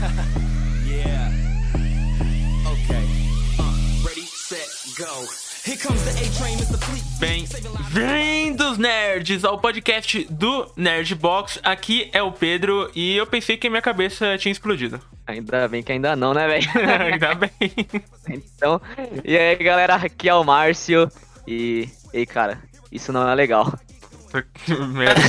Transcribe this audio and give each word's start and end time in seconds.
yeah. 0.88 1.30
Okay. 2.64 3.04
Uh, 3.58 3.76
ready, 4.02 4.24
set, 4.24 4.66
go. 4.96 5.26
Here 5.62 5.76
comes 5.76 6.02
the 6.04 6.12
A-Train, 6.12 6.56
Mr. 6.56 6.78
Fleet. 6.78 7.04
Bem-vindos, 7.20 8.78
nerds, 8.78 9.44
ao 9.44 9.58
podcast 9.58 10.24
do 10.30 10.72
Nerdbox. 10.74 11.60
Aqui 11.62 12.08
é 12.14 12.22
o 12.22 12.32
Pedro 12.32 12.90
e 12.94 13.14
eu 13.14 13.26
pensei 13.26 13.58
que 13.58 13.68
minha 13.68 13.82
cabeça 13.82 14.38
tinha 14.38 14.52
explodido. 14.52 14.98
Ainda 15.26 15.68
bem 15.68 15.82
que 15.82 15.92
ainda 15.92 16.16
não, 16.16 16.32
né, 16.32 16.46
velho? 16.46 16.66
Ainda 17.12 17.34
bem. 17.34 17.50
Então, 18.26 18.80
e 19.22 19.36
aí, 19.36 19.56
galera, 19.56 19.96
aqui 19.96 20.30
é 20.30 20.34
o 20.34 20.42
Márcio 20.42 21.10
e. 21.46 21.86
Ei, 22.10 22.24
cara, 22.24 22.58
isso 22.90 23.12
não 23.12 23.28
é 23.28 23.34
legal. 23.34 23.70
Merda. 24.88 25.20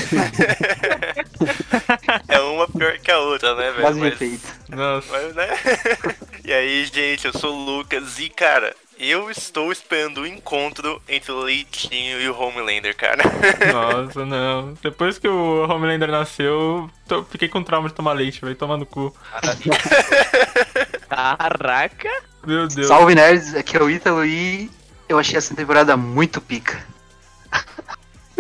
É 2.28 2.40
uma 2.40 2.68
pior 2.68 2.98
que 3.00 3.12
a 3.12 3.20
outra, 3.20 3.56
né, 3.56 3.72
velho? 3.72 3.82
Quase 3.82 4.00
Mas- 4.00 4.14
efeito. 4.14 4.48
Nossa. 4.70 5.08
mas, 5.12 5.36
né? 5.36 5.48
E 6.44 6.52
aí, 6.52 6.86
gente, 6.86 7.28
eu 7.28 7.34
sou 7.38 7.56
o 7.56 7.64
Lucas 7.78 8.18
e, 8.18 8.28
cara, 8.28 8.76
eu 9.00 9.30
estou 9.30 9.72
esperando 9.72 10.22
o 10.22 10.28
encontro 10.28 11.00
entre 11.08 11.32
o 11.32 11.40
Leitinho 11.42 12.20
e 12.20 12.28
o 12.28 12.36
Homelander, 12.38 12.96
cara. 12.98 13.22
Nossa, 13.72 14.26
não. 14.26 14.74
Depois 14.82 15.20
que 15.20 15.28
o 15.28 15.64
Homelander 15.70 16.10
nasceu, 16.10 16.90
tô- 17.08 17.24
fiquei 17.24 17.48
com 17.48 17.62
trauma 17.64 17.90
de 17.90 17.94
tomar 17.96 18.14
leite, 18.14 18.42
vai 18.42 18.56
tomar 18.56 18.78
no 18.78 18.88
cu. 18.88 19.16
Caraca! 21.08 22.10
Meu 22.46 22.68
Deus. 22.68 22.88
Salve 22.88 23.14
nerds, 23.14 23.54
aqui 23.54 23.78
é 23.78 23.84
o 23.84 23.90
Ítalo 23.90 24.26
e 24.26 24.70
eu 25.08 25.20
achei 25.20 25.38
essa 25.38 25.54
temporada 25.56 25.96
muito 25.96 26.42
pica. 26.42 26.84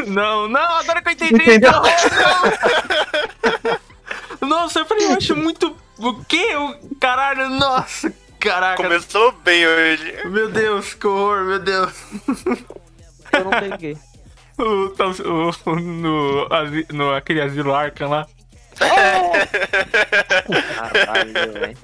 Não, 0.07 0.47
não, 0.47 0.61
agora 0.77 1.01
que 1.01 1.09
eu 1.09 1.13
entendi. 1.13 1.35
Entendeu? 1.35 1.71
Não, 1.71 1.81
não. 4.41 4.47
Nossa, 4.49 4.79
eu 4.79 4.85
falei, 4.85 5.05
eu 5.07 5.13
acho 5.17 5.35
muito. 5.35 5.75
O 5.97 6.23
quê? 6.25 6.55
O 6.55 6.95
caralho, 6.99 7.47
nossa, 7.49 8.11
caraca. 8.39 8.81
Começou 8.81 9.31
bem 9.33 9.65
hoje. 9.67 10.17
Meu 10.25 10.49
Deus, 10.49 10.93
que 10.95 11.05
horror, 11.05 11.43
meu 11.43 11.59
Deus. 11.59 11.93
Eu 13.31 13.43
não 13.45 13.51
peguei. 13.51 13.97
O, 14.57 14.89
tá- 14.89 15.05
o, 15.07 15.75
no, 15.79 16.47
no, 16.91 17.15
aquele 17.15 17.41
asilo 17.41 17.73
Arkham 17.73 18.09
lá. 18.09 18.27
Caralho, 20.93 21.33
velho. 21.53 21.77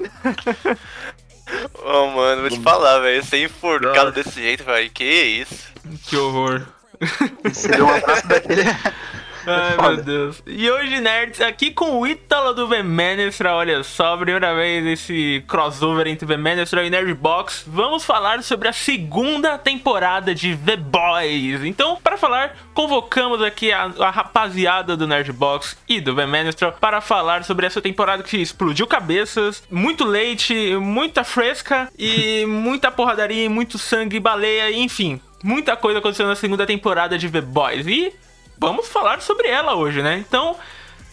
Ô, 1.84 2.08
mano, 2.08 2.42
vou 2.42 2.50
te 2.52 2.60
falar, 2.62 3.00
velho. 3.00 3.24
Ser 3.24 3.44
enforcado 3.46 4.12
desse 4.12 4.32
jeito, 4.42 4.64
velho. 4.64 4.92
Que 4.92 5.04
isso? 5.04 5.72
Que 6.08 6.18
horror. 6.18 6.68
Deu 7.76 7.86
um 7.86 7.90
abraço 7.90 8.28
daquele. 8.28 8.64
Ai, 9.48 9.76
Foda. 9.76 9.94
meu 9.94 10.04
Deus. 10.04 10.44
E 10.46 10.70
hoje, 10.70 11.00
nerds, 11.00 11.40
aqui 11.40 11.72
com 11.72 12.00
o 12.00 12.06
Ítalo 12.06 12.54
do 12.54 12.68
Vemenestra, 12.68 13.56
olha 13.56 13.82
só, 13.82 14.18
primeira 14.18 14.54
vez 14.54 14.86
esse 14.86 15.42
crossover 15.48 16.06
entre 16.06 16.26
Vemenestra 16.26 16.84
e 16.86 16.90
Nerdbox, 16.90 17.64
vamos 17.66 18.04
falar 18.04 18.44
sobre 18.44 18.68
a 18.68 18.74
segunda 18.74 19.58
temporada 19.58 20.36
de 20.36 20.58
The 20.58 20.76
Boys. 20.76 21.64
Então, 21.64 21.98
para 22.04 22.18
falar, 22.18 22.58
convocamos 22.74 23.42
aqui 23.42 23.72
a, 23.72 23.84
a 24.00 24.10
rapaziada 24.10 24.98
do 24.98 25.08
Nerdbox 25.08 25.78
e 25.88 26.02
do 26.02 26.14
Vemenestra 26.14 26.70
para 26.70 27.00
falar 27.00 27.46
sobre 27.46 27.66
essa 27.66 27.82
temporada 27.82 28.24
que 28.24 28.38
explodiu 28.38 28.86
cabeças, 28.86 29.64
muito 29.72 30.04
leite, 30.04 30.76
muita 30.76 31.24
fresca 31.24 31.90
e 31.98 32.46
muita 32.46 32.92
porradaria, 32.92 33.50
muito 33.50 33.78
sangue, 33.78 34.20
baleia, 34.20 34.70
enfim. 34.74 35.22
Muita 35.44 35.76
coisa 35.76 36.00
aconteceu 36.00 36.28
na 36.28 36.36
segunda 36.36 36.66
temporada 36.66 37.18
de 37.18 37.30
The 37.30 37.42
Boys. 37.42 37.86
E 37.88 38.14
vamos 38.58 38.88
falar 38.88 39.22
sobre 39.22 39.48
ela 39.48 39.76
hoje, 39.76 40.02
né? 40.02 40.24
Então, 40.28 40.56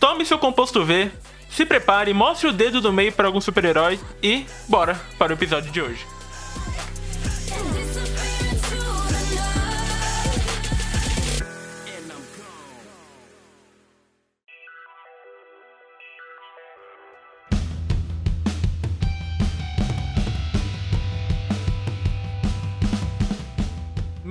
tome 0.00 0.24
seu 0.24 0.38
composto 0.38 0.84
V, 0.84 1.10
se 1.50 1.64
prepare, 1.64 2.12
mostre 2.12 2.48
o 2.48 2.52
dedo 2.52 2.80
do 2.80 2.92
meio 2.92 3.12
para 3.12 3.26
algum 3.26 3.40
super-herói 3.40 4.00
e 4.22 4.46
bora 4.68 5.00
para 5.18 5.32
o 5.32 5.36
episódio 5.36 5.70
de 5.70 5.80
hoje. 5.80 6.13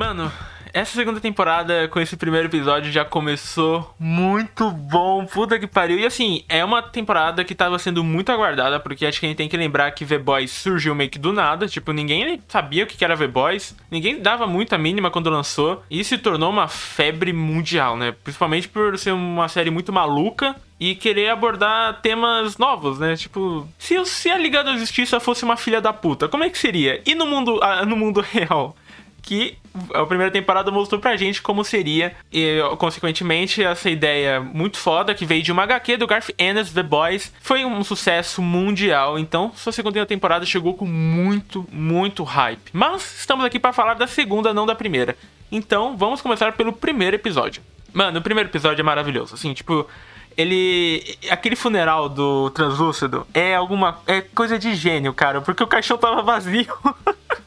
Mano, 0.04 0.30
essa 0.74 0.98
segunda 0.98 1.22
temporada 1.22 1.88
com 1.88 1.98
esse 1.98 2.18
primeiro 2.18 2.50
episódio 2.50 2.92
já 2.92 3.06
começou 3.06 3.96
muito 3.98 4.70
bom, 4.70 5.26
puta 5.26 5.58
que 5.58 5.66
pariu. 5.66 5.98
E 5.98 6.06
assim, 6.06 6.44
é 6.50 6.62
uma 6.62 6.82
temporada 6.82 7.42
que 7.46 7.56
tava 7.56 7.80
sendo 7.80 8.04
muito 8.04 8.30
aguardada, 8.30 8.82
porque 8.82 9.06
acho 9.06 9.18
que 9.18 9.26
a 9.26 9.30
gente 9.30 9.38
tem 9.38 9.48
que 9.48 9.56
lembrar 9.56 9.90
que 9.92 10.04
V-Boys 10.04 10.52
surgiu 10.52 10.94
meio 10.94 11.10
que 11.10 11.18
do 11.18 11.32
nada, 11.32 11.70
tipo, 11.70 11.94
ninguém 11.94 12.38
sabia 12.50 12.84
o 12.84 12.88
que 12.88 13.02
era 13.02 13.16
V-Boys, 13.16 13.78
ninguém 13.90 14.22
dava 14.22 14.46
muita 14.46 14.78
mínima 14.78 15.10
quando 15.10 15.30
lançou, 15.30 15.82
e 15.90 16.04
se 16.04 16.18
tornou 16.18 16.50
uma 16.50 16.68
febre 16.68 17.32
mundial, 17.32 17.96
né? 17.96 18.12
Principalmente 18.12 18.68
por 18.68 19.00
ser 19.00 19.14
uma 19.14 19.48
série 19.48 19.72
muito 19.72 19.94
maluca 19.94 20.54
e 20.78 20.96
querer 20.96 21.30
abordar 21.30 22.02
temas 22.02 22.58
novos, 22.58 23.00
né? 23.00 23.16
Tipo, 23.16 23.66
se, 23.80 24.04
se 24.06 24.30
a 24.30 24.38
Liga 24.38 24.62
da 24.62 24.76
Justiça 24.76 25.18
fosse 25.22 25.46
uma 25.46 25.56
filha 25.56 25.80
da 25.80 25.94
puta, 25.94 26.28
como 26.28 26.44
é 26.44 26.50
que 26.50 26.58
seria? 26.58 27.02
E 27.06 27.16
no 27.16 27.26
mundo, 27.26 27.58
ah, 27.64 27.86
no 27.86 27.96
mundo 27.96 28.20
real? 28.34 28.76
Que 29.24 29.58
a 29.94 30.06
primeira 30.06 30.32
temporada 30.32 30.70
mostrou 30.70 31.02
pra 31.02 31.16
gente 31.16 31.42
como 31.42 31.64
seria. 31.64 32.16
E, 32.32 32.60
consequentemente, 32.78 33.64
essa 33.64 33.90
ideia 33.90 34.40
muito 34.40 34.78
foda 34.78 35.16
que 35.16 35.26
veio 35.26 35.42
de 35.42 35.52
uma 35.52 35.64
HQ 35.64 35.98
do 35.98 36.06
Garth 36.06 36.30
Ennis, 36.38 36.72
The 36.72 36.84
Boys, 36.84 37.34
foi 37.42 37.66
um 37.66 37.84
sucesso 37.84 38.42
mundial. 38.42 39.18
Então, 39.18 39.52
sua 39.56 39.72
segunda 39.72 40.06
temporada 40.06 40.46
chegou 40.46 40.76
com 40.76 40.86
muito, 40.86 41.66
muito 41.72 42.24
hype. 42.24 42.70
Mas 42.72 43.20
estamos 43.20 43.44
aqui 43.46 43.60
para 43.60 43.74
falar 43.74 43.96
da 43.96 44.06
segunda, 44.06 44.54
não 44.54 44.66
da 44.66 44.76
primeira. 44.76 45.18
Então, 45.52 45.98
vamos 45.98 46.22
começar 46.22 46.52
pelo 46.54 46.74
primeiro 46.74 47.16
episódio. 47.16 47.64
Mano, 47.94 48.20
o 48.20 48.22
primeiro 48.22 48.50
episódio 48.50 48.82
é 48.82 48.84
maravilhoso. 48.84 49.36
Assim, 49.36 49.54
tipo, 49.54 49.88
ele. 50.36 51.18
Aquele 51.30 51.56
funeral 51.56 52.10
do 52.10 52.50
Translúcido 52.50 53.26
é 53.34 53.56
alguma. 53.56 54.00
É 54.06 54.22
coisa 54.22 54.60
de 54.60 54.76
gênio, 54.76 55.14
cara. 55.14 55.42
Porque 55.42 55.64
o 55.64 55.68
caixão 55.68 55.98
tava 55.98 56.22
vazio. 56.22 56.68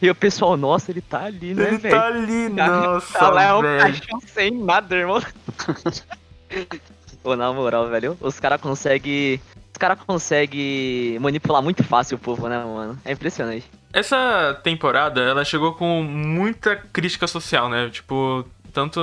E 0.00 0.08
o 0.08 0.14
pessoal, 0.14 0.56
nossa, 0.56 0.90
ele 0.92 1.00
tá 1.00 1.24
ali, 1.24 1.54
né, 1.54 1.68
Ele 1.68 1.78
velho? 1.78 1.96
tá 1.96 2.06
ali, 2.06 2.50
Tá- 2.54 2.66
nossa, 2.66 3.18
tá 3.18 3.28
lá 3.30 3.42
é 3.42 3.54
um 3.54 3.62
caixão 3.62 4.20
sem 4.26 4.50
nada, 4.52 4.94
irmão. 4.96 5.20
Pô, 7.22 7.36
na 7.36 7.52
moral, 7.52 7.88
velho, 7.88 8.16
os 8.20 8.38
caras 8.40 8.60
conseguem. 8.60 9.40
Os 9.72 9.76
caras 9.78 9.98
conseguem 10.06 11.18
manipular 11.20 11.62
muito 11.62 11.82
fácil 11.82 12.16
o 12.16 12.20
povo, 12.20 12.48
né, 12.48 12.58
mano? 12.64 12.98
É 13.04 13.12
impressionante. 13.12 13.64
Essa 13.92 14.58
temporada, 14.62 15.20
ela 15.20 15.44
chegou 15.44 15.74
com 15.74 16.02
muita 16.02 16.76
crítica 16.76 17.26
social, 17.26 17.68
né? 17.68 17.88
Tipo, 17.90 18.44
tanto 18.72 19.00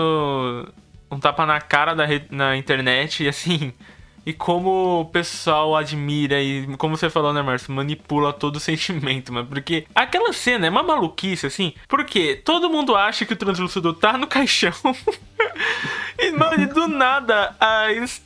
um 1.12 1.20
tapa 1.20 1.46
na 1.46 1.60
cara 1.60 1.94
da 1.94 2.06
na 2.32 2.56
internet 2.56 3.24
e 3.24 3.28
assim, 3.28 3.74
e 4.28 4.34
como 4.34 5.00
o 5.00 5.06
pessoal 5.06 5.74
admira 5.74 6.42
e 6.42 6.68
como 6.76 6.98
você 6.98 7.10
falou, 7.10 7.32
né, 7.32 7.42
Márcio, 7.42 7.72
manipula 7.72 8.34
todo 8.34 8.58
o 8.58 8.60
sentimento, 8.60 9.32
mano. 9.32 9.48
Porque 9.48 9.88
aquela 9.96 10.34
cena 10.34 10.68
é 10.68 10.70
uma 10.70 10.84
maluquice, 10.84 11.46
assim, 11.46 11.74
porque 11.88 12.36
todo 12.36 12.70
mundo 12.70 12.94
acha 12.94 13.26
que 13.26 13.32
o 13.32 13.38
translúcido 13.38 13.94
tá 13.94 14.18
no 14.18 14.28
caixão. 14.28 14.74
E, 16.20 16.32
mano, 16.32 16.62
e 16.62 16.66
do 16.66 16.90
nada, 16.90 17.56
a, 17.58 17.86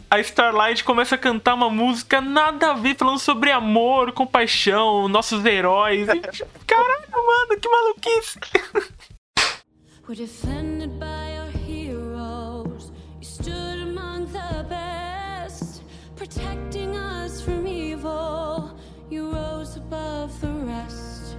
a 0.10 0.20
Starlight 0.22 0.84
começa 0.84 1.14
a 1.14 1.20
cantar 1.20 1.54
uma 1.54 1.70
música 1.70 2.20
nada 2.20 2.72
a 2.72 2.74
ver, 2.74 2.96
falando 2.96 3.20
sobre 3.20 3.52
amor, 3.52 4.12
compaixão, 4.12 5.08
nossos 5.08 5.46
heróis. 5.46 6.08
E, 6.10 6.20
caralho, 6.66 7.12
mano, 7.12 7.62
que 7.62 7.70
maluquice. 7.70 8.40
We're 10.08 10.16
defended 10.16 11.00
by 11.00 11.41
protecting 16.34 16.96
us 16.96 17.42
from 17.42 17.66
evil. 17.68 18.72
You 19.10 19.32
rose 19.32 19.78
above 19.78 20.32
the 20.40 20.48
rest. 20.66 21.36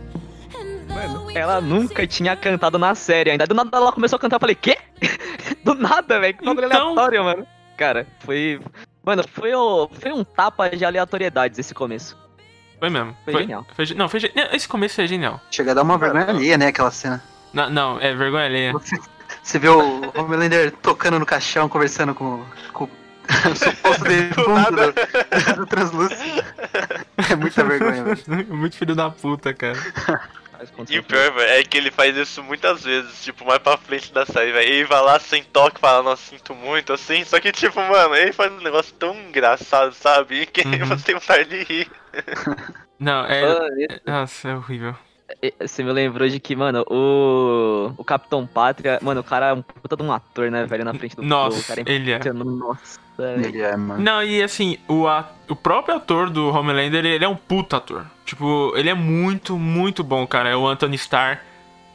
Mano, 0.88 1.30
ela 1.34 1.60
nunca 1.60 2.06
tinha 2.06 2.36
cantado 2.36 2.78
na 2.78 2.94
série 2.94 3.30
ainda. 3.30 3.46
Do 3.46 3.54
nada 3.54 3.76
ela 3.76 3.92
começou 3.92 4.16
a 4.16 4.20
cantar, 4.20 4.36
eu 4.36 4.40
falei, 4.40 4.54
quê? 4.54 4.76
Do 5.64 5.74
nada, 5.74 6.20
velho, 6.20 6.36
que 6.36 6.44
bagulho 6.44 6.66
Então- 6.66 6.80
aleatório, 6.88 7.24
mano. 7.24 7.46
Cara, 7.76 8.06
foi. 8.20 8.60
Mano, 9.02 9.24
foi, 9.26 9.54
o... 9.54 9.88
foi 9.88 10.12
um 10.12 10.22
tapa 10.22 10.68
de 10.70 10.84
aleatoriedades 10.84 11.58
esse 11.58 11.72
começo. 11.74 12.16
Foi 12.78 12.90
mesmo. 12.90 13.16
Foi 13.24 13.32
genial. 13.34 13.66
foi 13.74 13.86
não, 13.94 14.08
foi 14.08 14.20
ge- 14.20 14.32
não, 14.34 14.44
esse 14.52 14.68
começo 14.68 15.00
é 15.00 15.06
genial. 15.06 15.40
Chega 15.50 15.70
a 15.70 15.74
dar 15.74 15.82
uma 15.82 15.96
vergonha 15.96 16.26
alheia, 16.28 16.58
né? 16.58 16.66
Aquela 16.66 16.90
cena. 16.90 17.22
Não, 17.52 17.70
não 17.70 18.00
é 18.00 18.14
vergonha 18.14 18.44
alheia. 18.44 18.72
Você 19.42 19.58
vê 19.58 19.68
o 19.68 20.02
Homelander 20.16 20.70
tocando 20.82 21.18
no 21.18 21.24
caixão, 21.26 21.68
conversando 21.68 22.14
com, 22.14 22.44
com 22.72 22.84
o 22.84 22.90
suposto 23.56 24.04
defunto 24.04 24.72
do, 24.72 25.56
do 25.56 25.66
translúcido. 25.66 26.44
É 27.30 27.36
muita 27.36 27.64
vergonha, 27.64 28.04
velho. 28.04 28.54
Muito 28.54 28.76
filho 28.76 28.94
da 28.94 29.10
puta, 29.10 29.52
cara. 29.54 29.78
E 30.88 30.98
o 30.98 31.02
pior, 31.02 31.32
velho, 31.32 31.50
é 31.50 31.64
que 31.64 31.76
ele 31.76 31.90
faz 31.90 32.16
isso 32.16 32.40
muitas 32.42 32.84
vezes, 32.84 33.24
tipo, 33.24 33.44
mais 33.44 33.58
pra 33.58 33.76
frente 33.76 34.12
da 34.12 34.24
série, 34.24 34.52
velho. 34.52 34.68
Ele 34.68 34.84
vai 34.84 35.02
lá 35.02 35.18
sem 35.18 35.42
toque, 35.42 35.80
fala, 35.80 36.02
nossa, 36.04 36.22
sinto 36.30 36.54
muito, 36.54 36.92
assim. 36.92 37.24
Só 37.24 37.40
que, 37.40 37.50
tipo, 37.50 37.80
mano, 37.80 38.14
ele 38.14 38.32
faz 38.32 38.52
um 38.52 38.60
negócio 38.60 38.94
tão 38.94 39.12
engraçado, 39.28 39.92
sabe? 39.92 40.46
Que 40.46 40.62
Uhum. 40.66 40.86
você 40.86 41.04
tem 41.04 41.14
vontade 41.16 41.48
de 41.48 41.64
rir. 41.64 41.90
Não, 42.98 43.24
é. 43.26 43.42
Nossa, 44.06 44.50
é 44.50 44.54
horrível. 44.54 44.94
Você 45.60 45.82
me 45.82 45.90
lembrou 45.92 46.28
de 46.28 46.38
que, 46.38 46.54
mano, 46.54 46.84
o. 46.88 47.92
O 47.96 48.04
Capitão 48.04 48.46
Pátria. 48.46 48.98
Mano, 49.02 49.20
o 49.22 49.24
cara 49.24 49.46
é 49.48 49.52
um 49.52 49.60
puta 49.62 49.96
de 49.96 50.02
um 50.04 50.12
ator, 50.12 50.50
né, 50.50 50.64
velho, 50.66 50.84
na 50.84 50.94
frente 50.94 51.16
do 51.16 51.22
Nossa, 51.22 51.58
o 51.60 51.64
cara 51.64 51.80
é 51.84 51.92
ele 51.92 52.12
é. 52.12 52.32
Nossa, 52.32 53.00
velho. 53.18 53.46
Ele 53.46 53.60
é, 53.60 53.76
mano. 53.76 54.00
Não, 54.00 54.22
e 54.22 54.40
assim, 54.40 54.78
o, 54.86 55.08
a- 55.08 55.28
o 55.48 55.56
próprio 55.56 55.96
ator 55.96 56.30
do 56.30 56.48
Homelander, 56.48 57.04
ele 57.04 57.24
é 57.24 57.28
um 57.28 57.34
puta 57.34 57.78
ator. 57.78 58.06
Tipo, 58.24 58.72
ele 58.76 58.88
é 58.88 58.94
muito, 58.94 59.58
muito 59.58 60.04
bom, 60.04 60.24
cara. 60.26 60.48
É 60.48 60.56
o 60.56 60.66
Anthony 60.66 60.94
Starr. 60.94 61.40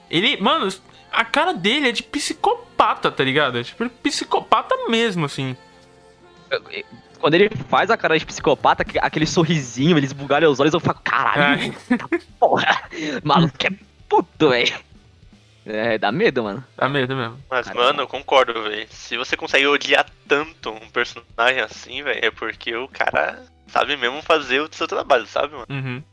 Ele, 0.09 0.35
mano, 0.41 0.67
a 1.11 1.23
cara 1.23 1.53
dele 1.53 1.87
é 1.87 1.91
de 1.93 2.03
psicopata, 2.03 3.09
tá 3.09 3.23
ligado? 3.23 3.57
É 3.59 3.63
Tipo, 3.63 3.83
ele 3.83 3.91
psicopata 4.03 4.75
mesmo, 4.89 5.25
assim. 5.25 5.55
Quando 7.19 7.33
ele 7.33 7.49
faz 7.69 7.89
a 7.89 7.97
cara 7.97 8.17
de 8.17 8.25
psicopata, 8.25 8.83
aque- 8.83 8.99
aquele 9.01 9.25
sorrisinho, 9.25 9.97
ele 9.97 10.05
esbugalha 10.05 10.49
os 10.49 10.59
olhos, 10.59 10.73
eu 10.73 10.79
falo, 10.79 10.99
caralho, 11.03 11.73
porra, 12.39 12.81
maluco 13.23 13.57
que 13.57 13.67
é 13.67 13.71
puto, 14.07 14.49
velho. 14.49 14.73
É, 15.65 15.97
dá 15.97 16.11
medo, 16.13 16.43
mano. 16.43 16.63
dá 16.77 16.87
medo 16.87 17.13
mesmo. 17.15 17.37
Mas, 17.49 17.65
Caramba. 17.67 17.85
mano, 17.87 18.01
eu 18.03 18.07
concordo, 18.07 18.63
velho. 18.63 18.87
Se 18.89 19.17
você 19.17 19.35
consegue 19.35 19.67
odiar 19.67 20.05
tanto 20.27 20.69
um 20.71 20.89
personagem 20.89 21.59
assim, 21.59 22.01
velho, 22.03 22.19
é 22.23 22.31
porque 22.31 22.73
o 22.75 22.87
cara 22.87 23.43
sabe 23.67 23.97
mesmo 23.97 24.21
fazer 24.21 24.61
o 24.61 24.69
seu 24.71 24.87
trabalho, 24.87 25.27
sabe, 25.27 25.53
mano? 25.53 25.65
Uhum. 25.69 26.03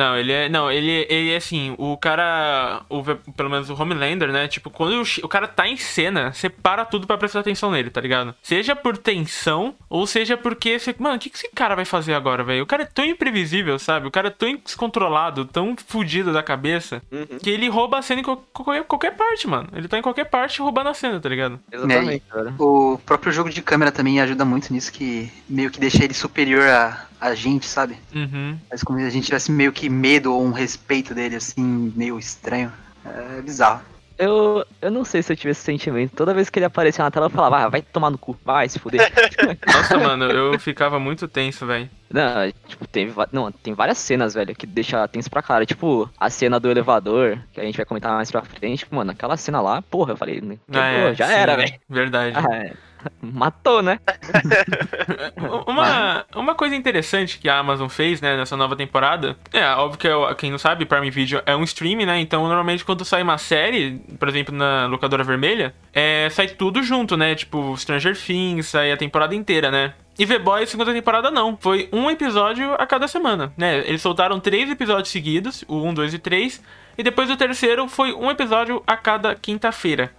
Não, 0.00 0.16
ele 0.16 0.32
é. 0.32 0.48
Não, 0.48 0.70
ele, 0.70 1.06
ele 1.10 1.30
é 1.32 1.36
assim, 1.36 1.74
o 1.78 1.96
cara. 1.96 2.82
O, 2.88 3.02
pelo 3.32 3.50
menos 3.50 3.68
o 3.68 3.74
Homelander, 3.74 4.32
né? 4.32 4.48
Tipo, 4.48 4.70
quando 4.70 5.02
o, 5.02 5.26
o 5.26 5.28
cara 5.28 5.46
tá 5.46 5.68
em 5.68 5.76
cena, 5.76 6.32
você 6.32 6.48
para 6.48 6.84
tudo 6.86 7.06
pra 7.06 7.18
prestar 7.18 7.40
atenção 7.40 7.70
nele, 7.70 7.90
tá 7.90 8.00
ligado? 8.00 8.34
Seja 8.42 8.74
por 8.74 8.96
tensão, 8.96 9.74
ou 9.88 10.06
seja 10.06 10.36
porque 10.36 10.78
você. 10.78 10.94
Mano, 10.98 11.16
o 11.16 11.18
que, 11.18 11.28
que 11.28 11.36
esse 11.36 11.50
cara 11.54 11.74
vai 11.74 11.84
fazer 11.84 12.14
agora, 12.14 12.42
velho? 12.42 12.62
O 12.62 12.66
cara 12.66 12.84
é 12.84 12.86
tão 12.86 13.04
imprevisível, 13.04 13.78
sabe? 13.78 14.06
O 14.06 14.10
cara 14.10 14.28
é 14.28 14.30
tão 14.30 14.56
descontrolado, 14.56 15.44
tão 15.44 15.76
fudido 15.86 16.32
da 16.32 16.42
cabeça, 16.42 17.02
que 17.42 17.50
ele 17.50 17.68
rouba 17.68 17.98
a 17.98 18.02
cena 18.02 18.20
em 18.20 18.24
qual- 18.24 18.42
qualquer, 18.52 18.84
qualquer 18.84 19.16
parte, 19.16 19.46
mano. 19.46 19.68
Ele 19.74 19.86
tá 19.88 19.98
em 19.98 20.02
qualquer 20.02 20.24
parte 20.24 20.60
roubando 20.62 20.88
a 20.88 20.94
cena, 20.94 21.20
tá 21.20 21.28
ligado? 21.28 21.60
Exatamente, 21.70 22.24
velho. 22.32 22.54
O 22.58 22.98
próprio 23.04 23.32
jogo 23.32 23.50
de 23.50 23.60
câmera 23.60 23.92
também 23.92 24.20
ajuda 24.20 24.44
muito 24.44 24.72
nisso, 24.72 24.90
que 24.92 25.30
meio 25.48 25.70
que 25.70 25.78
deixa 25.80 26.02
ele 26.04 26.14
superior 26.14 26.66
a, 26.68 27.06
a 27.20 27.34
gente, 27.34 27.66
sabe? 27.66 27.96
Uhum. 28.14 28.58
Mas 28.70 28.82
como 28.82 28.98
se 28.98 29.04
a 29.06 29.10
gente 29.10 29.26
tivesse 29.26 29.52
meio 29.52 29.72
que 29.72 29.88
medo 29.88 30.32
ou 30.34 30.42
um 30.44 30.52
respeito 30.52 31.14
dele, 31.14 31.36
assim, 31.36 31.92
meio 31.94 32.18
estranho. 32.18 32.72
É 33.04 33.40
bizarro. 33.42 33.82
Eu, 34.18 34.62
eu 34.82 34.90
não 34.90 35.02
sei 35.02 35.22
se 35.22 35.32
eu 35.32 35.36
tive 35.36 35.52
esse 35.52 35.62
sentimento. 35.62 36.14
Toda 36.14 36.34
vez 36.34 36.50
que 36.50 36.58
ele 36.58 36.66
aparecia 36.66 37.02
na 37.02 37.10
tela, 37.10 37.24
eu 37.26 37.30
falava, 37.30 37.56
ah, 37.64 37.68
vai 37.70 37.80
tomar 37.80 38.10
no 38.10 38.18
cu, 38.18 38.38
vai 38.44 38.68
se 38.68 38.78
fuder. 38.78 39.00
Nossa, 39.66 39.96
mano, 39.96 40.26
eu 40.26 40.58
ficava 40.58 41.00
muito 41.00 41.26
tenso, 41.26 41.64
velho. 41.64 41.88
não, 42.10 42.52
tipo, 42.68 42.86
tem, 42.86 43.08
va- 43.08 43.28
não, 43.32 43.50
tem 43.50 43.72
várias 43.72 43.96
cenas, 43.96 44.34
velho, 44.34 44.54
que 44.54 44.66
deixa 44.66 45.08
tenso 45.08 45.30
pra 45.30 45.42
cara. 45.42 45.64
Tipo, 45.64 46.06
a 46.20 46.28
cena 46.28 46.60
do 46.60 46.70
elevador, 46.70 47.38
que 47.50 47.62
a 47.62 47.64
gente 47.64 47.78
vai 47.78 47.86
comentar 47.86 48.12
mais 48.12 48.30
pra 48.30 48.42
frente. 48.42 48.86
Mano, 48.90 49.10
aquela 49.10 49.38
cena 49.38 49.58
lá, 49.62 49.80
porra, 49.80 50.12
eu 50.12 50.16
falei, 50.18 50.34
quebrou, 50.34 50.58
Ah, 50.74 50.86
é, 50.86 51.14
já 51.14 51.26
sim, 51.26 51.32
era, 51.32 51.56
velho. 51.56 51.72
Verdade. 51.88 52.36
Ah, 52.36 52.56
é. 52.56 52.72
Matou, 53.20 53.82
né? 53.82 53.98
Uma, 55.66 56.24
uma 56.34 56.54
coisa 56.54 56.74
interessante 56.74 57.38
que 57.38 57.48
a 57.48 57.58
Amazon 57.58 57.88
fez, 57.88 58.20
né, 58.20 58.36
nessa 58.36 58.56
nova 58.56 58.76
temporada, 58.76 59.36
é 59.52 59.64
óbvio 59.74 59.98
que 59.98 60.08
é- 60.08 60.34
quem 60.34 60.50
não 60.50 60.58
sabe, 60.58 60.84
Prime 60.84 61.10
Video 61.10 61.42
é 61.46 61.54
um 61.56 61.62
stream, 61.62 62.04
né? 62.04 62.20
Então, 62.20 62.46
normalmente 62.46 62.84
quando 62.84 63.04
sai 63.04 63.22
uma 63.22 63.38
série, 63.38 64.00
por 64.18 64.28
exemplo, 64.28 64.54
na 64.54 64.86
locadora 64.86 65.24
vermelha, 65.24 65.74
é, 65.92 66.28
sai 66.30 66.48
tudo 66.48 66.82
junto, 66.82 67.16
né? 67.16 67.34
Tipo, 67.34 67.76
Stranger 67.76 68.16
Things, 68.16 68.66
sai 68.66 68.92
a 68.92 68.96
temporada 68.96 69.34
inteira, 69.34 69.70
né? 69.70 69.94
E 70.18 70.26
The 70.26 70.38
Boys, 70.38 70.68
segunda 70.68 70.92
temporada, 70.92 71.30
não. 71.30 71.56
Foi 71.58 71.88
um 71.92 72.10
episódio 72.10 72.74
a 72.74 72.86
cada 72.86 73.08
semana, 73.08 73.52
né? 73.56 73.78
Eles 73.86 74.02
soltaram 74.02 74.38
três 74.38 74.70
episódios 74.70 75.08
seguidos, 75.08 75.64
o 75.66 75.82
1, 75.82 75.94
2 75.94 76.14
e 76.14 76.18
3. 76.18 76.62
E 76.98 77.02
depois 77.02 77.30
o 77.30 77.36
terceiro 77.36 77.88
foi 77.88 78.12
um 78.12 78.30
episódio 78.30 78.82
a 78.86 78.96
cada 78.96 79.34
quinta-feira. 79.34 80.12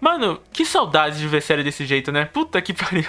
Mano, 0.00 0.40
que 0.52 0.64
saudade 0.64 1.18
de 1.18 1.26
ver 1.26 1.42
série 1.42 1.62
desse 1.64 1.84
jeito, 1.84 2.12
né? 2.12 2.24
Puta 2.26 2.60
que 2.62 2.72
pariu. 2.74 3.04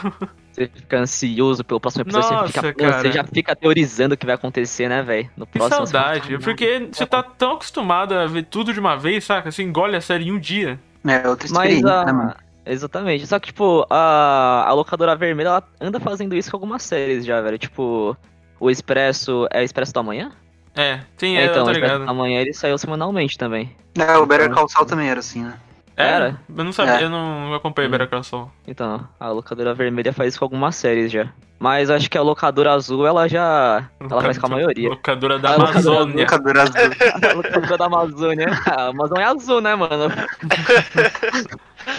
Você 0.51 0.67
fica 0.73 0.97
ansioso 0.99 1.63
pelo 1.63 1.79
próximo 1.79 2.01
episódio, 2.01 2.31
Nossa, 2.31 2.47
você, 2.47 2.67
fica, 2.67 2.73
cara. 2.73 3.01
você 3.01 3.11
já 3.11 3.23
fica 3.23 3.55
teorizando 3.55 4.15
o 4.15 4.17
que 4.17 4.25
vai 4.25 4.35
acontecer, 4.35 4.89
né, 4.89 5.01
velho? 5.03 5.29
No 5.37 5.45
Que 5.45 5.53
próximo. 5.59 5.75
fala, 5.75 5.87
saudade. 5.87 6.21
"Caralho, 6.21 6.41
Porque 6.43 6.89
você 6.91 7.05
tá 7.05 7.21
tão 7.23 7.53
acostumado 7.53 8.13
a 8.15 8.25
ver 8.25 8.43
tudo 8.45 8.73
de 8.73 8.79
uma 8.79 8.95
vez, 8.97 9.23
saca? 9.23 9.51
Você 9.51 9.61
engole 9.63 9.95
a 9.95 10.01
série 10.01 10.27
em 10.27 10.31
um 10.31 10.39
dia. 10.39 10.79
É 11.07 11.27
outra 11.27 11.47
Mas 11.51 11.51
experiência, 11.51 11.89
a... 11.93 12.05
né, 12.05 12.11
mano? 12.11 12.35
Exatamente. 12.65 13.25
Só 13.27 13.39
que, 13.39 13.47
tipo, 13.47 13.85
a... 13.89 14.65
a 14.67 14.73
locadora 14.73 15.15
vermelha, 15.15 15.47
ela 15.49 15.63
anda 15.79 15.99
fazendo 15.99 16.35
isso 16.35 16.49
com 16.51 16.57
algumas 16.57 16.83
séries 16.83 17.25
já, 17.25 17.39
velho. 17.41 17.57
Tipo, 17.57 18.17
o 18.59 18.69
Expresso. 18.69 19.47
É 19.51 19.61
o 19.61 19.63
Expresso 19.63 19.93
da 19.93 20.03
Manhã? 20.03 20.31
É, 20.75 20.99
tem, 21.17 21.37
É, 21.37 21.41
é, 21.41 21.45
então, 21.45 21.57
eu 21.57 21.61
o 21.61 21.65
tô 21.65 21.71
Expresso 21.71 21.93
ligado. 21.93 22.05
da 22.07 22.13
Manhã 22.13 22.41
ele 22.41 22.53
saiu 22.53 22.77
semanalmente 22.77 23.37
também. 23.37 23.75
É, 23.97 24.17
o 24.17 24.25
Better 24.25 24.49
Call 24.51 24.67
Saul 24.67 24.85
também 24.85 25.09
era 25.09 25.19
assim, 25.19 25.43
né? 25.43 25.53
É, 25.99 26.03
Era? 26.07 26.39
Eu 26.55 26.63
não 26.63 26.71
sabia, 26.71 27.01
É. 27.01 27.03
eu 27.03 27.09
não 27.09 27.53
acompanhei 27.53 27.87
Hum. 27.89 27.91
Better 27.91 28.07
Call 28.09 28.23
Saul. 28.23 28.49
Então, 28.65 29.05
a 29.19 29.29
locadora 29.29 29.73
vermelha 29.73 30.13
faz 30.13 30.29
isso 30.29 30.39
com 30.39 30.45
algumas 30.45 30.75
séries 30.75 31.11
já. 31.11 31.27
Mas 31.59 31.89
acho 31.89 32.09
que 32.09 32.17
a 32.17 32.21
locadora 32.21 32.71
azul, 32.71 33.05
ela 33.05 33.27
já. 33.27 33.89
Ela 33.99 34.21
faz 34.21 34.37
com 34.37 34.45
a 34.45 34.49
maioria. 34.49 34.87
Locadora 34.89 35.37
da 35.37 35.49
A 35.49 35.57
locadora 35.57 35.73
Amazônia. 35.97 36.23
Locadora 36.23 36.63
azul. 36.63 36.73
A 37.29 37.33
locadora 37.33 37.77
da 37.77 37.85
Amazônia. 37.85 38.47
A 38.65 38.85
Amazônia 38.87 39.23
é 39.23 39.25
azul, 39.25 39.59
né, 39.61 39.75
mano? 39.75 40.05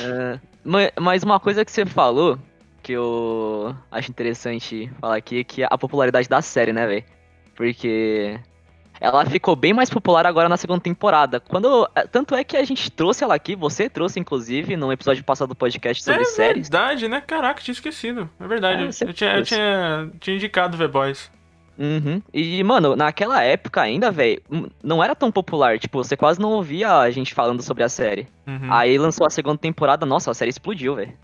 É, 0.03 0.39
ma- 0.65 0.91
mas 1.01 1.23
uma 1.23 1.41
coisa 1.41 1.65
que 1.65 1.71
você 1.73 1.85
falou, 1.85 2.39
que 2.83 2.93
eu 2.93 3.75
acho 3.91 4.11
interessante 4.11 4.91
falar 5.01 5.17
aqui, 5.17 5.41
é 5.41 5.45
que 5.45 5.63
é 5.63 5.69
a 5.71 5.77
popularidade 5.79 6.29
da 6.29 6.41
série, 6.43 6.73
né, 6.73 6.87
velho? 6.87 7.05
Porque 7.57 8.39
ela 9.01 9.25
ficou 9.25 9.57
bem 9.57 9.73
mais 9.73 9.89
popular 9.89 10.27
agora 10.27 10.49
na 10.49 10.59
segunda 10.59 10.81
temporada. 10.81 11.41
Quando, 11.41 11.89
é, 11.95 12.07
tanto 12.07 12.35
é 12.35 12.45
que 12.45 12.57
a 12.57 12.65
gente 12.65 12.91
trouxe 12.91 13.25
ela 13.25 13.35
aqui, 13.35 13.57
você 13.57 13.89
trouxe, 13.89 14.21
inclusive, 14.21 14.77
num 14.77 14.93
episódio 14.93 15.25
passado 15.25 15.49
do 15.49 15.55
podcast 15.55 16.05
sobre 16.05 16.21
é 16.21 16.25
séries. 16.25 16.69
verdade, 16.69 17.09
né? 17.09 17.23
Caraca, 17.23 17.63
tinha 17.63 17.73
esquecido. 17.73 18.29
É 18.39 18.47
verdade. 18.47 18.85
É, 18.85 18.93
você 18.93 19.05
eu, 19.05 19.15
tinha, 19.15 19.37
eu 19.37 19.43
tinha, 19.43 20.11
tinha 20.21 20.37
indicado 20.37 20.77
The 20.77 20.87
Boys. 20.87 21.31
Uhum. 21.79 22.21
E, 22.35 22.63
mano, 22.63 22.95
naquela 22.95 23.43
época 23.43 23.81
ainda, 23.81 24.11
velho, 24.11 24.43
não 24.83 25.03
era 25.03 25.15
tão 25.15 25.33
popular. 25.33 25.79
Tipo, 25.79 26.05
você 26.05 26.15
quase 26.15 26.39
não 26.39 26.51
ouvia 26.51 26.99
a 26.99 27.11
gente 27.11 27.33
falando 27.33 27.63
sobre 27.63 27.83
a 27.83 27.89
série. 27.89 28.29
Uhum. 28.47 28.71
Aí 28.71 28.99
lançou 28.99 29.27
a 29.27 29.31
segunda 29.31 29.57
temporada, 29.57 30.05
nossa, 30.05 30.31
a 30.31 30.35
série 30.35 30.51
explodiu, 30.51 30.95
velho. 30.95 31.15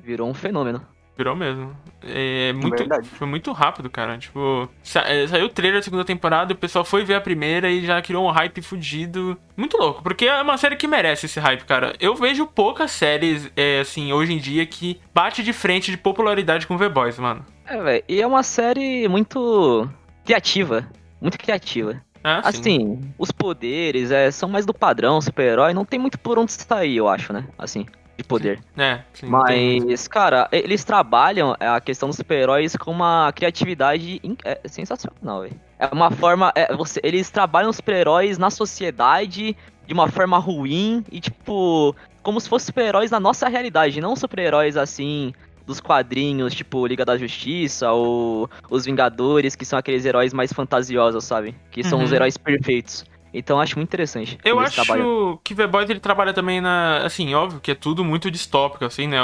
Virou 0.00 0.26
um 0.26 0.32
fenômeno. 0.32 0.93
Virou 1.16 1.36
mesmo. 1.36 1.76
É 2.02 2.52
muito, 2.52 2.76
verdade. 2.76 3.08
foi 3.08 3.26
muito 3.26 3.52
rápido, 3.52 3.88
cara. 3.88 4.18
Tipo, 4.18 4.68
sa- 4.82 5.04
é, 5.06 5.26
saiu 5.28 5.46
o 5.46 5.48
trailer 5.48 5.78
da 5.78 5.82
segunda 5.84 6.04
temporada, 6.04 6.52
o 6.52 6.56
pessoal 6.56 6.84
foi 6.84 7.04
ver 7.04 7.14
a 7.14 7.20
primeira 7.20 7.70
e 7.70 7.86
já 7.86 8.02
criou 8.02 8.26
um 8.26 8.30
hype 8.30 8.60
fudido. 8.60 9.38
Muito 9.56 9.76
louco, 9.76 10.02
porque 10.02 10.26
é 10.26 10.42
uma 10.42 10.58
série 10.58 10.74
que 10.74 10.88
merece 10.88 11.26
esse 11.26 11.38
hype, 11.38 11.64
cara. 11.64 11.94
Eu 12.00 12.16
vejo 12.16 12.46
poucas 12.46 12.90
séries, 12.90 13.48
é, 13.56 13.78
assim, 13.80 14.12
hoje 14.12 14.32
em 14.32 14.38
dia 14.38 14.66
que 14.66 15.00
bate 15.14 15.42
de 15.44 15.52
frente 15.52 15.90
de 15.92 15.96
popularidade 15.96 16.66
com 16.66 16.76
The 16.76 16.88
Boys, 16.88 17.18
mano. 17.18 17.46
É, 17.64 17.80
velho. 17.80 18.04
E 18.08 18.20
é 18.20 18.26
uma 18.26 18.42
série 18.42 19.06
muito 19.08 19.88
criativa. 20.24 20.86
Muito 21.20 21.38
criativa. 21.38 22.02
É, 22.24 22.40
assim. 22.42 22.58
Assim, 22.60 23.00
os 23.18 23.30
poderes 23.30 24.10
é, 24.10 24.30
são 24.30 24.48
mais 24.48 24.66
do 24.66 24.74
padrão, 24.74 25.20
super-herói. 25.20 25.72
Não 25.74 25.84
tem 25.84 25.98
muito 26.00 26.18
por 26.18 26.38
onde 26.38 26.52
sair, 26.52 26.96
eu 26.96 27.06
acho, 27.08 27.32
né? 27.32 27.46
Assim, 27.58 27.86
de 28.16 28.24
poder. 28.24 28.60
É, 28.76 29.00
sim. 29.12 29.26
Mas, 29.26 30.06
cara, 30.08 30.48
eles 30.52 30.84
trabalham 30.84 31.56
é, 31.58 31.66
a 31.68 31.80
questão 31.80 32.08
dos 32.08 32.16
super-heróis 32.16 32.76
com 32.76 32.90
uma 32.90 33.32
criatividade 33.32 34.20
é, 34.44 34.60
sensacional, 34.66 35.42
velho. 35.42 35.60
É 35.78 35.86
uma 35.92 36.10
forma. 36.10 36.52
é, 36.54 36.74
você, 36.74 37.00
eles 37.02 37.30
trabalham 37.30 37.70
os 37.70 37.76
super-heróis 37.76 38.38
na 38.38 38.50
sociedade 38.50 39.56
de 39.86 39.92
uma 39.92 40.08
forma 40.08 40.38
ruim 40.38 41.04
e, 41.10 41.20
tipo, 41.20 41.94
como 42.22 42.40
se 42.40 42.48
fossem 42.48 42.66
super-heróis 42.66 43.10
na 43.10 43.20
nossa 43.20 43.48
realidade, 43.48 44.00
não 44.00 44.14
super-heróis 44.16 44.76
assim. 44.76 45.32
Dos 45.66 45.80
quadrinhos, 45.80 46.52
tipo 46.54 46.86
Liga 46.86 47.06
da 47.06 47.16
Justiça 47.16 47.90
ou 47.90 48.50
os 48.68 48.84
Vingadores, 48.84 49.56
que 49.56 49.64
são 49.64 49.78
aqueles 49.78 50.04
heróis 50.04 50.34
mais 50.34 50.52
fantasiosos, 50.52 51.24
sabe? 51.24 51.54
Que 51.70 51.82
são 51.82 52.02
os 52.02 52.10
Uhum. 52.10 52.16
heróis 52.16 52.36
perfeitos. 52.36 53.02
Então 53.34 53.60
acho 53.60 53.76
muito 53.76 53.88
interessante. 53.88 54.38
Eu 54.44 54.60
acho 54.60 54.76
trabalham. 54.82 55.38
que 55.42 55.54
The 55.54 55.66
Boys 55.66 55.90
ele 55.90 56.00
trabalha 56.00 56.32
também 56.32 56.60
na. 56.60 56.98
Assim, 56.98 57.34
óbvio 57.34 57.60
que 57.60 57.72
é 57.72 57.74
tudo 57.74 58.04
muito 58.04 58.30
distópico, 58.30 58.84
assim, 58.84 59.06
né? 59.08 59.18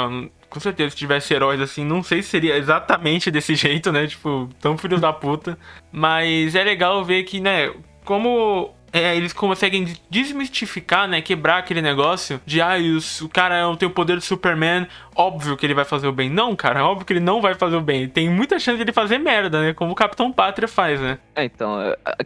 Com 0.49 0.59
certeza, 0.59 0.89
se 0.89 0.97
tivesse 0.97 1.33
heróis 1.33 1.61
assim, 1.61 1.85
não 1.85 2.03
sei 2.03 2.21
se 2.21 2.29
seria 2.29 2.57
exatamente 2.57 3.31
desse 3.31 3.55
jeito, 3.55 3.91
né? 3.91 4.05
Tipo, 4.07 4.49
tão 4.59 4.77
filho 4.77 4.99
da 4.99 5.13
puta. 5.13 5.57
Mas 5.91 6.53
é 6.55 6.63
legal 6.63 7.03
ver 7.05 7.23
que, 7.23 7.39
né, 7.39 7.73
como. 8.03 8.73
é, 8.93 9.15
eles 9.15 9.31
conseguem 9.31 9.85
desmistificar, 10.09 11.07
né? 11.07 11.21
Quebrar 11.21 11.59
aquele 11.59 11.81
negócio 11.81 12.41
de, 12.45 12.59
ah, 12.61 12.75
os- 12.77 13.21
o 13.21 13.29
cara 13.29 13.73
tem 13.77 13.87
o 13.87 13.91
poder 13.91 14.15
do 14.17 14.21
Superman, 14.21 14.85
óbvio 15.15 15.57
que 15.57 15.65
ele 15.65 15.73
vai 15.73 15.85
fazer 15.85 16.07
o 16.07 16.11
bem. 16.11 16.29
Não, 16.29 16.55
cara, 16.55 16.79
é 16.79 16.83
óbvio 16.83 17.05
que 17.05 17.13
ele 17.13 17.19
não 17.19 17.41
vai 17.41 17.53
fazer 17.55 17.75
o 17.75 17.81
bem. 17.81 18.07
Tem 18.07 18.29
muita 18.29 18.59
chance 18.59 18.77
de 18.77 18.83
ele 18.83 18.91
fazer 18.93 19.17
merda, 19.17 19.61
né? 19.61 19.73
Como 19.73 19.91
o 19.91 19.95
Capitão 19.95 20.31
Pátria 20.31 20.67
faz, 20.67 20.99
né? 20.99 21.17
É, 21.35 21.43
então, 21.43 21.77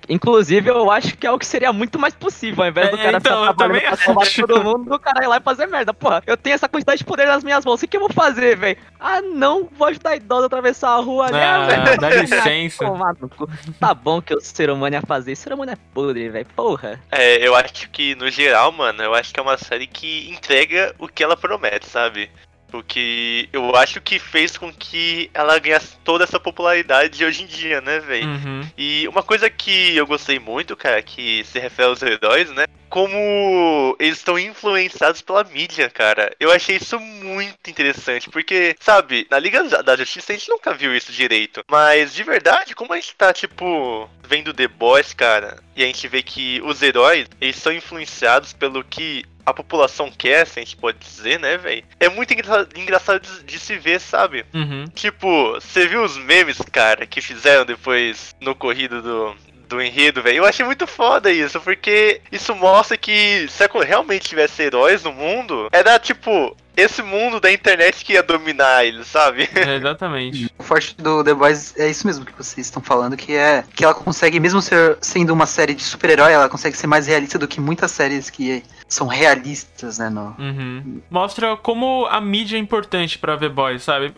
inclusive 0.09 0.69
eu 0.69 0.89
acho 0.91 1.17
que 1.17 1.25
é 1.27 1.31
o 1.31 1.37
que 1.37 1.45
seria 1.45 1.71
muito 1.71 1.99
mais 1.99 2.13
possível, 2.13 2.63
ao 2.63 2.69
invés 2.69 2.89
do 2.89 2.97
É, 2.97 3.03
cara 3.03 3.17
então, 3.17 3.33
eu 3.45 3.51
ficar 3.51 3.53
também 3.63 3.81
pra 3.81 3.95
salvar 3.95 4.27
todo 4.27 4.63
mundo, 4.63 4.89
do 4.89 4.99
cara 4.99 5.23
ir 5.23 5.27
lá 5.27 5.37
e 5.37 5.41
fazer 5.41 5.67
merda. 5.67 5.93
Porra, 5.93 6.23
eu 6.25 6.37
tenho 6.37 6.53
essa 6.53 6.67
quantidade 6.67 6.99
de 6.99 7.05
poder 7.05 7.25
nas 7.27 7.43
minhas 7.43 7.65
mãos, 7.65 7.81
o 7.81 7.87
que, 7.87 7.95
eu 7.95 8.01
vou 8.01 8.11
fazer, 8.11 8.55
velho? 8.57 8.77
Ah, 8.99 9.21
não, 9.21 9.69
vou 9.77 9.87
ajudar 9.87 10.11
a 10.11 10.15
idosa 10.15 10.43
a 10.43 10.47
atravessar 10.47 10.89
a 10.89 10.99
rua, 10.99 11.29
né, 11.31 11.45
Ah, 11.45 11.65
velho? 11.65 11.99
dá 11.99 12.09
licença. 12.09 12.85
Tá 13.79 13.93
bom 13.93 14.21
que 14.21 14.33
o 14.33 14.41
ser 14.41 14.69
humano 14.69 14.95
ia 14.95 15.01
fazer, 15.01 15.33
o 15.33 15.35
ser 15.35 15.53
humano 15.53 15.71
é 15.71 15.77
podre, 15.93 16.29
velho, 16.29 16.45
porra. 16.55 16.99
É, 17.11 17.45
eu 17.45 17.55
acho 17.55 17.89
que, 17.89 18.15
no 18.15 18.29
geral, 18.29 18.71
mano, 18.71 19.01
eu 19.03 19.13
acho 19.13 19.33
que 19.33 19.39
é 19.39 19.43
uma 19.43 19.57
série 19.57 19.87
que 19.87 20.29
entrega 20.29 20.95
o 20.99 21.07
que 21.07 21.23
ela 21.23 21.35
promete, 21.37 21.87
sabe? 21.87 22.29
Porque 22.69 23.47
eu 23.53 23.75
acho 23.75 24.01
que 24.01 24.19
fez 24.19 24.57
com 24.57 24.71
que 24.73 25.29
ela 25.33 25.57
ganhasse 25.59 25.97
toda 26.03 26.23
essa 26.23 26.39
popularidade 26.39 27.23
hoje 27.23 27.43
em 27.43 27.45
dia, 27.45 27.79
né, 27.81 27.99
velho? 27.99 28.27
Uhum. 28.27 28.69
E 28.77 29.07
uma 29.07 29.23
coisa 29.23 29.49
que 29.49 29.95
eu 29.95 30.05
gostei 30.05 30.39
muito, 30.39 30.75
cara, 30.75 31.01
que 31.01 31.43
se 31.45 31.59
refere 31.59 31.89
aos 31.89 32.01
heróis, 32.01 32.49
né? 32.51 32.65
Como 32.89 33.95
eles 33.99 34.17
estão 34.17 34.39
influenciados 34.39 35.21
pela 35.21 35.43
mídia, 35.43 35.89
cara. 35.89 36.33
Eu 36.39 36.51
achei 36.51 36.77
isso 36.77 36.99
muito 36.99 37.69
interessante, 37.69 38.29
porque, 38.29 38.75
sabe, 38.79 39.27
na 39.29 39.39
Liga 39.39 39.63
da 39.83 39.95
Justiça 39.95 40.31
a 40.31 40.35
gente 40.35 40.49
nunca 40.49 40.73
viu 40.73 40.95
isso 40.95 41.11
direito. 41.11 41.63
Mas, 41.69 42.13
de 42.13 42.23
verdade, 42.23 42.75
como 42.75 42.93
a 42.93 42.95
gente 42.95 43.15
tá, 43.15 43.33
tipo, 43.33 44.09
vendo 44.27 44.53
The 44.53 44.67
Boys, 44.67 45.13
cara, 45.13 45.57
e 45.75 45.83
a 45.83 45.87
gente 45.87 46.07
vê 46.07 46.23
que 46.23 46.61
os 46.63 46.81
heróis, 46.81 47.27
eles 47.41 47.55
são 47.57 47.71
influenciados 47.73 48.53
pelo 48.53 48.83
que 48.83 49.23
a 49.45 49.53
população 49.53 50.11
quer, 50.11 50.47
se 50.47 50.59
a 50.59 50.63
gente 50.63 50.75
pode 50.75 50.97
dizer, 50.97 51.39
né, 51.39 51.57
velho? 51.57 51.83
É 51.99 52.09
muito 52.09 52.33
engra- 52.33 52.67
engraçado 52.75 53.19
de, 53.21 53.43
de 53.43 53.59
se 53.59 53.77
ver, 53.77 53.99
sabe? 53.99 54.43
Uhum. 54.53 54.85
Tipo, 54.95 55.53
você 55.53 55.87
viu 55.87 56.03
os 56.03 56.17
memes, 56.17 56.57
cara, 56.71 57.05
que 57.05 57.21
fizeram 57.21 57.63
depois 57.65 58.35
no 58.41 58.55
corrido 58.55 59.01
do, 59.03 59.35
do 59.67 59.81
enredo, 59.81 60.23
velho? 60.23 60.37
Eu 60.37 60.45
achei 60.45 60.65
muito 60.65 60.87
foda 60.87 61.31
isso, 61.31 61.61
porque 61.61 62.21
isso 62.31 62.55
mostra 62.55 62.97
que 62.97 63.45
se 63.49 63.67
realmente 63.85 64.27
tivesse 64.27 64.63
heróis 64.63 65.03
no 65.03 65.11
mundo, 65.11 65.69
era 65.71 65.99
tipo, 65.99 66.57
esse 66.75 67.01
mundo 67.01 67.39
da 67.39 67.51
internet 67.51 68.03
que 68.03 68.13
ia 68.13 68.23
dominar 68.23 68.85
eles, 68.85 69.07
sabe? 69.07 69.49
É, 69.55 69.75
exatamente. 69.75 70.51
O 70.57 70.63
forte 70.63 70.95
do 70.97 71.23
The 71.23 71.33
Boys 71.33 71.73
é 71.77 71.89
isso 71.89 72.05
mesmo 72.05 72.25
que 72.25 72.33
vocês 72.33 72.67
estão 72.67 72.81
falando, 72.81 73.17
que 73.17 73.33
é 73.33 73.63
que 73.75 73.83
ela 73.83 73.93
consegue, 73.93 74.39
mesmo 74.39 74.61
ser, 74.61 74.97
sendo 75.01 75.31
uma 75.31 75.45
série 75.45 75.73
de 75.73 75.83
super-herói, 75.83 76.33
ela 76.33 76.49
consegue 76.49 76.77
ser 76.77 76.87
mais 76.87 77.07
realista 77.07 77.39
do 77.39 77.47
que 77.47 77.59
muitas 77.59 77.91
séries 77.91 78.29
que 78.29 78.63
são 78.87 79.07
realistas, 79.07 79.97
né? 79.97 80.09
No... 80.09 80.35
Uhum. 80.37 81.01
Mostra 81.09 81.57
como 81.57 82.05
a 82.07 82.21
mídia 82.21 82.57
é 82.57 82.59
importante 82.59 83.17
pra 83.17 83.37
The 83.37 83.49
Boys, 83.49 83.83
sabe? 83.83 84.13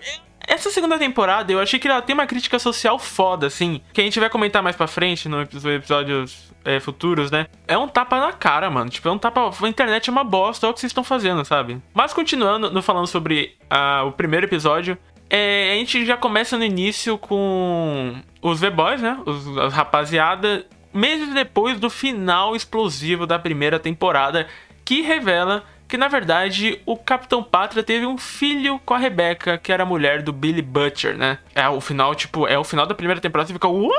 Essa 0.48 0.72
segunda 0.72 0.98
temporada, 0.98 1.51
eu 1.51 1.60
achei 1.60 1.77
que 1.77 1.89
ela 1.89 2.01
tem 2.01 2.13
uma 2.13 2.25
crítica 2.25 2.58
social 2.58 2.98
foda, 2.98 3.46
assim. 3.48 3.82
Que 3.92 4.00
a 4.00 4.04
gente 4.06 4.18
vai 4.18 4.30
comentar 4.30 4.63
mais 4.63 4.77
pra 4.77 4.88
frente, 4.88 5.27
nos 5.27 5.66
episódios 5.66 6.54
é, 6.63 6.80
futuros, 6.80 7.30
né? 7.30 7.48
É 7.68 7.77
um 7.77 7.88
tapa 7.88 8.18
na 8.18 8.32
cara, 8.32 8.70
mano. 8.70 8.89
Tipo, 8.89 9.10
é 9.10 9.12
um 9.12 9.18
tapa. 9.18 9.51
A 9.62 9.68
internet 9.68 10.10
é 10.10 10.12
uma 10.12 10.24
bosta, 10.24 10.66
olha 10.66 10.72
o 10.72 10.74
que 10.74 10.80
vocês 10.80 10.89
estão 10.89 11.04
fazendo, 11.04 11.44
sabe? 11.44 11.82
Mas 11.94 12.13
continuando, 12.13 12.72
no 12.72 12.82
falando 12.82 13.08
sobre 13.08 13.56
ah, 13.70 14.04
o 14.06 14.13
primeiro 14.13 14.46
episódio. 14.46 14.98
É, 15.30 15.74
a 15.74 15.75
gente 15.75 16.06
já 16.06 16.16
começa 16.16 16.58
no 16.58 16.63
início 16.63 17.18
com 17.18 18.16
os 18.42 18.62
V-Boys, 18.62 19.01
né? 19.01 19.20
Os, 19.25 19.58
a 19.58 19.68
rapaziada. 19.68 20.66
Meses 20.94 21.34
depois 21.34 21.77
do 21.77 21.89
final 21.89 22.56
explosivo 22.56 23.27
da 23.27 23.38
primeira 23.38 23.77
temporada, 23.77 24.48
que 24.84 25.01
revela 25.01 25.63
que 25.88 25.98
na 25.98 26.08
verdade 26.08 26.82
o 26.86 26.98
Capitão 26.98 27.44
Pátria 27.44 27.84
teve 27.84 28.06
um 28.06 28.17
filho 28.17 28.79
com 28.79 28.94
a 28.94 28.98
Rebecca, 28.98 29.58
que 29.58 29.72
era 29.72 29.84
a 29.84 29.86
mulher 29.86 30.22
do 30.22 30.34
Billy 30.34 30.62
Butcher, 30.62 31.17
né? 31.17 31.39
É 31.56 31.67
o 31.70 31.79
final, 31.79 32.13
tipo, 32.13 32.48
é 32.48 32.58
o 32.58 32.63
final 32.63 32.86
da 32.86 32.94
primeira 32.94 33.22
temporada, 33.22 33.48
você 33.48 33.53
fica, 33.53 33.67
what? 33.67 33.94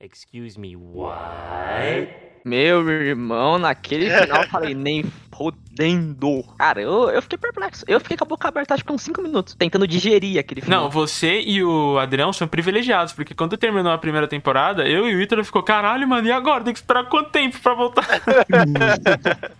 Excuse 0.00 0.58
me, 0.58 0.76
what? 0.76 2.30
Meu 2.44 2.88
irmão, 2.88 3.58
naquele 3.58 4.08
final 4.08 4.42
eu 4.42 4.48
falei, 4.48 4.74
nem 4.74 5.04
fodendo. 5.40 6.42
Cara, 6.58 6.80
eu, 6.80 7.10
eu 7.10 7.20
fiquei 7.20 7.38
perplexo. 7.38 7.84
Eu 7.86 8.00
fiquei 8.00 8.16
com 8.16 8.24
a 8.24 8.26
boca 8.26 8.48
aberta 8.48 8.74
acho 8.74 8.84
que 8.84 8.92
uns 8.92 9.02
5 9.02 9.20
minutos, 9.22 9.54
tentando 9.54 9.86
digerir 9.86 10.38
aquele 10.38 10.62
final. 10.62 10.84
Não, 10.84 10.90
você 10.90 11.40
e 11.40 11.62
o 11.62 11.98
Adrião 11.98 12.32
são 12.32 12.48
privilegiados, 12.48 13.12
porque 13.12 13.34
quando 13.34 13.56
terminou 13.58 13.92
a 13.92 13.98
primeira 13.98 14.26
temporada, 14.26 14.88
eu 14.88 15.08
e 15.08 15.14
o 15.14 15.20
Ítalo 15.20 15.44
ficou, 15.44 15.62
caralho, 15.62 16.08
mano, 16.08 16.28
e 16.28 16.32
agora? 16.32 16.64
Tem 16.64 16.72
que 16.72 16.78
esperar 16.78 17.08
quanto 17.08 17.30
tempo 17.30 17.58
pra 17.60 17.74
voltar? 17.74 18.06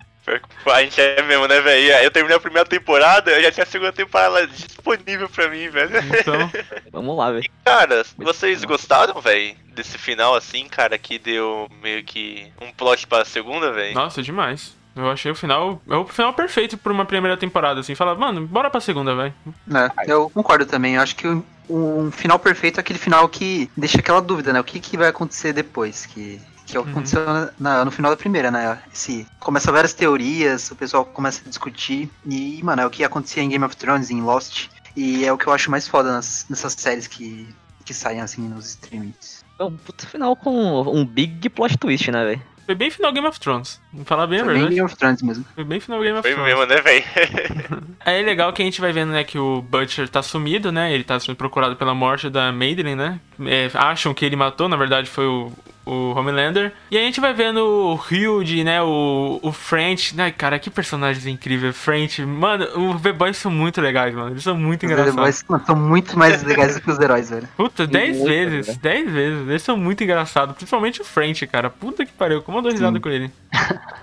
A 0.66 0.82
gente 0.82 1.00
é 1.00 1.22
mesmo, 1.22 1.46
né, 1.48 1.60
velho? 1.60 1.92
Eu 2.04 2.10
terminei 2.10 2.36
a 2.36 2.40
primeira 2.40 2.68
temporada, 2.68 3.30
eu 3.30 3.42
já 3.42 3.50
tinha 3.52 3.64
a 3.64 3.66
segunda 3.66 3.92
temporada 3.92 4.46
disponível 4.46 5.28
pra 5.28 5.48
mim, 5.48 5.68
velho. 5.68 5.90
Então, 6.20 6.50
Vamos 6.92 7.16
lá, 7.16 7.30
velho. 7.32 7.48
Cara, 7.64 8.04
vocês 8.18 8.64
gostaram, 8.64 9.20
velho, 9.20 9.54
desse 9.74 9.96
final 9.98 10.34
assim, 10.34 10.66
cara, 10.68 10.96
que 10.98 11.18
deu 11.18 11.68
meio 11.82 12.02
que 12.04 12.52
um 12.60 12.70
plot 12.72 13.06
pra 13.06 13.24
segunda, 13.24 13.72
velho? 13.72 13.94
nossa, 13.94 14.22
demais. 14.22 14.78
Eu 14.96 15.08
achei 15.08 15.30
o 15.30 15.36
final, 15.36 15.80
é 15.88 15.94
o 15.94 16.04
final 16.04 16.32
perfeito 16.34 16.76
pra 16.76 16.92
uma 16.92 17.04
primeira 17.06 17.36
temporada, 17.36 17.78
assim. 17.80 17.94
Fala, 17.94 18.14
mano, 18.16 18.44
bora 18.46 18.68
pra 18.68 18.80
segunda, 18.80 19.14
velho. 19.14 19.32
né? 19.66 19.88
Eu 20.06 20.28
concordo 20.30 20.66
também. 20.66 20.96
Eu 20.96 21.00
acho 21.02 21.14
que 21.14 21.28
o- 21.28 21.44
um 21.68 22.10
final 22.10 22.40
perfeito 22.40 22.78
é 22.78 22.80
aquele 22.80 22.98
final 22.98 23.28
que 23.28 23.70
deixa 23.76 23.98
aquela 24.00 24.20
dúvida, 24.20 24.52
né? 24.52 24.58
O 24.60 24.64
que, 24.64 24.80
que 24.80 24.96
vai 24.96 25.08
acontecer 25.08 25.52
depois? 25.52 26.04
Que, 26.06 26.40
que 26.70 26.76
é 26.76 26.80
o 26.80 26.82
que 26.84 26.88
Uhum. 26.90 26.96
aconteceu 26.96 27.24
na- 27.26 27.50
na- 27.58 27.84
no 27.84 27.90
final 27.90 28.10
da 28.10 28.16
primeira, 28.16 28.50
né? 28.50 28.78
Esse, 28.92 29.26
começa 29.38 29.70
várias 29.72 29.92
teorias, 29.92 30.70
o 30.70 30.76
pessoal 30.76 31.04
começa 31.04 31.42
a 31.44 31.48
discutir. 31.48 32.08
E, 32.26 32.60
mano, 32.62 32.82
é 32.82 32.86
o 32.86 32.90
que 32.90 33.02
acontecia 33.04 33.42
em 33.42 33.48
Game 33.48 33.64
of 33.64 33.76
Thrones, 33.76 34.10
em 34.10 34.20
Lost. 34.22 34.68
E 34.96 35.24
é 35.24 35.32
o 35.32 35.38
que 35.38 35.46
eu 35.46 35.52
acho 35.52 35.70
mais 35.70 35.86
foda 35.86 36.12
nas- 36.12 36.46
nessas 36.48 36.72
séries 36.74 37.06
que, 37.06 37.48
que 37.84 37.92
saem 37.94 38.20
assim 38.20 38.42
nos 38.48 38.66
streamings. 38.70 39.44
É 39.58 39.64
um 39.64 39.76
puta 39.76 40.06
final 40.06 40.34
com 40.36 40.82
um 40.90 41.04
big 41.04 41.48
plot 41.50 41.76
twist, 41.78 42.10
né, 42.10 42.24
velho? 42.24 42.42
Foi 42.66 42.74
bem 42.74 42.90
final 42.90 43.12
Game 43.12 43.26
of 43.26 43.38
Thrones. 43.40 43.80
Vamos 43.92 44.06
falar 44.06 44.26
bem 44.28 44.40
a 44.40 44.44
Foi 44.44 44.52
bem 44.52 44.62
verdade. 44.62 44.74
Game 44.76 44.86
of 44.86 44.96
Thrones 44.96 45.22
mesmo. 45.22 45.44
Foi 45.56 45.64
bem 45.64 45.80
final 45.80 46.00
Game 46.00 46.12
of 46.18 46.22
Foi 46.22 46.32
Thrones. 46.34 46.54
mesmo, 46.56 46.66
né, 46.66 46.80
velho? 46.80 47.04
É 48.04 48.22
legal 48.22 48.52
que 48.52 48.62
a 48.62 48.64
gente 48.64 48.80
vai 48.80 48.92
vendo, 48.92 49.10
né, 49.12 49.22
que 49.24 49.38
o 49.38 49.60
Butcher 49.60 50.08
tá 50.08 50.22
sumido, 50.22 50.72
né? 50.72 50.92
Ele 50.92 51.04
tá 51.04 51.20
sendo 51.20 51.36
procurado 51.36 51.76
pela 51.76 51.94
morte 51.94 52.30
da 52.30 52.50
Madeline, 52.50 52.94
né? 52.96 53.20
É, 53.44 53.70
acham 53.74 54.14
que 54.14 54.24
ele 54.24 54.36
matou, 54.36 54.68
na 54.68 54.76
verdade 54.76 55.08
foi 55.10 55.26
o, 55.26 55.52
o 55.90 56.14
Homelander. 56.16 56.72
E 56.90 56.96
a 56.96 57.00
gente 57.00 57.20
vai 57.20 57.32
vendo 57.34 57.58
o 57.58 58.00
Hilde, 58.10 58.62
né? 58.62 58.80
O, 58.82 59.40
o 59.42 59.52
French. 59.52 60.14
Ai, 60.18 60.30
cara, 60.30 60.58
que 60.58 60.70
personagens 60.70 61.26
incríveis. 61.26 61.76
French. 61.76 62.24
Mano, 62.24 62.66
os 62.92 63.00
V-Boys 63.00 63.36
são 63.36 63.50
muito 63.50 63.80
legais, 63.80 64.14
mano. 64.14 64.30
Eles 64.30 64.42
são 64.42 64.56
muito 64.56 64.86
Os 64.86 64.92
engraçados. 64.92 65.44
Mano, 65.48 65.64
são 65.66 65.76
muito 65.76 66.18
mais 66.18 66.42
legais 66.42 66.74
do 66.74 66.80
que 66.80 66.90
os 66.90 66.98
heróis, 66.98 67.30
velho. 67.30 67.48
Puta, 67.56 67.86
10 67.86 68.16
Muito, 68.18 68.28
vezes, 68.28 68.66
velho. 68.66 68.78
10 68.78 69.10
vezes. 69.10 69.48
Eles 69.48 69.62
são 69.62 69.76
muito 69.76 70.04
engraçados. 70.04 70.54
Principalmente 70.54 71.00
o 71.00 71.04
French, 71.04 71.46
cara. 71.46 71.68
Puta 71.68 72.06
que 72.06 72.12
pariu. 72.12 72.42
Como 72.42 72.58
eu 72.58 72.62
dou 72.62 72.72
risada 72.72 73.00
com 73.00 73.08
ele. 73.08 73.30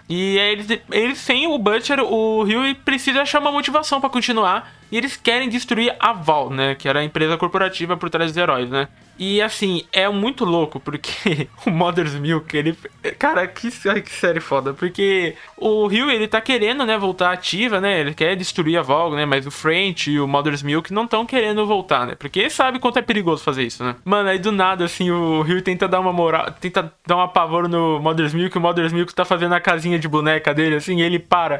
E 0.10 0.40
aí 0.40 0.52
eles, 0.54 0.68
eles 0.92 1.18
sem 1.18 1.48
o 1.48 1.58
Butcher, 1.58 2.00
o 2.00 2.44
Rio 2.44 2.62
precisa 2.86 3.22
achar 3.22 3.42
uma 3.42 3.52
motivação 3.52 4.00
pra 4.00 4.10
continuar. 4.10 4.72
E 4.92 4.98
eles 4.98 5.16
querem 5.18 5.50
destruir 5.50 5.96
a 6.00 6.14
Val, 6.14 6.50
né? 6.50 6.76
Que 6.76 6.88
era 6.88 7.00
a 7.00 7.04
empresa 7.04 7.38
corporativa 7.38 7.98
por 7.98 8.10
trás 8.10 8.32
dos 8.32 8.38
heróis, 8.38 8.70
né? 8.70 8.88
E 9.20 9.42
assim, 9.42 9.84
é 9.92 10.08
muito 10.10 10.46
louco, 10.46 10.80
porque 10.80 11.48
o 11.66 11.72
Mother's 11.72 12.14
Milk, 12.14 12.56
ele. 12.56 12.78
Cara, 13.18 13.48
que, 13.48 13.70
que 13.72 14.12
série 14.12 14.40
foda. 14.40 14.74
Porque 14.74 15.36
o 15.58 15.88
Rio, 15.88 16.10
ele 16.12 16.28
tá 16.28 16.40
querendo, 16.40 16.86
né, 16.86 16.98
voltar 16.98 17.32
ativa, 17.32 17.82
né? 17.82 18.00
Ele 18.00 18.14
quer 18.14 18.36
destruir 18.36 18.78
a 18.78 18.82
Val, 18.82 19.12
né? 19.12 19.26
Mas 19.26 19.48
o 19.48 19.52
French 19.52 20.12
e 20.12 20.20
o 20.20 20.28
Mother's 20.28 20.62
Milk 20.62 20.94
não 20.94 21.06
estão 21.06 21.26
querendo 21.26 21.66
voltar, 21.66 22.06
né? 22.06 22.16
Porque 22.16 22.40
ele 22.40 22.50
sabe 22.50 22.80
quanto 22.80 23.00
é 23.00 23.02
perigoso 23.02 23.44
fazer 23.44 23.64
isso, 23.64 23.84
né? 23.84 23.96
Mano, 24.06 24.30
aí 24.30 24.38
do 24.38 24.52
nada, 24.52 24.86
assim, 24.86 25.10
o 25.10 25.42
Rio 25.42 25.62
tenta 25.62 25.88
dar 25.88 26.00
uma 26.00 26.14
moral. 26.14 26.52
Tenta 26.52 26.94
dar 27.06 27.18
um 27.18 27.22
apavoro 27.22 27.68
no 27.68 28.00
Mother's 28.00 28.34
Milk, 28.34 28.56
e 28.56 28.60
o 28.60 28.62
Mother's 28.62 28.94
Milk 28.94 29.14
tá 29.16 29.26
fazendo 29.26 29.54
a 29.54 29.60
casinha 29.60 29.98
de 29.98 30.08
boneca 30.08 30.54
dele, 30.54 30.76
assim, 30.76 31.00
e 31.00 31.02
ele 31.02 31.18
para. 31.18 31.58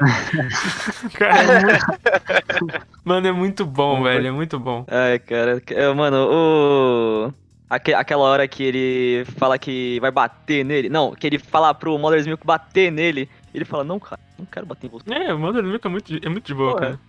Cara, 1.14 1.52
é 1.52 1.60
muito... 1.60 2.88
Mano, 3.04 3.17
é 3.26 3.32
muito 3.32 3.64
bom, 3.66 4.02
velho. 4.02 4.26
É 4.28 4.30
muito 4.30 4.58
bom. 4.58 4.84
Ai, 4.88 5.18
cara. 5.18 5.62
é, 5.70 5.92
Mano, 5.92 6.28
o. 6.30 7.32
aque- 7.68 7.94
Aquela 7.94 8.22
hora 8.24 8.46
que 8.46 8.62
ele 8.62 9.24
fala 9.36 9.58
que 9.58 9.98
vai 10.00 10.10
bater 10.10 10.64
nele. 10.64 10.88
Não, 10.88 11.12
que 11.14 11.26
ele 11.26 11.38
fala 11.38 11.74
pro 11.74 11.98
Mother's 11.98 12.26
Milk 12.26 12.46
bater 12.46 12.90
nele. 12.92 13.28
Ele 13.54 13.64
fala, 13.64 13.82
não, 13.84 13.98
cara, 13.98 14.20
não 14.38 14.46
quero 14.46 14.66
bater 14.66 14.86
em 14.86 14.90
você. 14.90 15.12
É, 15.12 15.32
o 15.34 15.38
Mother's 15.38 15.66
Milk 15.66 15.86
é 15.86 15.90
muito, 15.90 16.06
de- 16.20 16.26
é 16.26 16.28
muito 16.28 16.46
de 16.46 16.54
boa, 16.54 16.72
Pô, 16.72 16.78
cara. 16.78 17.00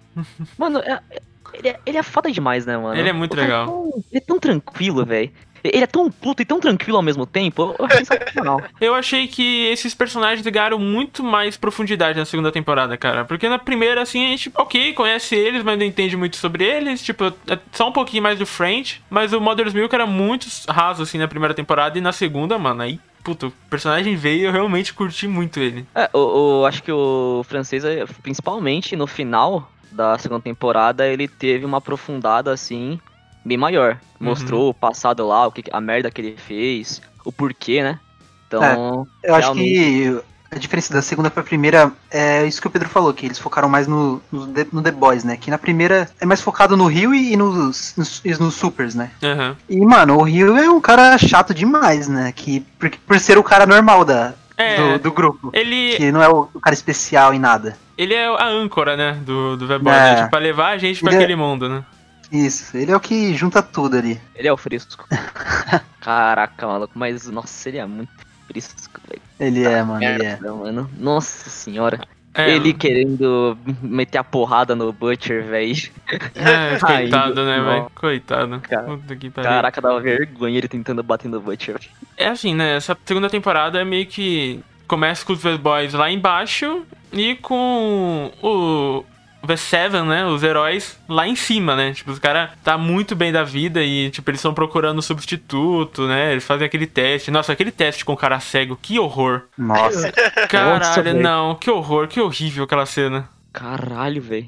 Mano, 0.57 0.79
é- 0.79 0.99
é- 1.11 1.21
ele, 1.53 1.67
é, 1.69 1.79
ele 1.85 1.97
é 1.97 2.03
foda 2.03 2.31
demais, 2.31 2.65
né, 2.65 2.77
mano? 2.77 2.95
Ele 2.99 3.09
é 3.09 3.13
muito 3.13 3.33
O 3.33 3.35
cara 3.35 3.47
legal. 3.47 3.65
tão- 3.67 3.87
ele 4.11 4.17
é 4.17 4.19
tão 4.19 4.39
tranquilo, 4.39 5.05
velho. 5.05 5.31
Ele 5.63 5.83
é 5.83 5.87
tão 5.87 6.09
puto 6.11 6.41
e 6.41 6.45
tão 6.45 6.59
tranquilo 6.59 6.97
ao 6.97 7.03
mesmo 7.03 7.25
tempo. 7.25 7.75
Eu 7.77 7.85
achei 7.85 8.05
sensacional. 8.05 8.61
Eu 8.79 8.95
achei 8.95 9.27
que 9.27 9.65
esses 9.67 9.93
personagens 9.93 10.45
ganharam 10.45 10.79
muito 10.79 11.23
mais 11.23 11.57
profundidade 11.57 12.17
na 12.17 12.25
segunda 12.25 12.51
temporada, 12.51 12.97
cara. 12.97 13.25
Porque 13.25 13.47
na 13.49 13.59
primeira, 13.59 14.01
assim, 14.01 14.25
a 14.25 14.29
gente, 14.29 14.51
ok, 14.55 14.93
conhece 14.93 15.35
eles, 15.35 15.63
mas 15.63 15.77
não 15.77 15.85
entende 15.85 16.15
muito 16.17 16.37
sobre 16.37 16.63
eles. 16.63 17.01
Tipo, 17.03 17.25
é 17.47 17.59
só 17.71 17.89
um 17.89 17.91
pouquinho 17.91 18.23
mais 18.23 18.37
do 18.39 18.45
French. 18.45 19.01
Mas 19.09 19.33
o 19.33 19.41
Mother's 19.41 19.73
Milk 19.73 19.93
era 19.93 20.05
muito 20.05 20.47
raso, 20.69 21.03
assim, 21.03 21.17
na 21.17 21.27
primeira 21.27 21.53
temporada. 21.53 21.97
E 21.97 22.01
na 22.01 22.11
segunda, 22.11 22.57
mano, 22.57 22.81
aí, 22.81 22.99
puto, 23.23 23.47
o 23.47 23.69
personagem 23.69 24.15
veio 24.15 24.41
e 24.41 24.45
eu 24.45 24.51
realmente 24.51 24.93
curti 24.93 25.27
muito 25.27 25.59
ele. 25.59 25.85
É, 25.93 26.09
o, 26.13 26.61
o- 26.61 26.65
acho 26.65 26.81
que 26.81 26.91
o 26.91 27.43
francês, 27.47 27.83
é, 27.83 28.05
principalmente 28.23 28.95
no 28.95 29.05
final, 29.07 29.69
da 29.91 30.17
segunda 30.17 30.41
temporada, 30.41 31.07
ele 31.07 31.27
teve 31.27 31.65
uma 31.65 31.79
aprofundada 31.79 32.51
assim, 32.53 32.99
bem 33.43 33.57
maior. 33.57 33.97
Mostrou 34.19 34.69
o 34.69 34.73
passado 34.73 35.25
lá, 35.27 35.47
o 35.47 35.51
que, 35.51 35.63
a 35.71 35.79
merda 35.81 36.11
que 36.11 36.21
ele 36.21 36.35
fez, 36.37 37.01
o 37.23 37.31
porquê, 37.31 37.81
né? 37.83 37.99
Então, 38.47 39.07
Eu 39.23 39.35
acho 39.35 39.53
que 39.53 40.19
a 40.51 40.55
diferença 40.57 40.91
da 40.91 41.01
segunda 41.03 41.29
pra 41.29 41.43
primeira 41.43 41.91
é 42.09 42.43
isso 42.45 42.59
que 42.59 42.65
o 42.67 42.71
Pedro 42.71 42.89
falou, 42.89 43.13
que 43.13 43.25
eles 43.27 43.37
focaram 43.37 43.69
mais 43.69 43.85
no, 43.87 44.19
no, 44.31 44.47
The, 44.47 44.65
no 44.73 44.81
The 44.81 44.91
Boys, 44.91 45.23
né? 45.23 45.37
Que 45.37 45.51
na 45.51 45.57
primeira 45.59 46.09
é 46.19 46.25
mais 46.25 46.41
focado 46.41 46.75
no 46.75 46.87
Rio 46.87 47.13
e 47.13 47.37
nos, 47.37 47.93
nos, 47.95 48.21
e 48.25 48.29
nos 48.31 48.55
Supers, 48.55 48.95
né? 48.95 49.11
Aham. 49.23 49.55
E, 49.69 49.79
mano, 49.79 50.17
o 50.17 50.23
Rio 50.23 50.57
é 50.57 50.67
um 50.69 50.81
cara 50.81 51.15
chato 51.19 51.53
demais, 51.53 52.07
né? 52.07 52.31
Que, 52.35 52.61
por, 52.79 52.89
por 52.89 53.19
ser 53.19 53.37
o 53.37 53.43
cara 53.43 53.67
normal 53.67 54.03
da, 54.03 54.33
É. 54.57 54.75
do, 54.97 54.99
do 55.03 55.11
grupo. 55.11 55.51
Ele, 55.53 55.95
Que 55.95 56.11
não 56.11 56.21
é 56.23 56.27
o, 56.27 56.49
o 56.53 56.59
cara 56.59 56.73
especial 56.73 57.31
em 57.33 57.39
nada. 57.39 57.77
ele 57.95 58.15
é 58.15 58.25
a 58.25 58.47
âncora, 58.47 58.97
né, 58.97 59.19
do, 59.23 59.55
do 59.55 59.67
The 59.67 59.77
Boys, 59.77 59.95
É. 59.95 59.99
né? 60.01 60.15
Tipo, 60.15 60.29
pra 60.31 60.39
levar 60.39 60.69
a 60.69 60.77
gente 60.79 60.99
pra 61.01 61.11
Ele 61.11 61.21
é- 61.21 61.23
aquele 61.23 61.35
mundo, 61.35 61.69
né? 61.69 61.83
Isso, 62.31 62.77
ele 62.77 62.91
é 62.91 62.95
o 62.95 62.99
que 62.99 63.33
junta 63.35 63.61
tudo 63.61 63.97
ali. 63.97 64.19
ele 64.35 64.47
é 64.47 64.53
o 64.53 64.57
fresco. 64.57 65.07
Caraca, 65.99 66.67
maluco, 66.67 66.93
mas 66.95 67.27
nossa, 67.27 67.69
ele 67.69 67.79
é 67.79 67.85
muito 67.85 68.11
fresco, 68.47 69.01
velho. 69.07 69.21
Ele 69.39 69.65
é, 69.65 69.83
mano, 69.83 70.03
ele 70.03 70.25
é. 70.25 70.39
Mano. 70.39 70.89
Nossa 70.97 71.49
senhora. 71.49 71.99
É, 72.33 72.51
Ele 72.51 72.73
querendo 72.73 73.57
meter 73.81 74.19
a 74.19 74.23
porrada 74.23 74.75
no 74.75 74.93
Butcher, 74.93 75.45
velho. 75.45 75.89
É, 76.35 76.77
coitado, 76.79 77.43
né, 77.43 77.59
velho? 77.59 77.91
Coitado. 77.95 78.59
Cara-. 78.61 78.99
Caraca, 79.33 79.81
dava 79.81 79.99
vergonha 79.99 80.57
ele 80.57 80.67
tentando 80.67 81.01
bater 81.01 81.27
no 81.27 81.41
Butcher. 81.41 81.79
É 82.15 82.27
assim, 82.27 82.53
né? 82.53 82.75
Essa 82.75 82.95
segunda 83.03 83.29
temporada 83.29 83.81
é 83.81 83.83
meio 83.83 84.05
que. 84.05 84.63
Começa 84.87 85.23
com 85.23 85.33
os 85.33 85.41
The 85.41 85.55
Boys 85.57 85.93
lá 85.93 86.09
embaixo 86.09 86.83
e 87.13 87.35
com 87.35 88.31
o 88.41 89.05
The 89.47 89.55
Seven, 89.57 90.03
né? 90.03 90.25
Os 90.25 90.43
heróis 90.43 90.97
lá 91.07 91.27
em 91.27 91.35
cima, 91.35 91.75
né? 91.75 91.93
Tipo, 91.93 92.11
os 92.11 92.19
caras 92.19 92.51
tá 92.63 92.77
muito 92.77 93.15
bem 93.15 93.31
da 93.31 93.43
vida 93.43 93.81
e, 93.81 94.09
tipo, 94.09 94.29
eles 94.29 94.39
estão 94.39 94.53
procurando 94.53 94.99
um 94.99 95.01
substituto, 95.01 96.07
né? 96.07 96.31
Eles 96.31 96.43
fazem 96.43 96.65
aquele 96.65 96.85
teste. 96.85 97.31
Nossa, 97.31 97.53
aquele 97.53 97.71
teste 97.71 98.03
com 98.05 98.13
o 98.13 98.17
cara 98.17 98.39
cego, 98.39 98.77
que 98.81 98.99
horror. 98.99 99.43
Nossa. 99.57 100.11
Caralho, 100.49 101.03
velho. 101.03 101.21
não, 101.21 101.55
que 101.55 101.69
horror, 101.69 102.07
que 102.07 102.19
horrível 102.21 102.63
aquela 102.65 102.85
cena. 102.85 103.29
Caralho, 103.51 104.21
velho. 104.21 104.47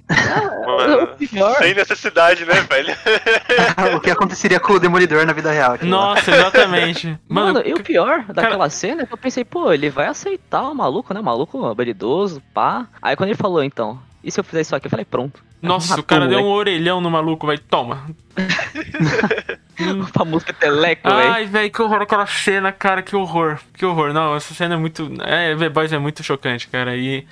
Mano, 0.66 1.08
pior. 1.18 1.56
sem 1.58 1.74
necessidade, 1.74 2.46
né, 2.46 2.54
velho? 2.70 2.96
o 3.98 4.00
que 4.00 4.12
aconteceria 4.12 4.60
com 4.60 4.74
o 4.74 4.80
Demolidor 4.80 5.26
na 5.26 5.34
vida 5.34 5.52
real. 5.52 5.74
aquilo 5.74 5.92
lá. 5.92 5.98
Nossa, 5.98 6.32
exatamente. 6.32 7.08
Mano, 7.28 7.54
Mano, 7.56 7.68
e 7.68 7.74
o 7.74 7.84
pior 7.84 8.24
daquela 8.26 8.70
cena 8.70 9.02
é 9.02 9.06
que 9.06 9.14
eu 9.14 9.18
pensei, 9.18 9.44
pô, 9.44 9.74
ele 9.74 9.90
vai 9.90 10.06
aceitar 10.08 10.62
o 10.62 10.76
maluco, 10.76 11.14
né? 11.14 11.20
O 11.20 11.24
maluco 11.24 11.66
habilidoso, 11.66 12.42
pá. 12.54 12.86
Aí 13.02 13.16
quando 13.16 13.30
ele 13.30 13.38
falou, 13.38 13.64
então, 13.64 14.00
e 14.24 14.32
se 14.32 14.40
eu 14.40 14.44
fizer 14.44 14.62
isso 14.62 14.76
aqui? 14.76 14.88
Eu 14.88 14.92
falei, 14.92 15.06
pronto. 15.06 15.42
nossa, 15.62 15.88
o 15.88 15.90
Matou, 15.92 16.04
cara 16.04 16.28
deu 16.28 16.40
um 16.40 16.50
orelhão 16.50 17.02
no 17.02 17.10
maluco, 17.10 17.46
vai, 17.48 17.58
toma. 17.58 18.10
O 19.82 20.06
famoso 20.06 20.46
peteleco, 20.46 21.10
velho. 21.10 21.32
Ai, 21.32 21.46
velho, 21.48 21.72
que 21.72 21.82
horror 21.82 22.04
aquela 22.04 22.28
cena, 22.28 22.72
cara, 22.72 23.02
que 23.02 23.16
horror. 23.16 23.58
Que 23.74 23.84
horror. 23.84 24.14
Não, 24.14 24.36
essa 24.36 24.54
cena 24.54 24.76
é 24.76 24.78
muito. 24.78 25.12
É, 25.24 25.56
The 25.56 25.70
Boys 25.70 25.92
é 25.92 25.98
muito 25.98 26.22
chocante, 26.22 26.68
cara. 26.68 26.96
E. 26.96 27.26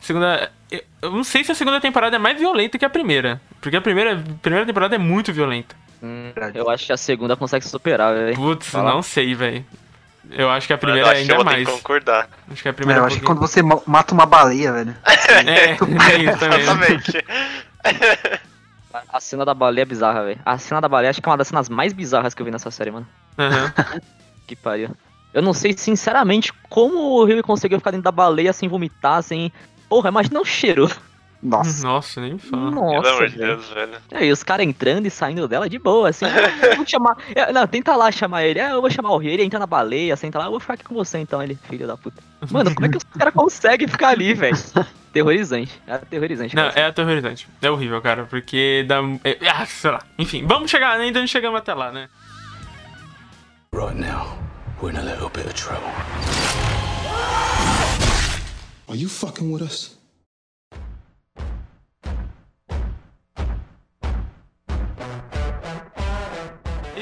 Segunda. 0.00 0.52
Eu 0.70 0.82
eu 1.04 1.10
não 1.10 1.22
sei 1.22 1.44
se 1.44 1.52
a 1.52 1.54
segunda 1.54 1.78
temporada 1.80 2.16
é 2.16 2.18
mais 2.18 2.38
violenta 2.38 2.78
que 2.78 2.84
a 2.84 2.88
primeira. 2.88 3.38
Porque 3.60 3.76
a 3.76 3.80
primeira, 3.80 4.14
a 4.14 4.38
primeira 4.40 4.64
temporada 4.64 4.94
é 4.94 4.98
muito 4.98 5.34
violenta. 5.34 5.76
Hum, 6.02 6.32
eu 6.54 6.70
acho 6.70 6.86
que 6.86 6.92
a 6.92 6.96
segunda 6.96 7.36
consegue 7.36 7.66
superar, 7.66 8.14
velho. 8.14 8.34
Putz, 8.34 8.68
Fala. 8.68 8.90
não 8.90 9.02
sei, 9.02 9.34
velho. 9.34 9.64
Eu 10.36 10.50
acho 10.50 10.66
que 10.66 10.72
a 10.72 10.76
Mano, 10.76 10.80
primeira 10.86 11.08
é 11.08 11.12
acho 11.12 11.24
que 11.26 11.30
eu 11.32 11.36
ainda 11.38 11.44
mais. 11.44 11.68
que 11.68 11.74
concordar. 11.74 12.28
Acho 12.50 12.62
que 12.62 12.68
a 12.68 12.70
É, 12.70 12.72
primeira 12.72 13.00
eu 13.00 13.02
é 13.02 13.04
um 13.04 13.06
acho 13.08 13.20
que 13.20 13.24
quando 13.26 13.38
você 13.40 13.62
ma- 13.62 13.80
mata 13.86 14.12
uma 14.14 14.26
baleia, 14.26 14.72
velho. 14.72 14.96
É, 15.46 15.70
é 16.12 16.18
isso 16.22 16.38
também. 16.38 16.60
Exatamente. 16.60 17.24
A 19.12 19.20
cena 19.20 19.44
da 19.44 19.54
baleia 19.54 19.82
é 19.82 19.86
bizarra, 19.86 20.22
velho. 20.24 20.40
A 20.44 20.56
cena 20.58 20.80
da 20.80 20.88
baleia 20.88 21.10
acho 21.10 21.20
que 21.20 21.28
é 21.28 21.30
uma 21.30 21.36
das 21.38 21.48
cenas 21.48 21.68
mais 21.68 21.92
bizarras 21.92 22.32
que 22.34 22.40
eu 22.42 22.46
vi 22.46 22.52
nessa 22.52 22.70
série, 22.70 22.90
mano. 22.90 23.06
Aham. 23.38 23.72
Que 24.46 24.54
pariu. 24.54 24.90
Eu 25.32 25.40
não 25.40 25.54
sei, 25.54 25.72
sinceramente, 25.72 26.52
como 26.68 26.98
o 26.98 27.24
Rio 27.24 27.42
conseguiu 27.42 27.78
ficar 27.78 27.90
dentro 27.92 28.04
da 28.04 28.12
baleia 28.12 28.52
sem 28.52 28.68
vomitar, 28.68 29.22
sem. 29.22 29.50
Porra, 29.88 30.10
imagina 30.10 30.38
o 30.38 30.44
cheiro. 30.44 30.86
Nossa. 31.42 31.86
Nossa, 31.86 32.20
nem 32.22 32.38
fala. 32.38 32.70
Pelo 32.70 32.92
Nossa, 32.92 33.10
amor 33.10 33.28
de 33.28 33.36
velho. 33.36 33.56
Deus, 33.56 33.68
velho. 33.68 33.92
E 34.12 34.16
aí, 34.16 34.32
os 34.32 34.42
caras 34.42 34.66
entrando 34.66 35.06
e 35.06 35.10
saindo 35.10 35.46
dela 35.46 35.68
de 35.68 35.78
boa, 35.78 36.08
assim. 36.08 36.24
Vou 36.76 36.86
chamar. 36.86 37.16
eu- 37.36 37.52
não, 37.52 37.66
tenta 37.66 37.94
lá 37.94 38.10
chamar 38.10 38.44
ele. 38.44 38.60
Ah, 38.60 38.70
eu 38.70 38.80
vou 38.80 38.90
chamar 38.90 39.10
o 39.10 39.18
Rio. 39.18 39.30
Ele 39.30 39.42
entra 39.44 39.58
na 39.58 39.66
baleia, 39.66 40.16
senta 40.16 40.38
lá. 40.38 40.46
Eu 40.46 40.52
vou 40.52 40.60
ficar 40.60 40.74
aqui 40.74 40.84
com 40.84 40.94
você 40.94 41.18
então, 41.18 41.42
ele, 41.42 41.58
filho 41.68 41.86
da 41.86 41.96
puta. 41.98 42.22
Mano, 42.50 42.74
como 42.74 42.86
é 42.86 42.88
que 42.90 42.96
os 42.96 43.04
caras 43.18 43.34
conseguem 43.34 43.86
ficar 43.86 44.08
ali, 44.08 44.32
velho? 44.32 44.56
Terrorizante. 45.12 45.80
É 45.86 45.92
aterrorizante. 45.94 46.56
Não, 46.56 46.64
é 46.74 46.86
aterrorizante. 46.86 47.46
É 47.60 47.70
horrível, 47.70 48.00
cara, 48.00 48.24
porque 48.24 48.84
dá. 48.88 49.00
É, 49.22 49.38
ah, 49.48 49.66
sei 49.66 49.90
lá. 49.90 50.00
Enfim, 50.18 50.46
vamos 50.46 50.70
chegar, 50.70 50.98
ainda 50.98 51.20
não 51.20 51.26
chegamos 51.26 51.58
até 51.58 51.74
lá, 51.74 51.92
né? 51.92 52.08
Right 53.74 53.94
now, 54.00 54.38
we're 54.80 54.92
in 54.94 54.98
a 54.98 55.02
little 55.02 55.28
bit 55.28 55.46
of 55.46 55.54
trouble. 55.54 55.90
Are 58.88 58.96
you 58.96 59.08
fucking 59.08 59.52
with 59.52 59.62
us? 59.62 59.98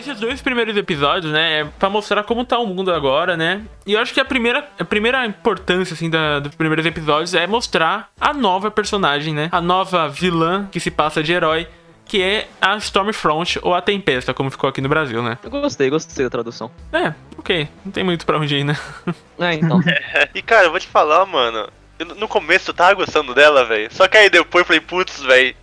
Esses 0.03 0.19
dois 0.21 0.43
primeiros 0.43 0.77
episódios, 0.77 1.33
né, 1.33 1.61
é 1.61 1.65
pra 1.65 1.89
mostrar 1.89 2.25
como 2.25 2.45
tá 2.45 2.59
o 2.59 2.67
mundo 2.67 2.93
agora, 2.93 3.37
né? 3.37 3.63
E 3.87 3.93
eu 3.93 4.01
acho 4.01 4.13
que 4.13 4.19
a 4.21 4.25
primeira, 4.25 4.69
a 4.79 4.85
primeira 4.85 5.25
importância, 5.25 5.95
assim, 5.95 6.11
da, 6.11 6.41
dos 6.41 6.55
primeiros 6.57 6.85
episódios 6.85 7.35
é 7.35 7.47
mostrar 7.47 8.11
a 8.21 8.33
nova 8.35 8.71
personagem, 8.71 9.33
né? 9.33 9.49
A 9.53 9.61
nova 9.61 10.09
vilã 10.09 10.67
que 10.73 10.81
se 10.81 10.91
passa 10.91 11.23
de 11.23 11.33
herói, 11.33 11.69
que 12.05 12.21
é 12.21 12.49
a 12.61 12.77
Stormfront, 12.79 13.61
ou 13.63 13.75
a 13.75 13.81
Tempesta, 13.81 14.35
como 14.35 14.51
ficou 14.51 14.69
aqui 14.69 14.81
no 14.81 14.89
Brasil, 14.89 15.23
né? 15.23 15.39
Eu 15.43 15.51
gostei, 15.51 15.89
gostei 15.89 16.25
da 16.25 16.31
tradução. 16.31 16.71
É, 16.93 17.15
ok, 17.39 17.69
não 17.85 17.93
tem 17.93 18.03
muito 18.03 18.27
pra 18.27 18.39
onde 18.39 18.57
ir, 18.57 18.65
né? 18.65 18.77
É, 19.39 19.55
então. 19.55 19.81
E 20.35 20.43
cara, 20.43 20.67
eu 20.67 20.71
vou 20.71 20.81
te 20.81 20.87
falar, 20.87 21.25
mano. 21.27 21.69
eu- 21.99 22.07
no 22.17 22.27
começo 22.29 22.71
eu 22.71 22.75
tava 22.75 22.95
gostando 22.95 23.35
dela, 23.35 23.65
velho. 23.65 23.89
Só 23.93 24.09
que 24.09 24.17
aí 24.19 24.29
depois 24.29 24.63
eu 24.63 24.67
falei, 24.67 24.81
putz, 24.81 25.21
velho. 25.23 25.55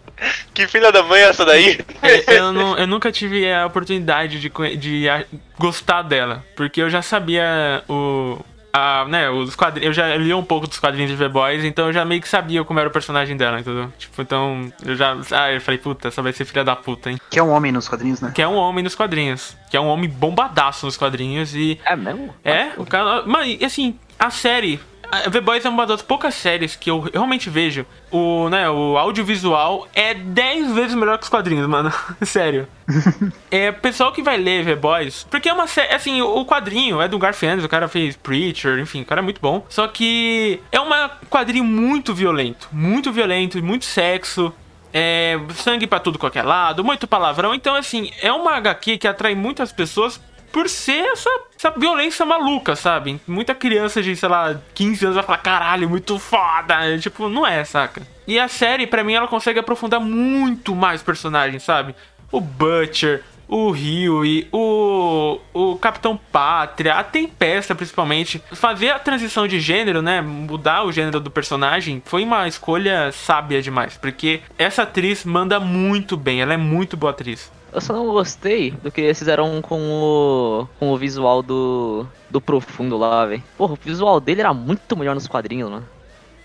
Que 0.53 0.67
filha 0.67 0.91
da 0.91 1.01
mãe 1.03 1.21
é 1.21 1.29
essa 1.29 1.45
daí? 1.45 1.79
É, 2.01 2.38
eu, 2.39 2.51
não- 2.51 2.77
eu 2.77 2.86
nunca 2.88 3.12
tive 3.12 3.51
a 3.51 3.65
oportunidade 3.65 4.39
de, 4.39 4.51
de 4.77 5.10
a- 5.10 5.23
gostar 5.58 6.01
dela, 6.01 6.43
porque 6.55 6.82
eu 6.82 6.89
já 6.89 7.01
sabia 7.01 7.84
o. 7.89 8.38
A, 8.71 9.03
né, 9.05 9.27
os 9.32 9.55
quadrinhos. 9.55 9.88
Eu 9.88 9.93
já 9.93 10.15
li 10.15 10.32
um 10.32 10.43
pouco 10.43 10.67
dos 10.67 10.79
quadrinhos 10.79 11.10
de 11.10 11.17
The 11.17 11.27
Boys, 11.27 11.63
então 11.63 11.88
eu 11.88 11.93
já 11.93 12.05
meio 12.05 12.21
que 12.21 12.29
sabia 12.29 12.63
como 12.63 12.79
era 12.79 12.88
o 12.88 12.91
personagem 12.91 13.36
dela, 13.36 13.60
entendeu? 13.60 13.91
Tipo, 13.97 14.21
então. 14.21 14.71
Eu 14.86 14.95
já. 14.95 15.17
Ah, 15.32 15.51
eu 15.51 15.60
falei, 15.60 15.79
puta, 15.79 16.08
essa 16.10 16.21
vai 16.21 16.32
ser 16.34 16.45
filha 16.45 16.63
da 16.63 16.75
puta, 16.75 17.10
hein? 17.10 17.19
Que 17.32 17.39
é 17.39 17.43
um 17.43 17.49
homem 17.49 17.71
nos 17.71 17.88
quadrinhos, 17.89 18.21
né? 18.21 18.32
Que 18.34 18.43
é 18.43 18.47
um 18.47 18.53
homem 18.55 18.84
nos 18.84 18.93
quadrinhos. 18.93 19.58
Que 19.71 19.75
é 19.77 19.82
um 19.82 19.88
homem 19.88 20.08
bombadaço 20.08 20.86
nos 20.86 20.95
quadrinhos 20.97 21.55
e. 21.55 21.79
É 21.84 21.95
mesmo? 21.95 22.34
É, 22.43 22.69
o 22.77 22.86
cara. 22.86 23.23
Mano, 23.25 23.45
e 23.45 23.65
assim, 23.65 23.97
a 24.19 24.29
série. 24.29 24.79
A 25.12 25.30
The 25.30 25.41
Boys 25.41 25.65
é 25.65 25.69
uma 25.69 25.86
das 25.86 26.02
poucas 26.02 26.36
séries 26.36 26.76
que 26.76 26.89
eu 26.89 27.00
realmente 27.00 27.50
vejo. 27.50 27.86
O, 28.12 28.50
né, 28.50 28.69
o 28.69 28.98
audiovisual 28.98 29.88
é 29.93 30.13
10 30.13 30.72
vezes 30.74 30.95
melhor 30.95 31.17
que 31.17 31.24
os 31.24 31.30
quadrinhos, 31.30 31.67
mano. 31.67 31.91
Sério. 32.22 32.67
é, 33.50 33.72
pessoal 33.72 34.12
que 34.12 34.22
vai 34.22 34.38
ler 34.38 34.65
The 34.65 34.76
Boys. 34.76 35.26
Porque 35.30 35.50
é 35.50 35.54
uma 35.54 35.67
série. 35.67 35.93
Assim, 35.93 36.22
o 36.22 36.45
quadrinho 36.45 37.02
é 37.02 37.08
do 37.08 37.17
Ennis, 37.17 37.63
o 37.63 37.69
cara 37.69 37.88
fez 37.88 38.15
Preacher, 38.15 38.80
enfim, 38.80 39.02
o 39.02 39.06
cara 39.06 39.22
é 39.22 39.24
muito 39.24 39.41
bom. 39.41 39.65
Só 39.69 39.88
que 39.88 40.62
é 40.72 40.80
um 40.80 40.89
quadrinho 41.30 41.63
muito 41.63 42.13
violento. 42.13 42.69
Muito 42.72 43.12
violento, 43.12 43.62
muito 43.63 43.86
sexo. 43.86 44.54
É, 44.91 45.39
sangue 45.54 45.86
pra 45.86 46.00
tudo 46.00 46.17
qualquer 46.17 46.43
lado, 46.43 46.84
muito 46.84 47.08
palavrão. 47.08 47.54
Então, 47.54 47.76
assim, 47.76 48.12
é 48.22 48.32
uma 48.32 48.56
HQ 48.56 48.98
que 48.98 49.08
atrai 49.08 49.36
muitas 49.36 49.72
pessoas 49.72 50.19
por 50.52 50.70
ser 50.70 51.06
essa, 51.06 51.30
essa 51.58 51.72
violência 51.72 52.26
maluca, 52.26 52.76
sabe? 52.76 53.20
Muita 53.28 53.56
criança 53.56 54.02
de, 54.02 54.16
sei 54.16 54.30
lá, 54.30 54.60
15 54.74 55.06
anos 55.06 55.16
vai 55.16 55.24
falar, 55.24 55.38
caralho, 55.40 55.90
muito 55.90 56.18
foda. 56.20 56.98
Tipo, 57.00 57.30
não 57.30 57.46
é, 57.46 57.64
saca? 57.64 58.02
E 58.28 58.40
a 58.40 58.48
série, 58.48 58.86
pra 58.86 59.04
mim, 59.04 59.14
ela 59.14 59.28
consegue 59.28 59.60
aprofundar 59.60 60.00
muito 60.00 60.76
mais 60.76 61.02
personagens, 61.02 61.64
sabe? 61.64 61.96
O 62.32 62.40
Butcher, 62.40 63.24
o 63.50 63.72
Rio 63.72 64.24
e 64.24 64.48
o, 64.52 65.40
o 65.52 65.76
Capitão 65.78 66.16
Pátria, 66.32 66.94
a 66.94 67.04
Tempesta 67.04 67.74
principalmente. 67.74 68.42
Fazer 68.52 68.92
a 68.92 69.00
transição 69.00 69.48
de 69.48 69.60
gênero, 69.60 70.02
né? 70.02 70.22
Mudar 70.22 70.84
o 70.84 70.92
gênero 70.92 71.20
do 71.20 71.32
personagem 71.32 72.02
foi 72.06 72.24
uma 72.24 72.48
escolha 72.48 73.12
sábia 73.12 73.62
demais. 73.62 73.98
Porque 73.98 74.42
essa 74.58 74.84
atriz 74.84 75.26
manda 75.26 75.60
muito 75.60 76.16
bem, 76.16 76.42
ela 76.42 76.54
é 76.54 76.58
muito 76.58 76.96
boa 76.96 77.12
atriz. 77.12 77.52
Eu 77.71 77.82
só 77.82 77.93
não 77.93 78.08
gostei 78.08 78.71
do 78.71 78.91
que 78.91 79.01
eles 79.01 79.19
fizeram 79.19 79.62
com 79.62 79.79
o, 79.79 80.67
com 80.79 80.91
o 80.91 80.97
visual 80.97 81.43
do, 81.43 82.05
do 82.29 82.41
Profundo 82.41 82.97
lá, 82.97 83.25
velho. 83.25 83.43
Porra, 83.58 83.73
o 83.73 83.79
visual 83.82 84.19
dele 84.19 84.41
era 84.41 84.53
muito 84.53 84.97
melhor 84.97 85.13
nos 85.13 85.27
quadrinhos, 85.27 85.69
mano. 85.69 85.88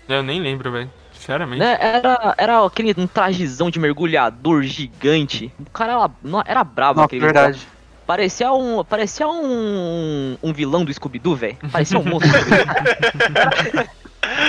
Eu 0.07 0.21
nem 0.21 0.39
lembro, 0.39 0.71
velho. 0.71 0.89
Sinceramente. 1.13 1.59
Né? 1.59 1.77
Era, 1.79 2.35
era 2.37 2.65
aquele 2.65 2.93
um 2.97 3.07
trajezão 3.07 3.71
de 3.71 3.79
mergulhador 3.79 4.61
gigante. 4.63 5.51
O 5.59 5.69
cara 5.71 5.93
era, 5.93 6.11
era 6.45 6.63
brabo 6.63 6.99
Não, 6.99 7.05
aquele 7.05 7.21
verdade. 7.21 7.53
visual. 7.53 7.75
Parecia 8.05 8.53
um, 8.53 8.83
parecia 8.83 9.27
um, 9.27 10.37
um 10.43 10.53
vilão 10.53 10.85
do 10.85 10.93
Scooby-Doo, 10.93 11.35
velho. 11.35 11.57
Parecia 11.71 11.97
um 11.97 12.03
monstro. 12.07 12.31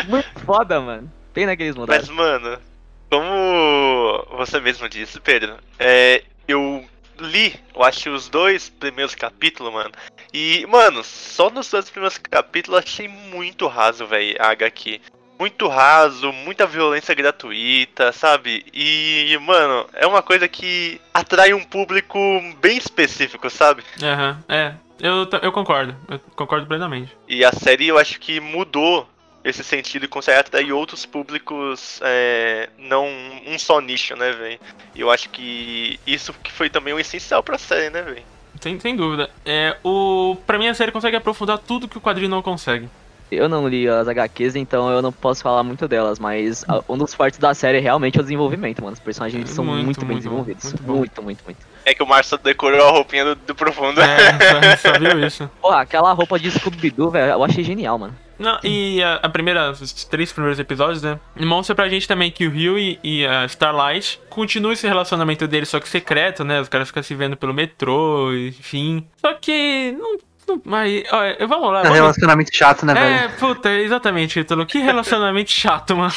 Muito 0.08 0.40
foda, 0.44 0.78
mano. 0.78 1.10
Pena 1.32 1.56
que 1.56 1.62
eles 1.62 1.74
mudaram. 1.74 1.98
Mas, 2.00 2.10
mano, 2.10 2.58
como 3.10 4.26
você 4.36 4.60
mesmo 4.60 4.86
disse, 4.90 5.18
Pedro, 5.20 5.54
é, 5.78 6.22
eu 6.48 6.84
li, 7.18 7.54
eu 7.74 7.82
acho, 7.82 8.10
os 8.10 8.28
dois 8.28 8.68
primeiros 8.68 9.14
capítulos, 9.14 9.72
mano. 9.72 9.92
E, 10.32 10.66
mano, 10.66 11.02
só 11.02 11.50
nos 11.50 11.70
dois 11.70 11.88
primeiros 11.90 12.18
capítulos 12.18 12.78
eu 12.78 12.84
achei 12.84 13.08
muito 13.08 13.66
raso, 13.66 14.06
velho, 14.06 14.36
a 14.38 14.50
HQ. 14.50 15.00
Muito 15.38 15.68
raso, 15.68 16.32
muita 16.32 16.66
violência 16.66 17.14
gratuita, 17.14 18.10
sabe? 18.10 18.64
E, 18.72 19.36
mano, 19.42 19.86
é 19.92 20.06
uma 20.06 20.22
coisa 20.22 20.48
que 20.48 21.00
atrai 21.12 21.52
um 21.52 21.62
público 21.62 22.18
bem 22.60 22.78
específico, 22.78 23.50
sabe? 23.50 23.82
Aham, 24.02 24.42
é. 24.48 24.74
Eu, 24.98 25.28
eu 25.42 25.52
concordo, 25.52 25.94
eu 26.08 26.18
concordo 26.34 26.66
plenamente. 26.66 27.14
E 27.28 27.44
a 27.44 27.52
série 27.52 27.88
eu 27.88 27.98
acho 27.98 28.18
que 28.18 28.40
mudou 28.40 29.06
esse 29.48 29.62
sentido 29.62 30.04
e 30.04 30.08
consegue 30.08 30.38
atrair 30.40 30.72
outros 30.72 31.06
públicos, 31.06 32.00
é, 32.02 32.68
não 32.78 33.06
um 33.46 33.58
só 33.58 33.80
nicho, 33.80 34.16
né, 34.16 34.32
velho? 34.32 34.58
E 34.94 35.00
eu 35.00 35.10
acho 35.10 35.28
que 35.30 36.00
isso 36.06 36.32
que 36.42 36.50
foi 36.52 36.68
também 36.68 36.92
o 36.92 36.98
essencial 36.98 37.42
pra 37.42 37.56
série, 37.56 37.90
né, 37.90 38.02
velho? 38.02 38.22
Sem, 38.60 38.80
sem 38.80 38.96
dúvida. 38.96 39.30
É, 39.44 39.76
o, 39.84 40.36
pra 40.46 40.58
mim 40.58 40.66
a 40.68 40.74
série 40.74 40.90
consegue 40.90 41.16
aprofundar 41.16 41.58
tudo 41.58 41.86
que 41.86 41.96
o 41.98 42.00
quadrinho 42.00 42.28
não 42.30 42.42
consegue. 42.42 42.88
Eu 43.30 43.48
não 43.48 43.66
li 43.68 43.88
as 43.88 44.06
HQs, 44.06 44.54
então 44.56 44.88
eu 44.90 45.02
não 45.02 45.10
posso 45.12 45.42
falar 45.42 45.62
muito 45.64 45.86
delas, 45.88 46.18
mas 46.18 46.64
a- 46.68 46.82
um 46.88 46.96
dos 46.96 47.12
fortes 47.12 47.38
da 47.40 47.52
série 47.54 47.78
é 47.78 47.80
realmente 47.80 48.18
o 48.20 48.22
desenvolvimento, 48.22 48.80
mano. 48.82 48.94
Os 48.94 49.00
personagens 49.00 49.50
são 49.50 49.64
Muito, 49.64 49.84
muito, 49.84 49.98
bem 50.00 50.08
muito, 50.08 50.18
desenvolvidos. 50.18 50.64
muito. 50.64 50.82
Muito, 50.84 51.22
muito, 51.22 51.44
muito. 51.44 51.58
É 51.84 51.92
que 51.92 52.02
o 52.02 52.06
Marcelo 52.06 52.40
decorou 52.42 52.86
a 52.86 52.90
roupinha 52.90 53.24
do, 53.24 53.34
do 53.34 53.54
profundo. 53.54 54.00
É, 54.00 54.98
viu 54.98 55.26
isso. 55.26 55.50
Porra, 55.60 55.80
aquela 55.80 56.12
roupa 56.12 56.38
de 56.38 56.50
Scooby-Doo, 56.52 57.10
velho, 57.10 57.32
eu 57.32 57.44
achei 57.44 57.62
genial, 57.64 57.98
mano. 57.98 58.14
Não, 58.38 58.58
e 58.62 59.02
a, 59.02 59.14
a 59.22 59.28
primeira, 59.28 59.70
os 59.70 60.04
três 60.04 60.32
primeiros 60.32 60.58
episódios, 60.58 61.02
né? 61.02 61.18
Mostra 61.40 61.74
pra 61.74 61.88
gente 61.88 62.06
também 62.06 62.30
que 62.30 62.46
o 62.46 62.50
Rio 62.50 62.78
e, 62.78 62.98
e 63.02 63.26
a 63.26 63.46
Starlight 63.46 64.20
continuam 64.28 64.72
esse 64.72 64.86
relacionamento 64.86 65.46
deles, 65.48 65.68
só 65.68 65.80
que 65.80 65.88
secreto, 65.88 66.44
né? 66.44 66.60
Os 66.60 66.68
caras 66.68 66.88
ficam 66.88 67.02
se 67.02 67.14
vendo 67.14 67.36
pelo 67.36 67.54
metrô, 67.54 68.32
enfim. 68.34 69.06
Só 69.16 69.32
que. 69.34 69.92
Não. 69.98 70.60
mas, 70.64 71.02
ó, 71.10 71.46
vamos 71.46 71.72
lá. 71.72 71.80
É 71.80 71.82
Vamos... 71.84 71.98
relacionamento 71.98 72.50
chato, 72.54 72.84
né, 72.86 72.92
É, 72.92 73.18
velho? 73.28 73.38
puta, 73.38 73.70
exatamente, 73.72 74.38
Ítalo. 74.40 74.66
Que 74.66 74.78
relacionamento 74.78 75.50
chato, 75.50 75.96
mano. 75.96 76.12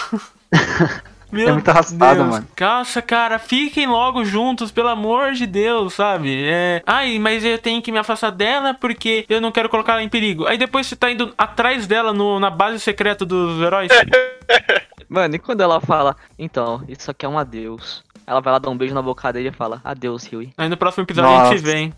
Meu 1.31 1.49
É 1.49 1.51
muito 1.51 1.69
arrastado, 1.69 2.15
Deus. 2.21 2.29
mano. 2.29 2.47
Nossa, 2.59 3.01
cara, 3.01 3.37
fiquem 3.37 3.85
logo 3.87 4.25
juntos, 4.25 4.71
pelo 4.71 4.87
amor 4.89 5.33
de 5.33 5.45
Deus, 5.45 5.93
sabe? 5.93 6.43
É. 6.45 6.81
Ai, 6.87 7.19
mas 7.19 7.45
eu 7.45 7.57
tenho 7.59 7.81
que 7.81 7.91
me 7.91 7.99
afastar 7.99 8.31
dela 8.31 8.73
porque 8.73 9.25
eu 9.29 9.39
não 9.39 9.51
quero 9.51 9.69
colocar 9.69 9.93
ela 9.93 10.03
em 10.03 10.09
perigo. 10.09 10.47
Aí 10.47 10.57
depois 10.57 10.87
você 10.87 10.95
tá 10.95 11.11
indo 11.11 11.33
atrás 11.37 11.85
dela 11.87 12.11
no- 12.13 12.39
na 12.39 12.49
base 12.49 12.79
secreta 12.79 13.25
dos 13.25 13.61
heróis. 13.61 13.89
Mano, 15.07 15.35
e 15.35 15.39
quando 15.39 15.61
ela 15.61 15.79
fala, 15.81 16.15
então, 16.37 16.83
isso 16.87 17.09
aqui 17.09 17.25
é 17.25 17.29
um 17.29 17.37
adeus. 17.39 18.03
Ela 18.27 18.41
vai 18.41 18.53
lá 18.53 18.59
dar 18.59 18.69
um 18.69 18.77
beijo 18.77 18.93
na 18.93 19.01
boca 19.01 19.33
dele 19.33 19.49
e 19.49 19.51
fala, 19.51 19.81
adeus, 19.83 20.27
Huey. 20.31 20.51
Aí 20.55 20.69
no 20.69 20.77
próximo 20.77 21.03
episódio 21.03 21.31
a 21.31 21.45
gente 21.49 21.59
se 21.59 21.65
Nossa. 21.65 21.75
vê, 21.75 21.79
hein? 21.79 21.93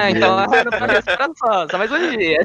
Ah, 0.00 0.10
então, 0.10 0.36
só, 1.36 1.68
só 1.68 1.76
mais 1.78 1.92
um 1.92 2.16
dia. 2.16 2.38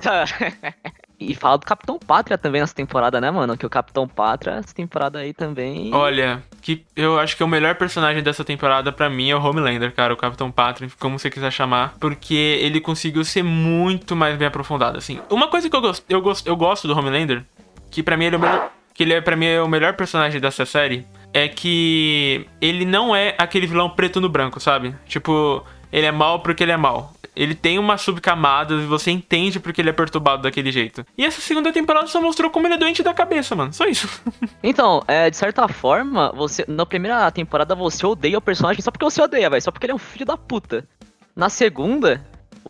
E 1.19 1.34
fala 1.34 1.58
do 1.58 1.65
Capitão 1.65 1.97
Pátria 1.97 2.38
também 2.38 2.62
nessa 2.62 2.75
temporada, 2.75 3.21
né, 3.21 3.32
mano? 3.32 3.58
Que 3.58 3.65
o 3.65 3.69
Capitão 3.69 4.08
Pátria, 4.08 4.54
essa 4.54 4.73
temporada 4.73 5.19
aí 5.19 5.34
também. 5.34 5.93
Olha, 5.93 6.43
que 6.62 6.86
eu 6.95 7.19
acho 7.19 7.38
que 7.38 7.43
o 7.43 7.47
melhor 7.47 7.75
personagem 7.75 8.21
dessa 8.21 8.43
temporada 8.43 8.91
pra 8.91 9.10
mim 9.10 9.30
é 9.30 9.36
o 9.36 9.41
Homelander, 9.41 9.93
cara, 9.93 10.13
o 10.13 10.17
Capitão 10.17 10.51
Patrick, 10.51 10.95
como 10.97 11.17
você 11.17 11.30
quiser 11.30 11.51
chamar, 11.51 11.95
porque 11.99 12.60
ele 12.62 12.82
conseguiu 12.82 13.23
ser 13.23 13.43
muito 13.43 14.15
mais 14.15 14.38
bem 14.38 14.47
aprofundado, 14.47 14.97
assim. 14.97 15.19
Uma 15.30 15.47
coisa 15.47 15.69
que 15.69 15.75
eu 15.75 15.82
gosto, 15.82 16.04
eu 16.10 16.21
gosto, 16.21 16.47
eu 16.47 16.56
gosto 16.56 16.88
do 16.88 16.97
Homelander, 16.97 17.43
que 17.89 18.04
pra 18.04 18.17
mim 18.17 18.25
ele 18.25 18.36
é 18.36 18.38
o 18.38 18.41
melhor, 18.41 18.71
que 18.93 19.04
ele 19.04 19.13
é 19.13 19.21
para 19.21 19.36
mim 19.36 19.45
é 19.45 19.62
o 19.62 19.67
melhor 19.67 19.93
personagem 19.93 20.41
dessa 20.41 20.65
série, 20.65 21.06
é 21.34 21.47
que 21.47 22.47
ele 22.62 22.86
não 22.86 23.15
é 23.15 23.36
aquele 23.38 23.67
vilão 23.67 23.89
preto 23.89 24.19
no 24.19 24.30
branco, 24.30 24.60
sabe? 24.60 24.95
Tipo, 25.08 25.63
ele 25.91 26.06
é 26.08 26.12
mal 26.12 26.39
porque 26.39 26.63
ele 26.63 26.71
é 26.71 26.78
mal. 26.78 27.13
Ele 27.36 27.54
tem 27.54 27.78
uma 27.78 27.98
subcamada 27.98 28.74
e 28.76 28.86
você 28.86 29.12
entende 29.12 29.60
porque 29.60 29.82
ele 29.82 29.89
é 29.89 29.93
perturbado 29.93 30.43
daquele 30.43 30.71
jeito. 30.71 31.06
E 31.17 31.26
essa 31.26 31.41
segunda 31.41 31.71
temporada 31.71 32.08
só 32.08 32.21
mostrou 32.21 32.50
como 32.50 32.67
ele 32.67 32.76
é 32.76 32.78
doente 32.78 33.04
da 33.04 33.13
cabeça, 33.13 33.56
mano. 33.56 33.74
Só 33.74 33.86
isso. 33.86 34.08
Então, 34.63 35.04
é, 35.08 35.30
de 35.30 35.38
certa 35.38 35.67
forma, 35.67 36.32
você 36.36 36.65
na 36.67 36.86
primeira 36.86 37.30
temporada 37.30 37.76
você 37.76 38.06
odeia 38.06 38.38
o 38.38 38.41
personagem 38.41 38.82
só 38.82 38.89
porque 38.89 39.06
você 39.06 39.21
odeia, 39.21 39.50
velho. 39.50 39.62
Só 39.62 39.71
porque 39.71 39.86
ele 39.86 39.91
é 39.91 39.95
um 39.95 40.00
filho 40.00 40.26
da 40.26 40.36
puta. 40.36 40.88
Na 41.36 41.50
segunda, 41.50 42.26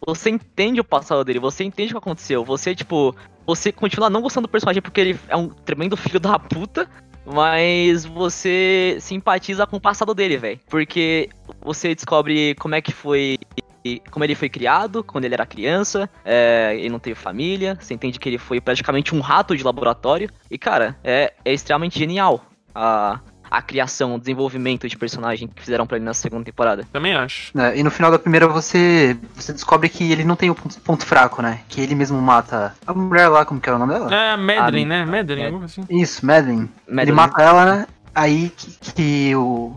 você 0.06 0.30
entende 0.30 0.82
o 0.82 0.84
passado 0.84 1.23
dele, 1.23 1.39
você 1.39 1.63
entende 1.63 1.91
o 1.91 1.95
que 1.95 1.97
aconteceu. 1.97 2.43
Você, 2.43 2.75
tipo, 2.75 3.15
você 3.45 3.71
continua 3.71 4.10
não 4.10 4.21
gostando 4.21 4.47
do 4.47 4.51
personagem 4.51 4.82
porque 4.82 4.99
ele 4.99 5.19
é 5.30 5.38
um 5.38 5.47
tremendo 5.47 5.95
filho 5.95 6.19
da 6.19 6.38
puta. 6.38 6.89
Mas 7.25 8.06
você 8.06 8.97
simpatiza 8.99 9.65
com 9.65 9.78
o 9.78 9.82
passado 9.82 10.13
dele, 10.13 10.38
velho. 10.38 10.60
Porque 10.69 11.30
você 11.60 11.95
descobre 11.95 12.54
como 12.56 12.75
é 12.75 12.82
que 12.82 12.91
foi. 12.91 13.39
Como 14.12 14.26
ele 14.26 14.36
foi 14.36 14.50
criado 14.50 15.04
quando 15.04 15.26
ele 15.26 15.34
era 15.34 15.45
criança, 15.45 16.10
é, 16.24 16.76
ele 16.78 16.89
não 16.89 17.00
teve 17.00 17.15
família, 17.15 17.78
você 17.80 17.93
entende 17.93 18.19
que 18.19 18.28
ele 18.28 18.38
foi 18.38 18.60
praticamente 18.60 19.13
um 19.13 19.19
rato 19.19 19.56
de 19.56 19.63
laboratório. 19.63 20.30
E, 20.50 20.58
cara, 20.58 20.98
é, 21.04 21.34
é 21.43 21.54
extremamente 21.54 22.00
genial 22.00 22.45
a, 22.74 23.19
a 23.50 23.62
criação, 23.62 24.15
o 24.15 24.19
desenvolvimento 24.19 24.88
de 24.89 24.98
personagem 24.98 25.48
que 25.48 25.62
fizeram 25.62 25.86
pra 25.86 25.98
ele 25.98 26.06
na 26.06 26.13
segunda 26.13 26.43
temporada. 26.43 26.86
Também 26.91 27.13
acho. 27.15 27.58
É, 27.58 27.78
e 27.78 27.84
no 27.84 27.91
final 27.91 28.10
da 28.10 28.17
primeira 28.19 28.48
você, 28.48 29.15
você 29.36 29.54
descobre 29.54 29.88
que 29.88 30.12
ele 30.12 30.24
não 30.24 30.36
tem 30.36 30.50
o 30.50 30.56
ponto, 30.56 30.80
ponto 30.82 31.06
fraco, 31.06 31.41
né? 31.41 31.62
Que 31.69 31.80
ele 31.82 31.95
mesmo 31.95 32.19
mata 32.21 32.76
a 32.86 32.93
mulher 32.93 33.28
lá, 33.28 33.45
como 33.45 33.62
que 33.62 33.69
era 33.69 33.76
o 33.76 33.80
nome 33.80 33.93
dela? 33.93 34.13
É, 34.13 34.32
a 34.32 34.38
Madeline, 34.38 34.86
Ah, 34.86 34.88
né? 34.88 35.06
Madeline, 35.06 35.41
é. 35.41 35.45
alguma 35.45 35.67
coisa 35.67 35.82
assim. 35.82 36.02
Isso, 36.02 36.26
Madeline. 36.26 36.69
Ele 36.88 37.12
mata 37.12 37.41
ela, 37.41 37.65
né? 37.65 37.88
Aí 38.13 38.50
que, 38.56 38.93
que 38.93 39.36
o, 39.36 39.76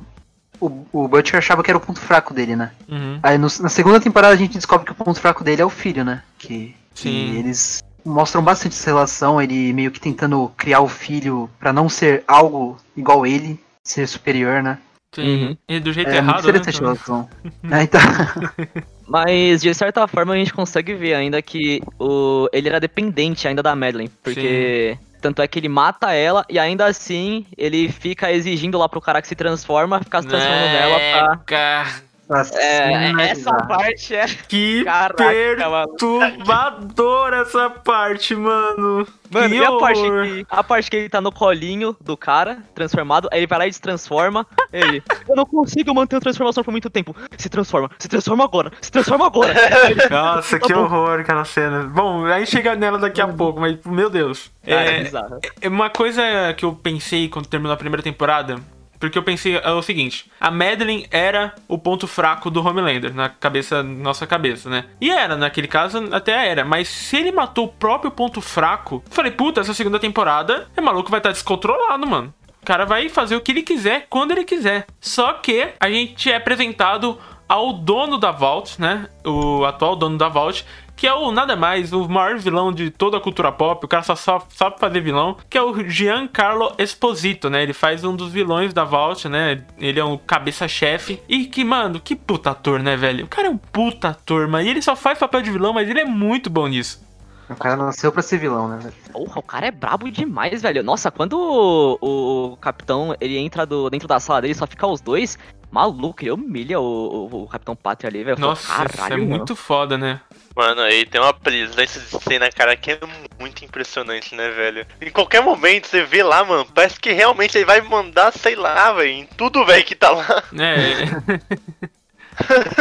o, 0.61 0.87
o 0.93 1.09
Butcher 1.09 1.39
achava 1.39 1.63
que 1.63 1.71
era 1.71 1.79
o 1.79 1.81
ponto 1.81 2.01
fraco 2.01 2.33
dele, 2.35 2.57
né? 2.57 2.73
Uhum. 2.89 3.19
Aí 3.23 3.37
no- 3.39 3.49
na 3.61 3.69
segunda 3.69 4.01
temporada 4.01 4.35
a 4.35 4.37
gente 4.37 4.55
descobre 4.55 4.87
que 4.87 4.93
o 4.93 4.95
ponto 5.05 5.21
fraco 5.21 5.43
dele 5.45 5.63
é 5.63 5.65
o 5.65 5.71
filho, 5.71 6.05
né? 6.05 6.23
Que, 6.39 6.75
que 6.95 7.03
Sim. 7.03 7.37
eles 7.39 7.83
mostram 8.05 8.43
bastante 8.43 8.75
essa 8.75 8.91
relação, 8.91 9.41
ele 9.41 9.73
meio 9.73 9.91
que 9.91 10.01
tentando 10.01 10.51
criar 10.57 10.81
o 10.81 10.89
filho 10.89 11.49
pra 11.59 11.73
não 11.73 11.89
ser 11.89 12.25
algo 12.27 12.77
igual 12.97 13.27
ele, 13.27 13.61
ser 13.85 14.07
superior, 14.07 14.63
né? 14.63 14.79
Sim. 15.15 15.47
Uhum. 15.47 15.57
E 15.69 15.81
do 15.81 15.93
jeito 15.93 16.09
É 16.11 16.21
muito 16.21 16.25
errado, 16.31 16.45
né? 16.45 16.51
interessante 16.51 16.77
a 16.77 16.81
relação. 16.81 17.29
É, 17.71 17.83
então, 17.83 18.01
Mas, 19.09 19.63
de 19.63 19.73
certa 19.73 20.07
forma, 20.07 20.35
a 20.35 20.37
gente 20.37 20.53
consegue 20.53 20.95
ver 20.95 21.15
ainda 21.15 21.41
que 21.41 21.81
o, 21.99 22.47
ele 22.53 22.69
era 22.69 22.79
dependente 22.79 23.49
ainda 23.49 23.63
da 23.63 23.75
Madeline. 23.75 24.11
Porque. 24.23 24.99
Tanto 25.21 25.43
é 25.43 25.49
que 25.49 25.59
ele 25.59 25.69
mata 25.69 26.13
ela 26.13 26.45
e 26.49 26.59
ainda 26.59 26.87
assim 26.87 27.47
ele 27.57 27.91
fica 27.91 28.31
exigindo 28.33 28.79
lá 28.79 28.89
pro 28.89 29.01
cara 29.01 29.21
que 29.21 29.29
se 29.29 29.35
transforma 29.35 30.01
ficar 30.01 30.23
se 30.23 30.29
transformando 30.29 30.73
nela 30.73 30.99
pra. 31.13 32.08
Caraca, 32.29 32.57
É, 32.59 33.13
né, 33.13 33.31
essa 33.31 33.55
parte 33.55 34.15
é. 34.15 34.27
Que 34.49 34.85
Caraca, 34.85 35.25
mano. 35.71 35.89
perturbadora 35.89 37.39
essa 37.43 37.71
parte, 37.71 38.35
mano. 38.35 39.07
Mano, 39.31 39.49
Que 39.51 39.55
e 39.57 39.65
a 39.65 39.73
parte, 39.73 40.01
horror. 40.01 40.25
que, 40.25 40.47
a 40.49 40.65
parte 40.65 40.91
que 40.91 40.97
ele 40.97 41.09
tá 41.11 41.21
no 41.21 41.31
colinho 41.31 41.95
do 42.01 42.17
cara, 42.17 42.59
transformado, 42.75 43.29
aí 43.31 43.41
ele 43.41 43.47
vai 43.47 43.59
lá 43.59 43.67
e 43.67 43.73
se 43.73 43.81
transforma. 43.81 44.47
Ele, 44.73 45.03
eu 45.29 45.37
não 45.37 45.45
consigo 45.45 45.95
manter 45.95 46.17
a 46.17 46.21
transformação 46.21 46.65
por 46.65 46.71
muito 46.71 46.89
tempo. 46.89 47.15
Se 47.37 47.49
transforma, 47.49 47.91
se 47.99 48.09
transforma 48.09 48.45
agora, 48.45 48.73
se 48.81 48.91
transforma 48.91 49.27
agora. 49.27 49.55
Nossa, 50.11 50.59
Tá 50.59 50.67
que 50.67 50.73
bom. 50.73 50.81
horror 50.85 51.21
aquela 51.21 51.45
cena. 51.45 51.83
Bom, 51.85 52.25
aí 52.25 52.47
chega 52.47 52.75
nela 52.75 52.99
daqui 52.99 53.21
a 53.21 53.29
pouco, 53.29 53.61
mas 53.61 53.77
meu 53.85 54.09
Deus. 54.09 54.51
Cara, 54.65 54.83
é 54.91 55.01
É, 55.01 55.05
bizarro. 55.05 55.39
é 55.61 55.69
uma 55.69 55.91
coisa 55.91 56.23
que 56.57 56.65
eu 56.65 56.73
pensei 56.73 57.29
quando 57.29 57.47
terminou 57.47 57.73
a 57.75 57.77
primeira 57.77 58.03
temporada, 58.03 58.57
porque 58.99 59.19
eu 59.19 59.23
pensei 59.23 59.57
é 59.57 59.71
o 59.71 59.83
seguinte: 59.83 60.31
a 60.41 60.51
Madeline 60.51 61.07
era 61.11 61.55
o 61.67 61.79
ponto 61.79 62.07
fraco 62.07 62.51
do 62.51 62.65
Homelander 62.65 63.15
na 63.15 63.29
cabeça, 63.29 63.83
nossa 63.83 64.27
cabeça, 64.27 64.69
né? 64.69 64.85
E 65.01 65.11
era, 65.11 65.37
naquele 65.37 65.69
caso 65.69 66.09
até 66.13 66.49
era, 66.49 66.65
mas 66.65 66.89
se 66.89 67.17
ele 67.17 67.33
matou 67.33 67.67
o 67.67 67.73
próprio 67.73 68.11
ponto 68.11 68.41
fraco, 68.41 69.03
falei, 69.11 69.31
puta, 69.31 69.61
essa 69.61 69.75
segunda 69.75 69.99
temporada 69.99 70.69
é 70.77 70.81
maluco 70.81 71.11
vai 71.11 71.21
estar 71.21 71.33
descontrolado, 71.33 72.07
mano. 72.07 72.35
O 72.61 72.67
cara 72.67 72.85
vai 72.85 73.09
fazer 73.09 73.37
o 73.37 73.41
que 73.41 73.53
ele 73.53 73.63
quiser, 73.63 74.07
quando 74.11 74.33
ele 74.33 74.45
quiser. 74.45 74.87
Só 75.01 75.33
que 75.35 75.69
a 75.81 75.89
gente 75.89 76.31
é 76.31 76.37
apresentado 76.37 77.19
ao 77.49 77.73
dono 77.73 78.19
da 78.19 78.31
Vault, 78.31 78.79
né? 78.79 79.09
O 79.25 79.65
atual 79.65 79.97
dono 79.97 80.19
da 80.19 80.29
Vault, 80.29 80.67
que 80.99 81.07
é 81.07 81.15
o 81.15 81.31
nada 81.31 81.55
mais, 81.55 81.93
o 81.93 82.09
maior 82.09 82.37
vilão 82.39 82.73
de 82.73 82.91
toda 82.91 83.17
a 83.17 83.21
cultura 83.21 83.53
pop. 83.53 83.85
O 83.85 83.89
cara 83.89 84.03
só 84.03 84.17
só- 84.17 84.45
sabe 84.51 84.81
fazer 84.81 85.01
vilão, 85.01 85.37
que 85.49 85.57
é 85.57 85.63
o 85.63 85.89
Giancarlo 85.89 86.73
Esposito, 86.77 87.49
né? 87.49 87.63
Ele 87.63 87.73
faz 87.73 88.03
um 88.05 88.17
dos 88.17 88.33
vilões 88.33 88.75
da 88.75 88.83
Vault, 88.83 89.29
né? 89.29 89.63
Ele 89.79 90.01
é 90.01 90.05
um 90.05 90.19
cabeça-chefe. 90.19 91.23
E 91.29 91.45
que, 91.47 91.65
mano, 91.65 92.01
que 92.01 92.17
puta 92.17 92.51
ator, 92.51 92.81
né, 92.83 92.97
velho? 92.97 93.27
O 93.27 93.29
cara 93.29 93.47
é 93.47 93.51
um 93.51 93.57
puta 93.57 94.09
ator, 94.09 94.49
mas 94.49 94.67
ele 94.67 94.83
só 94.83 94.97
faz 94.97 95.19
papel 95.19 95.41
de 95.41 95.51
vilão, 95.53 95.73
mas 95.73 95.89
ele 95.89 96.01
é 96.01 96.05
muito 96.05 96.51
bom 96.51 96.67
nisso. 96.67 97.01
o 97.49 97.55
cara 97.55 97.77
nasceu 97.77 98.11
pra 98.13 98.21
ser 98.21 98.37
vilão, 98.39 98.67
né? 98.69 98.79
velho? 98.83 98.95
Porra, 99.13 99.39
o 99.39 99.43
cara 99.43 99.67
é 99.67 99.71
brabo 99.71 100.11
demais, 100.11 100.61
velho. 100.63 100.83
Nossa, 100.83 101.11
quando 101.13 101.33
o, 101.39 102.53
o 102.53 102.57
capitão 102.57 103.15
ele 103.21 103.39
entra 103.39 103.65
do, 103.65 103.89
dentro 103.89 104.09
da 104.09 104.19
sala 104.21 104.43
dele, 104.43 104.55
só 104.55 104.67
fica 104.67 104.87
os 104.87 105.01
dois. 105.01 105.39
Maluco, 105.71 106.23
ele 106.23 106.31
humilha 106.31 106.81
o, 106.81 107.29
o, 107.31 107.43
o 107.43 107.49
Capitão 107.49 107.77
Pátria 107.77 108.09
ali, 108.09 108.25
velho. 108.25 108.39
Nossa, 108.39 108.63
isso 108.63 108.83
é 108.83 108.89
Caralho, 108.89 109.19
mano. 109.19 109.37
muito 109.37 109.55
foda, 109.55 109.99
né? 109.99 110.21
Mano, 110.57 110.81
aí 110.81 111.05
tem 111.07 111.21
uma 111.21 111.33
presença 111.33 112.01
de 112.01 112.25
cena, 112.25 112.51
cara, 112.51 112.77
que 112.77 112.93
é 112.93 112.99
muito 113.39 113.65
impressionante, 113.65 114.35
né, 114.35 114.51
velho? 114.51 114.87
Em 115.01 115.11
qualquer 115.11 115.43
momento 115.43 115.87
você 115.87 116.03
vê 116.03 116.23
lá, 116.23 116.45
mano, 116.45 116.67
parece 116.75 116.99
que 116.99 117.13
realmente 117.13 117.57
ele 117.57 117.65
vai 117.65 117.81
mandar, 117.81 118.33
sei 118.33 118.57
lá, 118.57 118.93
velho, 118.93 119.11
em 119.11 119.27
tudo, 119.27 119.65
velho, 119.65 119.85
que 119.85 119.95
tá 119.95 120.11
lá. 120.11 120.43
É. 120.59 121.89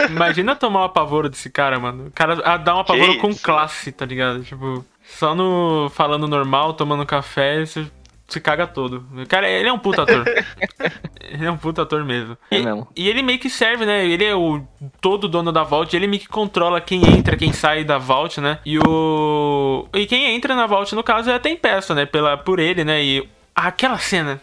Imagina 0.09 0.55
tomar 0.55 0.81
um 0.81 0.85
apavoro 0.85 1.29
desse 1.29 1.49
cara, 1.49 1.79
mano. 1.79 2.07
O 2.07 2.11
cara 2.11 2.39
ah, 2.43 2.57
dá 2.57 2.75
um 2.75 2.79
apavoro 2.79 3.17
com 3.17 3.29
isso? 3.29 3.43
classe, 3.43 3.91
tá 3.91 4.05
ligado? 4.05 4.43
Tipo, 4.43 4.85
só 5.03 5.33
no 5.33 5.89
falando 5.89 6.27
normal, 6.27 6.73
tomando 6.73 7.05
café, 7.05 7.65
você 7.65 7.87
se 8.27 8.41
caga 8.41 8.67
todo. 8.67 9.05
Cara, 9.27 9.49
ele 9.49 9.69
é 9.69 9.73
um 9.73 9.79
puta 9.79 10.03
ator. 10.03 10.25
ele 11.21 11.45
é 11.45 11.51
um 11.51 11.57
puta 11.57 11.83
ator 11.83 12.03
mesmo. 12.03 12.37
É 12.51 12.59
E, 12.59 12.65
mesmo. 12.65 12.87
e 12.95 13.07
ele 13.07 13.21
meio 13.21 13.39
que 13.39 13.49
serve, 13.49 13.85
né? 13.85 14.05
Ele 14.05 14.25
é 14.25 14.35
o 14.35 14.61
todo 14.99 15.27
dono 15.27 15.51
da 15.51 15.63
Vault, 15.63 15.95
ele 15.95 16.07
meio 16.07 16.21
que 16.21 16.27
controla 16.27 16.81
quem 16.81 17.01
entra, 17.07 17.37
quem 17.37 17.53
sai 17.53 17.83
da 17.83 17.97
Vault, 17.97 18.41
né? 18.41 18.59
E 18.65 18.77
o 18.79 19.87
e 19.93 20.05
quem 20.05 20.35
entra 20.35 20.55
na 20.55 20.67
Vault 20.67 20.93
no 20.93 21.03
caso 21.03 21.29
é 21.29 21.35
a 21.35 21.39
Tempesta, 21.39 21.95
né? 21.95 22.05
Pela 22.05 22.37
por 22.37 22.59
ele, 22.59 22.83
né? 22.83 23.01
E 23.03 23.27
aquela 23.55 23.97
cena 23.97 24.41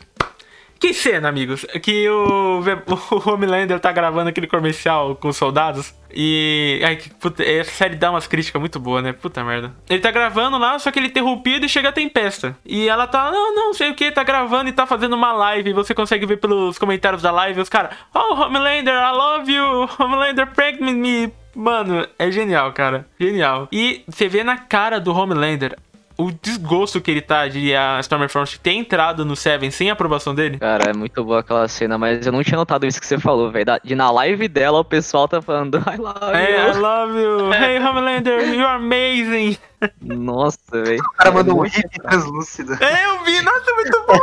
que 0.84 0.92
cena, 0.92 1.30
amigos? 1.30 1.64
Que 1.82 2.06
o, 2.10 2.60
o 2.60 3.30
Homelander 3.30 3.80
tá 3.80 3.90
gravando 3.90 4.28
aquele 4.28 4.46
comercial 4.46 5.16
com 5.16 5.28
os 5.28 5.36
soldados. 5.36 5.94
E. 6.12 6.78
Ai, 6.84 6.96
que 6.96 7.08
puta, 7.08 7.42
essa 7.42 7.70
série 7.70 7.96
dá 7.96 8.10
umas 8.10 8.26
críticas 8.26 8.60
muito 8.60 8.78
boas, 8.78 9.02
né? 9.02 9.14
Puta 9.14 9.42
merda. 9.42 9.72
Ele 9.88 10.00
tá 10.00 10.10
gravando 10.10 10.58
lá, 10.58 10.78
só 10.78 10.90
que 10.90 10.98
ele 10.98 11.06
é 11.06 11.10
interrompido 11.10 11.64
e 11.64 11.70
chega 11.70 11.88
a 11.88 11.92
tempesta. 11.92 12.54
E 12.66 12.86
ela 12.86 13.06
tá, 13.06 13.30
não, 13.30 13.54
não 13.54 13.72
sei 13.72 13.90
o 13.90 13.94
que, 13.94 14.12
tá 14.12 14.22
gravando 14.22 14.68
e 14.68 14.74
tá 14.74 14.86
fazendo 14.86 15.14
uma 15.14 15.32
live. 15.32 15.70
E 15.70 15.72
você 15.72 15.94
consegue 15.94 16.26
ver 16.26 16.36
pelos 16.36 16.76
comentários 16.76 17.22
da 17.22 17.30
live 17.30 17.62
os 17.62 17.70
caras, 17.70 17.96
oh, 18.14 18.34
Homelander, 18.34 18.92
I 18.92 19.12
love 19.12 19.50
you, 19.50 19.88
Homelander, 19.98 20.46
pregnant 20.48 20.98
me. 20.98 21.32
Mano, 21.56 22.06
é 22.18 22.30
genial, 22.30 22.72
cara. 22.74 23.06
Genial. 23.18 23.68
E 23.72 24.04
você 24.06 24.28
vê 24.28 24.44
na 24.44 24.58
cara 24.58 25.00
do 25.00 25.16
Homelander 25.16 25.78
o 26.16 26.30
desgosto 26.30 27.00
que 27.00 27.10
ele 27.10 27.20
tá 27.20 27.48
de 27.48 27.74
a 27.74 27.98
Stormfront 28.00 28.60
ter 28.60 28.72
entrado 28.72 29.24
no 29.24 29.34
Seven 29.34 29.70
sem 29.70 29.90
a 29.90 29.94
aprovação 29.94 30.34
dele. 30.34 30.58
Cara, 30.58 30.90
é 30.90 30.92
muito 30.92 31.24
boa 31.24 31.40
aquela 31.40 31.66
cena, 31.66 31.98
mas 31.98 32.24
eu 32.24 32.32
não 32.32 32.42
tinha 32.42 32.56
notado 32.56 32.86
isso 32.86 33.00
que 33.00 33.06
você 33.06 33.18
falou, 33.18 33.50
velho. 33.50 33.64
De 33.82 33.94
na 33.94 34.10
live 34.10 34.46
dela 34.48 34.78
o 34.78 34.84
pessoal 34.84 35.26
tá 35.26 35.42
falando, 35.42 35.78
I 35.90 35.96
love 35.96 36.36
Hey, 36.36 36.54
I 36.54 36.68
you. 36.72 36.80
love 36.80 37.18
you. 37.18 37.52
Hey, 37.54 37.78
Homelander, 37.78 38.40
you're 38.54 38.64
amazing. 38.64 39.58
Nossa, 40.00 40.58
velho. 40.70 41.00
O 41.02 41.10
cara 41.16 41.30
mandou 41.32 41.60
um 41.60 41.66
hip 41.66 41.88
translúcido. 42.00 42.72
É, 42.82 43.04
eu 43.06 43.24
vi, 43.24 43.42
nossa, 43.42 43.74
muito 43.74 44.04
bom. 44.06 44.18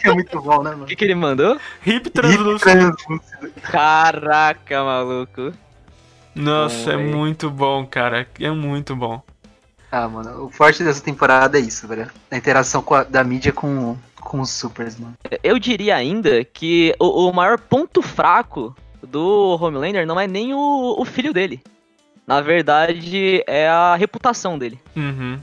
é 0.10 0.12
muito 0.14 0.40
bom, 0.40 0.62
né, 0.62 0.70
mano? 0.70 0.84
O 0.84 0.86
que, 0.86 0.96
que 0.96 1.04
ele 1.04 1.14
mandou? 1.14 1.56
Hip 1.84 1.96
Hip 2.06 2.10
translúcido. 2.10 2.58
translúcido. 2.60 3.52
Caraca, 3.62 4.84
maluco. 4.84 5.52
Nossa, 6.34 6.92
é 6.92 6.96
muito 6.96 7.50
bom, 7.50 7.84
cara. 7.84 8.26
É 8.40 8.50
muito 8.50 8.94
bom. 8.94 9.20
Ah, 9.90 10.08
mano, 10.08 10.44
o 10.44 10.50
forte 10.50 10.84
dessa 10.84 11.02
temporada 11.02 11.58
é 11.58 11.60
isso, 11.62 11.86
velho. 11.88 12.10
A 12.30 12.36
interação 12.36 12.82
com 12.82 12.94
a- 12.94 13.04
da 13.04 13.24
mídia 13.24 13.52
com, 13.52 13.96
com 14.20 14.40
os 14.40 14.50
supers, 14.50 14.98
mano. 14.98 15.14
Eu 15.42 15.58
diria 15.58 15.96
ainda 15.96 16.44
que 16.44 16.94
o, 17.00 17.28
o 17.28 17.32
maior 17.32 17.58
ponto 17.58 18.02
fraco 18.02 18.76
do 19.02 19.56
Homelander 19.60 20.06
não 20.06 20.20
é 20.20 20.26
nem 20.26 20.52
o, 20.52 20.94
o 20.98 21.04
filho 21.04 21.32
dele. 21.32 21.62
Na 22.26 22.40
verdade, 22.42 23.42
é 23.46 23.66
a 23.68 23.94
reputação 23.96 24.58
dele. 24.58 24.78
Uhum. 24.94 25.34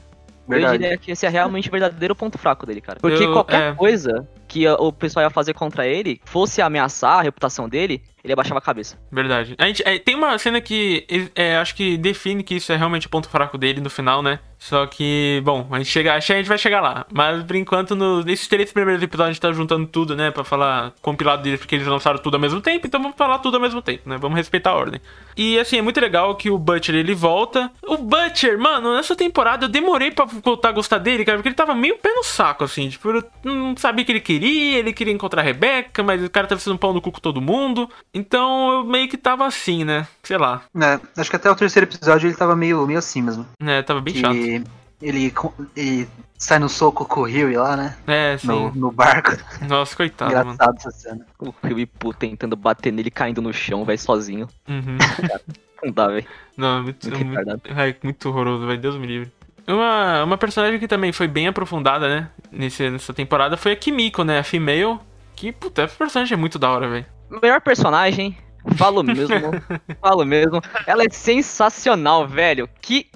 Eu 0.47 0.51
Verdade. 0.60 0.77
diria 0.77 0.97
que 0.99 1.10
esse 1.12 1.25
é 1.25 1.29
realmente 1.29 1.67
o 1.67 1.71
verdadeiro 1.71 2.15
ponto 2.15 2.38
fraco 2.38 2.67
dele, 2.67 2.79
cara. 2.81 2.99
Porque 3.01 3.23
Eu- 3.23 3.34
qualquer 3.34 3.71
é. 3.71 3.73
coisa 3.73 4.27
que 4.55 4.65
o 4.69 4.93
pessoal 4.93 5.25
ia 5.25 5.29
fazer 5.29 5.53
contra 5.53 5.85
ele 5.85 6.21
fosse 6.23 6.61
ameaçar 6.61 7.19
a 7.19 7.21
reputação 7.21 7.67
dele, 7.67 8.01
ele 8.23 8.31
abaixava 8.33 8.57
a 8.57 8.61
cabeça. 8.61 8.97
Verdade. 9.11 9.53
A 9.57 9.67
gente, 9.67 9.83
é, 9.85 9.99
tem 9.99 10.15
uma 10.15 10.37
cena 10.39 10.61
que 10.61 11.05
é, 11.35 11.57
acho 11.57 11.75
que 11.75 11.97
define 11.97 12.41
que 12.41 12.55
isso 12.55 12.71
é 12.71 12.77
realmente 12.77 13.05
o 13.05 13.09
ponto 13.09 13.29
fraco 13.29 13.57
dele 13.57 13.81
no 13.81 13.89
final, 13.89 14.23
né? 14.23 14.39
Só 14.57 14.87
que, 14.87 15.41
bom, 15.43 15.67
a 15.69 15.77
gente, 15.77 15.91
chega, 15.91 16.15
a 16.15 16.19
gente 16.19 16.47
vai 16.47 16.57
chegar 16.57 16.81
lá. 16.81 17.05
Mas 17.13 17.43
por 17.43 17.55
enquanto, 17.55 17.95
no, 17.95 18.23
nesses 18.23 18.47
três 18.47 18.71
primeiros 18.73 19.03
episódios, 19.03 19.29
a 19.29 19.33
gente 19.33 19.41
tá 19.41 19.51
juntando 19.51 19.85
tudo, 19.85 20.15
né? 20.15 20.31
Pra 20.31 20.43
falar 20.43 20.93
compilado 21.03 21.43
deles, 21.43 21.59
porque 21.59 21.75
eles 21.75 21.85
lançaram 21.85 22.17
tudo 22.17 22.33
ao 22.33 22.39
mesmo 22.39 22.59
tempo, 22.61 22.87
então 22.87 22.99
vamos 22.99 23.15
falar 23.15 23.37
tudo 23.39 23.55
ao 23.55 23.61
mesmo 23.61 23.81
tempo, 23.81 24.09
né? 24.09 24.17
Vamos 24.17 24.35
respeitar 24.35 24.71
a 24.71 24.75
ordem. 24.75 24.99
E 25.37 25.59
assim, 25.59 25.77
é 25.77 25.81
muito 25.83 25.99
legal 25.99 26.33
que 26.35 26.49
o 26.49 26.57
Butcher 26.57 26.95
ele 26.95 27.13
volta. 27.13 27.69
O 27.83 27.97
Butcher, 27.97 28.57
mano, 28.57 28.95
nessa 28.95 29.15
temporada 29.15 29.65
eu 29.65 29.69
demorei 29.69 30.09
pra 30.09 30.25
voltar 30.25 30.69
a 30.69 30.71
gostar 30.71 30.97
dele, 30.97 31.23
cara, 31.23 31.37
porque 31.37 31.49
ele 31.49 31.55
tava 31.55 31.75
meio 31.75 31.97
pé 31.97 32.11
no 32.15 32.23
saco, 32.23 32.63
assim. 32.63 32.89
Tipo, 32.89 33.09
eu 33.09 33.23
não 33.43 33.77
sabia 33.77 34.01
o 34.01 34.05
que 34.05 34.13
ele 34.13 34.19
queria, 34.19 34.44
ele 34.47 34.93
queria 34.93 35.13
encontrar 35.13 35.41
a 35.41 35.45
Rebeca, 35.45 36.01
mas 36.03 36.23
o 36.23 36.29
cara 36.29 36.47
tava 36.47 36.60
sendo 36.62 36.73
um 36.73 36.77
pau 36.77 36.93
no 36.93 37.01
cu 37.01 37.12
com 37.12 37.19
todo 37.19 37.41
mundo. 37.41 37.89
Então 38.13 38.71
eu 38.73 38.84
meio 38.86 39.08
que 39.08 39.17
tava 39.17 39.45
assim, 39.45 39.84
né? 39.84 40.08
Sei 40.23 40.38
lá. 40.38 40.63
É, 40.75 40.99
acho 41.21 41.29
que 41.29 41.36
até 41.36 41.49
o 41.49 41.55
terceiro 41.55 41.86
episódio 41.89 42.27
ele 42.27 42.36
tava 42.36 42.55
meio, 42.55 42.86
meio 42.86 42.99
assim 42.99 43.21
mesmo. 43.21 43.45
né? 43.62 43.81
Tava 43.81 44.01
bem 44.01 44.15
chato. 44.15 44.34
que 44.34 44.63
ele, 45.01 45.31
co- 45.31 45.53
ele 45.75 46.08
sai 46.38 46.60
no 46.60 46.69
soco 46.69 47.05
com 47.05 47.21
o 47.21 47.23
Rio 47.25 47.60
lá, 47.62 47.75
né? 47.77 47.97
É, 48.08 48.38
sim. 48.38 48.47
No, 48.47 48.71
no 48.75 48.91
barco. 48.91 49.31
Nossa, 49.67 49.95
coitado, 49.95 50.34
mano. 50.34 50.51
Engraçado 50.53 50.75
essa 50.77 50.91
cena. 50.91 51.25
O 51.39 51.53
Rio 51.63 51.79
Ipu 51.79 52.13
tentando 52.13 52.55
bater 52.55 52.91
nele 52.91 53.12
caindo 53.12 53.41
no 53.41 53.53
chão, 53.53 53.84
vai 53.86 53.97
sozinho. 53.97 54.47
Uhum. 54.67 54.97
Não 55.84 55.91
dá, 55.91 56.08
velho. 56.08 56.25
Não, 56.58 56.81
muito, 56.84 57.08
Muito 57.10 57.25
muito, 57.25 57.38
retardado. 57.39 57.62
ai, 57.79 57.95
muito 58.01 58.29
horroroso, 58.29 58.65
vai 58.65 58.77
Deus 58.77 58.95
me 58.97 59.05
livre. 59.05 59.31
Uma, 59.67 60.23
uma 60.23 60.38
personagem 60.38 60.80
que 60.80 60.88
também 60.88 61.12
foi 61.12 61.28
bem 61.28 61.47
aprofundada, 61.47 62.08
né? 62.08 62.30
Nesse, 62.51 62.89
nessa 62.89 63.13
temporada 63.13 63.58
foi 63.58 63.71
a 63.71 63.75
Kimiko, 63.75 64.23
né? 64.23 64.39
A 64.39 64.43
female. 64.43 64.99
Que, 65.36 65.51
puta, 65.51 65.82
essa 65.84 65.95
personagem 65.95 66.36
é 66.36 66.38
muito 66.38 66.58
da 66.60 66.69
hora, 66.69 66.88
velho. 66.88 67.06
Melhor 67.41 67.60
personagem, 67.60 68.38
falo 68.78 69.04
mesmo, 69.04 69.36
falo 69.99 70.23
mesmo. 70.23 70.62
Ela 70.86 71.04
é 71.04 71.10
sensacional, 71.10 72.28
velho. 72.28 72.69
Que 72.82 73.10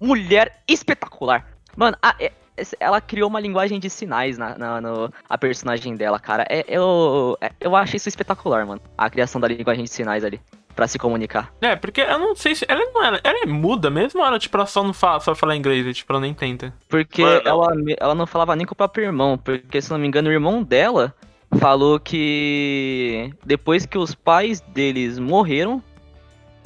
mulher 0.00 0.60
espetacular. 0.68 1.46
Mano, 1.76 1.96
a- 2.02 2.14
é- 2.20 2.32
ela 2.78 3.00
criou 3.00 3.28
uma 3.28 3.40
linguagem 3.40 3.80
de 3.80 3.90
sinais 3.90 4.38
na, 4.38 4.56
na- 4.56 4.80
no- 4.80 5.12
a 5.28 5.36
personagem 5.38 5.96
dela, 5.96 6.20
cara. 6.20 6.44
É, 6.48 6.64
eu, 6.68 7.36
é- 7.40 7.50
eu 7.58 7.74
acho 7.74 7.96
isso 7.96 8.08
espetacular, 8.08 8.64
mano. 8.66 8.80
A 8.96 9.10
criação 9.10 9.40
da 9.40 9.48
linguagem 9.48 9.82
de 9.84 9.90
sinais 9.90 10.22
ali. 10.22 10.40
Pra 10.74 10.88
se 10.88 10.98
comunicar. 10.98 11.52
É, 11.60 11.76
porque 11.76 12.00
eu 12.00 12.18
não 12.18 12.34
sei 12.34 12.54
se. 12.54 12.64
Ela 12.68 12.80
não 12.92 13.04
ela, 13.04 13.20
ela 13.22 13.38
é 13.44 13.46
muda 13.46 13.90
mesmo 13.90 14.20
ou 14.20 14.26
ela, 14.26 14.38
tipo, 14.38 14.56
ela 14.56 14.66
só 14.66 14.82
não 14.82 14.92
fala, 14.92 15.20
só 15.20 15.34
fala 15.34 15.54
inglês, 15.56 15.96
tipo, 15.96 16.12
ela 16.12 16.20
nem 16.20 16.34
tenta? 16.34 16.74
Porque 16.88 17.22
Mano. 17.22 17.42
ela, 17.44 17.72
ela 17.98 18.14
não 18.14 18.26
falava 18.26 18.56
nem 18.56 18.66
com 18.66 18.72
o 18.72 18.76
próprio 18.76 19.04
irmão. 19.04 19.38
Porque, 19.38 19.80
se 19.80 19.90
não 19.90 19.98
me 19.98 20.06
engano, 20.08 20.28
o 20.28 20.32
irmão 20.32 20.62
dela 20.64 21.14
falou 21.60 22.00
que 22.00 23.32
depois 23.44 23.86
que 23.86 23.96
os 23.98 24.14
pais 24.14 24.60
deles 24.60 25.18
morreram, 25.18 25.82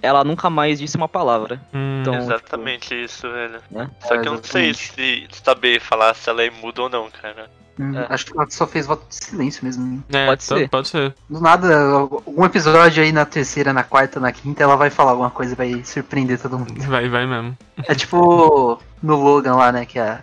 ela 0.01 0.25
nunca 0.25 0.49
mais 0.49 0.79
disse 0.79 0.97
uma 0.97 1.09
palavra. 1.09 1.61
Hum, 1.75 1.99
Então, 2.01 2.15
Exatamente 2.15 2.95
isso, 2.95 3.31
velho. 3.31 3.61
né? 3.71 3.91
Só 4.01 4.15
É, 4.15 4.19
que 4.19 4.29
eu 4.29 4.33
não 4.33 4.43
sei 4.43 4.73
se 4.73 5.27
saber 5.31 5.81
falar 5.81 6.15
se 6.15 6.31
ela 6.31 6.43
é 6.43 6.51
muda 6.51 6.83
ou 6.83 6.89
não, 6.89 7.11
cara. 7.11 7.51
Hum, 7.79 7.97
É. 7.97 8.07
Acho 8.09 8.27
que 8.27 8.33
ela 8.37 8.47
só 8.51 8.67
fez 8.67 8.87
voto 8.87 9.05
de 9.09 9.15
silêncio 9.15 9.65
mesmo. 9.65 10.03
é, 10.13 10.27
pode 10.27 10.47
tá- 10.47 10.57
ser. 10.57 10.69
Pode 10.69 10.89
ser. 10.89 11.15
Do 11.31 11.41
nada, 11.41 11.81
algum 11.91 12.45
episódio 12.45 13.03
aí 13.03 13.13
na 13.13 13.25
terceira, 13.25 13.73
na 13.73 13.85
quarta, 13.85 14.19
na 14.19 14.33
quinta, 14.33 14.63
ela 14.63 14.77
vai 14.77 14.91
falar 14.91 15.13
alguma 15.13 15.31
coisa 15.31 15.53
e 15.53 15.57
vai 15.57 15.85
surpreender 15.85 16.39
todo 16.41 16.59
mundo. 16.59 16.75
Vai, 16.87 17.09
vai 17.09 17.27
mesmo. 17.27 17.57
É 17.87 17.95
tipo 17.95 18.81
no 19.03 19.17
Logan 19.17 19.55
lá, 19.55 19.71
né? 19.71 19.87
Que 19.87 19.99
a, 19.99 20.21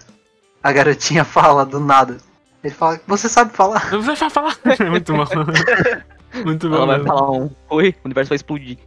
a 0.61 0.71
garotinha 0.71 1.23
fala 1.25 1.65
do 1.65 1.79
nada. 1.79 2.17
Ele 2.63 2.73
fala, 2.73 2.99
você 3.07 3.29
sabe 3.29 3.53
falar? 3.53 3.89
Você 3.91 4.15
vai 4.15 4.29
falar? 4.29 4.57
Muito 4.89 5.13
bom. 5.13 5.23
Muito 6.43 6.67
bom. 6.69 6.75
Ela 6.75 6.85
vai 6.97 7.03
falar 7.05 7.31
um 7.31 7.49
Oi, 7.69 7.95
o 8.03 8.05
universo 8.07 8.29
vai 8.29 8.35
explodir. 8.35 8.77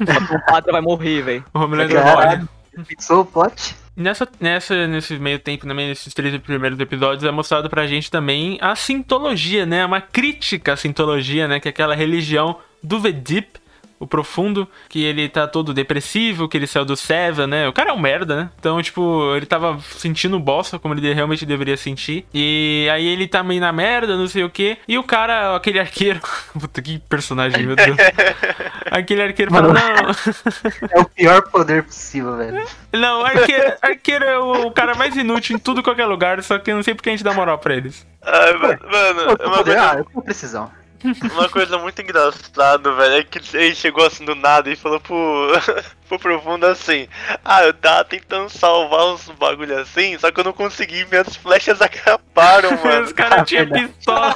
o 0.00 0.46
padre 0.50 0.72
vai 0.72 0.80
morrer, 0.80 1.20
velho. 1.22 1.44
O 1.52 1.58
Homelander 1.58 2.02
Caralho. 2.02 2.48
morre. 2.74 2.84
Fixou 2.86 3.20
o 3.20 3.24
plot? 3.26 3.76
Nessa, 3.96 4.28
nessa, 4.40 4.86
nesse 4.88 5.18
meio 5.18 5.38
tempo, 5.38 5.66
também, 5.66 5.88
nesses 5.88 6.12
três 6.12 6.36
primeiros 6.38 6.78
episódios, 6.80 7.22
é 7.22 7.30
mostrado 7.30 7.70
pra 7.70 7.86
gente 7.86 8.10
também 8.10 8.58
a 8.60 8.74
sintologia, 8.74 9.64
né? 9.64 9.86
Uma 9.86 10.00
crítica 10.00 10.72
à 10.72 10.76
sintologia, 10.76 11.46
né? 11.46 11.60
Que 11.60 11.68
é 11.68 11.70
aquela 11.70 11.94
religião 11.94 12.58
do 12.82 12.98
Vedip, 12.98 13.60
o 13.98 14.06
profundo, 14.06 14.68
que 14.88 15.02
ele 15.04 15.28
tá 15.28 15.46
todo 15.46 15.72
depressivo, 15.72 16.48
que 16.48 16.56
ele 16.56 16.66
saiu 16.66 16.84
do 16.84 16.96
Seven, 16.96 17.46
né? 17.46 17.68
O 17.68 17.72
cara 17.72 17.90
é 17.90 17.92
um 17.92 17.98
merda, 17.98 18.36
né? 18.36 18.50
Então, 18.58 18.80
tipo, 18.82 19.34
ele 19.36 19.46
tava 19.46 19.78
sentindo 19.96 20.38
bosta, 20.38 20.78
como 20.78 20.94
ele 20.94 21.12
realmente 21.14 21.46
deveria 21.46 21.76
sentir. 21.76 22.26
E 22.34 22.88
aí 22.92 23.06
ele 23.06 23.26
tá 23.28 23.42
meio 23.42 23.60
na 23.60 23.72
merda, 23.72 24.16
não 24.16 24.26
sei 24.26 24.44
o 24.44 24.50
quê. 24.50 24.78
E 24.86 24.98
o 24.98 25.02
cara, 25.02 25.54
aquele 25.56 25.78
arqueiro. 25.78 26.20
Puta, 26.58 26.82
que 26.82 26.98
personagem, 27.08 27.66
meu 27.66 27.76
Deus. 27.76 27.96
Aquele 28.90 29.22
arqueiro 29.22 29.50
fala, 29.50 29.72
Mano. 29.72 29.80
não. 29.84 30.14
É 30.94 31.00
o 31.00 31.04
pior 31.06 31.42
poder 31.50 31.82
possível, 31.82 32.36
velho. 32.36 32.64
Não, 32.92 33.24
arqueiro, 33.24 33.72
arqueiro 33.82 34.24
é 34.24 34.38
o 34.38 34.70
cara 34.70 34.94
mais 34.94 35.16
inútil 35.16 35.56
em 35.56 35.58
tudo 35.58 35.80
e 35.80 35.82
qualquer 35.82 36.06
lugar, 36.06 36.42
só 36.42 36.58
que 36.58 36.70
eu 36.70 36.76
não 36.76 36.82
sei 36.82 36.94
porque 36.94 37.08
a 37.08 37.12
gente 37.12 37.24
dá 37.24 37.32
moral 37.32 37.58
pra 37.58 37.74
eles. 37.74 38.06
Ai, 38.22 38.52
ma- 38.54 38.68
mano, 38.68 39.36
Pô, 39.36 39.46
uma 39.46 39.56
poder, 39.58 39.78
ah, 39.78 39.82
coisa, 39.86 39.98
eu 40.00 40.04
tenho 40.04 40.22
precisão. 40.22 40.70
Uma 41.32 41.48
coisa 41.48 41.76
muito 41.78 42.00
engraçada, 42.00 42.92
velho, 42.92 43.14
é 43.14 43.24
que 43.24 43.40
ele 43.56 43.74
chegou 43.74 44.06
assim 44.06 44.24
do 44.24 44.34
nada 44.34 44.70
e 44.70 44.76
falou 44.76 44.98
pro, 45.00 45.48
pro 46.08 46.18
profundo 46.18 46.66
assim: 46.66 47.06
Ah, 47.44 47.64
eu 47.64 47.74
tava 47.74 48.04
tentando 48.04 48.48
salvar 48.48 49.06
uns 49.06 49.28
bagulho 49.30 49.78
assim, 49.78 50.16
só 50.18 50.30
que 50.30 50.40
eu 50.40 50.44
não 50.44 50.52
consegui, 50.52 51.04
minhas 51.10 51.36
flechas 51.36 51.80
acabaram, 51.82 52.70
mano. 52.82 53.04
Os 53.04 53.12
caras 53.12 53.48
tinham 53.48 53.66
pistola. 53.70 54.34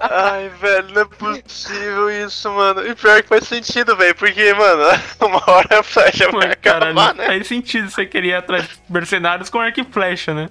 Ai, 0.00 0.50
velho, 0.60 0.88
não 0.94 1.02
é 1.02 1.04
possível 1.06 2.10
isso, 2.10 2.50
mano. 2.50 2.86
E 2.86 2.94
pior 2.94 3.22
que 3.22 3.28
faz 3.28 3.48
sentido, 3.48 3.96
velho, 3.96 4.14
porque, 4.14 4.52
mano, 4.54 4.82
uma 5.20 5.42
hora 5.50 5.80
a 5.80 5.82
flecha 5.82 6.30
vai 6.30 6.48
Pô, 6.48 6.56
Caralho, 6.62 6.98
acabar, 6.98 7.14
né? 7.14 7.26
faz 7.26 7.46
sentido 7.46 7.90
você 7.90 8.04
querer 8.04 8.28
ir 8.28 8.34
atrás 8.34 8.68
de 8.68 8.78
mercenários 8.90 9.48
com 9.48 9.58
arco 9.58 9.80
e 9.80 9.84
flecha, 9.84 10.34
né? 10.34 10.48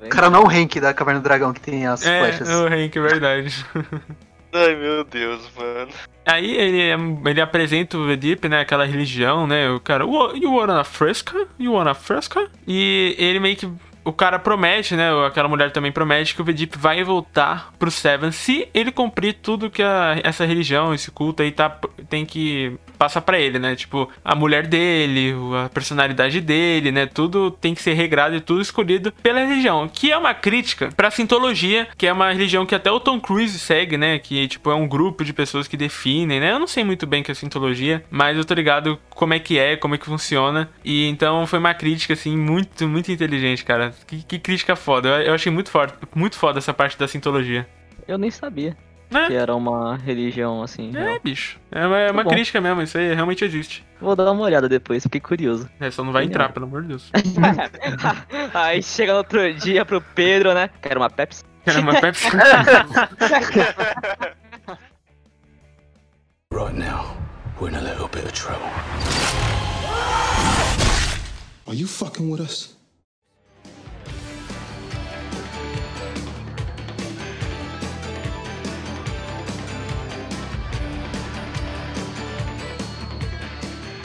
O 0.00 0.08
cara 0.08 0.30
não 0.30 0.42
é 0.42 0.44
o 0.44 0.48
Hank 0.48 0.78
da 0.80 0.94
Caverna 0.94 1.20
do 1.20 1.24
Dragão 1.24 1.52
que 1.52 1.60
tem 1.60 1.86
as 1.86 2.04
É, 2.06 2.20
flechas. 2.20 2.48
o 2.48 2.66
Hank, 2.66 2.96
é 2.96 3.00
verdade. 3.00 3.66
Ai, 4.52 4.74
meu 4.76 5.04
Deus, 5.04 5.42
mano. 5.56 5.90
Aí 6.24 6.56
ele, 6.56 6.80
ele 7.26 7.40
apresenta 7.40 7.98
o 7.98 8.06
Vedip, 8.06 8.48
né? 8.48 8.60
Aquela 8.60 8.86
religião, 8.86 9.46
né? 9.46 9.68
O 9.70 9.80
cara, 9.80 10.06
"Wha- 10.06 10.32
you 10.34 10.54
wanna 10.54 10.82
fresca? 10.84 11.46
You 11.58 11.72
wanna 11.72 11.94
fresca? 11.94 12.48
E 12.66 13.14
ele 13.18 13.40
meio 13.40 13.56
que. 13.56 13.68
O 14.04 14.12
cara 14.12 14.38
promete, 14.38 14.94
né? 14.96 15.10
Aquela 15.26 15.48
mulher 15.48 15.70
também 15.70 15.92
promete 15.92 16.34
que 16.34 16.40
o 16.40 16.44
Vedip 16.44 16.78
vai 16.78 17.04
voltar 17.04 17.72
pro 17.78 17.90
Seven 17.90 18.32
se 18.32 18.66
ele 18.72 18.90
cumprir 18.90 19.34
tudo 19.34 19.68
que 19.70 19.82
a- 19.82 20.18
essa 20.24 20.46
religião, 20.46 20.94
esse 20.94 21.10
culto 21.10 21.42
aí 21.42 21.52
tá, 21.52 21.76
tem 22.08 22.24
que 22.24 22.78
passar 22.98 23.20
pra 23.20 23.38
ele, 23.38 23.58
né? 23.58 23.76
Tipo, 23.76 24.10
a 24.24 24.34
mulher 24.34 24.66
dele, 24.66 25.34
a 25.64 25.68
personalidade 25.68 26.40
dele, 26.40 26.90
né? 26.90 27.06
Tudo 27.06 27.50
tem 27.50 27.74
que 27.74 27.82
ser 27.82 27.94
regrado 27.94 28.36
e 28.36 28.40
tudo 28.40 28.60
escolhido 28.60 29.12
pela 29.22 29.40
religião. 29.40 29.88
Que 29.88 30.10
é 30.10 30.18
uma 30.18 30.34
crítica 30.34 30.90
pra 30.96 31.10
Sintologia, 31.10 31.88
que 31.96 32.06
é 32.06 32.12
uma 32.12 32.32
religião 32.32 32.66
que 32.66 32.74
até 32.74 32.90
o 32.90 33.00
Tom 33.00 33.20
Cruise 33.20 33.58
segue, 33.58 33.96
né? 33.96 34.18
Que, 34.18 34.48
tipo, 34.48 34.70
é 34.70 34.74
um 34.74 34.88
grupo 34.88 35.24
de 35.24 35.32
pessoas 35.32 35.68
que 35.68 35.76
definem, 35.76 36.40
né? 36.40 36.52
Eu 36.52 36.58
não 36.58 36.66
sei 36.66 36.82
muito 36.82 37.06
bem 37.06 37.22
que 37.22 37.30
é 37.30 37.34
Sintologia, 37.34 38.04
mas 38.10 38.36
eu 38.36 38.44
tô 38.44 38.54
ligado 38.54 38.98
como 39.10 39.34
é 39.34 39.38
que 39.38 39.58
é, 39.58 39.76
como 39.76 39.94
é 39.94 39.98
que 39.98 40.06
funciona. 40.06 40.68
E 40.84 41.06
então 41.06 41.46
foi 41.46 41.58
uma 41.58 41.74
crítica, 41.74 42.14
assim, 42.14 42.36
muito, 42.36 42.88
muito 42.88 43.12
inteligente, 43.12 43.64
cara. 43.64 43.94
Que, 44.06 44.22
que 44.22 44.38
crítica 44.38 44.74
foda. 44.74 45.08
Eu, 45.08 45.28
eu 45.28 45.34
achei 45.34 45.52
muito 45.52 45.70
foda, 45.70 45.94
muito 46.14 46.36
foda 46.36 46.58
essa 46.58 46.74
parte 46.74 46.98
da 46.98 47.06
Sintologia. 47.06 47.66
Eu 48.06 48.18
nem 48.18 48.30
sabia 48.30 48.76
Né? 49.10 49.26
que 49.26 49.34
era 49.34 49.54
uma 49.56 49.96
religião 49.96 50.62
assim. 50.62 50.94
É, 50.94 51.00
real. 51.00 51.20
bicho. 51.24 51.58
É 51.72 51.86
uma, 51.86 51.98
é 51.98 52.10
uma 52.10 52.24
bom. 52.24 52.30
crítica 52.30 52.60
mesmo, 52.60 52.82
isso 52.82 52.98
aí 52.98 53.14
realmente 53.14 53.44
existe. 53.44 53.84
Vou 54.00 54.14
dar 54.14 54.30
uma 54.30 54.42
olhada 54.42 54.68
depois, 54.68 55.02
fiquei 55.02 55.20
curioso. 55.20 55.68
É, 55.80 55.90
só 55.90 56.04
não 56.04 56.12
vai 56.12 56.24
entrar, 56.24 56.52
pelo 56.52 56.66
amor 56.66 56.82
de 56.82 56.88
Deus. 56.88 57.10
Aí 58.54 58.82
chega 58.82 59.12
no 59.12 59.18
outro 59.18 59.52
dia 59.54 59.84
pro 59.84 60.00
Pedro, 60.00 60.52
né? 60.54 60.70
Quero 60.82 61.00
uma 61.00 61.08
Pepsi. 61.10 61.42
Era 61.64 61.80
uma 61.80 62.00
Pepsi. 62.00 62.28
Right 66.50 66.74
now, 66.74 67.14
we're 67.60 67.68
in 67.68 67.74
a 67.76 67.80
little 67.80 68.08
bit 68.08 68.24
of 68.24 68.32
trouble. 68.32 68.68
Are 71.66 71.74
you 71.74 71.86
fucking 71.86 72.30
with 72.30 72.40
us? 72.40 72.77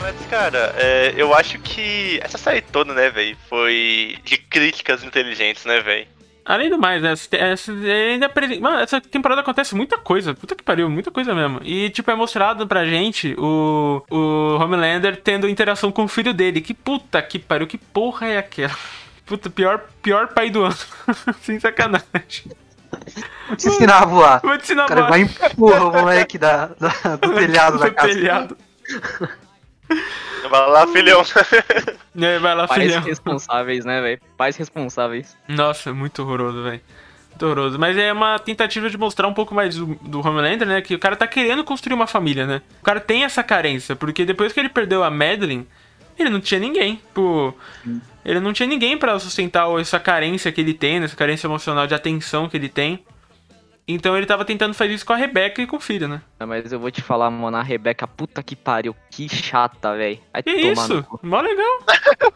Mas, 0.04 0.26
cara, 0.26 0.74
é, 0.76 1.14
eu 1.16 1.34
acho 1.34 1.58
que 1.60 2.20
essa 2.22 2.36
série 2.36 2.60
toda, 2.60 2.92
né, 2.92 3.08
velho, 3.08 3.34
foi 3.48 4.18
de 4.22 4.36
críticas 4.36 5.02
inteligentes, 5.02 5.64
né, 5.64 5.80
velho? 5.80 6.06
Além 6.44 6.68
do 6.68 6.76
mais, 6.78 7.00
né? 7.00 7.12
essa- 7.12 7.34
essa- 7.36 7.72
ainda 7.72 8.30
Mano, 8.60 8.80
essa 8.80 9.00
temporada 9.00 9.40
acontece 9.40 9.74
muita 9.74 9.96
coisa. 9.96 10.34
Puta 10.34 10.54
que 10.54 10.62
pariu, 10.62 10.90
muita 10.90 11.10
coisa 11.10 11.34
mesmo. 11.34 11.58
E, 11.64 11.88
tipo, 11.88 12.10
é 12.10 12.14
mostrado 12.14 12.66
pra 12.66 12.84
gente 12.84 13.34
o, 13.38 14.02
o 14.10 14.58
Homelander 14.62 15.16
tendo 15.16 15.48
interação 15.48 15.90
com 15.90 16.04
o 16.04 16.08
filho 16.08 16.34
dele. 16.34 16.60
Que 16.60 16.74
puta 16.74 17.22
que 17.22 17.38
pariu, 17.38 17.66
que 17.66 17.78
porra 17.78 18.26
é 18.26 18.36
aquela? 18.38 18.76
Puta, 19.24 19.48
pior, 19.48 19.86
pior 20.02 20.28
pai 20.34 20.50
do 20.50 20.64
ano. 20.64 20.76
Sem 21.40 21.58
sacanagem. 21.58 22.52
Vou 23.48 23.56
te 23.56 23.68
ensinar 23.68 24.02
a 24.02 24.04
voar. 24.04 24.40
Vou 24.42 24.58
te 24.58 24.64
ensinar 24.64 24.84
O 24.84 24.88
cara 24.88 25.06
a 25.06 25.08
vai 25.08 25.20
empurra 25.22 25.84
o 25.86 25.92
moleque 25.92 26.36
da, 26.36 26.66
da- 26.78 27.16
do 27.16 27.32
telhado 27.40 27.78
da 27.78 27.88
Do 27.88 27.94
casa. 27.94 28.08
telhado. 28.08 28.58
Vai 30.48 30.70
lá, 30.70 30.86
filhão. 30.86 31.22
É, 32.20 32.38
vai 32.38 32.54
lá, 32.54 32.68
Pais 32.68 32.82
filhão. 32.82 33.02
responsáveis, 33.02 33.84
né, 33.84 34.00
velho? 34.00 34.20
Pais 34.36 34.56
responsáveis. 34.56 35.36
Nossa, 35.48 35.92
muito 35.92 36.22
horroroso, 36.22 36.62
velho. 36.62 36.80
Muito 37.30 37.46
horroroso. 37.46 37.78
Mas 37.78 37.96
é 37.96 38.12
uma 38.12 38.38
tentativa 38.38 38.88
de 38.88 38.96
mostrar 38.96 39.26
um 39.26 39.34
pouco 39.34 39.54
mais 39.54 39.76
do, 39.76 39.86
do 40.02 40.20
Homelander, 40.20 40.66
né? 40.68 40.80
Que 40.80 40.94
o 40.94 40.98
cara 40.98 41.16
tá 41.16 41.26
querendo 41.26 41.64
construir 41.64 41.94
uma 41.94 42.06
família, 42.06 42.46
né? 42.46 42.62
O 42.80 42.84
cara 42.84 43.00
tem 43.00 43.24
essa 43.24 43.42
carência, 43.42 43.96
porque 43.96 44.24
depois 44.24 44.52
que 44.52 44.60
ele 44.60 44.68
perdeu 44.68 45.02
a 45.02 45.10
Madeline, 45.10 45.66
ele 46.18 46.30
não 46.30 46.40
tinha 46.40 46.60
ninguém. 46.60 47.00
Pô, 47.12 47.52
ele 48.24 48.38
não 48.40 48.52
tinha 48.52 48.68
ninguém 48.68 48.96
pra 48.96 49.18
sustentar 49.18 49.66
essa 49.80 49.98
carência 49.98 50.52
que 50.52 50.60
ele 50.60 50.74
tem, 50.74 51.00
né, 51.00 51.06
essa 51.06 51.16
carência 51.16 51.46
emocional 51.46 51.86
de 51.86 51.94
atenção 51.94 52.48
que 52.48 52.56
ele 52.56 52.68
tem. 52.68 53.04
Então 53.86 54.16
ele 54.16 54.24
tava 54.24 54.44
tentando 54.46 54.72
fazer 54.72 54.94
isso 54.94 55.04
com 55.04 55.12
a 55.12 55.16
Rebecca 55.16 55.60
e 55.60 55.66
com 55.66 55.76
o 55.76 55.80
filho, 55.80 56.08
né? 56.08 56.22
Ah, 56.40 56.46
Mas 56.46 56.72
eu 56.72 56.80
vou 56.80 56.90
te 56.90 57.02
falar, 57.02 57.30
mano, 57.30 57.56
a 57.58 57.62
Rebeca, 57.62 58.06
puta 58.06 58.42
que 58.42 58.56
pariu, 58.56 58.96
que 59.10 59.28
chata, 59.28 59.94
velho. 59.94 60.18
Que 60.42 60.50
isso? 60.50 60.94
no. 60.94 61.20
Mó 61.22 61.40
legal. 61.42 61.78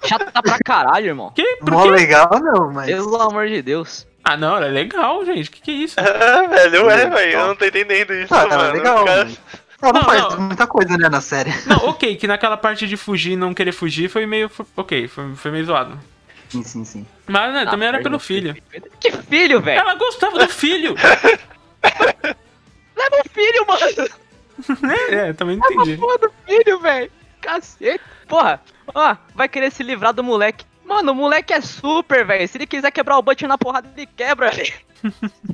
Chata 0.04 0.42
pra 0.42 0.58
caralho, 0.62 1.06
irmão. 1.06 1.30
Que? 1.34 1.56
Por 1.56 1.70
Mó 1.70 1.82
quê? 1.84 1.90
legal 1.90 2.28
não, 2.42 2.70
mas. 2.72 2.86
Pelo 2.86 3.16
amor 3.22 3.48
de 3.48 3.62
Deus. 3.62 4.06
Ah, 4.22 4.36
não, 4.36 4.56
ela 4.56 4.66
é 4.66 4.70
legal, 4.70 5.24
gente. 5.24 5.50
Que 5.50 5.62
que 5.62 5.70
é 5.70 5.74
isso? 5.74 5.96
Ah, 6.00 6.46
velho, 6.46 6.90
é, 6.90 7.06
velho, 7.08 7.32
eu 7.32 7.46
não 7.48 7.56
tô 7.56 7.64
entendendo 7.64 8.12
isso, 8.12 8.34
Ah, 8.34 8.46
mano. 8.46 8.52
ela 8.54 8.68
é 8.68 8.72
legal. 8.72 9.04
Cara- 9.06 9.28
Ela 9.80 9.92
não, 9.92 10.00
Não, 10.00 10.02
faz 10.08 10.22
não. 10.34 10.40
muita 10.40 10.66
coisa, 10.66 10.98
né, 10.98 11.08
na 11.08 11.20
série. 11.20 11.52
Não, 11.64 11.76
ok, 11.88 12.16
que 12.16 12.26
naquela 12.26 12.56
parte 12.56 12.86
de 12.86 12.96
fugir 12.96 13.32
e 13.32 13.36
não 13.36 13.54
querer 13.54 13.72
fugir 13.72 14.10
foi 14.10 14.26
meio. 14.26 14.50
ok, 14.76 15.06
foi, 15.08 15.34
foi 15.36 15.50
meio 15.52 15.64
zoado. 15.64 15.98
Sim, 16.48 16.62
sim, 16.62 16.84
sim. 16.84 17.06
Mas 17.26 17.52
né, 17.52 17.64
Ah, 17.66 17.70
também 17.70 17.88
era 17.88 18.02
pelo 18.02 18.18
filho. 18.18 18.56
Que 19.00 19.12
filho, 19.12 19.60
velho? 19.60 19.80
Ela 19.80 19.94
gostava 19.94 20.38
do 20.38 20.48
filho! 20.48 20.94
Leva 22.96 23.22
o 23.24 23.28
filho, 23.28 23.66
mano. 23.66 24.08
é, 25.10 25.32
também 25.32 25.56
não 25.56 25.70
entendi. 25.70 25.96
Porra 25.96 26.18
do 26.18 26.32
filho, 26.46 26.80
velho. 26.80 27.10
Cacete. 27.40 28.02
Porra, 28.26 28.60
ó, 28.94 29.16
vai 29.34 29.48
querer 29.48 29.70
se 29.70 29.82
livrar 29.82 30.12
do 30.12 30.24
moleque. 30.24 30.64
Mano, 30.84 31.12
o 31.12 31.14
moleque 31.14 31.52
é 31.52 31.60
super, 31.60 32.24
velho. 32.24 32.48
Se 32.48 32.56
ele 32.58 32.66
quiser 32.66 32.90
quebrar 32.90 33.18
o 33.18 33.22
Butcher 33.22 33.48
na 33.48 33.58
porrada, 33.58 33.88
ele 33.96 34.06
quebra, 34.06 34.50
velho. 34.52 34.72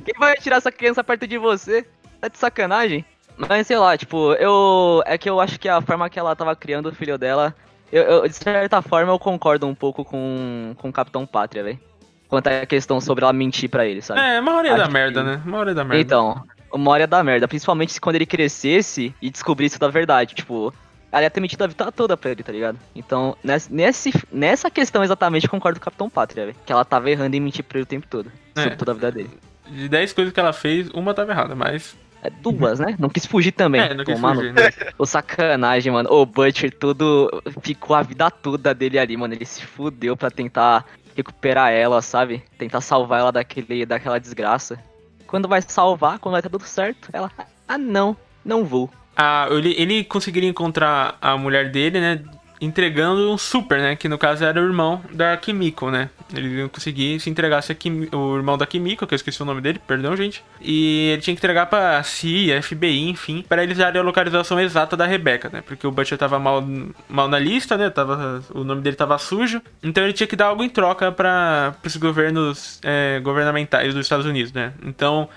Quem 0.03 0.13
vai 0.17 0.35
tirar 0.37 0.57
essa 0.57 0.71
criança 0.71 1.03
perto 1.03 1.27
de 1.27 1.37
você? 1.37 1.85
Tá 2.19 2.27
de 2.27 2.37
sacanagem? 2.37 3.05
Mas 3.37 3.67
sei 3.67 3.77
lá, 3.77 3.97
tipo, 3.97 4.33
eu. 4.33 5.03
É 5.05 5.17
que 5.17 5.29
eu 5.29 5.39
acho 5.39 5.59
que 5.59 5.67
a 5.67 5.81
forma 5.81 6.09
que 6.09 6.17
ela 6.17 6.35
tava 6.35 6.55
criando 6.55 6.87
o 6.89 6.95
filho 6.95 7.17
dela. 7.17 7.53
Eu, 7.95 8.03
eu, 8.03 8.27
de 8.27 8.35
certa 8.35 8.81
forma, 8.81 9.11
eu 9.11 9.17
concordo 9.17 9.65
um 9.65 9.73
pouco 9.73 10.03
com, 10.03 10.73
com 10.77 10.89
o 10.89 10.91
Capitão 10.93 11.25
Pátria, 11.25 11.63
velho. 11.63 11.79
Quanto 12.27 12.47
à 12.47 12.65
questão 12.65 12.99
sobre 12.99 13.23
ela 13.23 13.31
mentir 13.31 13.69
pra 13.69 13.85
ele, 13.85 14.01
sabe? 14.01 14.19
É, 14.19 14.39
uma 14.39 14.55
hora 14.57 14.75
da 14.75 14.83
Acho 14.83 14.91
merda, 14.91 15.21
que- 15.21 15.27
né? 15.29 15.41
Uma 15.45 15.57
hora 15.59 15.73
da 15.73 15.83
merda. 15.85 16.01
Então, 16.01 16.43
uma 16.73 16.91
hora 16.91 17.07
dar 17.07 17.23
merda. 17.23 17.47
Principalmente 17.47 17.93
se 17.93 18.01
quando 18.01 18.15
ele 18.17 18.25
crescesse 18.25 19.15
e 19.21 19.29
descobrisse 19.29 19.79
da 19.79 19.87
verdade. 19.87 20.35
Tipo, 20.35 20.73
ela 21.09 21.23
ia 21.23 21.29
ter 21.29 21.39
mentido 21.39 21.63
a 21.63 21.67
vida 21.67 21.89
toda 21.91 22.17
pra 22.17 22.31
ele, 22.31 22.43
tá 22.43 22.51
ligado? 22.51 22.77
Então, 22.93 23.37
nessa, 23.41 23.73
nesse, 23.73 24.11
nessa 24.31 24.69
questão 24.69 25.01
exatamente, 25.01 25.45
eu 25.45 25.49
concordo 25.51 25.79
com 25.79 25.83
o 25.83 25.85
Capitão 25.85 26.09
Pátria, 26.09 26.47
velho. 26.47 26.57
Que 26.65 26.73
ela 26.73 26.83
tava 26.83 27.09
errando 27.09 27.33
em 27.35 27.39
mentir 27.39 27.63
pra 27.63 27.77
ele 27.77 27.83
o 27.83 27.87
tempo 27.87 28.07
todo. 28.09 28.29
É. 28.57 28.61
Sobre 28.63 28.75
toda 28.75 28.91
a 28.91 28.95
vida 28.95 29.11
dele. 29.11 29.29
De 29.69 29.87
10 29.87 30.11
coisas 30.11 30.33
que 30.33 30.39
ela 30.39 30.51
fez, 30.51 30.89
uma 30.89 31.13
tava 31.13 31.31
errada, 31.31 31.55
mas. 31.55 31.95
É 32.25 32.29
duas, 32.41 32.79
né? 32.79 32.95
Não 32.97 33.07
quis 33.07 33.23
fugir 33.25 33.51
também. 33.51 33.81
É, 33.81 33.93
não 33.93 34.03
quis 34.03 34.19
no 34.19 34.33
fugir, 34.33 34.51
né? 34.51 34.71
O 34.97 35.05
sacanagem, 35.05 35.93
mano. 35.93 36.11
O 36.11 36.25
Butcher 36.25 36.73
tudo 36.73 37.29
ficou 37.61 37.95
a 37.95 38.01
vida 38.01 38.31
toda 38.31 38.73
dele 38.73 38.97
ali, 38.97 39.15
mano. 39.15 39.35
Ele 39.35 39.45
se 39.45 39.61
fudeu 39.61 40.17
pra 40.17 40.31
tentar 40.31 40.85
recuperar 41.15 41.71
ela, 41.71 42.01
sabe? 42.01 42.43
Tentar 42.57 42.81
salvar 42.81 43.19
ela 43.19 43.31
daquele, 43.31 43.85
daquela 43.85 44.19
desgraça. 44.19 44.79
Quando 45.27 45.47
vai 45.47 45.61
salvar, 45.61 46.17
quando 46.17 46.33
vai 46.33 46.39
estar 46.39 46.49
tudo 46.49 46.65
certo, 46.65 47.09
ela. 47.13 47.31
Ah, 47.67 47.77
não, 47.77 48.17
não 48.43 48.65
vou. 48.65 48.89
Ah, 49.15 49.47
ele, 49.51 49.75
ele 49.77 50.03
conseguiria 50.03 50.49
encontrar 50.49 51.17
a 51.21 51.37
mulher 51.37 51.69
dele, 51.69 51.99
né? 51.99 52.23
Entregando 52.61 53.29
um 53.31 53.37
super, 53.37 53.79
né? 53.79 53.95
Que 53.95 54.07
no 54.07 54.17
caso 54.17 54.45
era 54.45 54.59
o 54.61 54.65
irmão 54.65 55.01
da 55.11 55.35
Kimiko, 55.35 55.91
né? 55.91 56.09
Ele 56.33 56.61
não 56.61 56.69
conseguia 56.69 57.19
se 57.19 57.29
entregasse 57.29 57.71
a 57.71 57.75
Kimi- 57.75 58.07
o 58.13 58.35
irmão 58.37 58.57
da 58.57 58.65
Kimiko, 58.65 59.05
que 59.05 59.13
eu 59.13 59.15
esqueci 59.17 59.41
o 59.41 59.45
nome 59.45 59.59
dele, 59.61 59.79
perdão, 59.85 60.15
gente. 60.15 60.43
E 60.61 61.09
ele 61.13 61.21
tinha 61.21 61.35
que 61.35 61.39
entregar 61.39 61.65
pra 61.65 62.01
CIA, 62.03 62.61
FBI, 62.61 63.09
enfim, 63.09 63.43
pra 63.47 63.61
eles 63.61 63.77
darem 63.77 63.99
a 63.99 64.03
localização 64.03 64.59
exata 64.59 64.95
da 64.95 65.05
Rebecca, 65.05 65.49
né? 65.51 65.61
Porque 65.61 65.85
o 65.85 65.91
Butcher 65.91 66.17
tava 66.17 66.39
mal, 66.39 66.63
mal 67.09 67.27
na 67.27 67.37
lista, 67.37 67.77
né? 67.77 67.89
Tava, 67.89 68.41
o 68.53 68.63
nome 68.63 68.81
dele 68.81 68.95
tava 68.95 69.17
sujo. 69.17 69.61
Então 69.83 70.03
ele 70.03 70.13
tinha 70.13 70.27
que 70.27 70.35
dar 70.35 70.45
algo 70.47 70.63
em 70.63 70.69
troca 70.69 71.11
pra, 71.11 71.75
pros 71.81 71.97
governos 71.97 72.79
é, 72.83 73.19
governamentais 73.21 73.93
dos 73.93 74.05
Estados 74.05 74.25
Unidos, 74.25 74.53
né? 74.53 74.73
Então 74.83 75.27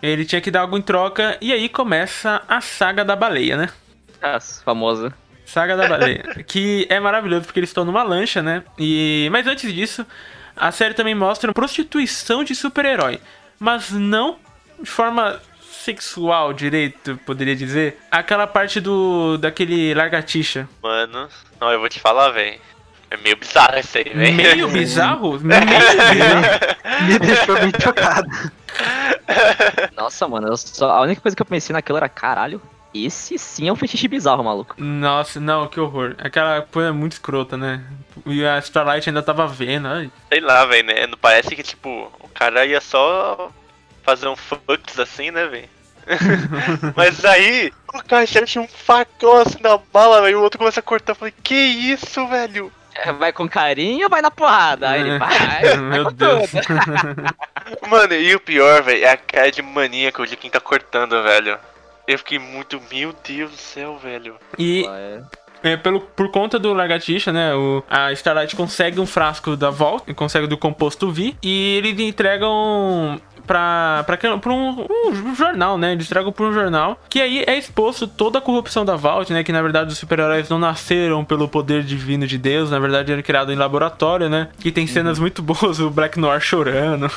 ele 0.00 0.24
tinha 0.24 0.40
que 0.40 0.50
dar 0.50 0.60
algo 0.60 0.78
em 0.78 0.82
troca. 0.82 1.36
E 1.40 1.52
aí 1.52 1.68
começa 1.68 2.40
a 2.48 2.60
saga 2.60 3.04
da 3.04 3.16
baleia, 3.16 3.56
né? 3.56 3.68
Ah, 4.22 4.38
famosa. 4.64 5.12
Saga 5.46 5.76
da 5.76 5.88
Baleia. 5.88 6.22
que 6.46 6.86
é 6.88 6.98
maravilhoso 7.00 7.44
porque 7.46 7.60
eles 7.60 7.70
estão 7.70 7.84
numa 7.84 8.02
lancha, 8.02 8.42
né? 8.42 8.62
E 8.78 9.28
Mas 9.30 9.46
antes 9.46 9.72
disso, 9.72 10.06
a 10.56 10.70
série 10.72 10.94
também 10.94 11.14
mostra 11.14 11.52
prostituição 11.52 12.42
de 12.44 12.54
super-herói. 12.54 13.20
Mas 13.58 13.90
não 13.90 14.38
de 14.80 14.88
forma 14.90 15.40
sexual 15.60 16.52
direito, 16.52 17.18
poderia 17.26 17.54
dizer. 17.56 17.98
Aquela 18.10 18.46
parte 18.46 18.80
do. 18.80 19.36
daquele 19.38 19.92
largatixa. 19.94 20.68
Mano, 20.82 21.28
não, 21.60 21.70
eu 21.70 21.78
vou 21.80 21.88
te 21.88 22.00
falar, 22.00 22.30
velho. 22.30 22.58
É 23.10 23.16
meio 23.18 23.36
bizarro 23.36 23.78
isso 23.78 23.98
aí, 23.98 24.04
velho. 24.04 24.34
Meio 24.34 24.68
bizarro? 24.68 25.38
Meio 25.40 25.60
bizarro. 25.60 26.42
Me 27.06 27.18
deixou 27.18 27.54
bem 27.56 27.70
chocado. 27.80 28.28
Nossa, 29.96 30.26
mano, 30.26 30.48
eu 30.48 30.56
só- 30.56 30.90
a 30.90 31.00
única 31.02 31.20
coisa 31.20 31.36
que 31.36 31.42
eu 31.42 31.46
pensei 31.46 31.72
naquilo 31.74 31.98
era, 31.98 32.08
caralho, 32.08 32.60
esse 32.94 33.38
sim 33.38 33.68
é 33.68 33.72
um 33.72 33.76
fetiche 33.76 34.08
bizarro, 34.08 34.44
maluco. 34.44 34.74
Nossa, 34.78 35.40
não, 35.40 35.66
que 35.68 35.80
horror. 35.80 36.14
Aquela 36.18 36.62
coisa 36.62 36.90
é 36.90 36.92
muito 36.92 37.12
escrota, 37.12 37.56
né? 37.56 37.84
e 38.26 38.44
a 38.44 38.58
Starlight 38.58 39.08
ainda 39.08 39.22
tava 39.22 39.46
vendo. 39.46 39.88
Ai, 39.88 40.10
Sei 40.28 40.40
lá, 40.40 40.64
velho, 40.64 40.86
né? 40.86 41.06
Não 41.06 41.18
parece 41.18 41.54
que, 41.54 41.62
tipo, 41.62 42.12
o 42.20 42.28
cara 42.28 42.64
ia 42.66 42.80
só 42.80 43.50
fazer 44.02 44.28
um 44.28 44.36
fucks 44.36 44.98
assim, 44.98 45.30
né, 45.30 45.46
velho? 45.46 45.68
Mas 46.96 47.24
aí, 47.24 47.72
o 47.94 48.02
cara 48.04 48.26
tinha 48.26 48.62
um 48.62 48.68
facão 48.68 49.38
assim 49.38 49.58
na 49.60 49.78
bala, 49.92 50.20
velho, 50.22 50.32
e 50.32 50.36
o 50.36 50.42
outro 50.42 50.58
começa 50.58 50.80
a 50.80 50.82
cortar. 50.82 51.12
Eu 51.12 51.16
falei, 51.16 51.34
que 51.42 51.54
isso, 51.54 52.26
velho? 52.26 52.72
É, 52.94 53.10
Vai 53.12 53.32
com 53.32 53.48
carinho 53.48 54.04
ou 54.04 54.10
vai 54.10 54.20
na 54.20 54.30
porrada? 54.30 54.90
Aí 54.90 55.00
ele 55.00 55.18
vai. 55.18 55.38
vai 55.62 55.76
Meu 55.76 56.04
com 56.04 56.12
Deus. 56.12 56.50
Mano, 57.88 58.14
e 58.14 58.34
o 58.34 58.40
pior, 58.40 58.82
velho, 58.82 59.04
é 59.04 59.10
a 59.10 59.16
cara 59.16 59.50
de 59.50 59.62
maníaco 59.62 60.26
de 60.26 60.36
quem 60.36 60.50
tá 60.50 60.60
cortando, 60.60 61.22
velho. 61.22 61.58
Eu 62.06 62.18
fiquei 62.18 62.38
muito, 62.38 62.80
meu 62.92 63.12
Deus 63.12 63.50
do 63.50 63.56
céu, 63.56 63.96
velho. 63.96 64.36
E 64.58 64.82
Vai. 64.82 65.00
é, 65.00 65.22
pelo, 65.82 66.00
por 66.00 66.30
conta 66.30 66.58
do 66.58 66.72
lagartixa, 66.72 67.32
né? 67.32 67.54
O, 67.54 67.82
a 67.88 68.12
Starlight 68.12 68.56
consegue 68.56 69.00
um 69.00 69.06
frasco 69.06 69.56
da 69.56 69.70
Vault, 69.70 70.12
consegue 70.14 70.46
do 70.46 70.56
composto 70.56 71.10
V, 71.10 71.34
e 71.42 71.76
eles 71.76 71.98
entregam 72.00 73.20
pra, 73.46 74.04
pra, 74.06 74.16
pra 74.16 74.52
um, 74.52 74.86
um 75.06 75.34
jornal, 75.34 75.76
né? 75.76 75.92
Eles 75.92 76.06
entregam 76.06 76.32
pra 76.32 76.46
um 76.46 76.52
jornal, 76.52 76.98
que 77.08 77.20
aí 77.20 77.44
é 77.46 77.56
exposto 77.56 78.06
toda 78.06 78.38
a 78.38 78.42
corrupção 78.42 78.84
da 78.84 78.96
Vault, 78.96 79.32
né? 79.32 79.44
Que 79.44 79.52
na 79.52 79.62
verdade 79.62 79.92
os 79.92 79.98
super-heróis 79.98 80.48
não 80.48 80.58
nasceram 80.58 81.24
pelo 81.24 81.48
poder 81.48 81.82
divino 81.82 82.26
de 82.26 82.38
Deus, 82.38 82.70
na 82.70 82.78
verdade 82.78 83.12
eram 83.12 83.22
criados 83.22 83.52
em 83.52 83.56
laboratório, 83.56 84.28
né? 84.28 84.48
Que 84.58 84.72
tem 84.72 84.86
cenas 84.86 85.18
muito 85.18 85.42
boas, 85.42 85.80
o 85.80 85.90
Black 85.90 86.18
Noir 86.18 86.40
chorando. 86.40 87.10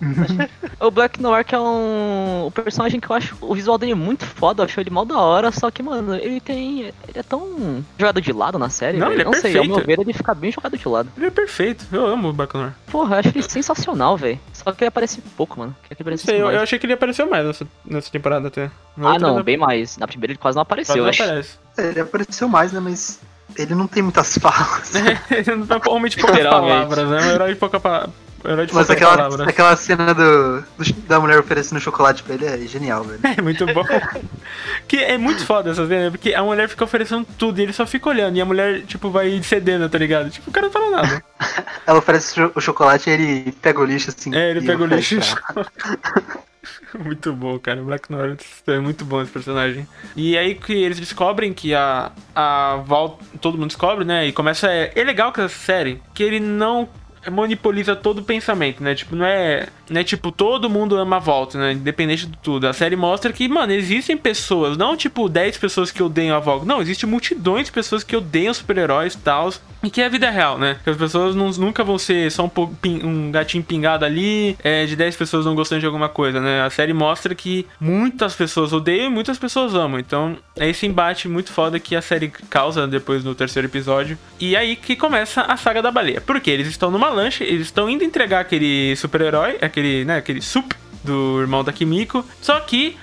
O 0.80 0.92
Black 0.92 1.20
Noir 1.20 1.44
que 1.44 1.56
é 1.56 1.58
um 1.58 2.44
o 2.46 2.50
personagem 2.50 3.00
que 3.00 3.10
eu 3.10 3.16
acho 3.16 3.36
o 3.40 3.54
visual 3.54 3.76
dele 3.76 3.94
muito 3.94 4.24
foda, 4.24 4.62
eu 4.62 4.64
acho 4.66 4.78
ele 4.78 4.90
mal 4.90 5.04
da 5.04 5.18
hora, 5.18 5.50
só 5.50 5.70
que, 5.70 5.82
mano, 5.82 6.14
ele 6.14 6.40
tem. 6.40 6.82
Ele 6.82 6.94
é 7.14 7.22
tão 7.22 7.84
jogado 7.96 8.20
de 8.20 8.32
lado 8.32 8.58
na 8.58 8.68
série, 8.68 8.98
Não, 8.98 9.08
velho. 9.08 9.16
ele 9.20 9.22
é 9.22 9.24
Não 9.24 9.32
sei, 9.32 9.56
ao 9.56 9.64
meu 9.64 9.76
perfeito. 9.76 9.98
ver, 9.98 10.02
ele 10.04 10.12
fica 10.12 10.34
bem 10.34 10.52
jogado 10.52 10.76
de 10.76 10.88
lado. 10.88 11.08
Ele 11.16 11.26
é 11.26 11.30
perfeito, 11.30 11.86
eu 11.92 12.06
amo 12.06 12.28
o 12.28 12.32
Black 12.32 12.54
Noir. 12.56 12.72
Porra, 12.90 13.16
eu 13.16 13.18
acho 13.20 13.28
ele 13.28 13.42
sensacional, 13.42 14.16
velho. 14.16 14.38
Só 14.52 14.70
que 14.72 14.84
ele 14.84 14.88
aparece 14.88 15.20
pouco, 15.36 15.58
mano. 15.58 15.74
Que 15.88 16.00
ele 16.02 16.10
Não 16.10 16.16
sei, 16.16 16.40
eu, 16.40 16.50
eu 16.50 16.60
achei 16.60 16.78
que 16.78 16.86
ele 16.86 16.92
apareceu 16.92 17.28
mais 17.28 17.46
nessa, 17.46 17.66
nessa 17.84 18.10
temporada 18.10 18.48
até. 18.48 18.70
Na 18.96 19.14
Ah, 19.14 19.18
não, 19.18 19.42
bem 19.42 19.56
mais. 19.56 19.96
Na 19.96 20.06
primeira 20.06 20.32
ele 20.32 20.38
quase 20.38 20.56
não 20.56 20.64
quase 20.64 20.82
apareceu, 20.82 20.96
não 20.96 21.04
eu 21.04 21.10
acho. 21.10 21.22
aparece. 21.22 21.58
É, 21.76 21.86
Ele 21.88 22.00
apareceu 22.00 22.48
mais, 22.48 22.72
né? 22.72 22.80
Mas 22.80 23.20
ele 23.56 23.74
não 23.74 23.86
tem 23.86 24.02
muitas 24.02 24.36
falas. 24.38 24.92
Ele 25.30 25.54
não 25.56 25.66
tem 25.66 25.76
de 26.10 26.16
poucas 26.18 26.42
palavras, 26.46 27.08
né? 27.08 27.18
Um 27.20 27.30
herói 27.30 27.48
de 27.54 27.56
pouca 27.58 27.80
Mas 28.72 28.88
aquela, 28.90 29.16
palavras. 29.16 29.48
aquela 29.48 29.76
cena 29.76 30.14
do, 30.14 30.60
do- 30.60 30.92
da 31.06 31.18
mulher 31.18 31.38
oferecendo 31.40 31.80
chocolate 31.80 32.22
pra 32.22 32.34
ele 32.34 32.46
é 32.46 32.58
genial, 32.66 33.04
velho. 33.04 33.20
É 33.36 33.42
muito 33.42 33.66
bom. 33.66 33.84
que 34.86 34.96
é 34.96 35.18
muito 35.18 35.44
foda 35.44 35.70
essa 35.70 35.86
cena, 35.86 36.10
porque 36.10 36.34
a 36.34 36.42
mulher 36.42 36.68
fica 36.68 36.84
oferecendo 36.84 37.26
tudo 37.36 37.58
e 37.58 37.62
ele 37.64 37.72
só 37.72 37.84
fica 37.86 38.08
olhando. 38.08 38.36
E 38.36 38.40
a 38.40 38.44
mulher, 38.44 38.82
tipo, 38.82 39.10
vai 39.10 39.42
cedendo, 39.42 39.88
tá 39.88 39.98
ligado? 39.98 40.30
Tipo, 40.30 40.50
o 40.50 40.52
cara 40.52 40.66
não 40.66 40.72
fala 40.72 40.90
nada. 40.90 41.24
Ela 41.86 41.98
oferece 41.98 42.40
o 42.54 42.60
chocolate 42.60 43.10
e 43.10 43.12
ele 43.12 43.52
pega 43.60 43.80
o 43.80 43.84
lixo 43.84 44.10
assim. 44.10 44.34
É, 44.34 44.50
ele 44.50 44.62
pega 44.62 44.82
o 44.82 44.86
lixo. 44.86 45.16
muito 46.98 47.32
bom, 47.32 47.58
cara. 47.58 47.82
Black 47.82 48.10
Noir 48.10 48.36
é 48.66 48.78
muito 48.78 49.04
bom 49.04 49.22
esse 49.22 49.30
personagem. 49.30 49.86
E 50.16 50.36
aí 50.36 50.54
que 50.54 50.72
eles 50.72 50.98
descobrem 51.00 51.52
que 51.52 51.74
a, 51.74 52.12
a 52.34 52.76
Val. 52.84 53.18
Todo 53.40 53.56
mundo 53.58 53.68
descobre, 53.68 54.04
né? 54.04 54.26
E 54.26 54.32
começa. 54.32 54.70
É, 54.70 54.92
é 54.94 55.04
legal 55.04 55.32
que 55.32 55.40
essa 55.40 55.54
série, 55.56 56.02
que 56.14 56.22
ele 56.22 56.40
não 56.40 56.88
monopoliza 57.30 57.94
todo 57.96 58.18
o 58.18 58.22
pensamento, 58.24 58.82
né? 58.82 58.94
Tipo, 58.94 59.14
não 59.16 59.24
é, 59.24 59.68
não 59.90 60.00
é 60.00 60.04
tipo, 60.04 60.30
todo 60.32 60.68
mundo 60.70 60.96
ama 60.96 61.18
Volta, 61.18 61.58
né? 61.58 61.72
Independente 61.72 62.26
de 62.26 62.36
tudo. 62.38 62.66
A 62.68 62.72
série 62.72 62.96
mostra 62.96 63.32
que, 63.32 63.48
mano, 63.48 63.72
existem 63.72 64.16
pessoas, 64.16 64.76
não 64.76 64.96
tipo 64.96 65.28
10 65.28 65.58
pessoas 65.58 65.90
que 65.90 66.02
odeiam 66.02 66.36
a 66.36 66.40
Volta. 66.40 66.64
Não, 66.66 66.80
existe 66.80 67.06
multidões 67.06 67.66
de 67.66 67.72
pessoas 67.72 68.02
que 68.04 68.16
odeiam 68.16 68.52
super-heróis 68.54 69.14
e 69.14 69.18
tal. 69.18 69.52
E 69.82 69.90
que 69.90 70.00
é 70.00 70.06
a 70.06 70.08
vida 70.08 70.28
real, 70.28 70.58
né? 70.58 70.76
Que 70.82 70.90
as 70.90 70.96
pessoas 70.96 71.34
não- 71.36 71.50
nunca 71.50 71.84
vão 71.84 71.98
ser 71.98 72.30
só 72.32 72.44
um, 72.44 72.50
um 73.06 73.30
gatinho 73.30 73.62
pingado 73.62 74.04
ali, 74.04 74.56
é, 74.62 74.84
de 74.86 74.96
10 74.96 75.14
pessoas 75.16 75.44
não 75.46 75.54
gostando 75.54 75.80
de 75.80 75.86
alguma 75.86 76.08
coisa, 76.08 76.40
né? 76.40 76.62
A 76.62 76.70
série 76.70 76.92
mostra 76.92 77.34
que 77.34 77.64
muitas 77.80 78.34
pessoas 78.34 78.72
odeiam 78.72 79.06
e 79.06 79.10
muitas 79.10 79.38
pessoas 79.38 79.74
amam. 79.74 80.00
Então, 80.00 80.36
é 80.56 80.68
esse 80.68 80.84
embate 80.86 81.28
muito 81.28 81.52
foda 81.52 81.78
que 81.78 81.94
a 81.94 82.02
série 82.02 82.28
causa 82.50 82.86
depois 82.88 83.22
no 83.22 83.34
terceiro 83.34 83.68
episódio. 83.68 84.18
E 84.40 84.56
aí 84.56 84.74
que 84.74 84.96
começa 84.96 85.42
a 85.42 85.56
saga 85.56 85.80
da 85.80 85.90
baleia. 85.92 86.20
Porque 86.20 86.50
eles 86.50 86.66
estão 86.66 86.90
numa 86.90 87.08
lancha, 87.22 87.44
eles 87.44 87.66
estão 87.66 87.88
indo 87.88 88.04
entregar 88.04 88.40
aquele 88.40 88.94
super-herói, 88.96 89.58
aquele, 89.60 90.04
né, 90.04 90.16
aquele 90.16 90.40
sup 90.40 90.72
do 91.04 91.40
irmão 91.40 91.62
da 91.64 91.72
Kimiko. 91.72 92.24
Só 92.40 92.58
que 92.60 92.96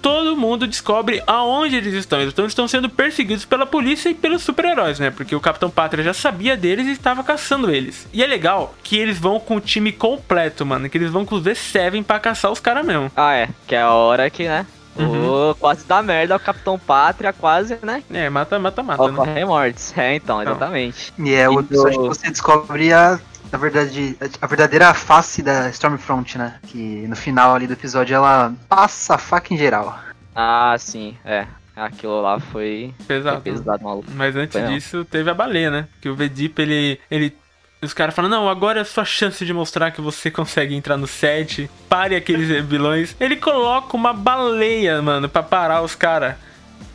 todo 0.00 0.36
mundo 0.36 0.66
descobre 0.66 1.22
aonde 1.26 1.76
eles 1.76 1.92
estão. 1.94 2.20
Então 2.22 2.44
eles 2.44 2.52
estão 2.52 2.68
sendo 2.68 2.88
perseguidos 2.88 3.44
pela 3.44 3.66
polícia 3.66 4.08
e 4.08 4.14
pelos 4.14 4.42
super-heróis, 4.42 4.98
né? 5.00 5.10
Porque 5.10 5.34
o 5.34 5.40
Capitão 5.40 5.68
Pátria 5.70 6.04
já 6.04 6.14
sabia 6.14 6.56
deles 6.56 6.86
e 6.86 6.92
estava 6.92 7.22
caçando 7.24 7.70
eles. 7.70 8.06
E 8.12 8.22
é 8.22 8.26
legal 8.26 8.74
que 8.82 8.96
eles 8.96 9.18
vão 9.18 9.40
com 9.40 9.56
o 9.56 9.60
time 9.60 9.90
completo, 9.92 10.64
mano. 10.64 10.88
Que 10.88 10.96
eles 10.98 11.10
vão 11.10 11.24
com 11.24 11.34
os 11.34 11.42
V7 11.42 12.04
pra 12.04 12.20
caçar 12.20 12.50
os 12.52 12.60
caras 12.60 12.86
mesmo. 12.86 13.10
Ah, 13.16 13.34
é. 13.34 13.48
Que 13.66 13.74
é 13.74 13.82
a 13.82 13.90
hora 13.92 14.30
que, 14.30 14.44
né? 14.46 14.64
Uhum. 14.96 15.50
Ô, 15.50 15.54
quase 15.54 15.84
dá 15.86 16.02
merda, 16.02 16.34
o 16.34 16.40
Capitão 16.40 16.76
Pátria 16.78 17.32
quase, 17.32 17.78
né? 17.82 18.02
É, 18.12 18.28
mata, 18.28 18.58
mata, 18.58 18.82
mata, 18.82 19.02
né? 19.06 19.12
Ocorre 19.12 19.44
mortes. 19.44 19.96
É, 19.96 20.14
então, 20.16 20.42
exatamente. 20.42 21.12
E 21.18 21.32
é 21.34 21.48
o 21.48 21.52
E 21.52 21.56
episódio 21.60 21.98
do- 21.98 22.02
que 22.10 22.16
você 22.18 22.28
descobre 22.30 22.92
a, 22.92 23.20
a, 23.52 23.56
verdade, 23.56 24.16
a 24.40 24.46
verdadeira 24.46 24.94
face 24.94 25.42
da 25.42 25.68
Stormfront, 25.70 26.38
né? 26.38 26.56
Que 26.66 27.06
no 27.08 27.16
final 27.16 27.54
ali 27.54 27.66
do 27.66 27.72
episódio 27.72 28.14
ela 28.14 28.52
passa 28.68 29.14
a 29.14 29.18
faca 29.18 29.52
em 29.52 29.58
geral. 29.58 29.98
Ah, 30.34 30.76
sim, 30.78 31.16
é. 31.24 31.46
Aquilo 31.76 32.20
lá 32.20 32.40
foi, 32.40 32.92
foi 32.98 33.06
Pesado. 33.06 33.40
pesado, 33.40 33.84
maluco. 33.84 34.10
Mas 34.12 34.34
antes 34.34 34.52
Foi 34.52 34.62
não. 34.62 34.74
disso, 34.74 35.04
teve 35.04 35.30
a 35.30 35.34
baleia, 35.34 35.70
né? 35.70 35.88
Que 36.00 36.08
o 36.08 36.14
Vedip, 36.14 36.60
ele. 36.60 37.00
ele 37.10 37.36
os 37.80 37.94
caras 37.94 38.12
falam, 38.12 38.28
não, 38.28 38.48
agora 38.48 38.80
é 38.80 38.82
a 38.82 38.84
sua 38.84 39.04
chance 39.04 39.46
de 39.46 39.52
mostrar 39.52 39.92
que 39.92 40.00
você 40.00 40.28
consegue 40.32 40.74
entrar 40.74 40.96
no 40.96 41.06
set, 41.06 41.70
pare 41.88 42.16
aqueles 42.16 42.48
vilões. 42.66 43.14
Ele 43.20 43.36
coloca 43.36 43.96
uma 43.96 44.12
baleia, 44.12 45.00
mano, 45.00 45.28
pra 45.28 45.44
parar 45.44 45.82
os 45.82 45.94
caras. 45.94 46.34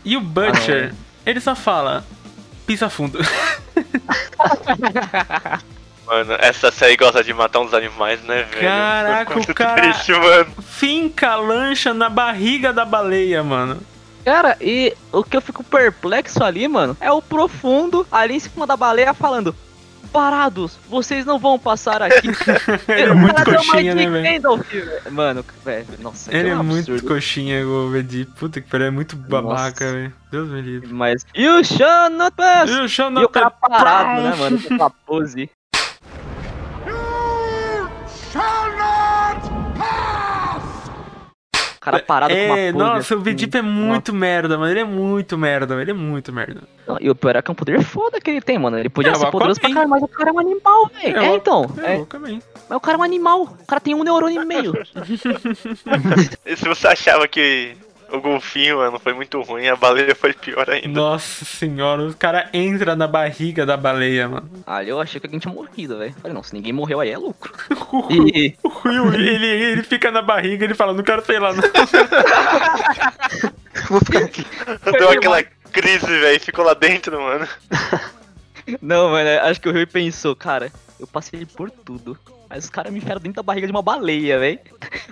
E 0.03 0.17
o 0.17 0.21
Butcher, 0.21 0.93
Ah, 0.93 0.95
ele 1.25 1.39
só 1.39 1.55
fala, 1.55 2.03
pisa 2.67 2.89
fundo. 2.89 3.19
Mano, 6.05 6.33
essa 6.39 6.69
série 6.71 6.97
gosta 6.97 7.23
de 7.23 7.33
matar 7.33 7.59
uns 7.59 7.73
animais, 7.73 8.21
né, 8.23 8.43
velho? 8.43 8.61
Caraca, 8.67 9.39
o 9.39 9.53
cara- 9.55 9.81
triste, 9.81 10.11
mano. 10.11 10.47
Finca 10.61 11.29
a 11.31 11.35
lancha 11.37 11.93
na 11.93 12.09
barriga 12.09 12.73
da 12.73 12.83
baleia, 12.83 13.41
mano. 13.43 13.79
Cara, 14.25 14.57
e 14.61 14.93
o 15.11 15.23
que 15.23 15.35
eu 15.35 15.41
fico 15.41 15.63
perplexo 15.63 16.43
ali, 16.43 16.67
mano, 16.67 16.95
é 16.99 17.11
o 17.11 17.21
profundo 17.21 18.05
ali 18.11 18.35
em 18.35 18.39
cima 18.39 18.65
da 18.67 18.75
baleia 18.77 19.13
falando. 19.13 19.55
Parados, 20.11 20.77
vocês 20.87 21.25
não 21.25 21.39
vão 21.39 21.57
passar 21.57 22.03
aqui. 22.03 22.27
Ele 22.87 23.01
é 23.09 23.11
O 23.11 23.17
muito 23.17 23.43
coxinha, 23.43 23.95
né, 23.95 24.07
velho? 24.07 24.59
Mano, 25.11 25.43
velho, 25.65 25.87
nossa, 25.99 26.33
Ele 26.35 26.49
é 26.49 26.55
um 26.55 26.63
muito 26.63 26.91
absurdo. 26.91 27.07
coxinha, 27.15 27.65
o 27.65 27.89
Vedip. 27.89 28.31
Puta 28.37 28.61
que 28.61 28.69
pariu, 28.69 28.87
é 28.87 28.91
muito 28.91 29.15
babaca, 29.15 29.91
velho. 29.91 30.13
Deus 30.31 30.49
me 30.49 30.61
livre. 30.61 30.93
Mas. 30.93 31.25
You 31.35 31.63
shall 31.63 32.11
not 32.11 32.35
pass! 32.35 32.69
E 32.69 32.73
o 32.79 32.87
chão 32.87 33.11
E 33.19 33.23
o 33.25 33.29
cara 33.29 33.49
parado, 33.49 34.21
né, 34.21 34.35
mano? 34.35 34.61
Com 34.61 34.73
uma 34.75 34.89
pose. 34.91 35.49
Cara 41.83 41.99
parado 41.99 42.33
com 42.33 42.39
uma 42.45 42.57
É, 42.59 42.71
pose. 42.71 42.83
nossa, 42.83 43.13
o 43.15 43.17
assim. 43.17 43.23
Vedip 43.23 43.57
é 43.57 43.61
muito 43.61 44.13
merda, 44.13 44.57
mano. 44.57 44.71
Ele 44.71 44.79
é 44.79 44.83
muito 44.83 45.37
merda, 45.37 45.81
ele 45.81 45.91
é 45.91 45.93
muito 45.93 46.31
merda. 46.33 46.61
Não, 46.87 46.97
e 46.99 47.09
o 47.09 47.15
pior 47.15 47.35
é 47.35 47.41
que 47.41 47.49
é 47.49 47.53
um 47.53 47.55
poder 47.55 47.81
foda 47.83 48.19
que 48.19 48.29
ele 48.29 48.41
tem, 48.41 48.57
mano. 48.59 48.77
Ele 48.77 48.89
podia 48.89 49.11
É, 49.11 49.15
ser 49.15 49.25
o 49.27 49.31
poderoso 49.31 49.59
pra 49.59 49.69
caralho, 49.69 49.89
mas 49.89 50.03
o 50.03 50.07
cara 50.07 50.29
é 50.29 50.33
um 50.33 50.39
animal, 50.39 50.87
velho. 51.01 51.17
É, 51.17 51.25
É, 51.25 51.31
o- 51.31 51.35
então. 51.35 51.65
É, 51.83 51.95
É, 51.95 51.97
mas 52.69 52.77
o 52.77 52.79
cara 52.79 52.97
é 52.97 52.99
um 52.99 53.03
animal. 53.03 53.41
O 53.43 53.65
cara 53.65 53.79
tem 53.81 53.93
um 53.95 54.03
neurônio 54.03 54.41
e 54.41 54.45
meio. 54.45 54.73
E 56.45 56.55
se 56.55 56.65
você 56.67 56.87
achava 56.87 57.27
que 57.27 57.75
o 58.13 58.21
golfinho, 58.21 58.77
mano, 58.77 58.99
foi 58.99 59.13
muito 59.13 59.41
ruim, 59.41 59.67
a 59.67 59.75
baleia 59.75 60.13
foi 60.13 60.33
pior 60.33 60.69
ainda. 60.69 60.87
Nossa 60.87 61.43
senhora, 61.43 62.03
o 62.03 62.13
cara 62.13 62.47
entra 62.53 62.95
na 62.95 63.07
barriga 63.07 63.65
da 63.65 63.75
baleia, 63.75 64.29
mano. 64.29 64.49
Ali 64.67 64.89
eu 64.89 65.01
achei 65.01 65.19
que 65.19 65.25
alguém 65.25 65.39
tinha 65.39 65.53
morrido, 65.53 65.97
velho. 65.97 66.13
Falei, 66.21 66.33
não, 66.33 66.43
se 66.43 66.53
ninguém 66.53 66.71
morreu 66.71 66.99
aí 66.99 67.09
é 67.09 67.17
lucro. 67.17 67.51
O 67.93 68.07
Will, 68.07 68.27
E 68.27 68.55
o 68.63 68.71
Will, 68.85 69.13
ele, 69.13 69.47
ele 69.47 69.83
fica 69.83 70.11
na 70.11 70.21
barriga, 70.21 70.63
ele 70.63 70.73
fala, 70.73 70.93
não 70.93 71.03
quero 71.03 71.23
sei 71.25 71.39
lá, 71.39 71.53
não. 71.53 71.63
Vou 73.89 73.99
ficar 73.99 74.19
aqui. 74.19 74.45
Deu 74.97 75.09
aquela 75.09 75.43
crise, 75.43 76.05
velho, 76.05 76.39
ficou 76.39 76.65
lá 76.65 76.73
dentro, 76.73 77.21
mano. 77.21 77.47
Não, 78.81 79.09
mano, 79.09 79.29
acho 79.41 79.59
que 79.59 79.67
o 79.67 79.73
Rui 79.73 79.85
pensou, 79.85 80.33
cara, 80.35 80.71
eu 80.97 81.05
passei 81.05 81.45
por 81.45 81.69
tudo. 81.69 82.17
Mas 82.53 82.65
os 82.65 82.69
caras 82.69 82.93
me 82.93 82.99
enfiaram 82.99 83.19
dentro 83.19 83.37
da 83.37 83.41
barriga 83.41 83.65
de 83.65 83.71
uma 83.71 83.81
baleia, 83.81 84.37
velho. 84.37 84.59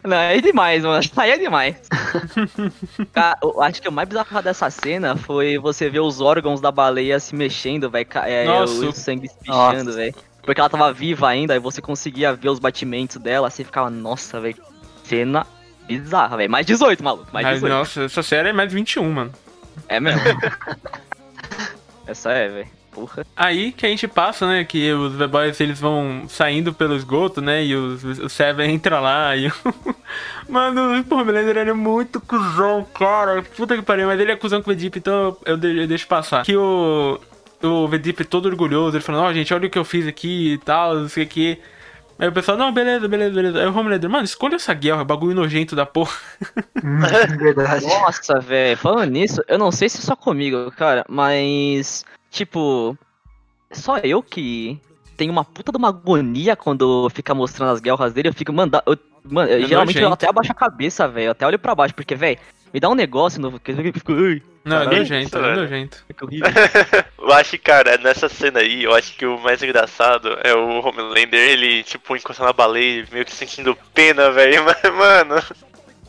Não, 0.04 0.16
é 0.16 0.40
demais, 0.40 0.84
mano. 0.84 1.04
Aí 1.18 1.32
é 1.32 1.38
demais. 1.40 1.76
Cara, 3.12 3.36
eu 3.42 3.60
acho 3.64 3.82
que 3.82 3.90
o 3.90 3.92
mais 3.92 4.08
bizarro 4.08 4.44
dessa 4.44 4.70
cena 4.70 5.16
foi 5.16 5.58
você 5.58 5.90
ver 5.90 6.02
os 6.02 6.22
órgãos 6.22 6.62
da 6.62 6.72
baleia 6.72 7.20
se 7.20 7.34
mexendo, 7.34 7.90
velho. 7.90 8.08
É, 8.26 8.48
o 8.62 8.92
sangue 8.92 9.26
espichando, 9.26 9.92
velho. 9.92 10.14
Porque 10.44 10.62
ela 10.62 10.70
tava 10.70 10.94
viva 10.94 11.28
ainda, 11.28 11.56
e 11.56 11.60
você 11.60 11.82
conseguia 11.82 12.32
ver 12.32 12.50
os 12.50 12.60
batimentos 12.60 13.18
dela, 13.18 13.50
você 13.50 13.64
ficava, 13.64 13.90
nossa, 13.90 14.40
velho. 14.40 14.62
Cena 15.04 15.48
bizarra, 15.88 16.38
velho. 16.38 16.52
Mais 16.52 16.64
18, 16.68 17.04
maluco. 17.04 17.28
Mais 17.34 17.44
Mas, 17.44 17.56
18. 17.56 17.74
nossa, 17.74 18.04
essa 18.04 18.22
série 18.22 18.50
é 18.50 18.54
mais 18.54 18.72
21, 18.72 19.12
mano. 19.12 19.34
É 19.88 20.00
mesmo. 20.00 20.22
Essa 22.06 22.32
é, 22.34 22.50
velho. 22.50 22.81
Porra. 22.92 23.26
Aí 23.36 23.72
que 23.72 23.86
a 23.86 23.90
gente 23.90 24.08
passa, 24.08 24.46
né? 24.46 24.64
Que 24.66 24.92
os 24.92 25.18
The 25.18 25.28
Boys 25.28 25.60
eles 25.62 25.80
vão 25.80 26.26
saindo 26.28 26.74
pelo 26.74 26.96
esgoto, 26.96 27.40
né? 27.42 27.64
E 27.64 27.76
os, 27.76 28.04
o 28.04 28.28
Seven 28.30 28.70
entra 28.76 29.00
lá 29.00 29.36
e. 29.36 29.48
o- 29.48 29.54
Mano, 30.50 31.02
o 31.10 31.16
Homelander 31.16 31.56
ele 31.58 31.70
é 31.70 31.74
muito 31.74 32.20
cuzão, 32.20 32.86
cara. 32.94 33.42
Puta 33.42 33.76
que 33.76 33.82
pariu, 33.82 34.08
mas 34.08 34.20
ele 34.20 34.32
é 34.32 34.36
cuzão 34.36 34.62
com 34.62 34.70
o 34.70 34.74
Vedip, 34.74 34.98
então 35.00 35.38
eu, 35.46 35.58
eu 35.58 35.88
deixo 35.88 36.08
passar. 36.08 36.44
Que 36.44 36.56
o. 36.56 37.20
O 37.64 37.88
Vedip 37.88 38.26
todo 38.26 38.48
orgulhoso, 38.48 38.98
ele 38.98 39.04
falando, 39.04 39.22
ó, 39.26 39.32
gente, 39.34 39.54
olha 39.54 39.68
o 39.68 39.70
que 39.70 39.78
eu 39.78 39.86
fiz 39.86 40.08
aqui 40.08 40.54
e 40.54 40.58
tal, 40.58 40.96
não 40.96 41.08
sei 41.08 41.24
o 41.26 41.28
que. 41.28 41.60
Aí 42.18 42.28
o 42.28 42.32
pessoal, 42.32 42.58
não, 42.58 42.72
beleza, 42.74 43.08
beleza, 43.08 43.34
beleza. 43.34 43.60
Aí 43.60 43.68
o 43.68 43.76
Homelander, 43.78 44.10
mano, 44.10 44.26
escolha 44.26 44.56
essa 44.56 44.74
guerra, 44.74 45.04
bagulho 45.04 45.36
nojento 45.36 45.76
da 45.76 45.86
porra. 45.86 46.12
Hum, 46.84 47.00
verdade. 47.40 47.86
Nossa, 47.88 48.40
velho, 48.40 48.76
falando 48.78 49.12
nisso, 49.12 49.42
eu 49.48 49.58
não 49.60 49.72
sei 49.72 49.90
se 49.90 50.00
é 50.00 50.02
só 50.02 50.16
comigo, 50.16 50.72
cara, 50.72 51.06
mas. 51.08 52.04
Tipo. 52.32 52.98
Só 53.72 53.98
eu 54.00 54.24
que 54.24 54.80
tenho 55.16 55.32
uma 55.32 55.46
puta 55.46 55.72
de 55.72 55.78
uma 55.78 55.90
agonia 55.90 56.56
quando 56.56 57.08
fica 57.12 57.34
mostrando 57.36 57.72
as 57.74 57.80
guerras 57.80 58.12
dele. 58.12 58.30
Eu 58.30 58.34
fico, 58.34 58.52
mano, 58.52 58.72
dá- 58.72 58.84
eu, 58.88 58.98
mano 59.30 59.50
eu- 59.52 59.64
É 59.64 59.68
geralmente 59.68 59.98
eu 59.98 60.02
nojento. 60.04 60.14
até 60.14 60.28
abaixo 60.30 60.52
a 60.52 60.56
cabeça, 60.56 61.08
velho. 61.08 61.28
Eu 61.28 61.32
até 61.32 61.46
olho 61.46 61.60
pra 61.60 61.76
baixo, 61.76 61.94
porque, 61.94 62.16
velho, 62.16 62.38
me 62.74 62.80
dá 62.80 62.90
um 62.90 62.96
negócio 62.96 63.40
no. 63.40 63.60
Que 63.60 63.72
eu 63.72 63.94
fico, 63.94 64.12
"Ai, 64.14 64.42
Não, 64.66 64.78
é 64.78 64.80
Caralho, 64.84 64.98
nojento, 65.00 65.38
é 65.38 65.56
nojento. 65.56 66.06
que 66.16 66.24
horrível. 66.26 66.48
Eu 67.22 67.32
acho 67.34 67.52
que, 67.52 67.58
cara, 67.60 67.98
nessa 67.98 68.28
cena 68.28 68.60
aí, 68.60 68.84
eu 68.84 68.94
acho 68.94 69.16
que 69.16 69.26
o 69.26 69.40
mais 69.40 69.62
engraçado 69.64 70.38
é 70.44 70.54
o 70.56 70.80
Homelander, 70.86 71.40
ele, 71.40 71.82
tipo, 71.84 72.16
encostando 72.16 72.48
na 72.48 72.54
baleia, 72.54 73.06
meio 73.12 73.24
que 73.24 73.32
sentindo 73.32 73.78
pena, 73.94 74.32
velho. 74.32 74.64
Mas, 74.66 74.82
mano. 74.94 75.36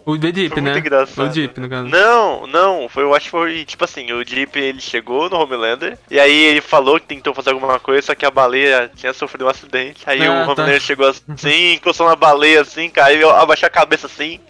O 0.04 0.18
Vedip, 0.18 0.52
Foi 0.52 0.60
né? 0.62 0.72
muito 0.72 0.84
engraçado. 0.86 1.26
O 1.26 1.28
Deep, 1.32 1.60
no 1.60 1.68
caso. 1.68 1.88
Não, 1.88 2.46
não, 2.46 2.88
foi, 2.88 3.04
eu 3.04 3.14
acho 3.14 3.26
que 3.26 3.30
foi, 3.30 3.64
tipo 3.64 3.84
assim, 3.84 4.12
o 4.12 4.24
Jeep 4.26 4.58
ele 4.58 4.80
chegou 4.80 5.30
no 5.30 5.36
Homelander, 5.40 5.96
e 6.10 6.18
aí 6.18 6.44
ele 6.44 6.60
falou 6.60 6.98
que 6.98 7.06
tentou 7.06 7.32
fazer 7.32 7.50
alguma 7.50 7.78
coisa, 7.78 8.02
só 8.06 8.14
que 8.14 8.26
a 8.26 8.30
baleia 8.30 8.90
tinha 8.96 9.12
sofrido 9.12 9.44
um 9.44 9.48
acidente. 9.48 10.02
Aí 10.06 10.20
Ah, 10.26 10.30
o 10.30 10.34
tá. 10.46 10.52
Homelander 10.52 10.80
chegou 10.80 11.06
assim, 11.32 11.74
encostou 11.74 12.08
na 12.08 12.16
baleia 12.16 12.62
assim, 12.62 12.90
caiu, 12.90 13.30
abaixou 13.30 13.66
a 13.66 13.70
cabeça 13.70 14.06
assim, 14.06 14.40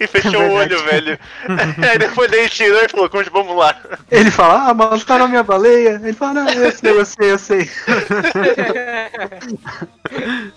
e 0.00 0.06
fechou 0.08 0.40
o 0.40 0.52
olho, 0.54 0.82
velho. 0.84 1.18
aí 1.90 1.98
depois 1.98 2.32
ele 2.32 2.48
tirou 2.48 2.82
e 2.82 2.88
falou, 2.88 3.10
"Conte, 3.10 3.28
vamos 3.30 3.56
lá. 3.56 3.76
Ele 4.10 4.30
fala, 4.30 4.70
ah, 4.70 4.74
mano, 4.74 4.98
tá 5.04 5.18
na 5.18 5.28
minha 5.28 5.42
baleia. 5.42 6.00
Ele 6.02 6.14
fala, 6.14 6.34
não, 6.34 6.48
eu 6.48 6.72
sei, 6.72 6.90
eu 6.90 7.04
sei, 7.04 7.32
eu 7.32 7.38
sei. 7.38 7.70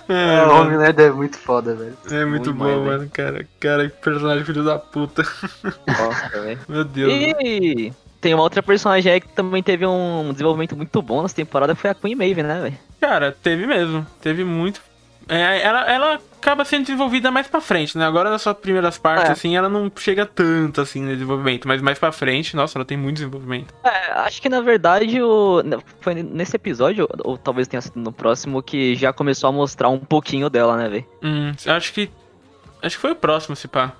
É, 0.08 0.14
É, 0.14 0.44
o 0.44 0.48
mano. 0.48 0.62
Homelander 0.62 1.08
é 1.08 1.12
muito 1.12 1.38
foda, 1.38 1.76
velho. 1.76 1.98
É 2.12 2.26
muito 2.26 2.54
Muito 2.54 2.54
bom, 2.54 2.66
demais, 2.66 3.00
mano, 3.00 3.10
cara. 3.12 3.48
Cara, 3.60 3.90
que 3.90 3.98
personagem 3.98 4.44
filho 4.46 4.64
da 4.64 4.78
puta. 4.78 5.24
Nossa, 5.88 6.42
velho. 6.42 6.60
Meu 6.68 6.84
Deus. 6.84 7.12
E 7.14 7.94
tem 8.22 8.34
uma 8.34 8.44
outra 8.44 8.62
personagem 8.64 9.12
aí 9.12 9.22
que 9.22 9.30
também 9.30 9.62
teve 9.62 9.86
um 9.86 10.32
desenvolvimento 10.32 10.76
muito 10.76 11.02
bom 11.02 11.22
nessa 11.22 11.36
temporada, 11.36 11.76
foi 11.76 11.90
a 11.90 11.96
Queen 11.96 12.16
Maeve, 12.16 12.44
né, 12.44 12.60
velho? 12.62 12.78
Cara, 13.00 13.36
teve 13.44 13.66
mesmo. 13.68 14.06
Teve 14.22 14.44
muito. 14.44 14.82
É, 15.28 15.62
ela, 15.64 15.82
ela 15.92 16.20
acaba 16.40 16.64
sendo 16.64 16.82
desenvolvida 16.86 17.32
mais 17.32 17.48
pra 17.48 17.60
frente, 17.60 17.98
né? 17.98 18.06
Agora 18.06 18.30
nas 18.30 18.42
suas 18.44 18.56
primeiras 18.58 18.98
partes, 19.00 19.30
É. 19.30 19.32
assim, 19.32 19.58
ela 19.58 19.68
não 19.68 19.92
chega 19.96 20.26
tanto, 20.26 20.80
assim, 20.82 21.02
no 21.02 21.12
desenvolvimento. 21.14 21.68
Mas 21.68 21.82
mais 21.82 21.98
pra 21.98 22.12
frente, 22.12 22.56
nossa, 22.56 22.78
ela 22.78 22.86
tem 22.86 22.96
muito 22.96 23.16
desenvolvimento. 23.16 23.74
É, 23.84 24.12
acho 24.20 24.40
que 24.42 24.48
na 24.50 24.62
verdade 24.62 25.20
o, 25.24 25.64
foi 26.02 26.14
nesse 26.14 26.56
episódio, 26.56 27.08
ou 27.24 27.38
talvez 27.38 27.68
tenha 27.68 27.82
sido 27.82 28.00
no 28.00 28.12
próximo, 28.12 28.62
que 28.62 28.94
já 28.96 29.12
começou 29.12 29.48
a 29.50 29.52
mostrar 29.52 29.90
um 29.90 29.98
pouquinho 30.00 30.50
dela, 30.50 30.78
né, 30.78 30.88
velho? 30.90 31.06
Hum, 31.24 31.52
acho 31.66 31.92
que. 31.94 32.10
Acho 32.84 32.96
que 32.98 33.02
foi 33.02 33.12
o 33.12 33.16
próximo, 33.16 33.56
se 33.56 33.68
pá. 33.68 33.94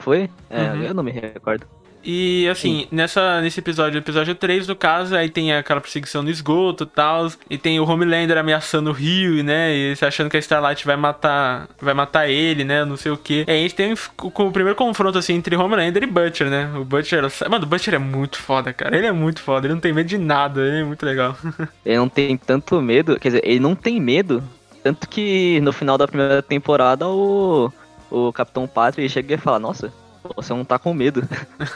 Foi? 0.00 0.28
É, 0.50 0.62
Uhum. 0.72 0.82
eu 0.82 0.94
não 0.94 1.04
me 1.04 1.12
recordo. 1.12 1.66
E 2.10 2.48
assim, 2.48 2.88
nessa, 2.90 3.38
nesse 3.42 3.60
episódio, 3.60 3.98
episódio 3.98 4.34
3, 4.34 4.66
no 4.66 4.74
caso, 4.74 5.14
aí 5.14 5.28
tem 5.28 5.52
aquela 5.52 5.78
perseguição 5.78 6.22
no 6.22 6.30
esgoto 6.30 6.84
e 6.84 6.86
tal. 6.86 7.30
E 7.50 7.58
tem 7.58 7.78
o 7.78 7.86
Homelander 7.86 8.38
ameaçando 8.38 8.88
o 8.88 8.94
Rio, 8.94 9.44
né? 9.44 9.76
E 9.76 9.94
achando 10.00 10.30
que 10.30 10.36
a 10.38 10.40
Starlight 10.40 10.86
vai 10.86 10.96
matar. 10.96 11.68
Vai 11.78 11.92
matar 11.92 12.26
ele, 12.26 12.64
né? 12.64 12.82
Não 12.82 12.96
sei 12.96 13.12
o 13.12 13.16
que. 13.18 13.44
E 13.46 13.50
aí 13.50 13.58
a 13.58 13.60
gente 13.60 13.74
tem 13.74 13.92
o, 13.92 13.98
o 14.22 14.50
primeiro 14.50 14.74
confronto 14.74 15.18
assim 15.18 15.34
entre 15.34 15.54
Homelander 15.54 16.02
e 16.02 16.06
Butcher, 16.06 16.48
né? 16.48 16.72
O 16.76 16.82
Butcher. 16.82 17.24
Mano, 17.50 17.66
o 17.66 17.68
Butcher 17.68 17.92
é 17.92 17.98
muito 17.98 18.38
foda, 18.38 18.72
cara. 18.72 18.96
Ele 18.96 19.06
é 19.06 19.12
muito 19.12 19.42
foda, 19.42 19.66
ele 19.66 19.74
não 19.74 19.80
tem 19.82 19.92
medo 19.92 20.08
de 20.08 20.16
nada, 20.16 20.62
ele 20.62 20.80
é 20.80 20.84
muito 20.84 21.04
legal. 21.04 21.36
Ele 21.84 21.96
não 21.96 22.08
tem 22.08 22.36
tanto 22.36 22.80
medo, 22.80 23.18
quer 23.18 23.28
dizer, 23.28 23.42
ele 23.44 23.60
não 23.60 23.74
tem 23.74 24.00
medo, 24.00 24.42
tanto 24.82 25.08
que 25.08 25.58
no 25.60 25.72
final 25.72 25.96
da 25.96 26.06
primeira 26.06 26.42
temporada 26.42 27.08
o, 27.08 27.72
o 28.10 28.32
Capitão 28.32 28.66
Pátria 28.66 29.08
chega 29.08 29.34
e 29.34 29.38
fala, 29.38 29.58
nossa, 29.58 29.92
você 30.36 30.52
não 30.52 30.64
tá 30.64 30.78
com 30.78 30.94
medo. 30.94 31.22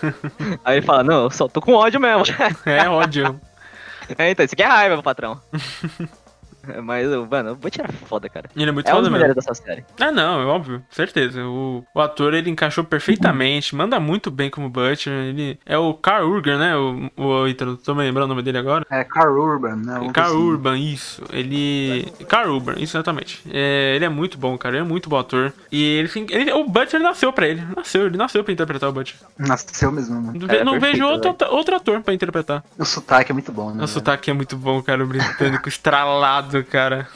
Aí 0.65 0.79
ele 0.79 0.87
fala, 0.87 1.03
não, 1.03 1.25
eu 1.25 1.31
só 1.31 1.49
tô 1.49 1.61
com 1.61 1.75
ódio 1.75 2.01
mesmo. 2.01 2.25
É 2.67 2.89
ódio. 2.89 3.41
é, 4.19 4.31
então, 4.31 4.45
isso 4.45 4.55
aqui 4.55 4.63
é 4.63 4.67
raiva, 4.67 4.95
meu 4.95 5.03
patrão. 5.03 5.41
Mas, 6.83 7.09
mano, 7.31 7.53
o 7.53 7.57
Butcher 7.57 7.85
é 7.89 7.93
foda, 8.07 8.29
cara. 8.29 8.49
Ele 8.57 8.69
é 8.69 8.73
muito 8.73 8.89
É 8.89 8.91
foda 8.93 9.11
mesmo. 9.11 9.35
dessa 9.35 9.55
série. 9.55 9.85
Ah, 10.01 10.11
não, 10.11 10.41
é 10.43 10.45
óbvio, 10.47 10.83
certeza. 10.91 11.45
O, 11.45 11.85
o 11.95 12.01
ator 12.01 12.35
ele 12.35 12.51
encaixou 12.51 12.85
perfeitamente, 12.85 13.75
manda 13.75 13.99
muito 14.01 14.31
bem 14.31 14.51
como 14.51 14.69
Butcher. 14.69 15.13
Ele 15.13 15.59
é 15.67 15.77
o 15.79 15.95
Carl 15.95 16.29
Urban, 16.29 16.59
né? 16.59 16.77
O, 16.77 17.11
o 17.17 17.49
Ítalo, 17.49 17.77
tô 17.77 17.95
me 17.95 18.03
lembrando 18.03 18.27
o 18.27 18.29
nome 18.29 18.43
dele 18.43 18.59
agora. 18.59 18.87
É 18.91 19.05
Carl 19.05 19.37
Urban, 19.39 19.77
né? 19.77 20.11
Carl 20.13 20.29
assim. 20.35 20.37
Urban, 20.43 20.79
isso. 20.79 21.23
Ele. 21.33 22.07
Carl 22.29 22.53
Urban, 22.55 22.75
isso 22.79 22.97
exatamente. 22.97 23.43
É, 23.51 23.95
ele 23.97 24.05
é 24.05 24.09
muito 24.09 24.39
bom, 24.39 24.57
cara. 24.57 24.77
Ele 24.77 24.85
é 24.85 24.89
muito 24.89 25.09
bom 25.09 25.19
ator. 25.19 25.53
E 25.71 25.83
ele, 25.83 26.09
tem- 26.09 26.27
ele- 26.31 26.53
o 26.53 26.65
Butcher 26.69 27.01
nasceu 27.01 27.33
pra 27.33 27.47
ele. 27.49 27.63
Nasceu, 27.77 28.07
ele 28.07 28.17
nasceu 28.17 28.43
pra 28.45 28.53
interpretar 28.53 28.89
o 28.89 28.93
Butcher. 28.93 29.17
Nasceu 29.39 29.91
mesmo, 29.93 30.21
mano. 30.21 30.39
Não, 30.39 30.49
É, 30.55 30.65
não 30.65 30.73
perfeito, 30.73 30.93
vejo 30.99 31.07
outro, 31.07 31.37
velho. 31.39 31.53
outro 31.55 31.77
ator 31.77 32.01
pra 32.03 32.15
interpretar. 32.15 32.65
O 32.79 32.85
sotaque 32.85 33.31
é 33.31 33.35
muito 33.35 33.53
bom, 33.53 33.67
né? 33.69 33.73
O 33.75 33.77
velho? 33.79 33.89
sotaque 33.89 34.31
é 34.31 34.35
muito 34.35 34.57
bom, 34.57 34.83
cara. 34.83 35.03
O 35.03 35.07
britânico 35.07 35.69
estralado, 35.69 36.52
cara. 36.65 37.09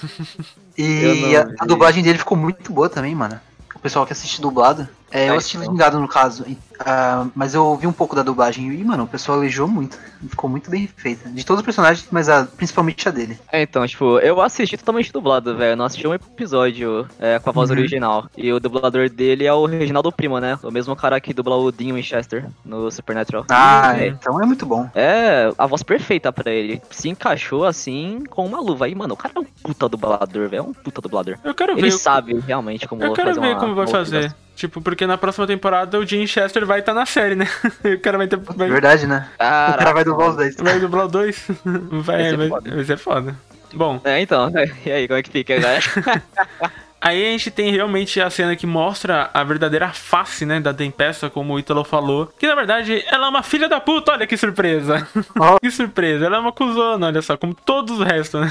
E 0.78 1.02
não 1.20 1.36
a, 1.36 1.54
a 1.60 1.66
dublagem 1.66 2.02
dele 2.02 2.18
ficou 2.18 2.36
muito 2.36 2.72
boa 2.72 2.88
também, 2.88 3.14
mano. 3.14 3.40
O 3.74 3.78
pessoal 3.78 4.06
que 4.06 4.12
assiste 4.12 4.40
dublado. 4.40 4.88
É, 5.10 5.28
eu 5.28 5.34
Ah, 5.34 5.36
assisti 5.36 5.56
então. 5.56 5.68
legendado 5.70 6.00
no 6.00 6.08
caso. 6.08 6.44
e, 6.46 6.56
ah, 6.84 7.26
mas 7.34 7.54
eu 7.54 7.64
ouvi 7.64 7.86
um 7.86 7.92
pouco 7.92 8.14
da 8.16 8.22
dublagem 8.22 8.72
e, 8.72 8.84
mano, 8.84 9.04
o 9.04 9.06
pessoal 9.08 9.38
elogiou 9.38 9.66
muito. 9.68 9.98
Ficou 10.28 10.48
muito 10.50 10.70
bem 10.70 10.86
feita. 10.96 11.28
De 11.28 11.44
todos 11.44 11.60
os 11.60 11.64
personagens, 11.64 12.06
mas 12.10 12.28
a- 12.28 12.46
principalmente 12.56 13.08
a 13.08 13.10
dele. 13.12 13.38
É, 13.52 13.62
então, 13.62 13.86
tipo, 13.86 14.18
eu 14.18 14.40
assisti 14.40 14.76
totalmente 14.76 15.12
dublado, 15.12 15.56
velho. 15.56 15.72
Eu 15.72 15.76
não 15.76 15.84
assisti 15.84 16.06
um 16.06 16.14
episódio 16.14 17.06
é, 17.18 17.38
com 17.38 17.50
a 17.50 17.52
voz 17.52 17.70
Uhum. 17.70 17.76
original. 17.76 18.26
E 18.36 18.52
o 18.52 18.60
dublador 18.60 19.08
dele 19.08 19.44
é 19.46 19.52
o 19.52 19.66
Reginaldo 19.66 20.10
Primo, 20.12 20.38
né? 20.38 20.58
O 20.62 20.70
mesmo 20.70 20.94
cara 20.96 21.20
que 21.20 21.32
dubla 21.34 21.56
o 21.56 21.70
Dean 21.72 21.94
Winchester 21.94 22.46
no 22.64 22.90
Supernatural. 22.90 23.44
Ah, 23.50 23.94
E, 23.98 24.08
então 24.08 24.40
é 24.42 24.46
muito 24.46 24.64
bom. 24.66 24.88
É, 24.94 25.50
a 25.56 25.66
voz 25.66 25.82
perfeita 25.82 26.32
pra 26.32 26.50
ele. 26.50 26.80
Se 26.90 27.08
encaixou 27.08 27.64
assim 27.64 28.24
com 28.30 28.44
uma 28.46 28.60
luva. 28.60 28.86
Aí, 28.86 28.94
mano, 28.94 29.14
o 29.14 29.16
cara 29.16 29.34
é 29.36 29.40
um 29.40 29.44
puta 29.44 29.88
dublador, 29.88 30.48
velho. 30.48 30.60
É 30.60 30.62
um 30.62 30.72
puta 30.72 31.00
dublador. 31.00 31.36
Eu 31.44 31.54
quero 31.54 31.72
Ele 31.72 31.82
ver. 31.82 31.90
sabe 31.92 32.38
realmente 32.46 32.86
como 32.88 33.02
Eu 33.02 33.12
quero 33.12 33.28
fazer 33.28 33.40
ver 33.40 33.52
uma, 33.52 33.60
como 33.60 33.74
vai 33.74 33.86
fazer. 33.86 34.34
Tipo, 34.54 34.80
porque 34.80 35.06
na 35.06 35.18
próxima 35.18 35.46
temporada 35.46 35.98
o 35.98 36.06
Jim 36.06 36.26
Chester 36.26 36.64
vai 36.66 36.80
estar 36.80 36.92
na 36.94 37.06
série, 37.06 37.34
né? 37.34 37.46
o 37.84 37.98
cara 38.00 38.18
vai 38.18 38.26
ter. 38.26 38.36
Vai, 38.38 38.68
Verdade, 38.68 39.06
né? 39.06 39.28
o 39.34 39.38
Caraca, 39.38 39.78
cara 39.78 39.92
vai 39.94 40.04
dublar 40.04 40.28
os 40.30 40.36
dois. 40.36 40.56
vai 40.56 40.80
dublar 40.80 41.08
dois. 41.08 41.46
Vai, 41.64 42.02
Vai 42.02 42.30
ser 42.30 42.36
vai, 42.36 42.48
foda. 42.48 42.74
vai 42.74 42.84
ser 42.84 42.96
foda. 42.98 43.36
Bom, 43.74 44.00
É, 44.04 44.20
então. 44.20 44.50
E 44.84 44.90
aí, 44.90 45.06
como 45.08 45.18
é 45.18 45.22
que 45.22 45.30
fica 45.30 45.54
agora? 45.56 45.80
Aí 46.98 47.24
a 47.24 47.30
gente 47.30 47.50
tem 47.52 47.70
realmente 47.70 48.20
a 48.20 48.28
cena 48.30 48.56
que 48.56 48.66
mostra 48.66 49.30
a 49.32 49.44
verdadeira 49.44 49.90
face, 49.90 50.44
né, 50.46 50.58
da 50.58 50.72
Tempesta, 50.74 51.28
como 51.30 51.54
o 51.54 51.58
Ítalo 51.58 51.84
falou. 51.84 52.32
Que 52.38 52.46
na 52.48 52.54
verdade 52.56 53.04
ela 53.06 53.26
é 53.26 53.30
uma 53.30 53.42
filha 53.44 53.68
da 53.68 53.78
puta, 53.78 54.12
olha 54.12 54.26
que 54.26 54.36
surpresa. 54.36 55.06
Ó. 55.38 55.58
que 55.60 55.70
surpresa, 55.70 56.24
ela 56.26 56.38
é 56.38 56.40
uma 56.40 56.52
cuzona, 56.52 57.06
olha 57.06 57.22
só, 57.22 57.36
como 57.36 57.54
todos 57.54 58.00
os 58.00 58.04
restos, 58.04 58.40
né? 58.40 58.50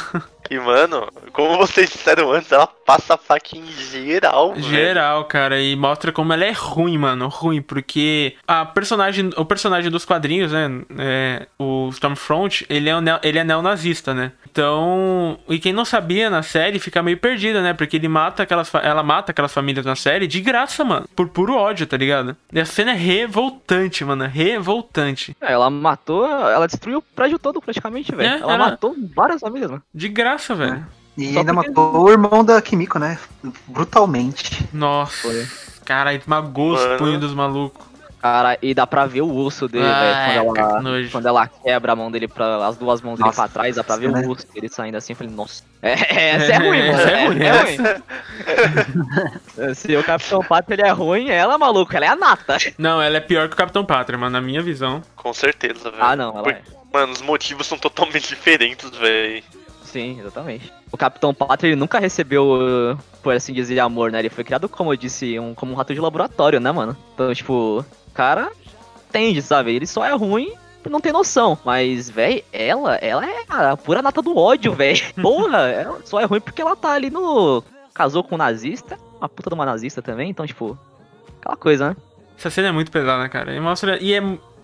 E, 0.50 0.60
mano, 0.60 1.08
como 1.34 1.58
vocês 1.58 1.89
disseram 1.89 2.32
antes, 2.32 2.52
ela 2.52 2.68
passa 2.68 3.16
a 3.16 3.18
faca 3.18 3.58
em 3.58 3.66
geral, 3.66 4.54
velho. 4.54 4.64
Geral, 4.64 5.26
cara, 5.26 5.60
e 5.62 5.76
mostra 5.76 6.12
como 6.12 6.32
ela 6.34 6.46
é 6.46 6.52
ruim, 6.52 6.98
mano, 6.98 7.28
ruim, 7.28 7.62
porque 7.62 8.36
a 8.48 8.64
personagem, 8.66 9.30
o 9.38 9.46
personagem 9.46 9.89
dos 9.91 10.06
quadrinhos, 10.06 10.52
né, 10.52 10.70
é, 11.00 11.48
o 11.58 11.89
Stormfront, 11.91 12.66
ele 12.70 12.89
é, 12.89 12.96
um 12.96 13.02
ele 13.24 13.39
é 13.39 13.43
neonazista, 13.43 14.14
né? 14.14 14.32
Então, 14.50 15.38
e 15.50 15.60
quem 15.60 15.74
não 15.74 15.84
sabia 15.84 16.30
na 16.30 16.41
série 16.41 16.80
fica 16.80 17.04
meio 17.04 17.18
perdida, 17.18 17.62
né? 17.62 17.74
Porque 17.74 17.98
ele 17.98 18.08
mata 18.08 18.43
aquelas, 18.43 18.74
ela 18.76 19.04
mata 19.04 19.32
aquelas 19.32 19.54
famílias 19.54 19.86
na 19.86 19.96
série 19.96 20.28
de 20.28 20.39
graça, 20.41 20.84
mano, 20.84 21.08
por 21.16 21.28
puro 21.28 21.56
ódio, 21.56 21.86
tá 21.86 21.98
ligado? 21.98 22.38
E 22.54 22.60
a 22.60 22.66
cena 22.66 22.91
é 22.91 22.96
revoltante, 22.96 24.06
mano, 24.06 24.26
revoltante. 24.26 25.36
É, 25.41 25.52
ela 25.54 25.70
matou, 25.70 26.26
ela 26.26 26.68
destruiu 26.68 27.00
o 27.00 27.02
prédio 27.02 27.38
todo 27.39 27.62
praticamente, 27.62 28.14
velho. 28.16 28.30
É, 28.30 28.39
ela 28.39 28.54
ela- 28.54 28.70
matou 28.70 28.96
várias 29.14 29.41
famílias, 29.41 29.70
mano. 29.72 29.84
De 29.93 30.08
graça, 30.08 30.35
velho. 30.38 30.86
E 31.18 31.32
Só 31.34 31.40
ainda 31.40 31.54
porque- 31.54 31.70
matou 31.70 32.02
o 32.04 32.10
irmão 32.12 32.44
da 32.44 32.62
Kimiko, 32.62 33.00
né? 33.00 33.18
Brutalmente. 33.68 34.68
Nossa. 34.74 35.14
Foi. 35.22 35.48
Cara, 35.86 36.14
esmagou 36.14 36.74
os 36.74 36.98
punhos 36.98 37.20
dos 37.22 37.34
malucos. 37.34 37.86
Cara, 38.22 38.58
e 38.60 38.74
dá 38.74 38.88
pra 38.88 39.06
ver 39.06 39.22
o 39.22 39.36
osso 39.36 39.68
dele, 39.68 39.86
Ah, 39.86 40.00
velho. 40.00 40.40
é, 40.40 40.44
Quando, 40.44 40.54
que 40.56 40.60
ela- 40.60 41.10
quando 41.12 41.26
ela 41.28 41.48
quebra 41.48 41.92
a 41.92 41.96
mão 41.96 42.10
dele 42.10 42.28
pra. 42.28 42.66
As 42.68 42.76
duas 42.76 43.00
mãos 43.00 43.18
dele 43.18 43.28
Nossa, 43.28 43.44
pra 43.44 43.48
trás, 43.50 43.76
dá 43.76 43.84
pra 43.84 43.98
ver 43.98 44.12
né? 44.12 44.24
o 44.26 44.32
osso 44.32 44.48
dele 44.52 44.68
saindo 44.68 44.98
assim. 44.98 45.14
Eu 45.14 45.18
falei, 45.18 45.32
nossa. 45.32 45.64
É, 45.80 46.30
essa 46.32 46.54
é 46.54 46.58
ruim, 46.58 46.80
mano. 46.88 47.00
Essa 47.00 47.10
é 47.12 47.28
ruim, 47.28 47.40
é 47.44 47.62
ruim. 47.62 47.78
Se 49.76 49.96
o 49.96 50.04
Capitão 50.04 50.42
Pato 50.42 50.74
ele 50.74 50.82
é 50.82 50.90
ruim, 50.92 51.30
ela, 51.30 51.56
maluco, 51.58 51.96
ela 51.96 52.06
é 52.06 52.10
a 52.10 52.16
nata. 52.16 52.58
Não, 52.80 53.00
ela 53.02 53.18
é 53.18 53.20
pior 53.22 53.48
que 53.48 53.54
o 53.54 53.58
Capitão 53.58 53.86
Pátria, 53.86 54.18
mano, 54.18 54.32
na 54.32 54.42
minha 54.42 54.62
visão. 54.62 55.02
Com 55.16 55.32
certeza, 55.34 55.92
velho. 55.92 56.04
Ah, 56.04 56.16
não, 56.16 56.32
ela 56.32 56.44
Por- 56.44 56.52
é. 56.54 56.62
Mano, 56.92 57.14
os 57.14 57.22
motivos 57.22 57.68
são 57.68 57.78
totalmente 57.78 58.28
diferentes, 58.34 58.90
velho. 58.90 59.44
Sim, 59.96 60.20
exatamente. 60.20 60.74
O 60.91 60.98
Capitão 60.98 61.34
Pátria 61.34 61.70
ele 61.70 61.78
nunca 61.78 62.00
recebeu, 62.00 62.98
por 63.24 63.34
assim 63.34 63.54
dizer, 63.54 63.80
amor, 63.80 64.12
né? 64.12 64.20
Ele 64.20 64.30
foi 64.30 64.43
criado, 64.43 64.68
como 64.68 64.91
eu 64.91 64.98
disse, 64.98 65.39
um, 65.39 65.56
como 65.56 65.72
um 65.72 65.76
rato 65.76 65.93
de 65.93 66.02
laboratório, 66.02 66.60
né, 66.60 66.70
mano? 66.70 66.98
Então, 67.14 67.34
tipo, 67.34 67.80
o 67.80 68.12
cara 68.14 68.52
entende, 69.08 69.41
sabe? 69.41 69.74
Ele 69.74 69.88
só 69.88 70.04
é 70.04 70.12
ruim 70.12 70.52
não 70.89 71.00
ter 71.00 71.14
noção. 71.14 71.58
Mas, 71.64 72.10
véi, 72.10 72.43
ela, 72.52 72.96
ela 72.96 73.26
é 73.26 73.46
a 73.48 73.78
pura 73.78 74.02
nata 74.02 74.22
do 74.22 74.36
ódio, 74.36 74.74
véi. 74.74 75.02
Porra, 75.22 75.60
ela 75.70 76.02
só 76.04 76.20
é 76.20 76.26
ruim 76.26 76.41
porque 76.41 76.62
ela 76.62 76.76
tá 76.76 76.91
ali 76.91 77.10
no. 77.10 77.64
Casou 77.93 78.22
com 78.22 78.36
um 78.36 78.38
nazista, 78.38 78.98
uma 79.18 79.30
puta 79.30 79.50
de 79.50 79.54
uma 79.54 79.66
nazista 79.66 80.02
também, 80.02 80.30
então, 80.30 80.46
tipo, 80.46 80.78
aquela 81.39 81.56
coisa, 81.56 81.91
né? 81.91 81.96
Essa 82.38 82.50
cena 82.50 82.68
é 82.68 82.72
muito 82.74 82.91
pesada, 82.91 83.30
cara. 83.30 83.56
E 83.56 83.62
mostra. 83.62 83.98
E 84.04 84.14
é 84.14 84.20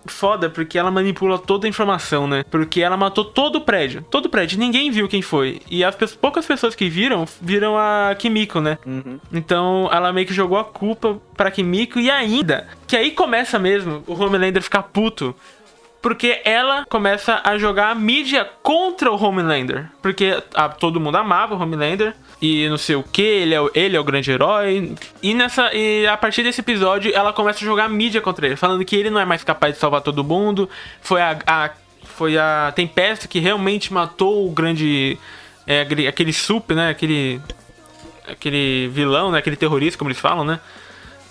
foda 0.06 0.50
porque 0.50 0.78
ela 0.78 0.90
manipula 0.90 1.38
toda 1.38 1.66
a 1.66 1.68
informação, 1.68 2.26
né? 2.26 2.44
Porque 2.50 2.80
ela 2.80 2.96
matou 2.96 3.24
todo 3.24 3.56
o 3.56 3.60
prédio. 3.60 4.04
Todo 4.10 4.26
o 4.26 4.28
prédio. 4.28 4.58
Ninguém 4.58 4.90
viu 4.90 5.08
quem 5.08 5.22
foi. 5.22 5.60
E 5.70 5.84
as 5.84 5.94
poucas 6.14 6.46
pessoas 6.46 6.74
que 6.74 6.88
viram, 6.88 7.26
viram 7.40 7.76
a 7.76 8.14
Kimiko, 8.18 8.60
né? 8.60 8.78
Uhum. 8.86 9.18
Então 9.32 9.88
ela 9.92 10.12
meio 10.12 10.26
que 10.26 10.34
jogou 10.34 10.58
a 10.58 10.64
culpa 10.64 11.20
pra 11.36 11.50
Kimiko 11.50 11.98
e 11.98 12.10
ainda. 12.10 12.68
Que 12.86 12.96
aí 12.96 13.10
começa 13.10 13.58
mesmo 13.58 14.02
o 14.06 14.14
Homelander 14.14 14.62
ficar 14.62 14.82
puto. 14.84 15.34
Porque 16.02 16.42
ela 16.44 16.84
começa 16.90 17.40
a 17.44 17.56
jogar 17.56 17.90
a 17.90 17.94
mídia 17.94 18.44
contra 18.62 19.10
o 19.10 19.22
Homelander. 19.24 19.88
Porque 20.02 20.42
ah, 20.52 20.68
todo 20.68 20.98
mundo 21.00 21.16
amava 21.16 21.54
o 21.54 21.58
Homelander. 21.62 22.12
E 22.40 22.68
não 22.68 22.76
sei 22.76 22.96
o 22.96 23.04
que, 23.04 23.22
ele 23.22 23.54
é, 23.54 23.60
ele 23.72 23.96
é 23.96 24.00
o 24.00 24.04
grande 24.04 24.30
herói. 24.32 24.94
E 25.22 25.32
nessa. 25.32 25.72
E 25.72 26.04
a 26.08 26.16
partir 26.16 26.42
desse 26.42 26.60
episódio, 26.60 27.12
ela 27.14 27.32
começa 27.32 27.60
a 27.60 27.64
jogar 27.64 27.84
a 27.84 27.88
mídia 27.88 28.20
contra 28.20 28.44
ele. 28.46 28.56
Falando 28.56 28.84
que 28.84 28.96
ele 28.96 29.10
não 29.10 29.20
é 29.20 29.24
mais 29.24 29.44
capaz 29.44 29.74
de 29.74 29.80
salvar 29.80 30.00
todo 30.00 30.24
mundo. 30.24 30.68
Foi 31.00 31.22
a. 31.22 31.38
a- 31.46 31.70
foi 32.04 32.36
a 32.36 32.72
Tempesta 32.76 33.26
que 33.28 33.38
realmente 33.38 33.92
matou 33.92 34.46
o 34.46 34.50
grande. 34.50 35.16
é, 35.66 35.80
aquele 36.08 36.32
sup, 36.32 36.72
né? 36.72 36.90
Aquele 36.90 37.40
aquele 38.28 38.88
vilão, 38.92 39.30
né? 39.30 39.38
Aquele 39.38 39.56
terrorista, 39.56 39.96
como 39.98 40.10
eles 40.10 40.20
falam, 40.20 40.44
né? 40.44 40.58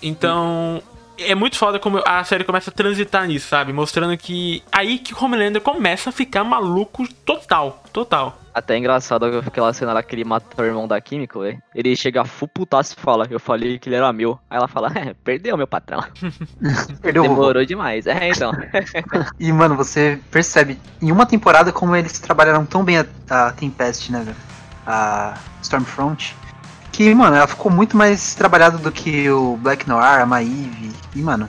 Então, 0.02 0.82
é 1.30 1.34
muito 1.34 1.56
foda 1.56 1.78
como 1.78 2.02
a 2.06 2.24
série 2.24 2.44
começa 2.44 2.70
a 2.70 2.72
transitar 2.72 3.26
nisso, 3.26 3.48
sabe? 3.48 3.72
Mostrando 3.72 4.16
que 4.16 4.62
aí 4.70 4.98
que 4.98 5.14
o 5.14 5.24
Homelander 5.24 5.60
começa 5.60 6.10
a 6.10 6.12
ficar 6.12 6.44
maluco 6.44 7.06
total, 7.24 7.82
total. 7.92 8.38
Até 8.54 8.74
é 8.74 8.78
engraçado 8.78 9.24
aquela 9.24 9.72
cena 9.72 9.94
lá 9.94 10.02
que 10.02 10.14
ele 10.14 10.24
mata 10.24 10.60
o 10.60 10.64
irmão 10.64 10.86
da 10.86 11.00
Químico, 11.00 11.40
velho. 11.40 11.62
Ele 11.74 11.96
chega 11.96 12.24
full 12.24 12.48
putaço 12.48 12.94
e 12.96 13.00
fala, 13.00 13.26
eu 13.30 13.40
falei 13.40 13.78
que 13.78 13.88
ele 13.88 13.96
era 13.96 14.12
meu. 14.12 14.38
Aí 14.50 14.58
ela 14.58 14.68
fala, 14.68 14.92
é, 14.94 15.14
perdeu 15.24 15.56
meu 15.56 15.66
patrão. 15.66 16.04
Perdeu. 17.00 17.22
Demorou 17.22 17.64
demais. 17.64 18.06
É, 18.06 18.28
então. 18.28 18.52
E, 19.38 19.52
mano, 19.52 19.74
você 19.74 20.20
percebe 20.30 20.78
em 21.00 21.10
uma 21.10 21.26
temporada 21.26 21.72
como 21.72 21.96
eles 21.96 22.18
trabalharam 22.18 22.64
tão 22.64 22.84
bem 22.84 22.98
a, 22.98 23.06
a 23.30 23.52
Tempest, 23.52 24.12
né, 24.12 24.22
velho? 24.22 24.36
A 24.86 25.38
Stormfront. 25.62 26.36
Que, 26.92 27.14
mano, 27.14 27.34
ela 27.36 27.46
ficou 27.46 27.72
muito 27.72 27.96
mais 27.96 28.34
trabalhada 28.34 28.76
do 28.78 28.92
que 28.92 29.28
o 29.30 29.56
Black 29.56 29.88
Noir, 29.88 30.20
a 30.20 30.26
Maeve. 30.26 30.92
E, 31.16 31.22
mano, 31.22 31.48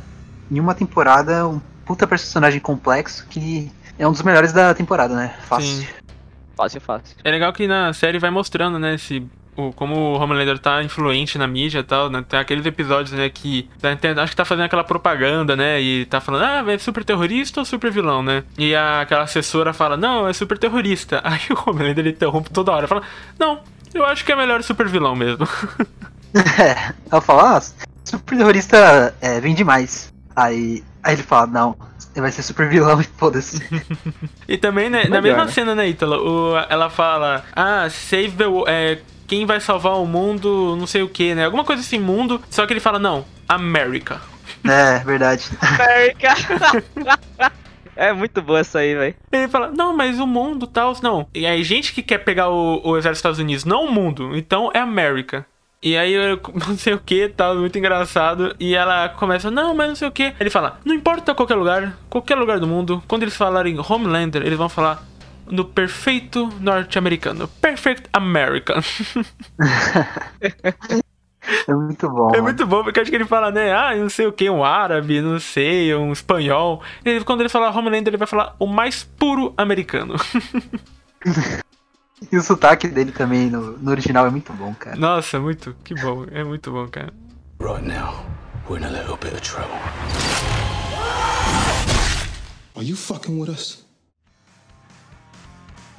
em 0.49 0.59
uma 0.59 0.73
temporada, 0.73 1.47
um 1.47 1.59
puta 1.85 2.07
personagem 2.07 2.59
complexo 2.61 3.27
que 3.29 3.69
é 3.99 4.07
um 4.07 4.11
dos 4.11 4.21
melhores 4.21 4.53
da 4.53 4.73
temporada, 4.73 5.13
né? 5.15 5.35
Fácil. 5.47 5.67
Sim. 5.67 5.87
fácil, 6.55 6.81
fácil. 6.81 7.17
É 7.23 7.29
legal 7.31 7.51
que 7.51 7.67
na 7.67 7.91
série 7.93 8.19
vai 8.19 8.29
mostrando, 8.31 8.79
né, 8.79 8.95
esse, 8.95 9.25
o, 9.55 9.71
como 9.73 9.95
o 9.95 10.19
Homelander 10.19 10.57
tá 10.59 10.81
influente 10.81 11.37
na 11.37 11.45
mídia 11.45 11.79
e 11.79 11.83
tal, 11.83 12.09
né? 12.09 12.23
Tem 12.27 12.39
aqueles 12.39 12.65
episódios, 12.65 13.11
né, 13.11 13.29
que 13.29 13.69
tá, 13.81 13.95
tem- 13.95 14.11
acho 14.11 14.31
que 14.31 14.35
tá 14.35 14.45
fazendo 14.45 14.65
aquela 14.65 14.83
propaganda, 14.83 15.55
né, 15.55 15.79
e 15.81 16.05
tá 16.05 16.19
falando, 16.21 16.43
ah, 16.43 16.71
é 16.71 16.77
super 16.77 17.03
terrorista 17.03 17.59
ou 17.59 17.65
super 17.65 17.91
vilão, 17.91 18.23
né? 18.23 18.43
E 18.57 18.73
a, 18.73 19.01
aquela 19.01 19.23
assessora 19.23 19.73
fala, 19.73 19.97
não, 19.97 20.27
é 20.27 20.33
super 20.33 20.57
terrorista. 20.57 21.19
Aí 21.25 21.41
o 21.51 21.69
Homelander 21.69 21.99
ele 21.99 22.11
interrompe 22.15 22.49
toda 22.49 22.71
hora, 22.71 22.87
fala, 22.87 23.03
não, 23.37 23.59
eu 23.93 24.05
acho 24.05 24.23
que 24.25 24.31
é 24.31 24.35
melhor 24.35 24.61
super 24.63 24.87
vilão 24.87 25.15
mesmo. 25.15 25.47
É, 26.59 26.93
ela 27.11 27.21
fala, 27.21 27.57
ah, 27.57 27.61
super 28.03 28.35
terrorista 28.35 29.13
é, 29.21 29.39
vem 29.39 29.53
demais. 29.53 30.11
Aí, 30.35 30.83
aí 31.03 31.13
ele 31.13 31.21
fala, 31.21 31.45
não, 31.45 31.77
vai 32.15 32.31
ser 32.31 32.41
super 32.41 32.67
vilão 32.67 32.99
e 32.99 33.03
foda-se. 33.03 33.61
E 34.49 34.57
também, 34.57 34.89
né, 34.89 35.03
na 35.07 35.21
mesma 35.21 35.45
né? 35.45 35.51
cena, 35.51 35.75
né, 35.75 35.87
Ítalo, 35.87 36.17
o- 36.53 36.57
ela 36.69 36.89
fala, 36.89 37.45
ah, 37.55 37.87
save 37.87 38.31
the 38.31 38.45
é, 38.65 38.99
quem 39.27 39.45
vai 39.45 39.59
salvar 39.59 39.93
o 39.93 40.07
mundo, 40.07 40.75
não 40.75 40.87
sei 40.87 41.03
o 41.03 41.07
que, 41.07 41.35
né? 41.35 41.45
Alguma 41.45 41.63
coisa 41.63 41.83
assim, 41.83 41.99
mundo. 41.99 42.41
Só 42.49 42.65
que 42.65 42.73
ele 42.73 42.79
fala, 42.79 42.97
não, 42.97 43.25
America. 43.47 44.19
é, 44.67 44.99
verdade. 45.05 45.51
América! 45.61 46.33
é 47.95 48.13
muito 48.13 48.41
boa 48.41 48.59
essa 48.59 48.79
aí, 48.79 48.95
velho. 48.95 49.15
Ele 49.31 49.47
fala, 49.47 49.71
não, 49.71 49.95
mas 49.95 50.19
o 50.19 50.27
mundo 50.27 50.67
tal, 50.67 50.93
não. 51.01 51.27
E 51.33 51.45
aí, 51.45 51.63
gente 51.63 51.93
que 51.93 52.01
quer 52.01 52.19
pegar 52.19 52.49
o, 52.49 52.81
o 52.83 52.97
exército 52.97 53.09
dos 53.09 53.17
Estados 53.17 53.39
Unidos, 53.39 53.65
não 53.65 53.85
o 53.85 53.91
mundo, 53.91 54.35
então 54.35 54.71
é 54.73 54.79
América. 54.79 55.45
E 55.81 55.97
aí, 55.97 56.13
eu 56.13 56.39
não 56.67 56.77
sei 56.77 56.93
o 56.93 56.99
que, 56.99 57.27
tal, 57.29 57.55
muito 57.55 57.77
engraçado. 57.77 58.55
E 58.59 58.75
ela 58.75 59.09
começa, 59.09 59.51
não, 59.51 59.75
mas 59.75 59.89
não 59.89 59.95
sei 59.95 60.07
o 60.07 60.11
que. 60.11 60.33
Ele 60.39 60.49
fala, 60.49 60.79
não 60.85 60.95
importa 60.95 61.35
qualquer 61.35 61.55
lugar, 61.55 61.97
qualquer 62.09 62.35
lugar 62.35 62.59
do 62.59 62.67
mundo. 62.67 63.03
Quando 63.07 63.23
eles 63.23 63.35
falarem 63.35 63.77
Homelander, 63.79 64.41
eles 64.45 64.57
vão 64.57 64.69
falar 64.69 65.03
no 65.45 65.65
perfeito 65.65 66.49
norte-americano. 66.59 67.47
Perfect 67.47 68.09
American. 68.13 68.81
É 71.67 71.73
muito 71.73 72.09
bom. 72.09 72.29
É 72.29 72.31
mano. 72.33 72.43
muito 72.43 72.65
bom, 72.65 72.83
porque 72.83 72.99
acho 72.99 73.09
que 73.09 73.15
ele 73.15 73.25
fala, 73.25 73.51
né? 73.51 73.73
Ah, 73.73 73.95
não 73.95 74.09
sei 74.09 74.27
o 74.27 74.31
que, 74.31 74.49
um 74.49 74.63
árabe, 74.63 75.21
não 75.21 75.39
sei, 75.39 75.93
um 75.95 76.11
espanhol. 76.11 76.81
E 77.05 77.19
quando 77.21 77.41
ele 77.41 77.49
falar 77.49 77.75
Homelander, 77.75 78.09
ele 78.09 78.17
vai 78.17 78.27
falar 78.27 78.55
o 78.59 78.67
mais 78.67 79.03
puro 79.03 79.53
americano. 79.57 80.15
E 82.31 82.37
o 82.37 82.41
sotaque 82.41 82.87
dele 82.87 83.11
também 83.11 83.49
no, 83.49 83.77
no 83.77 83.91
original 83.91 84.25
é 84.25 84.29
muito 84.29 84.53
bom, 84.53 84.73
cara. 84.73 84.95
Nossa, 84.95 85.39
muito, 85.39 85.75
que 85.83 85.93
bom, 85.93 86.25
é 86.31 86.41
muito 86.43 86.71
bom, 86.71 86.87
cara. 86.87 87.13
Right 87.59 87.85
now, 87.85 88.25
we're 88.69 88.79
in 88.79 88.85
a 88.85 88.89
little 88.89 89.17
bit 89.17 89.33
of 89.33 89.41
trouble. 89.41 89.75
Are 92.75 92.85
you 92.85 92.95
fucking 92.95 93.39
with 93.39 93.49
us? 93.49 93.85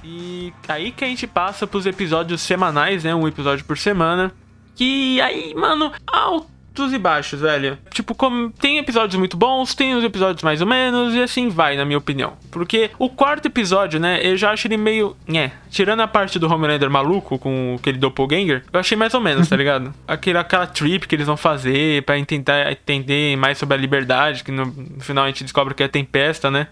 E 0.02 0.52
aí 0.68 0.92
que 0.92 1.04
a 1.04 1.08
gente 1.08 1.26
passa 1.26 1.66
pros 1.66 1.86
episódios 1.86 2.42
semanais, 2.42 3.04
né? 3.04 3.14
Um 3.14 3.26
episódio 3.26 3.64
por 3.64 3.78
semana. 3.78 4.32
Que 4.74 5.20
aí, 5.20 5.54
mano, 5.54 5.92
altos 6.06 6.92
e 6.92 6.98
baixos, 6.98 7.40
velho. 7.40 7.78
Tipo, 7.90 8.14
como 8.14 8.50
tem 8.50 8.78
episódios 8.78 9.16
muito 9.16 9.36
bons, 9.36 9.74
tem 9.74 9.94
os 9.94 10.02
episódios 10.02 10.42
mais 10.42 10.60
ou 10.60 10.66
menos, 10.66 11.14
e 11.14 11.22
assim 11.22 11.48
vai, 11.48 11.76
na 11.76 11.84
minha 11.84 11.98
opinião. 11.98 12.32
Porque 12.50 12.90
o 12.98 13.08
quarto 13.08 13.46
episódio, 13.46 14.00
né, 14.00 14.20
eu 14.22 14.36
já 14.36 14.50
acho 14.50 14.66
ele 14.66 14.76
meio. 14.76 15.16
É, 15.32 15.52
tirando 15.70 16.00
a 16.00 16.08
parte 16.08 16.38
do 16.38 16.52
Homelander 16.52 16.90
maluco 16.90 17.38
com 17.38 17.76
aquele 17.78 17.98
doppelganger, 17.98 18.64
eu 18.72 18.80
achei 18.80 18.96
mais 18.96 19.14
ou 19.14 19.20
menos, 19.20 19.48
tá 19.48 19.56
ligado? 19.56 19.94
Aquela, 20.08 20.40
aquela 20.40 20.66
trip 20.66 21.06
que 21.06 21.14
eles 21.14 21.26
vão 21.26 21.36
fazer 21.36 22.02
pra 22.02 22.22
tentar 22.24 22.72
entender 22.72 23.36
mais 23.36 23.58
sobre 23.58 23.76
a 23.76 23.78
liberdade, 23.78 24.42
que 24.42 24.50
no, 24.50 24.66
no 24.66 25.00
final 25.00 25.24
a 25.24 25.28
gente 25.28 25.44
descobre 25.44 25.74
que 25.74 25.82
é 25.82 25.88
tempesta, 25.88 26.50
né? 26.50 26.66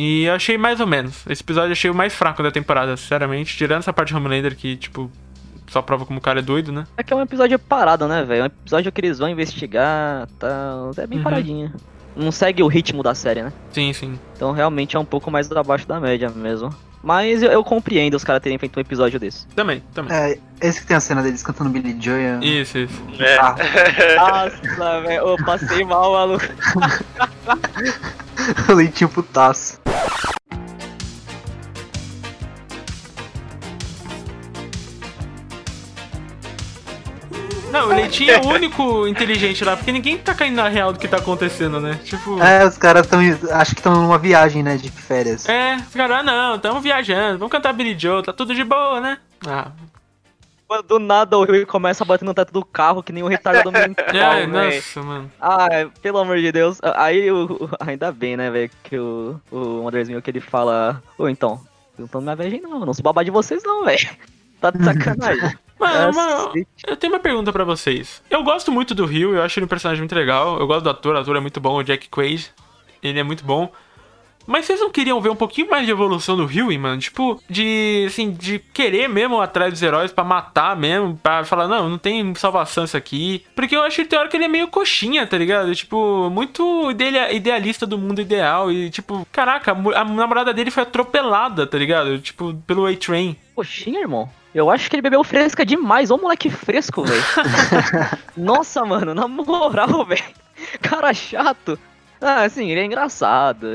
E 0.00 0.24
eu 0.24 0.34
achei 0.34 0.56
mais 0.56 0.78
ou 0.78 0.86
menos. 0.86 1.26
Esse 1.28 1.42
episódio 1.42 1.70
eu 1.70 1.72
achei 1.72 1.90
o 1.90 1.94
mais 1.94 2.14
fraco 2.14 2.40
da 2.40 2.52
temporada, 2.52 2.96
sinceramente. 2.96 3.56
Tirando 3.56 3.80
essa 3.80 3.92
parte 3.92 4.10
de 4.10 4.14
Homelander 4.16 4.54
que, 4.54 4.76
tipo, 4.76 5.10
só 5.68 5.82
prova 5.82 6.04
como 6.06 6.18
o 6.18 6.22
cara 6.22 6.38
é 6.40 6.42
doido, 6.42 6.72
né? 6.72 6.86
É 6.96 7.02
que 7.02 7.12
é 7.12 7.16
um 7.16 7.20
episódio 7.22 7.58
parado, 7.58 8.06
né, 8.08 8.24
velho? 8.24 8.40
É 8.40 8.42
um 8.44 8.46
episódio 8.46 8.90
que 8.92 9.00
eles 9.00 9.18
vão 9.18 9.28
investigar, 9.28 10.26
tal. 10.38 10.90
É 10.96 11.06
bem 11.06 11.18
Uhum. 11.18 11.24
paradinho. 11.24 11.72
Não 12.16 12.32
segue 12.32 12.62
o 12.62 12.66
ritmo 12.66 13.02
da 13.02 13.14
série, 13.14 13.42
né? 13.42 13.52
Sim, 13.72 13.92
sim. 13.92 14.18
Então 14.34 14.52
realmente 14.52 14.96
é 14.96 14.98
um 14.98 15.04
pouco 15.04 15.30
mais 15.30 15.50
abaixo 15.52 15.86
da 15.86 16.00
média 16.00 16.30
mesmo. 16.30 16.74
Mas 17.00 17.44
eu, 17.44 17.50
eu 17.52 17.62
compreendo 17.62 18.16
os 18.16 18.24
caras 18.24 18.42
terem 18.42 18.58
feito 18.58 18.76
um 18.76 18.80
episódio 18.80 19.20
desse. 19.20 19.46
Também, 19.48 19.84
também. 19.94 20.12
É, 20.16 20.36
esse 20.60 20.80
que 20.80 20.86
tem 20.88 20.96
a 20.96 21.00
cena 21.00 21.22
deles 21.22 21.44
cantando 21.44 21.70
Billy 21.70 21.96
Joy. 22.00 22.20
Isso, 22.42 22.78
isso. 22.78 23.02
É. 23.22 23.38
Ah, 23.38 23.54
Nossa, 24.18 25.00
velho, 25.02 25.28
eu 25.28 25.36
passei 25.44 25.84
mal, 25.84 26.12
maluco. 26.12 26.44
o 28.68 28.72
leitinho 28.72 29.08
putaço. 29.10 29.80
Não, 37.70 37.86
o 37.86 37.94
Leitinho 37.94 38.30
é 38.32 38.38
o 38.40 38.48
único 38.48 39.06
inteligente 39.06 39.64
lá, 39.64 39.76
porque 39.76 39.92
ninguém 39.92 40.16
tá 40.18 40.34
caindo 40.34 40.56
na 40.56 40.68
real 40.68 40.92
do 40.92 40.98
que 40.98 41.06
tá 41.08 41.18
acontecendo, 41.18 41.80
né? 41.80 41.98
Tipo. 42.04 42.42
É, 42.42 42.66
os 42.66 42.78
caras 42.78 43.04
estão. 43.04 43.20
Acho 43.52 43.74
que 43.74 43.80
estão 43.80 43.94
numa 43.94 44.18
viagem, 44.18 44.62
né? 44.62 44.76
De 44.76 44.90
férias. 44.90 45.48
É, 45.48 45.76
os 45.76 45.92
caras, 45.94 46.18
ah, 46.18 46.22
não, 46.22 46.58
tamo 46.58 46.80
viajando, 46.80 47.38
vamos 47.38 47.52
cantar 47.52 47.72
Billy 47.72 47.96
Joe, 47.98 48.22
tá 48.22 48.32
tudo 48.32 48.54
de 48.54 48.64
boa, 48.64 49.00
né? 49.00 49.18
Ah. 49.46 49.70
Quando 50.66 50.86
do 50.86 50.98
nada 50.98 51.38
o 51.38 51.44
Rio 51.44 51.66
começa 51.66 52.04
a 52.04 52.06
bater 52.06 52.26
no 52.26 52.34
teto 52.34 52.52
do 52.52 52.62
carro 52.62 53.02
que 53.02 53.10
nem 53.10 53.22
um 53.22 53.28
retardado 53.28 53.72
mental, 53.72 54.04
Ai, 54.12 54.46
véi. 54.46 54.74
nossa, 54.76 55.02
mano. 55.02 55.32
Ai, 55.40 55.90
pelo 56.02 56.18
amor 56.18 56.38
de 56.38 56.52
Deus. 56.52 56.78
Aí, 56.94 57.30
o, 57.32 57.44
o- 57.46 57.70
ainda 57.80 58.12
bem, 58.12 58.36
né, 58.36 58.50
velho, 58.50 58.70
que 58.82 58.98
o, 58.98 59.40
o 59.50 59.88
Andrezinho 59.88 60.20
que 60.20 60.30
ele 60.30 60.40
fala... 60.40 61.02
Ô, 61.16 61.26
então, 61.26 61.58
eu 61.98 62.02
não 62.02 62.08
tô 62.08 62.20
na 62.20 62.34
viagem 62.34 62.60
não, 62.60 62.80
eu 62.80 62.84
não 62.86 62.92
sou 62.92 63.02
babá 63.02 63.22
de 63.22 63.30
vocês 63.30 63.62
não, 63.64 63.84
velho. 63.84 64.08
Tá 64.60 64.70
de 64.72 64.84
sacanagem. 64.84 65.56
Mano, 65.78 66.52
eu 66.86 66.96
tenho 66.96 67.12
uma 67.12 67.20
pergunta 67.20 67.52
pra 67.52 67.64
vocês. 67.64 68.22
Eu 68.30 68.42
gosto 68.42 68.72
muito 68.72 68.94
do 68.94 69.06
Rio, 69.06 69.34
eu 69.34 69.42
acho 69.42 69.58
ele 69.58 69.66
um 69.66 69.68
personagem 69.68 70.00
muito 70.00 70.14
legal. 70.14 70.58
Eu 70.58 70.66
gosto 70.66 70.82
do 70.82 70.90
ator, 70.90 71.14
o 71.14 71.18
ator 71.18 71.36
é 71.36 71.40
muito 71.40 71.60
bom, 71.60 71.76
o 71.76 71.82
Jack 71.82 72.08
Quaid. 72.08 72.52
Ele 73.02 73.18
é 73.18 73.22
muito 73.22 73.44
bom. 73.44 73.72
Mas 74.50 74.64
vocês 74.64 74.80
não 74.80 74.88
queriam 74.90 75.20
ver 75.20 75.28
um 75.28 75.36
pouquinho 75.36 75.68
mais 75.68 75.84
de 75.84 75.92
evolução 75.92 76.34
do 76.34 76.44
Huey, 76.46 76.78
mano? 76.78 76.98
Tipo, 76.98 77.38
de, 77.50 78.06
assim, 78.08 78.30
de 78.32 78.58
querer 78.72 79.06
mesmo 79.06 79.38
atrás 79.42 79.70
dos 79.74 79.82
heróis 79.82 80.10
pra 80.10 80.24
matar 80.24 80.74
mesmo, 80.74 81.20
pra 81.22 81.44
falar, 81.44 81.68
não, 81.68 81.86
não 81.86 81.98
tem 81.98 82.34
salvação 82.34 82.84
isso 82.84 82.96
aqui. 82.96 83.44
Porque 83.54 83.76
eu 83.76 83.82
acho 83.82 83.96
que 83.96 84.08
tem 84.08 84.18
hora 84.18 84.26
que 84.26 84.38
ele 84.38 84.46
é 84.46 84.48
meio 84.48 84.68
coxinha, 84.68 85.26
tá 85.26 85.36
ligado? 85.36 85.74
Tipo, 85.74 86.30
muito 86.30 86.90
idea- 86.90 87.30
idealista 87.30 87.86
do 87.86 87.98
mundo 87.98 88.22
ideal. 88.22 88.72
E, 88.72 88.88
tipo, 88.88 89.26
caraca, 89.30 89.72
a 89.72 90.04
namorada 90.04 90.54
dele 90.54 90.70
foi 90.70 90.82
atropelada, 90.82 91.66
tá 91.66 91.76
ligado? 91.76 92.18
Tipo, 92.18 92.54
pelo 92.66 92.86
A-Train. 92.86 93.36
Coxinha, 93.54 94.00
irmão? 94.00 94.30
Eu 94.54 94.70
acho 94.70 94.88
que 94.88 94.96
ele 94.96 95.02
bebeu 95.02 95.22
fresca 95.22 95.62
demais. 95.64 96.10
Ô, 96.10 96.16
moleque 96.16 96.48
fresco, 96.48 97.04
velho. 97.04 97.22
Nossa, 98.34 98.82
mano, 98.84 99.14
na 99.14 99.28
moral, 99.28 100.06
velho. 100.06 100.24
Cara 100.80 101.12
chato. 101.12 101.78
Ah, 102.20 102.42
assim, 102.42 102.70
ele 102.70 102.80
é 102.80 102.84
engraçado. 102.84 103.66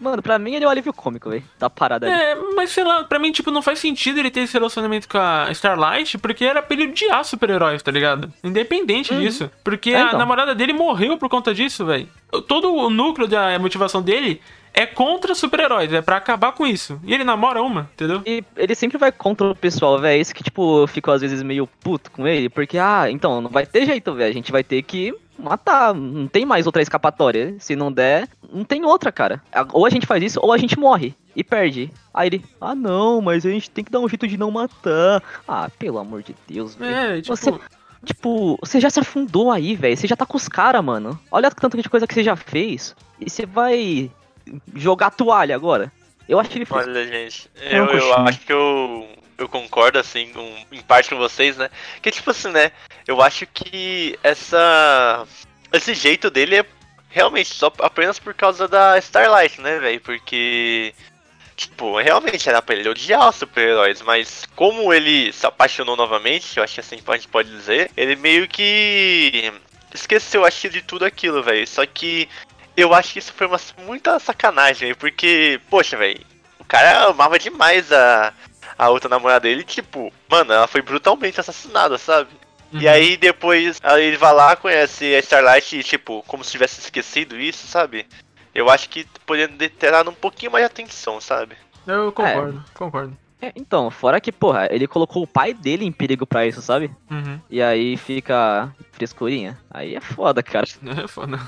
Mano, 0.00 0.20
pra 0.22 0.38
mim 0.38 0.54
ele 0.54 0.64
é 0.64 0.68
o 0.68 0.70
alívio 0.70 0.92
cômico, 0.92 1.30
velho. 1.30 1.42
Da 1.58 1.70
parada 1.70 2.06
ali. 2.06 2.14
É, 2.14 2.34
mas 2.54 2.70
sei 2.70 2.84
lá, 2.84 3.04
pra 3.04 3.18
mim, 3.18 3.32
tipo, 3.32 3.50
não 3.50 3.62
faz 3.62 3.78
sentido 3.78 4.18
ele 4.18 4.30
ter 4.30 4.40
esse 4.40 4.52
relacionamento 4.52 5.08
com 5.08 5.18
a 5.18 5.48
Starlight, 5.52 6.18
porque 6.18 6.44
era 6.44 6.60
pra 6.62 6.76
ele 6.76 6.88
odiar 6.88 7.24
super-heróis, 7.24 7.82
tá 7.82 7.90
ligado? 7.90 8.32
Independente 8.42 9.14
disso. 9.14 9.50
Porque 9.64 9.90
É, 9.90 10.02
a 10.02 10.06
então. 10.06 10.18
namorada 10.18 10.54
dele 10.54 10.72
morreu 10.72 11.16
por 11.16 11.28
conta 11.28 11.54
disso, 11.54 11.84
velho. 11.86 12.08
Todo 12.48 12.72
o 12.74 12.90
núcleo 12.90 13.26
da 13.26 13.58
motivação 13.58 14.02
dele 14.02 14.40
é 14.74 14.84
contra 14.84 15.34
super-heróis, 15.34 15.90
é 15.90 16.02
pra 16.02 16.16
acabar 16.18 16.52
com 16.52 16.66
isso. 16.66 17.00
E 17.02 17.14
ele 17.14 17.24
namora 17.24 17.62
uma, 17.62 17.88
entendeu? 17.94 18.20
E 18.26 18.44
ele 18.58 18.74
sempre 18.74 18.98
vai 18.98 19.10
contra 19.10 19.46
o 19.46 19.54
pessoal, 19.56 19.98
velho. 19.98 20.20
Isso 20.20 20.34
que, 20.34 20.44
tipo, 20.44 20.82
eu 20.82 20.86
fico 20.86 21.10
às 21.10 21.22
vezes 21.22 21.42
meio 21.42 21.66
puto 21.80 22.10
com 22.10 22.26
ele. 22.28 22.50
Porque, 22.50 22.76
ah, 22.76 23.06
então, 23.08 23.40
não 23.40 23.48
vai 23.48 23.64
ter 23.64 23.86
jeito, 23.86 24.12
velho. 24.12 24.28
A 24.30 24.34
gente 24.34 24.52
vai 24.52 24.62
ter 24.62 24.82
que 24.82 25.14
matar. 25.38 25.94
Não 25.94 26.26
tem 26.26 26.44
mais 26.44 26.66
outra 26.66 26.82
escapatória. 26.82 27.54
Se 27.58 27.74
não 27.76 27.90
der, 27.92 28.28
não 28.52 28.64
tem 28.64 28.84
outra, 28.84 29.10
cara. 29.12 29.42
Ou 29.72 29.86
a 29.86 29.90
gente 29.90 30.06
faz 30.06 30.22
isso, 30.22 30.40
ou 30.42 30.52
a 30.52 30.58
gente 30.58 30.78
morre. 30.78 31.14
E 31.34 31.44
perde. 31.44 31.90
Aí 32.14 32.28
ele, 32.28 32.44
ah, 32.60 32.74
não, 32.74 33.20
mas 33.20 33.44
a 33.44 33.50
gente 33.50 33.70
tem 33.70 33.84
que 33.84 33.90
dar 33.92 34.00
um 34.00 34.08
jeito 34.08 34.26
de 34.26 34.36
não 34.38 34.50
matar. 34.50 35.22
Ah, 35.46 35.68
pelo 35.78 35.98
amor 35.98 36.22
de 36.22 36.34
Deus, 36.48 36.74
velho. 36.74 36.94
É, 36.94 37.20
tipo. 37.20 37.36
Você- 37.36 37.54
Tipo, 38.04 38.56
você 38.60 38.78
já 38.78 38.88
se 38.88 39.00
afundou 39.00 39.50
aí, 39.50 39.74
velho. 39.74 39.96
Você 39.96 40.06
já 40.06 40.14
tá 40.14 40.24
com 40.24 40.36
os 40.36 40.46
caras, 40.46 40.84
mano. 40.84 41.18
Olha 41.28 41.50
tanto 41.50 41.76
de 41.82 41.88
coisa 41.88 42.06
que 42.06 42.14
você 42.14 42.22
já 42.22 42.36
fez. 42.36 42.94
E 43.18 43.28
você 43.28 43.44
vai 43.44 44.08
jogar 44.76 45.10
toalha 45.10 45.56
agora. 45.56 45.90
Eu 46.28 46.38
acho 46.38 46.56
ele 46.56 46.64
fresco. 46.64 46.88
Olha, 46.88 47.04
gente, 47.04 47.50
É 47.60 47.76
eu, 47.80 47.86
eu 47.86 48.14
acho 48.18 48.40
que 48.40 48.52
eu, 48.52 49.08
eu 49.38 49.48
concordo, 49.48 49.98
assim, 49.98 50.32
com, 50.32 50.66
em 50.72 50.80
parte 50.82 51.10
com 51.10 51.16
vocês, 51.16 51.56
né? 51.56 51.70
Que, 52.00 52.10
tipo 52.10 52.30
assim, 52.30 52.50
né? 52.50 52.72
Eu 53.06 53.20
acho 53.22 53.46
que 53.46 54.18
essa. 54.22 55.26
Esse 55.72 55.94
jeito 55.94 56.30
dele 56.30 56.56
é 56.56 56.66
realmente 57.08 57.54
só 57.54 57.72
apenas 57.80 58.18
por 58.18 58.34
causa 58.34 58.68
da 58.68 58.98
Starlight, 58.98 59.60
né, 59.60 59.78
velho? 59.78 60.00
Porque. 60.00 60.94
Tipo, 61.56 61.98
realmente 61.98 62.46
era 62.46 62.60
pra 62.60 62.74
ele 62.74 62.88
odiar 62.88 63.30
os 63.30 63.36
super-heróis, 63.36 64.02
mas 64.02 64.44
como 64.54 64.92
ele 64.92 65.32
se 65.32 65.46
apaixonou 65.46 65.96
novamente, 65.96 66.58
eu 66.58 66.62
acho 66.62 66.74
que 66.74 66.80
assim 66.80 67.00
a 67.06 67.16
gente 67.16 67.28
pode 67.28 67.48
dizer, 67.48 67.90
ele 67.96 68.14
meio 68.14 68.46
que 68.46 69.50
esqueceu, 69.94 70.44
acho 70.44 70.68
de 70.68 70.82
tudo 70.82 71.06
aquilo, 71.06 71.42
velho. 71.42 71.66
Só 71.66 71.86
que 71.86 72.28
eu 72.76 72.92
acho 72.92 73.14
que 73.14 73.18
isso 73.20 73.32
foi 73.32 73.46
uma 73.46 73.58
muita 73.86 74.18
sacanagem, 74.18 74.94
porque, 74.94 75.58
poxa, 75.70 75.96
velho, 75.96 76.20
o 76.58 76.64
cara 76.64 77.06
amava 77.06 77.38
demais 77.38 77.90
a, 77.90 78.34
a 78.78 78.88
outra 78.90 79.08
namorada 79.08 79.40
dele, 79.40 79.64
tipo, 79.64 80.12
mano, 80.28 80.52
ela 80.52 80.66
foi 80.66 80.82
brutalmente 80.82 81.40
assassinada, 81.40 81.98
sabe? 81.98 82.30
Uhum. 82.72 82.80
E 82.80 82.88
aí 82.88 83.16
depois 83.16 83.78
aí 83.82 84.04
ele 84.04 84.16
vai 84.16 84.34
lá, 84.34 84.56
conhece 84.56 85.14
a 85.14 85.18
Starlight 85.20 85.78
e, 85.78 85.82
tipo, 85.82 86.22
como 86.26 86.44
se 86.44 86.50
tivesse 86.50 86.80
esquecido 86.80 87.38
isso, 87.38 87.66
sabe? 87.66 88.06
Eu 88.54 88.70
acho 88.70 88.88
que 88.88 89.06
poderia 89.24 89.70
ter 89.70 89.90
dado 89.90 90.10
um 90.10 90.14
pouquinho 90.14 90.52
mais 90.52 90.64
de 90.64 90.66
atenção, 90.66 91.20
sabe? 91.20 91.56
Eu 91.86 92.10
concordo, 92.10 92.64
concordo. 92.74 93.16
É, 93.40 93.52
então, 93.54 93.90
fora 93.90 94.20
que, 94.20 94.32
porra, 94.32 94.66
ele 94.70 94.86
colocou 94.86 95.22
o 95.22 95.26
pai 95.26 95.52
dele 95.52 95.84
em 95.84 95.92
perigo 95.92 96.26
pra 96.26 96.46
isso, 96.46 96.62
sabe? 96.62 96.90
Uhum. 97.10 97.38
E 97.50 97.60
aí 97.60 97.96
fica 97.96 98.74
frescurinha. 98.92 99.58
Aí 99.70 99.94
é 99.94 100.00
foda, 100.00 100.42
cara. 100.42 100.66
É 101.04 101.06
foda. 101.06 101.38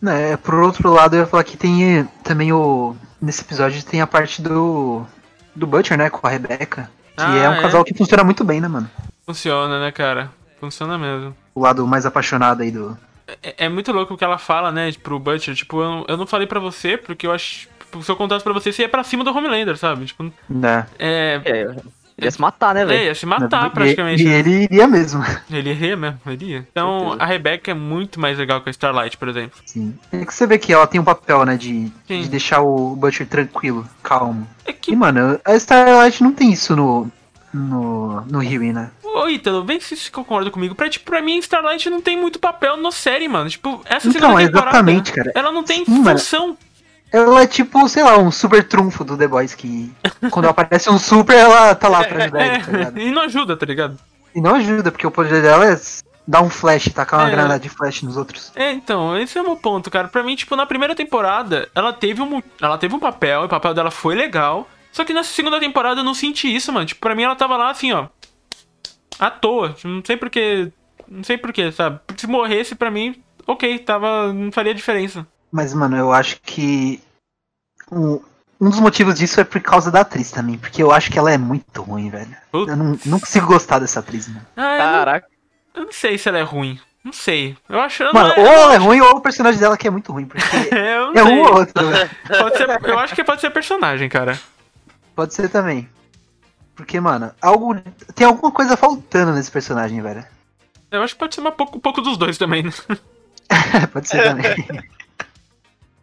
Né, 0.00 0.36
por 0.38 0.54
outro 0.54 0.90
lado, 0.90 1.14
eu 1.14 1.20
ia 1.20 1.26
falar 1.26 1.44
que 1.44 1.56
tem 1.56 1.98
eh, 1.98 2.08
também 2.22 2.52
o. 2.52 2.96
Nesse 3.20 3.42
episódio 3.42 3.84
tem 3.84 4.00
a 4.00 4.06
parte 4.06 4.40
do. 4.40 5.06
Do 5.54 5.66
Butcher, 5.66 5.96
né? 5.96 6.10
Com 6.10 6.26
a 6.26 6.30
Rebecca. 6.30 6.90
Que 7.16 7.22
Ah, 7.22 7.36
é 7.36 7.48
um 7.48 7.54
é? 7.54 7.62
casal 7.62 7.84
que 7.84 7.94
funciona 7.94 8.24
muito 8.24 8.42
bem, 8.44 8.60
né, 8.60 8.68
mano? 8.68 8.90
Funciona, 9.24 9.80
né, 9.80 9.92
cara? 9.92 10.30
Funciona 10.60 10.98
mesmo. 10.98 11.34
O 11.54 11.60
lado 11.60 11.86
mais 11.86 12.04
apaixonado 12.06 12.62
aí 12.62 12.70
do. 12.70 12.96
É, 13.42 13.66
é 13.66 13.68
muito 13.68 13.92
louco 13.92 14.14
o 14.14 14.16
que 14.18 14.24
ela 14.24 14.38
fala, 14.38 14.70
né, 14.72 14.90
pro 15.02 15.18
Butcher. 15.18 15.54
Tipo, 15.54 15.80
eu, 15.80 15.90
não- 15.90 16.04
eu 16.08 16.16
não 16.16 16.26
falei 16.26 16.46
pra 16.46 16.58
você, 16.60 16.96
porque 16.96 17.26
eu 17.26 17.32
acho. 17.32 17.68
tipo, 17.78 18.02
Se 18.02 18.10
eu 18.10 18.16
contasse 18.16 18.42
pra 18.42 18.52
você, 18.52 18.72
você 18.72 18.82
ia 18.82 18.88
pra 18.88 19.04
cima 19.04 19.22
do 19.22 19.30
Homelander, 19.36 19.76
sabe? 19.76 20.04
Tipo, 20.06 20.32
Né? 20.48 20.86
é. 20.98 21.40
É, 21.44 21.76
ele 22.16 22.26
ia 22.26 22.30
se 22.30 22.40
matar, 22.40 22.74
né, 22.74 22.82
É, 22.82 22.86
velho? 22.86 23.04
ia 23.04 23.14
se 23.14 23.26
matar 23.26 23.66
E- 23.66 23.70
praticamente. 23.70 24.22
E, 24.22 24.26
né? 24.26 24.38
ele 24.38 24.50
iria 24.64 24.86
mesmo. 24.86 25.22
Ele 25.50 25.70
iria 25.70 25.96
mesmo, 25.96 26.18
ele 26.26 26.44
ia. 26.46 26.66
Então, 26.70 27.16
a 27.18 27.26
Rebecca 27.26 27.70
é 27.70 27.74
muito 27.74 28.18
mais 28.20 28.38
legal 28.38 28.60
que 28.60 28.68
a 28.68 28.70
Starlight, 28.70 29.16
por 29.16 29.28
exemplo. 29.28 29.58
Sim. 29.66 29.94
É 30.12 30.24
que 30.24 30.32
você 30.34 30.46
vê 30.46 30.58
que 30.58 30.72
ela 30.72 30.86
tem 30.86 31.00
um 31.00 31.04
papel, 31.04 31.44
né? 31.44 31.56
De, 31.56 31.90
Sim. 32.06 32.22
de 32.22 32.28
deixar 32.28 32.60
o 32.62 32.94
Butcher 32.96 33.26
tranquilo, 33.26 33.86
calmo. 34.02 34.46
É 34.64 34.70
E, 34.70 34.74
que. 34.74 34.94
mano, 34.96 35.38
a 35.44 35.54
Starlight 35.56 36.22
não 36.22 36.32
tem 36.32 36.52
isso 36.52 36.74
no. 36.76 37.10
No. 37.52 38.20
No 38.22 38.38
Huey, 38.40 38.72
né? 38.72 38.90
Ô, 39.02 39.28
Ítalo, 39.28 39.64
vem 39.64 39.78
se 39.78 39.96
você 39.96 40.10
concorda 40.10 40.50
comigo. 40.50 40.74
Pra, 40.74 40.88
tipo, 40.90 41.04
pra 41.04 41.22
mim, 41.22 41.38
Starlight 41.38 41.88
não 41.88 42.00
tem 42.00 42.16
muito 42.20 42.40
papel 42.40 42.76
na 42.76 42.90
série, 42.90 43.28
mano. 43.28 43.48
Tipo, 43.48 43.80
essa 43.84 44.08
Então, 44.08 44.20
segunda 44.30 44.44
temporada. 44.46 44.70
exatamente, 44.70 45.12
cara. 45.12 45.30
Ela 45.36 45.52
não 45.52 45.62
tem 45.62 45.84
Sim, 45.84 46.00
mano. 46.00 46.18
Ela 47.16 47.42
é 47.42 47.46
tipo, 47.46 47.88
sei 47.88 48.02
lá, 48.02 48.18
um 48.18 48.30
super 48.32 48.66
trunfo 48.66 49.04
do 49.04 49.16
The 49.16 49.28
Boys 49.28 49.54
que. 49.54 49.92
quando 50.30 50.48
aparece 50.48 50.90
um 50.90 50.98
super, 50.98 51.36
ela 51.36 51.74
tá 51.74 51.88
lá 51.88 52.02
pra 52.04 52.24
ajudar 52.24 52.46
ele, 52.46 52.64
tá 52.64 52.72
ligado? 52.72 52.98
É, 52.98 53.02
e 53.02 53.10
não 53.12 53.22
ajuda, 53.22 53.56
tá 53.56 53.64
ligado? 53.66 53.98
E 54.34 54.40
não 54.40 54.54
ajuda, 54.56 54.90
porque 54.90 55.06
o 55.06 55.10
poder 55.12 55.40
dela 55.40 55.64
é 55.70 55.78
dar 56.26 56.42
um 56.42 56.50
flash, 56.50 56.86
tacar 56.92 57.20
uma 57.20 57.28
É. 57.28 57.30
granada 57.30 57.60
de 57.60 57.68
flash 57.68 58.02
nos 58.02 58.16
outros. 58.16 58.50
É, 58.56 58.72
então, 58.72 59.16
esse 59.16 59.38
é 59.38 59.40
o 59.42 59.44
meu 59.44 59.56
ponto, 59.56 59.90
cara. 59.92 60.08
Pra 60.08 60.24
mim, 60.24 60.34
tipo, 60.34 60.56
na 60.56 60.66
primeira 60.66 60.94
temporada, 60.94 61.68
ela 61.72 61.92
teve 61.92 62.20
um, 62.20 62.42
ela 62.60 62.76
teve 62.78 62.94
um 62.94 62.98
papel, 62.98 63.42
o 63.44 63.48
papel 63.48 63.74
dela 63.74 63.92
foi 63.92 64.16
legal. 64.16 64.68
Só 64.90 65.04
que 65.04 65.12
nessa 65.14 65.32
segunda 65.32 65.60
temporada 65.60 66.00
eu 66.00 66.04
não 66.04 66.14
senti 66.14 66.52
isso, 66.52 66.72
mano. 66.72 66.86
Tipo, 66.86 67.00
pra 67.00 67.14
mim 67.14 67.22
ela 67.22 67.36
tava 67.36 67.56
lá 67.56 67.70
assim, 67.70 67.92
ó. 67.92 68.06
À 69.18 69.30
toa. 69.30 69.76
Não 69.84 70.02
sei 70.04 70.16
porquê. 70.16 70.72
Não 71.08 71.22
sei 71.22 71.38
porquê, 71.38 71.70
sabe? 71.70 72.00
Se 72.16 72.26
morresse, 72.26 72.74
pra 72.74 72.90
mim, 72.90 73.22
ok, 73.46 73.78
tava. 73.78 74.32
Não 74.32 74.50
faria 74.50 74.74
diferença. 74.74 75.24
Mas, 75.54 75.72
mano, 75.72 75.96
eu 75.96 76.12
acho 76.12 76.40
que. 76.42 77.00
Um, 77.92 78.20
um 78.60 78.70
dos 78.70 78.80
motivos 78.80 79.14
disso 79.14 79.40
é 79.40 79.44
por 79.44 79.60
causa 79.60 79.88
da 79.88 80.00
atriz 80.00 80.32
também, 80.32 80.58
porque 80.58 80.82
eu 80.82 80.90
acho 80.90 81.12
que 81.12 81.16
ela 81.16 81.30
é 81.30 81.38
muito 81.38 81.80
ruim, 81.80 82.10
velho. 82.10 82.36
Putz. 82.50 82.68
Eu 82.68 82.76
não, 82.76 82.98
não 83.06 83.20
consigo 83.20 83.46
gostar 83.46 83.78
dessa 83.78 84.00
atriz, 84.00 84.26
mano. 84.26 84.44
Ah, 84.56 84.62
eu, 84.62 84.84
não, 84.84 84.92
Caraca. 84.92 85.28
eu 85.76 85.84
não 85.84 85.92
sei 85.92 86.18
se 86.18 86.28
ela 86.28 86.38
é 86.38 86.42
ruim. 86.42 86.80
Não 87.04 87.12
sei. 87.12 87.56
Eu 87.68 87.78
acho. 87.78 88.02
Eu 88.02 88.12
Mano, 88.12 88.30
não, 88.30 88.36
ou 88.36 88.44
eu 88.44 88.52
ela 88.52 88.66
não 88.66 88.72
é 88.72 88.76
ruim 88.78 89.00
ou 89.00 89.10
o 89.12 89.20
personagem 89.20 89.60
dela 89.60 89.76
que 89.76 89.86
é 89.86 89.90
muito 89.92 90.10
ruim, 90.10 90.26
porque 90.26 90.42
eu 90.74 91.12
não 91.12 91.22
é 91.22 91.24
sei. 91.24 91.32
um 91.32 91.40
ou 91.42 91.54
outro. 91.54 91.84
Pode 92.26 92.56
ser, 92.56 92.88
eu 92.88 92.98
acho 92.98 93.14
que 93.14 93.22
pode 93.22 93.40
ser 93.40 93.50
personagem, 93.50 94.08
cara. 94.08 94.40
Pode 95.14 95.34
ser 95.34 95.48
também. 95.48 95.88
Porque, 96.74 96.98
mano, 96.98 97.30
algo. 97.40 97.76
Tem 98.16 98.26
alguma 98.26 98.50
coisa 98.50 98.76
faltando 98.76 99.32
nesse 99.32 99.52
personagem, 99.52 100.02
velho. 100.02 100.26
Eu 100.90 101.00
acho 101.04 101.14
que 101.14 101.20
pode 101.20 101.36
ser 101.36 101.42
uma 101.42 101.52
pouco, 101.52 101.78
um 101.78 101.80
pouco 101.80 102.00
dos 102.00 102.16
dois 102.16 102.36
também, 102.38 102.64
né? 102.64 102.72
Pode 103.92 104.08
ser 104.08 104.24
também. 104.24 104.84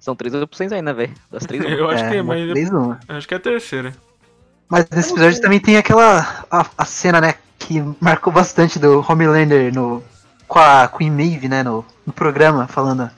São 0.01 0.15
três 0.15 0.33
opções 0.33 0.71
aí, 0.71 0.81
né, 0.81 0.91
velho? 0.91 1.13
Das 1.31 1.45
três, 1.45 1.63
uma. 1.63 1.71
Eu 1.71 1.89
acho 1.91 2.09
que 2.09 2.15
é, 2.15 2.21
uma 2.23 2.33
mas. 2.33 2.53
vez 2.53 2.69
uma. 2.71 2.99
eu 3.07 3.15
Acho 3.15 3.27
que 3.27 3.33
é 3.35 3.37
a 3.37 3.39
terceira. 3.39 3.93
Mas 4.67 4.87
nesse 4.89 5.11
episódio 5.11 5.39
também 5.39 5.59
tem 5.59 5.77
aquela. 5.77 6.43
A, 6.49 6.65
a 6.75 6.85
cena, 6.85 7.21
né? 7.21 7.35
Que 7.59 7.83
marcou 8.01 8.33
bastante 8.33 8.79
do 8.79 9.05
Homelander 9.07 9.71
no. 9.73 10.03
Com 10.47 10.57
a 10.57 10.87
Queen 10.87 11.11
Maeve, 11.11 11.47
né? 11.47 11.61
No, 11.61 11.85
no 12.05 12.11
programa, 12.11 12.67
falando. 12.67 13.09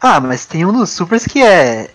Ah, 0.00 0.18
mas 0.18 0.46
tem 0.46 0.64
um 0.64 0.72
dos 0.72 0.88
supers 0.90 1.26
que 1.26 1.42
é. 1.42 1.90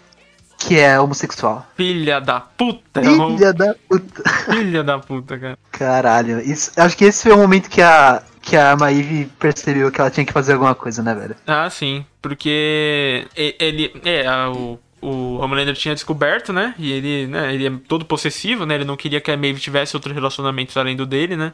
Que 0.59 0.77
é 0.77 0.99
homossexual. 0.99 1.65
Filha 1.75 2.21
da 2.21 2.39
puta. 2.39 3.01
é 3.01 3.03
Filha 3.03 3.51
da 3.51 3.75
puta. 3.89 4.29
Filha 4.29 4.83
da 4.83 4.99
puta, 4.99 5.39
cara. 5.39 5.57
Caralho. 5.71 6.39
Isso, 6.39 6.71
acho 6.77 6.95
que 6.95 7.05
esse 7.05 7.23
foi 7.23 7.31
o 7.31 7.37
momento 7.37 7.67
que 7.67 7.81
a. 7.81 8.21
Que 8.45 8.55
a 8.55 8.75
Maeve 8.77 9.25
percebeu 9.39 9.91
que 9.91 9.99
ela 9.99 10.11
tinha 10.11 10.23
que 10.25 10.31
fazer 10.31 10.53
alguma 10.53 10.75
coisa, 10.75 11.01
né, 11.01 11.15
velho? 11.15 11.35
Ah, 11.47 11.67
sim. 11.67 12.05
Porque 12.21 13.27
ele. 13.35 13.91
É, 14.05 14.29
o, 14.47 14.79
o 15.01 15.37
Homelander 15.37 15.75
tinha 15.75 15.95
descoberto, 15.95 16.53
né? 16.53 16.75
E 16.77 16.91
ele, 16.91 17.27
né? 17.27 17.53
Ele 17.53 17.67
é 17.67 17.71
todo 17.87 18.05
possessivo, 18.05 18.63
né? 18.63 18.75
Ele 18.75 18.85
não 18.85 18.95
queria 18.95 19.19
que 19.19 19.31
a 19.31 19.37
Maeve 19.37 19.59
tivesse 19.59 19.95
outros 19.95 20.13
relacionamentos 20.13 20.77
além 20.77 20.95
do 20.95 21.07
dele, 21.07 21.35
né? 21.35 21.53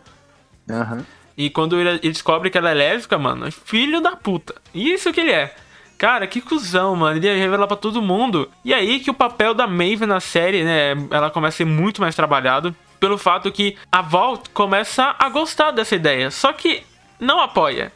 Aham. 0.69 1.05
E 1.37 1.49
quando 1.49 1.79
ele, 1.79 1.89
ele 1.89 2.11
descobre 2.11 2.49
que 2.49 2.57
ela 2.57 2.71
é 2.71 2.73
lésbica, 2.73 3.17
mano, 3.17 3.47
é 3.47 3.51
filho 3.51 4.01
da 4.01 4.17
puta. 4.17 4.53
Isso 4.75 5.13
que 5.13 5.21
ele 5.21 5.31
é. 5.31 5.55
Cara, 5.97 6.27
que 6.27 6.41
cuzão, 6.41 6.93
mano. 6.95 7.17
Ele 7.17 7.27
ia 7.27 7.37
revelar 7.37 7.67
pra 7.67 7.77
todo 7.77 8.01
mundo. 8.01 8.49
E 8.65 8.73
aí 8.73 8.99
que 8.99 9.09
o 9.09 9.13
papel 9.13 9.53
da 9.53 9.65
Maeve 9.65 10.05
na 10.05 10.19
série, 10.19 10.63
né, 10.63 10.91
ela 11.09 11.29
começa 11.29 11.55
a 11.55 11.57
ser 11.59 11.65
muito 11.65 12.01
mais 12.01 12.15
trabalhado. 12.15 12.75
Pelo 13.01 13.17
fato 13.17 13.51
que 13.51 13.75
a 13.91 14.01
Val 14.01 14.41
começa 14.53 15.15
a 15.17 15.27
gostar 15.27 15.71
dessa 15.71 15.95
ideia. 15.95 16.29
Só 16.29 16.53
que 16.53 16.83
não 17.19 17.39
apoia. 17.41 17.91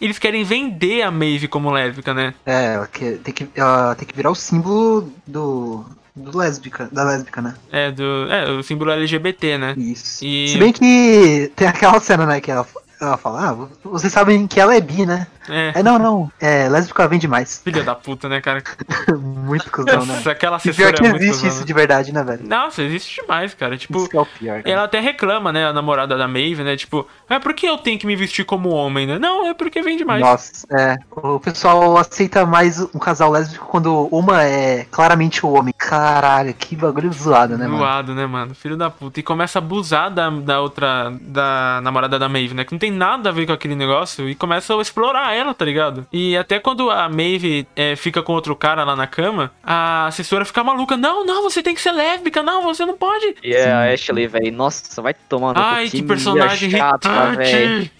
Eles 0.00 0.18
querem 0.18 0.44
vender 0.44 1.02
a 1.02 1.10
Maeve 1.10 1.48
como 1.48 1.70
lésbica, 1.72 2.14
né? 2.14 2.32
É, 2.46 2.74
ela 2.74 2.86
que- 2.86 3.16
tem 3.16 3.34
que, 3.34 3.48
ela 3.54 3.94
tem 3.96 4.06
que 4.06 4.14
virar 4.14 4.30
o 4.30 4.34
símbolo 4.34 5.12
do, 5.26 5.84
do 6.14 6.38
lésbica, 6.38 6.88
da 6.92 7.02
lésbica, 7.04 7.42
né? 7.42 7.54
É, 7.72 7.90
do. 7.90 8.30
É, 8.30 8.48
o 8.52 8.62
símbolo 8.62 8.92
LGBT, 8.92 9.58
né? 9.58 9.74
Isso. 9.76 10.24
E- 10.24 10.48
Se 10.50 10.58
bem 10.58 10.72
que 10.72 11.50
tem 11.56 11.66
aquela 11.66 11.98
cena, 12.00 12.24
né, 12.24 12.40
que 12.40 12.50
ela, 12.50 12.64
ela 13.00 13.16
fala, 13.16 13.50
ah, 13.50 13.68
vocês 13.84 14.12
sabem 14.12 14.46
que 14.46 14.60
ela 14.60 14.74
é 14.74 14.80
bi, 14.80 15.04
né? 15.06 15.26
É. 15.48 15.72
É, 15.76 15.82
não, 15.82 15.98
não, 15.98 16.32
é, 16.40 16.68
lésbica 16.70 17.06
vende 17.06 17.28
mais. 17.28 17.60
Filha 17.62 17.82
da 17.82 17.94
puta, 17.94 18.28
né, 18.30 18.40
cara? 18.40 18.62
Muito 19.20 19.70
cuzão, 19.70 20.06
né? 20.06 20.22
Aquela 20.24 20.56
E 20.56 20.72
pior 20.72 20.92
assessora 20.92 20.92
que 20.94 21.04
é 21.06 21.08
existe 21.16 21.32
cuzona. 21.32 21.48
isso 21.52 21.64
de 21.66 21.72
verdade, 21.74 22.12
né, 22.14 22.22
velho? 22.24 22.46
Nossa, 22.48 22.82
existe 22.82 23.20
demais, 23.20 23.52
cara. 23.52 23.76
Tipo, 23.76 23.98
Isso 23.98 24.08
que 24.08 24.16
é 24.16 24.20
o 24.20 24.24
pior. 24.26 24.56
né? 24.56 24.62
ela 24.64 24.84
até 24.84 25.00
reclama, 25.00 25.52
né, 25.52 25.66
a 25.66 25.72
namorada 25.72 26.16
da 26.16 26.26
Maeve, 26.26 26.64
né? 26.64 26.76
Tipo, 26.76 27.06
é 27.28 27.38
por 27.38 27.52
que 27.52 27.66
eu 27.66 27.76
tenho 27.76 27.98
que 27.98 28.06
me 28.06 28.16
vestir 28.16 28.44
como 28.46 28.70
homem, 28.70 29.06
né? 29.06 29.18
Não, 29.18 29.46
é 29.46 29.52
porque 29.52 29.82
vem 29.82 29.98
demais. 29.98 30.22
Nossa, 30.22 30.66
é. 30.72 30.96
O 31.10 31.38
pessoal 31.38 31.98
aceita 31.98 32.46
mais 32.46 32.80
um 32.80 32.98
casal 32.98 33.30
lésbico 33.30 33.66
quando 33.66 34.08
uma 34.10 34.42
é 34.42 34.86
claramente 34.90 35.44
o 35.44 35.50
homem. 35.50 35.74
Caralho, 35.76 36.54
que 36.54 36.74
bagulho 36.74 37.12
zoado, 37.12 37.58
né, 37.58 37.66
mano? 37.66 37.78
Zoado, 37.80 38.14
né, 38.14 38.24
mano? 38.26 38.54
Filho 38.54 38.78
da 38.78 38.88
puta. 38.88 39.20
E 39.20 39.22
começa 39.22 39.58
a 39.58 39.60
abusar 39.60 40.10
da, 40.10 40.30
da 40.30 40.60
outra. 40.62 41.12
Da 41.20 41.80
namorada 41.82 42.18
da 42.18 42.30
Maeve, 42.30 42.54
né? 42.54 42.64
Que 42.64 42.72
não 42.72 42.78
tem 42.78 42.83
nada 42.90 43.28
a 43.28 43.32
ver 43.32 43.46
com 43.46 43.52
aquele 43.52 43.74
negócio. 43.74 44.28
E 44.28 44.34
começa 44.34 44.74
a 44.76 44.80
explorar 44.80 45.34
ela, 45.34 45.54
tá 45.54 45.64
ligado? 45.64 46.06
E 46.12 46.36
até 46.36 46.58
quando 46.58 46.90
a 46.90 47.08
Maeve 47.08 47.66
é, 47.76 47.96
fica 47.96 48.22
com 48.22 48.32
outro 48.32 48.54
cara 48.54 48.84
lá 48.84 48.96
na 48.96 49.06
cama, 49.06 49.52
a 49.62 50.06
assessora 50.06 50.44
fica 50.44 50.64
maluca. 50.64 50.96
Não, 50.96 51.24
não, 51.24 51.42
você 51.42 51.62
tem 51.62 51.74
que 51.74 51.80
ser 51.80 51.92
lésbica. 51.92 52.42
Não, 52.42 52.62
você 52.62 52.84
não 52.84 52.96
pode. 52.96 53.36
E 53.42 53.52
é 53.54 53.70
a 53.70 53.92
Ashley, 53.92 54.26
velho. 54.26 54.52
Nossa, 54.52 55.00
vai 55.02 55.14
tomando. 55.14 55.58
Ai, 55.58 55.88
que 55.88 56.02
personagem 56.02 56.70
irritante. 56.70 57.92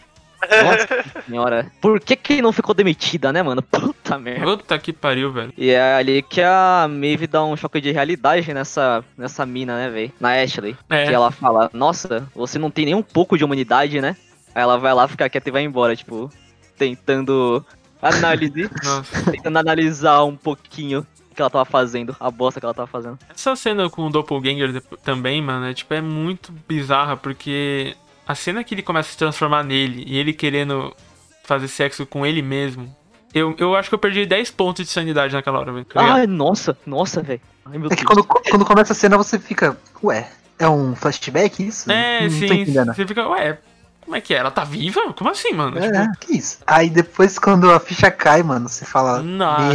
Nossa 0.44 1.22
senhora. 1.26 1.72
Por 1.80 2.00
que 2.00 2.16
que 2.16 2.42
não 2.42 2.52
ficou 2.52 2.74
demitida, 2.74 3.32
né, 3.32 3.42
mano? 3.42 3.62
Puta 4.04 4.18
merda. 4.18 4.44
Puta 4.44 4.78
que 4.78 4.92
pariu, 4.92 5.32
velho. 5.32 5.52
E 5.56 5.70
é 5.70 5.94
ali 5.94 6.22
que 6.22 6.40
a 6.40 6.86
Maeve 6.88 7.26
dá 7.26 7.44
um 7.44 7.56
choque 7.56 7.80
de 7.80 7.90
realidade 7.90 8.52
nessa, 8.52 9.04
nessa 9.16 9.46
mina, 9.46 9.76
né, 9.76 9.90
velho? 9.90 10.12
Na 10.20 10.40
Ashley. 10.40 10.76
É. 10.90 11.06
Que 11.06 11.12
ela 11.12 11.30
fala, 11.30 11.70
nossa, 11.72 12.28
você 12.34 12.58
não 12.58 12.70
tem 12.70 12.84
nem 12.84 12.94
um 12.94 13.02
pouco 13.02 13.36
de 13.38 13.44
humanidade, 13.44 14.00
né? 14.00 14.16
Aí 14.54 14.62
ela 14.62 14.78
vai 14.78 14.94
lá, 14.94 15.08
fica 15.08 15.28
quieta 15.28 15.48
e 15.48 15.52
vai 15.52 15.62
embora, 15.62 15.96
tipo, 15.96 16.30
tentando 16.76 17.64
análise, 18.00 18.70
tentando 19.30 19.58
analisar 19.58 20.22
um 20.24 20.36
pouquinho 20.36 21.06
o 21.30 21.34
que 21.34 21.42
ela 21.42 21.50
tava 21.50 21.64
fazendo, 21.64 22.16
a 22.20 22.30
bosta 22.30 22.60
que 22.60 22.66
ela 22.66 22.74
tava 22.74 22.86
fazendo. 22.86 23.18
Essa 23.28 23.56
cena 23.56 23.90
com 23.90 24.06
o 24.06 24.10
Doppelganger 24.10 24.80
também, 25.02 25.42
mano, 25.42 25.66
é 25.66 25.74
tipo, 25.74 25.92
é 25.92 26.00
muito 26.00 26.52
bizarra, 26.68 27.16
porque 27.16 27.96
a 28.26 28.34
cena 28.34 28.62
que 28.62 28.74
ele 28.74 28.82
começa 28.82 29.08
a 29.08 29.12
se 29.12 29.18
transformar 29.18 29.64
nele 29.64 30.04
e 30.06 30.16
ele 30.16 30.32
querendo 30.32 30.94
fazer 31.42 31.66
sexo 31.66 32.06
com 32.06 32.24
ele 32.24 32.40
mesmo. 32.40 32.94
Eu, 33.34 33.52
eu 33.58 33.74
acho 33.74 33.88
que 33.88 33.94
eu 33.96 33.98
perdi 33.98 34.24
10 34.24 34.52
pontos 34.52 34.84
de 34.84 34.92
sanidade 34.92 35.34
naquela 35.34 35.58
hora, 35.58 35.72
velho. 35.72 35.86
Ai, 35.96 36.24
nossa, 36.24 36.78
nossa, 36.86 37.20
velho. 37.20 37.40
Ai, 37.64 37.78
meu 37.78 37.90
É 37.90 37.96
que 37.96 38.04
quando, 38.04 38.22
quando 38.22 38.64
começa 38.64 38.92
a 38.92 38.96
cena 38.96 39.16
você 39.16 39.40
fica, 39.40 39.76
ué, 40.04 40.30
é 40.56 40.68
um 40.68 40.94
flashback 40.94 41.66
isso? 41.66 41.90
é, 41.90 42.22
não, 42.22 42.30
sim. 42.30 42.64
Você 42.64 43.04
fica, 43.04 43.28
ué, 43.28 43.58
como 44.04 44.16
é 44.16 44.20
que 44.20 44.34
é? 44.34 44.38
Ela 44.38 44.50
tá 44.50 44.64
viva? 44.64 45.12
Como 45.14 45.30
assim, 45.30 45.52
mano? 45.52 45.80
Tipo, 45.80 45.96
É, 45.96 46.12
que 46.20 46.36
isso? 46.36 46.58
Aí 46.66 46.90
depois 46.90 47.38
quando 47.38 47.70
a 47.70 47.80
ficha 47.80 48.10
cai, 48.10 48.42
mano, 48.42 48.68
você 48.68 48.84
fala, 48.84 49.22
Nossa. 49.22 49.74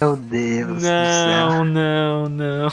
meu 0.00 0.16
Deus 0.16 0.74
do 0.74 0.80
céu. 0.80 0.90
Não, 0.90 1.64
não, 1.64 2.28
não. 2.28 2.68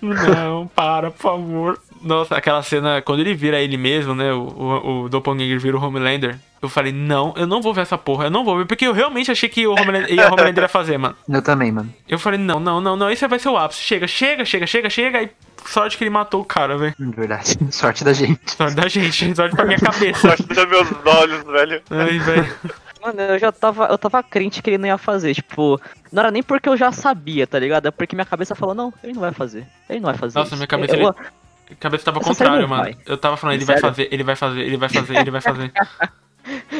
Não, 0.02 0.66
para, 0.68 1.10
por 1.10 1.20
favor. 1.22 1.78
Nossa, 2.02 2.36
aquela 2.36 2.62
cena, 2.62 3.00
quando 3.00 3.20
ele 3.20 3.34
vira 3.34 3.58
ele 3.58 3.76
mesmo, 3.78 4.14
né? 4.14 4.30
O, 4.32 4.40
o, 4.42 5.02
o 5.04 5.08
Doppelganger 5.08 5.58
vira 5.58 5.76
o 5.76 5.82
Homelander. 5.82 6.38
Eu 6.60 6.68
falei, 6.68 6.92
não, 6.92 7.34
eu 7.36 7.46
não 7.46 7.60
vou 7.60 7.74
ver 7.74 7.82
essa 7.82 7.96
porra, 7.98 8.24
eu 8.26 8.30
não 8.30 8.44
vou 8.44 8.58
ver. 8.58 8.66
Porque 8.66 8.86
eu 8.86 8.92
realmente 8.92 9.30
achei 9.30 9.48
que 9.48 9.66
o 9.66 9.72
Homelander, 9.72 10.10
o 10.10 10.32
Homelander 10.32 10.64
ia 10.64 10.68
fazer, 10.68 10.98
mano. 10.98 11.14
Eu 11.28 11.42
também, 11.42 11.70
mano. 11.72 11.92
Eu 12.08 12.18
falei, 12.18 12.38
não, 12.38 12.58
não, 12.60 12.80
não, 12.80 12.96
não, 12.96 13.10
esse 13.10 13.26
vai 13.26 13.38
ser 13.38 13.48
o 13.48 13.56
ápice. 13.56 13.82
Chega, 13.82 14.06
chega, 14.06 14.44
chega, 14.44 14.66
chega, 14.66 14.90
chega. 14.90 15.22
E 15.22 15.30
sorte 15.70 15.96
que 15.98 16.04
ele 16.04 16.10
matou 16.10 16.40
o 16.40 16.44
cara, 16.44 16.76
velho. 16.78 16.94
De 16.98 17.10
verdade. 17.16 17.56
Sorte 17.70 18.04
da 18.04 18.12
gente. 18.12 18.40
Sorte 18.52 18.74
da 18.76 18.88
gente, 18.88 19.34
sorte 19.34 19.54
pra 19.56 19.64
minha 19.64 19.78
cabeça. 19.80 20.20
Sorte 20.20 20.42
dos 20.44 20.64
meus 20.66 20.88
olhos, 21.06 21.44
velho. 21.44 21.82
Ai, 21.90 22.18
velho. 22.18 22.54
Mano, 23.02 23.20
eu 23.20 23.38
já 23.38 23.52
tava, 23.52 23.86
eu 23.86 23.98
tava 23.98 24.22
crente 24.22 24.62
que 24.62 24.70
ele 24.70 24.78
não 24.78 24.88
ia 24.88 24.96
fazer, 24.96 25.34
tipo, 25.34 25.78
não 26.10 26.20
era 26.22 26.30
nem 26.30 26.42
porque 26.42 26.68
eu 26.70 26.76
já 26.76 26.90
sabia, 26.90 27.46
tá 27.46 27.58
ligado? 27.58 27.86
É 27.86 27.90
porque 27.90 28.16
minha 28.16 28.24
cabeça 28.24 28.54
falou, 28.54 28.74
não, 28.74 28.92
ele 29.02 29.12
não 29.12 29.20
vai 29.20 29.32
fazer. 29.32 29.66
Ele 29.90 30.00
não 30.00 30.06
vai 30.08 30.16
fazer. 30.16 30.38
Nossa, 30.38 30.48
isso. 30.48 30.56
minha 30.56 30.66
cabeça, 30.66 30.96
Eu- 30.96 31.08
ele- 31.10 31.28
A 31.70 31.74
cabeça 31.74 32.04
tava 32.06 32.18
ao 32.18 32.24
contrário, 32.24 32.62
não 32.62 32.68
mano. 32.68 32.82
vai. 32.84 32.96
Eu 33.04 33.18
tava 33.18 33.36
falando, 33.36 33.56
ele 33.56 33.64
vai 33.66 33.76
Sério? 33.76 33.90
fazer, 33.90 34.08
ele 34.10 34.22
vai 34.22 34.36
fazer, 34.36 34.60
ele 34.62 34.76
vai 34.78 34.88
fazer, 34.88 35.16
ele 35.18 35.30
vai 35.30 35.40
fazer. 35.40 35.72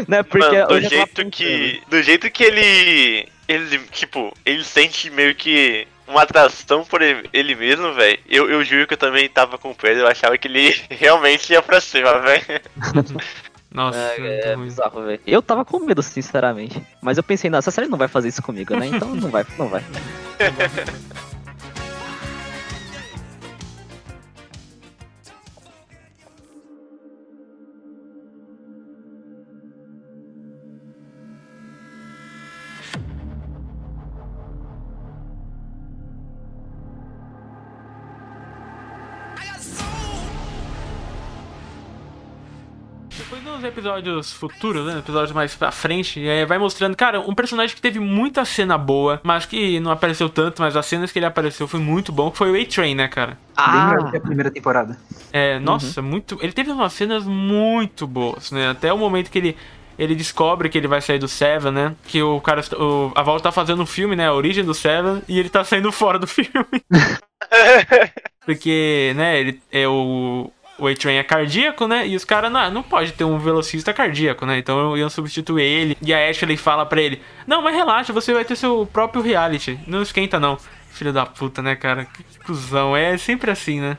Né, 0.07 0.23
porque 0.23 0.45
Mano, 0.45 0.57
eu 0.59 0.67
do 0.69 0.81
jeito 0.89 1.31
que. 1.31 1.83
Do 1.89 2.03
jeito 2.03 2.31
que 2.31 2.45
ele. 2.45 3.29
Ele, 3.49 3.79
tipo, 3.91 4.31
ele 4.45 4.63
sente 4.63 5.09
meio 5.11 5.35
que 5.35 5.89
uma 6.07 6.23
atração 6.23 6.85
por 6.85 7.01
ele 7.03 7.55
mesmo, 7.55 7.93
velho. 7.95 8.19
Eu, 8.29 8.51
eu 8.51 8.65
juro 8.65 8.87
que 8.87 8.95
eu 8.95 8.99
também 8.99 9.29
tava 9.29 9.59
com 9.59 9.71
o 9.71 9.75
Pedro, 9.75 10.03
eu 10.03 10.09
achava 10.09 10.37
que 10.39 10.49
ele 10.49 10.75
realmente 10.91 11.53
ia 11.53 11.63
pra 11.63 11.81
cima, 11.81 12.21
velho. 12.21 12.45
Nossa, 13.75 13.99
É, 13.99 14.53
é 14.53 14.57
bizarro, 14.57 15.03
velho. 15.03 15.21
Eu 15.27 15.43
tava 15.43 15.65
com 15.65 15.81
medo, 15.81 16.01
sinceramente. 16.01 16.81
Mas 17.03 17.17
eu 17.17 17.25
pensei, 17.25 17.51
não, 17.51 17.59
essa 17.59 17.73
série 17.73 17.89
não 17.89 17.99
vai 17.99 18.07
fazer 18.07 18.29
isso 18.29 18.41
comigo, 18.41 18.77
né? 18.77 18.87
Então 18.87 19.13
não 19.17 19.31
vai, 19.31 19.45
não 19.59 19.69
vai. 19.69 19.85
nos 43.65 43.73
episódios 43.73 44.33
futuros, 44.33 44.87
né? 44.87 44.99
Episódios 44.99 45.33
mais 45.33 45.55
pra 45.55 45.73
frente, 45.73 46.27
é, 46.27 46.45
vai 46.45 46.59
mostrando, 46.59 46.97
cara, 46.97 47.21
um 47.21 47.35
personagem 47.35 47.75
que 47.75 47.81
teve 47.81 47.99
muita 47.99 48.45
cena 48.45 48.77
boa, 48.77 49.21
mas 49.23 49.47
que 49.47 49.81
não 49.81 49.91
apareceu 49.91 50.29
tanto, 50.29 50.61
mas 50.61 50.77
as 50.77 50.87
cenas 50.87 51.11
que 51.11 51.19
ele 51.19 51.27
apareceu 51.27 51.67
foi 51.67 51.81
muito 51.81 52.13
bom, 52.13 52.31
que 52.31 52.39
foi 52.39 52.51
o 52.51 52.61
A-Train, 52.63 52.95
né, 52.95 53.09
cara? 53.09 53.31
Bem 53.31 53.39
Ah, 53.57 54.09
que 54.11 54.17
a 54.17 54.21
primeira 54.21 54.51
temporada. 54.51 54.99
É, 55.33 55.59
nossa, 55.59 56.03
muito. 56.03 56.39
Ele 56.43 56.53
teve 56.53 56.71
umas 56.71 56.93
cenas 56.93 57.25
muito 57.25 58.07
boas, 58.07 58.51
né? 58.51 58.71
Até 58.71 58.93
o 58.93 58.99
momento 58.99 59.31
que 59.31 59.39
ele. 59.39 59.57
Ele 59.97 60.17
descobre 60.17 60.69
que 60.69 60.77
ele 60.77 60.89
vai 60.89 61.01
sair 61.01 61.21
do 61.21 61.29
Seven, 61.29 61.71
né? 61.71 61.95
Que 62.09 62.21
o 62.21 62.41
cara. 62.41 62.63
O, 62.77 63.13
a 63.15 63.23
Val 63.23 63.39
tá 63.39 63.53
fazendo 63.53 63.81
um 63.81 63.87
filme, 63.87 64.17
né? 64.17 64.27
A 64.27 64.35
origem 64.35 64.65
do 64.65 64.75
Seven, 64.75 65.23
e 65.29 65.39
ele 65.39 65.49
tá 65.49 65.63
saindo 65.63 65.93
fora 65.93 66.19
do 66.19 66.27
filme. 66.27 66.83
Porque, 68.45 69.13
né, 69.15 69.39
ele 69.41 69.63
é 69.71 69.87
o. 69.87 70.51
O 70.79 70.89
A-Train 70.89 71.17
é 71.17 71.23
cardíaco, 71.23 71.87
né? 71.87 72.07
E 72.07 72.17
os 72.17 72.25
caras, 72.25 72.51
não, 72.51 72.71
não 72.71 72.83
pode 72.83 73.13
ter 73.13 73.25
um 73.25 73.39
velocista 73.39 73.93
cardíaco, 73.93 74.45
né? 74.45 74.59
Então 74.59 74.97
iam 74.97 75.09
substituir 75.09 75.63
ele. 75.63 75.97
E 76.03 76.13
a 76.13 76.29
Ashley 76.29 76.57
fala 76.57 76.85
pra 76.85 77.01
ele: 77.01 77.23
Não, 77.47 77.63
mas 77.63 77.75
relaxa, 77.75 78.13
você 78.13 78.33
vai 78.33 78.45
ter 78.45 78.57
seu 78.57 78.89
próprio 78.93 79.23
reality. 79.23 79.79
Não 79.87 80.03
esquenta, 80.03 80.41
não. 80.41 80.59
Filho 80.91 81.13
da 81.13 81.25
puta, 81.27 81.63
né, 81.63 81.77
cara? 81.77 82.05
Que 82.05 82.25
cuzão. 82.45 82.97
É 82.97 83.17
sempre 83.17 83.51
assim, 83.51 83.81
né? 83.81 83.97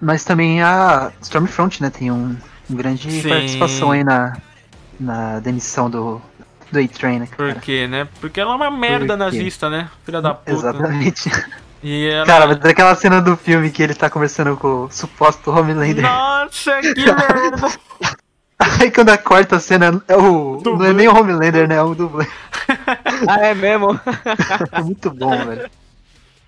Mas 0.00 0.24
também 0.24 0.62
a 0.62 1.12
Stormfront, 1.20 1.82
né, 1.82 1.90
tem 1.90 2.10
um, 2.10 2.36
um 2.70 2.74
grande 2.76 3.10
Sim. 3.10 3.28
participação 3.28 3.90
aí 3.90 4.04
na, 4.04 4.36
na 4.98 5.40
demissão 5.40 5.90
do, 5.90 6.22
do 6.70 6.78
A-Train, 6.78 7.18
né, 7.18 7.26
cara? 7.26 7.54
Por 7.54 7.62
quê, 7.62 7.88
né? 7.88 8.06
Porque 8.20 8.40
ela 8.40 8.52
é 8.52 8.56
uma 8.56 8.70
merda 8.70 9.16
nazista, 9.16 9.68
né? 9.68 9.88
Filha 10.04 10.22
da 10.22 10.34
puta. 10.34 10.52
Exatamente. 10.52 11.30
E 11.82 12.08
ela... 12.08 12.26
Cara, 12.26 12.46
mas 12.46 12.58
daquela 12.58 12.94
cena 12.94 13.20
do 13.20 13.36
filme 13.36 13.70
que 13.70 13.82
ele 13.82 13.94
tá 13.94 14.10
conversando 14.10 14.56
com 14.56 14.84
o 14.84 14.90
suposto 14.90 15.50
Homelander. 15.50 16.02
Nossa, 16.02 16.80
que 16.80 16.94
merda! 17.06 17.78
Aí 18.58 18.90
quando 18.90 19.10
a 19.10 19.18
quarta 19.18 19.60
cena 19.60 20.02
é 20.08 20.16
o. 20.16 20.54
Não 20.54 20.62
Dublê. 20.62 20.90
é 20.90 20.92
nem 20.92 21.08
o 21.08 21.16
Homelander, 21.16 21.68
né? 21.68 21.76
É 21.76 21.82
o 21.82 21.94
dublê. 21.94 22.26
ah, 23.28 23.46
é 23.46 23.54
mesmo? 23.54 23.98
É 24.72 24.80
muito 24.82 25.10
bom, 25.10 25.30
velho. 25.46 25.70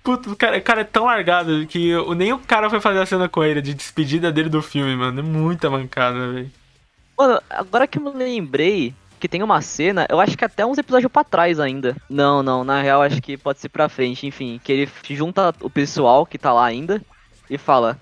Puta, 0.03 0.29
o 0.29 0.35
cara, 0.35 0.57
o 0.57 0.61
cara 0.61 0.81
é 0.81 0.83
tão 0.83 1.05
largado 1.05 1.65
que 1.67 1.95
o- 1.95 2.13
nem 2.13 2.33
o 2.33 2.39
cara 2.39 2.69
foi 2.69 2.81
fazer 2.81 2.99
a 2.99 3.05
cena 3.05 3.29
com 3.29 3.43
ele 3.43 3.61
de 3.61 3.73
despedida 3.73 4.31
dele 4.31 4.49
do 4.49 4.61
filme, 4.61 4.95
mano. 4.95 5.19
É 5.19 5.23
muita 5.23 5.69
mancada, 5.69 6.31
velho. 6.33 6.51
Mano, 7.17 7.41
agora 7.49 7.87
que 7.87 7.97
eu 7.97 8.03
me 8.03 8.11
lembrei 8.11 8.93
que 9.21 9.29
tem 9.29 9.43
uma 9.43 9.61
cena, 9.61 10.05
eu 10.09 10.19
acho 10.19 10.35
que 10.37 10.43
até 10.43 10.65
uns 10.65 10.77
episódios 10.77 11.11
pra 11.11 11.23
trás 11.23 11.59
ainda. 11.59 11.95
Não, 12.09 12.41
não, 12.43 12.63
na 12.63 12.81
real 12.81 13.01
acho 13.01 13.21
que 13.21 13.37
pode 13.37 13.59
ser 13.59 13.69
pra 13.69 13.87
frente, 13.87 14.25
enfim, 14.27 14.59
que 14.63 14.71
ele 14.71 14.89
junta 15.11 15.53
o 15.61 15.69
pessoal 15.69 16.25
que 16.25 16.37
tá 16.37 16.51
lá 16.51 16.65
ainda 16.65 17.01
e 17.49 17.57
fala: 17.57 17.97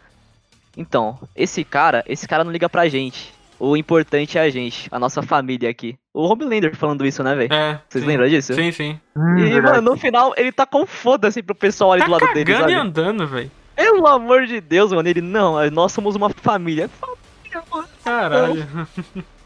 "Então, 0.78 1.20
esse 1.36 1.64
cara, 1.64 2.04
esse 2.08 2.28
cara 2.28 2.44
não 2.44 2.52
liga 2.52 2.70
pra 2.70 2.88
gente. 2.88 3.34
o 3.62 3.76
importante 3.76 4.38
é 4.38 4.42
a 4.42 4.50
gente, 4.50 4.88
a 4.90 4.98
nossa 4.98 5.22
família 5.22 5.70
aqui. 5.70 5.98
O 6.14 6.24
Homelander 6.26 6.74
falando 6.78 7.06
isso, 7.06 7.22
né, 7.22 7.36
velho? 7.36 7.54
É. 7.54 7.82
Vocês 7.90 8.04
sim. 8.06 8.10
lembram 8.10 8.30
disso? 8.30 8.54
Sim, 8.54 8.72
sim. 8.72 8.98
Hum, 9.14 9.38
E, 9.38 9.44
verdade. 9.50 9.76
mano, 9.76 9.92
no 9.92 9.98
final, 9.98 10.34
ele 10.38 10.50
tá 10.54 10.66
com 10.66 10.86
foda-se 10.86 11.44
pro 11.44 11.54
pessoal 11.54 11.92
ali 11.92 12.00
Tá 12.02 12.06
do 12.08 12.12
lado 12.14 12.34
dele, 12.34 12.46
cagando 12.46 12.72
e 12.72 12.76
sabe? 12.76 12.88
andando, 12.88 13.28
velho. 13.28 13.52
Pelo 13.76 14.08
amor 14.08 14.46
de 14.46 14.62
Deus, 14.62 14.94
mano, 14.94 15.10
ele, 15.10 15.20
não, 15.22 15.70
nós 15.72 15.92
somos 15.92 16.16
uma 16.16 16.30
família. 16.30 16.88
Família, 16.88 17.64
mano, 17.70 17.88
Caralho. 18.04 18.68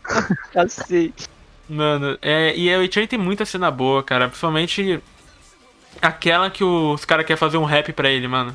cacete. 0.53 1.27
Mano, 1.69 2.17
é, 2.21 2.55
e 2.55 2.73
a 2.73 2.81
A-Train 2.81 3.07
tem 3.07 3.19
muita 3.19 3.45
cena 3.45 3.71
boa, 3.71 4.03
cara. 4.03 4.27
Principalmente 4.27 5.01
aquela 6.01 6.49
que 6.49 6.63
os 6.63 7.05
caras 7.05 7.25
querem 7.25 7.39
fazer 7.39 7.57
um 7.57 7.65
rap 7.65 7.93
pra 7.93 8.09
ele, 8.09 8.27
mano. 8.27 8.53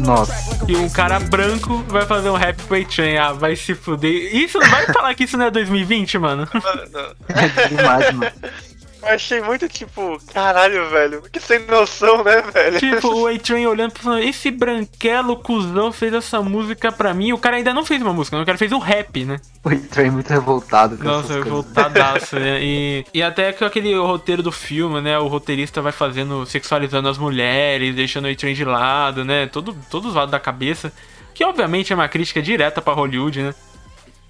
Nossa. 0.00 0.32
E 0.68 0.76
um 0.76 0.88
cara 0.88 1.20
branco 1.20 1.84
vai 1.88 2.06
fazer 2.06 2.30
um 2.30 2.36
rap 2.36 2.56
pro 2.62 2.80
A-Train. 2.80 3.16
Ah, 3.18 3.32
vai 3.32 3.56
se 3.56 3.74
fuder. 3.74 4.34
Isso 4.34 4.58
não 4.58 4.70
vai 4.70 4.86
falar 4.86 5.14
que 5.14 5.24
isso 5.24 5.36
não 5.36 5.46
é 5.46 5.50
2020, 5.50 6.18
mano? 6.18 6.48
Mano, 6.52 7.16
É 7.28 7.68
demais, 7.68 8.14
mano. 8.14 8.32
eu 9.06 9.14
achei 9.14 9.40
muito 9.40 9.68
tipo, 9.68 10.18
caralho, 10.32 10.88
velho. 10.90 11.22
Que 11.30 11.38
sem 11.38 11.60
noção, 11.66 12.24
né, 12.24 12.42
velho? 12.42 12.78
Tipo, 12.78 13.08
o 13.14 13.26
A-Train 13.26 13.66
olhando 13.66 13.92
e 13.94 13.98
falando, 14.00 14.22
esse 14.22 14.50
branquelo 14.50 15.36
cuzão 15.36 15.92
fez 15.92 16.12
essa 16.12 16.42
música 16.42 16.90
pra 16.90 17.14
mim. 17.14 17.32
O 17.32 17.38
cara 17.38 17.56
ainda 17.56 17.72
não 17.72 17.84
fez 17.84 18.02
uma 18.02 18.12
música, 18.12 18.36
né? 18.36 18.42
o 18.42 18.46
cara 18.46 18.58
fez 18.58 18.72
um 18.72 18.78
rap, 18.78 19.24
né? 19.24 19.40
O 19.64 19.70
Trey 19.88 20.10
muito 20.10 20.28
revoltado 20.28 20.96
com 20.96 21.04
Nossa, 21.04 21.32
essas 21.32 21.44
coisas. 21.44 21.52
voltadaço, 21.52 22.36
né? 22.36 22.56
E, 22.66 23.04
e 23.14 23.22
até 23.22 23.52
que 23.52 23.64
aquele 23.64 23.94
roteiro 23.94 24.42
do 24.42 24.50
filme, 24.50 25.00
né? 25.00 25.18
O 25.18 25.28
roteirista 25.28 25.80
vai 25.80 25.92
fazendo, 25.92 26.44
sexualizando 26.46 27.08
as 27.08 27.18
mulheres, 27.18 27.94
deixando 27.94 28.24
o 28.24 28.30
A-Train 28.30 28.54
de 28.54 28.64
lado, 28.64 29.24
né? 29.24 29.46
Todo, 29.46 29.76
todos 29.90 30.10
os 30.10 30.14
lados 30.14 30.32
da 30.32 30.40
cabeça. 30.40 30.92
Que 31.32 31.44
obviamente 31.44 31.92
é 31.92 31.96
uma 31.96 32.08
crítica 32.08 32.42
direta 32.42 32.82
pra 32.82 32.94
Hollywood, 32.94 33.42
né? 33.42 33.54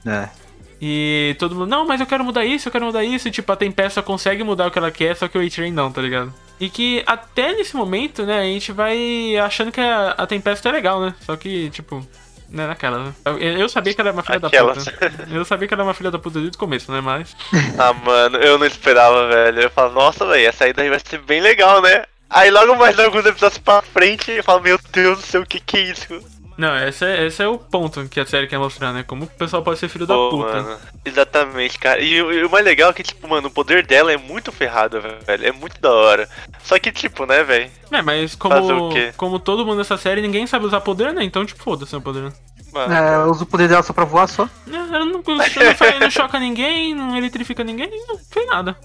É. 0.06 0.45
E 0.80 1.34
todo 1.38 1.54
mundo, 1.54 1.68
não, 1.68 1.86
mas 1.86 2.00
eu 2.00 2.06
quero 2.06 2.24
mudar 2.24 2.44
isso, 2.44 2.68
eu 2.68 2.72
quero 2.72 2.84
mudar 2.86 3.02
isso. 3.04 3.28
E, 3.28 3.30
tipo, 3.30 3.50
a 3.50 3.56
Tempesta 3.56 4.02
consegue 4.02 4.44
mudar 4.44 4.66
o 4.66 4.70
que 4.70 4.78
ela 4.78 4.90
quer, 4.90 5.16
só 5.16 5.26
que 5.28 5.38
o 5.38 5.44
A-Train 5.44 5.72
não, 5.72 5.90
tá 5.90 6.02
ligado? 6.02 6.32
E 6.60 6.68
que 6.70 7.02
até 7.06 7.52
nesse 7.52 7.76
momento, 7.76 8.24
né, 8.24 8.40
a 8.40 8.44
gente 8.44 8.72
vai 8.72 9.36
achando 9.38 9.72
que 9.72 9.80
a, 9.80 10.10
a 10.10 10.26
Tempesta 10.26 10.68
é 10.68 10.72
legal, 10.72 11.00
né? 11.00 11.14
Só 11.20 11.36
que, 11.36 11.70
tipo, 11.70 12.06
né, 12.48 12.66
naquela, 12.66 12.98
né? 12.98 13.14
Eu, 13.24 13.38
eu 13.38 13.68
sabia 13.68 13.94
que 13.94 14.00
ela 14.00 14.10
era 14.10 14.16
uma 14.16 14.22
filha 14.22 14.38
Aquelas. 14.38 14.84
da 14.84 14.92
puta. 14.92 15.28
Eu 15.30 15.44
sabia 15.44 15.68
que 15.68 15.74
ela 15.74 15.82
era 15.82 15.88
uma 15.88 15.94
filha 15.94 16.10
da 16.10 16.18
puta 16.18 16.38
desde 16.38 16.56
o 16.56 16.60
começo, 16.60 16.90
né? 16.92 17.00
Mas. 17.00 17.36
Ah, 17.78 17.92
mano, 17.92 18.38
eu 18.38 18.58
não 18.58 18.66
esperava, 18.66 19.28
velho. 19.28 19.62
Eu 19.62 19.70
falo, 19.70 19.92
nossa, 19.92 20.26
velho, 20.26 20.46
essa 20.46 20.64
aí 20.64 20.72
daí 20.72 20.88
vai 20.88 21.00
ser 21.00 21.18
bem 21.20 21.40
legal, 21.40 21.82
né? 21.82 22.04
Aí 22.28 22.50
logo 22.50 22.74
mais 22.74 22.98
alguns 22.98 23.24
episódios 23.24 23.58
pra 23.58 23.82
frente, 23.82 24.32
eu 24.32 24.42
falo, 24.42 24.60
meu 24.60 24.78
Deus 24.92 25.18
do 25.18 25.24
céu, 25.24 25.42
o 25.42 25.46
que 25.46 25.60
que 25.60 25.76
é 25.76 25.80
isso? 25.82 26.35
Não, 26.58 26.74
esse 26.88 27.04
é, 27.04 27.26
esse 27.26 27.42
é 27.42 27.46
o 27.46 27.58
ponto 27.58 28.08
que 28.08 28.18
a 28.18 28.24
série 28.24 28.46
quer 28.46 28.58
mostrar, 28.58 28.90
né? 28.92 29.02
Como 29.06 29.24
o 29.24 29.26
pessoal 29.26 29.62
pode 29.62 29.78
ser 29.78 29.88
filho 29.88 30.06
da 30.06 30.14
Pô, 30.14 30.30
puta. 30.30 30.62
mano, 30.62 30.78
exatamente, 31.04 31.78
cara. 31.78 32.00
E, 32.00 32.22
o- 32.22 32.32
e 32.32 32.44
o 32.44 32.50
mais 32.50 32.64
legal 32.64 32.90
é 32.90 32.92
que, 32.94 33.02
tipo, 33.02 33.28
mano, 33.28 33.48
o 33.48 33.50
poder 33.50 33.86
dela 33.86 34.10
é 34.10 34.16
muito 34.16 34.50
ferrado, 34.50 34.98
velho. 35.00 35.46
É 35.46 35.52
muito 35.52 35.78
da 35.80 35.92
hora. 35.92 36.26
Só 36.64 36.78
que, 36.78 36.90
tipo, 36.90 37.26
né, 37.26 37.44
velho? 37.44 37.70
É, 37.92 38.00
mas 38.00 38.34
Fazer 38.34 38.72
o 38.72 38.78
como, 38.78 38.92
quê? 38.92 39.12
como 39.18 39.38
todo 39.38 39.66
mundo 39.66 39.78
nessa 39.78 39.98
série, 39.98 40.22
ninguém 40.22 40.46
sabe 40.46 40.64
usar 40.64 40.80
poder, 40.80 41.12
né? 41.12 41.22
Então, 41.22 41.44
tipo, 41.44 41.62
foda-se 41.62 41.94
o 41.94 42.00
poder. 42.00 42.32
Mano, 42.72 42.92
É, 42.94 43.14
ela 43.14 43.26
usa 43.30 43.44
o 43.44 43.46
poder 43.46 43.68
dela 43.68 43.82
só 43.82 43.92
pra 43.92 44.04
voar 44.06 44.26
só. 44.26 44.48
É, 44.66 44.74
Ela 44.74 45.04
não, 45.04 45.22
não, 45.26 45.74
faz- 45.76 46.00
não 46.00 46.10
choca 46.10 46.38
ninguém, 46.38 46.94
não 46.94 47.16
eletrifica 47.16 47.62
ninguém, 47.62 47.90
não 48.08 48.18
fez 48.18 48.46
nada. 48.46 48.76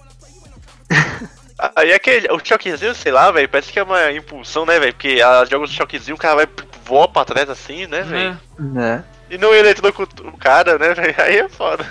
Aí 1.76 1.92
aquele, 1.92 2.26
o 2.32 2.40
choquezinho, 2.42 2.94
sei 2.94 3.12
lá, 3.12 3.30
velho, 3.30 3.48
parece 3.48 3.72
que 3.72 3.78
é 3.78 3.82
uma 3.82 4.10
impulsão, 4.10 4.66
né, 4.66 4.80
velho? 4.80 4.92
Porque 4.92 5.18
ela 5.20 5.44
joga 5.44 5.64
o 5.64 5.68
choquezinho, 5.68 6.16
o 6.16 6.18
cara 6.18 6.34
vai 6.34 6.48
voar 6.84 7.06
pra 7.08 7.24
trás 7.24 7.48
assim, 7.48 7.86
né, 7.86 8.02
velho? 8.02 8.38
É. 8.58 8.62
Né? 8.62 9.04
E 9.30 9.38
não 9.38 9.54
eletrocuta 9.54 10.26
o 10.26 10.36
cara, 10.36 10.76
né, 10.76 10.92
velho? 10.92 11.14
Aí 11.18 11.36
é 11.36 11.48
foda. 11.48 11.84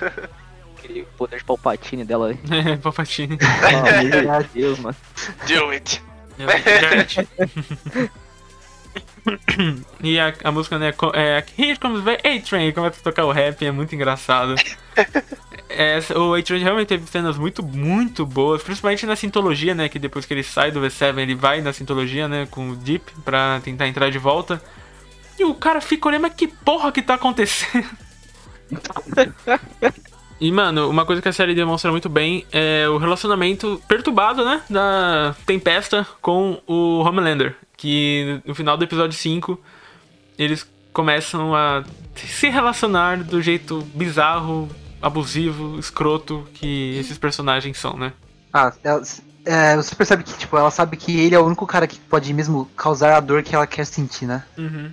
Aquele 0.77 1.07
poder 1.17 1.37
de 1.37 1.45
palpatine 1.45 2.03
dela 2.03 2.27
aí. 2.27 2.39
É, 2.73 2.75
Palpatine. 2.75 3.37
Oh, 3.41 4.03
meu 4.03 4.43
Deus, 4.53 4.79
mano. 4.79 4.95
Do 5.47 5.69
it. 5.69 6.03
e 10.01 10.19
a, 10.19 10.33
a 10.43 10.51
música, 10.51 10.77
né, 10.79 10.93
é 11.13 11.43
Here 11.57 11.79
Comes 11.79 12.03
the 12.03 12.19
A-Train, 12.27 12.71
começa 12.73 12.99
a 12.99 13.03
tocar 13.03 13.25
o 13.25 13.31
rap, 13.31 13.65
é 13.65 13.71
muito 13.71 13.93
engraçado. 13.93 14.55
Essa- 15.77 16.17
o 16.19 16.33
A-Train 16.33 16.61
realmente 16.63 16.87
teve 16.87 17.05
cenas 17.09 17.37
muito, 17.37 17.63
muito 17.63 18.25
boas, 18.25 18.61
principalmente 18.63 19.05
na 19.05 19.15
sintologia, 19.15 19.73
né, 19.75 19.87
que 19.89 19.99
depois 19.99 20.25
que 20.25 20.33
ele 20.33 20.43
sai 20.43 20.71
do 20.71 20.79
V7, 20.81 21.17
ele 21.17 21.35
vai 21.35 21.61
na 21.61 21.71
sintologia, 21.73 22.27
né, 22.27 22.47
com 22.49 22.71
o 22.71 22.75
Deep, 22.75 23.11
pra 23.23 23.59
tentar 23.63 23.87
entrar 23.87 24.09
de 24.09 24.17
volta. 24.17 24.61
E 25.39 25.43
o 25.43 25.53
cara 25.53 25.81
fica 25.81 26.07
olhando, 26.07 26.23
mas 26.23 26.33
que 26.33 26.47
porra 26.47 26.91
que 26.91 27.01
tá 27.01 27.15
acontecendo? 27.15 27.87
E, 30.39 30.51
mano, 30.51 30.89
uma 30.89 31.05
coisa 31.05 31.21
que 31.21 31.29
a 31.29 31.33
série 31.33 31.53
demonstra 31.53 31.91
muito 31.91 32.09
bem 32.09 32.45
é 32.51 32.87
o 32.89 32.97
relacionamento 32.97 33.81
perturbado, 33.87 34.43
né? 34.43 34.61
Da 34.69 35.35
Tempesta 35.45 36.07
com 36.19 36.59
o 36.65 36.99
Homelander. 37.01 37.55
Que 37.77 38.41
no 38.45 38.55
final 38.55 38.75
do 38.75 38.83
episódio 38.83 39.15
5, 39.15 39.59
eles 40.39 40.67
começam 40.91 41.55
a 41.55 41.83
se 42.15 42.49
relacionar 42.49 43.23
do 43.23 43.39
jeito 43.41 43.81
bizarro, 43.93 44.67
abusivo, 45.01 45.77
escroto 45.79 46.47
que 46.53 46.97
esses 46.99 47.17
personagens 47.17 47.77
são, 47.77 47.97
né? 47.97 48.13
Ah, 48.53 48.71
é, 49.45 49.75
você 49.75 49.95
percebe 49.95 50.23
que, 50.23 50.33
tipo, 50.37 50.55
ela 50.57 50.69
sabe 50.69 50.97
que 50.97 51.19
ele 51.19 51.33
é 51.35 51.39
o 51.39 51.45
único 51.45 51.65
cara 51.65 51.87
que 51.87 51.97
pode 51.99 52.33
mesmo 52.33 52.65
causar 52.75 53.15
a 53.15 53.19
dor 53.19 53.41
que 53.43 53.55
ela 53.55 53.65
quer 53.65 53.85
sentir, 53.85 54.25
né? 54.25 54.43
Uhum. 54.57 54.91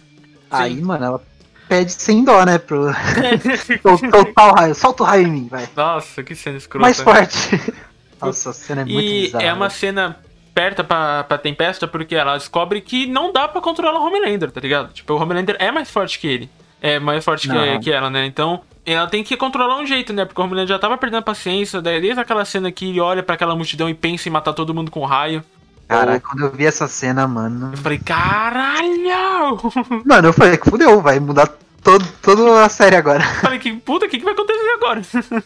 Aí, 0.50 0.80
mano, 0.80 1.04
ela 1.04 1.20
pede 1.68 1.92
sem 1.92 2.24
dó, 2.24 2.44
né? 2.44 2.56
Pro. 2.58 2.86
Sol- 3.82 3.98
soltar 3.98 4.48
o 4.48 4.54
raio. 4.54 4.74
Solta 4.74 5.02
o 5.02 5.06
raio 5.06 5.26
em 5.26 5.30
mim, 5.30 5.48
vai. 5.50 5.68
Nossa, 5.76 6.22
que 6.22 6.34
cena 6.34 6.56
escrota. 6.56 6.80
Mais 6.82 7.00
forte. 7.00 7.60
Nossa, 8.20 8.50
a 8.50 8.52
cena 8.52 8.80
é 8.80 8.84
muito 8.84 9.00
E 9.00 9.22
bizarra. 9.26 9.44
é 9.44 9.52
uma 9.52 9.68
velho. 9.68 9.78
cena 9.80 10.16
perto 10.54 10.82
pra, 10.82 11.22
pra 11.24 11.38
Tempesta 11.38 11.86
porque 11.86 12.16
ela 12.16 12.36
descobre 12.36 12.80
que 12.80 13.06
não 13.06 13.32
dá 13.32 13.46
pra 13.46 13.60
controlar 13.60 14.00
o 14.00 14.04
Homelander, 14.06 14.50
tá 14.50 14.60
ligado? 14.60 14.92
Tipo, 14.92 15.12
o 15.14 15.16
Homelander 15.22 15.54
é 15.58 15.70
mais 15.70 15.90
forte 15.90 16.18
que 16.18 16.26
ele. 16.26 16.50
É 16.80 16.98
mais 16.98 17.24
forte 17.24 17.48
que, 17.48 17.78
que 17.80 17.92
ela, 17.92 18.08
né? 18.08 18.24
Então, 18.24 18.62
ela 18.92 19.06
tem 19.06 19.22
que 19.22 19.36
controlar 19.36 19.78
um 19.78 19.86
jeito, 19.86 20.12
né? 20.12 20.24
Porque 20.24 20.40
o 20.40 20.44
Homelander 20.44 20.68
já 20.68 20.78
tava 20.78 20.96
perdendo 20.96 21.20
a 21.20 21.22
paciência, 21.22 21.80
daí 21.80 22.00
desde 22.00 22.20
aquela 22.20 22.44
cena 22.44 22.70
que 22.72 22.88
ele 22.88 23.00
olha 23.00 23.22
pra 23.22 23.34
aquela 23.34 23.54
multidão 23.56 23.88
e 23.88 23.94
pensa 23.94 24.28
em 24.28 24.32
matar 24.32 24.52
todo 24.52 24.74
mundo 24.74 24.90
com 24.90 25.04
raio. 25.04 25.42
Cara, 25.88 26.20
quando 26.20 26.44
eu 26.44 26.52
vi 26.52 26.66
essa 26.66 26.86
cena, 26.86 27.26
mano. 27.26 27.70
Eu 27.72 27.78
falei, 27.78 27.98
caralho! 27.98 29.58
Mano, 30.04 30.28
eu 30.28 30.32
falei 30.34 30.58
que 30.58 30.68
fudeu, 30.68 31.00
vai 31.00 31.18
mudar 31.18 31.48
todo, 31.82 32.06
toda 32.20 32.62
a 32.62 32.68
série 32.68 32.94
agora. 32.94 33.24
Eu 33.24 33.40
falei, 33.40 33.58
que 33.58 33.72
puta, 33.72 34.04
o 34.04 34.08
que, 34.08 34.18
que 34.18 34.24
vai 34.24 34.34
acontecer 34.34 34.70
agora? 34.76 35.00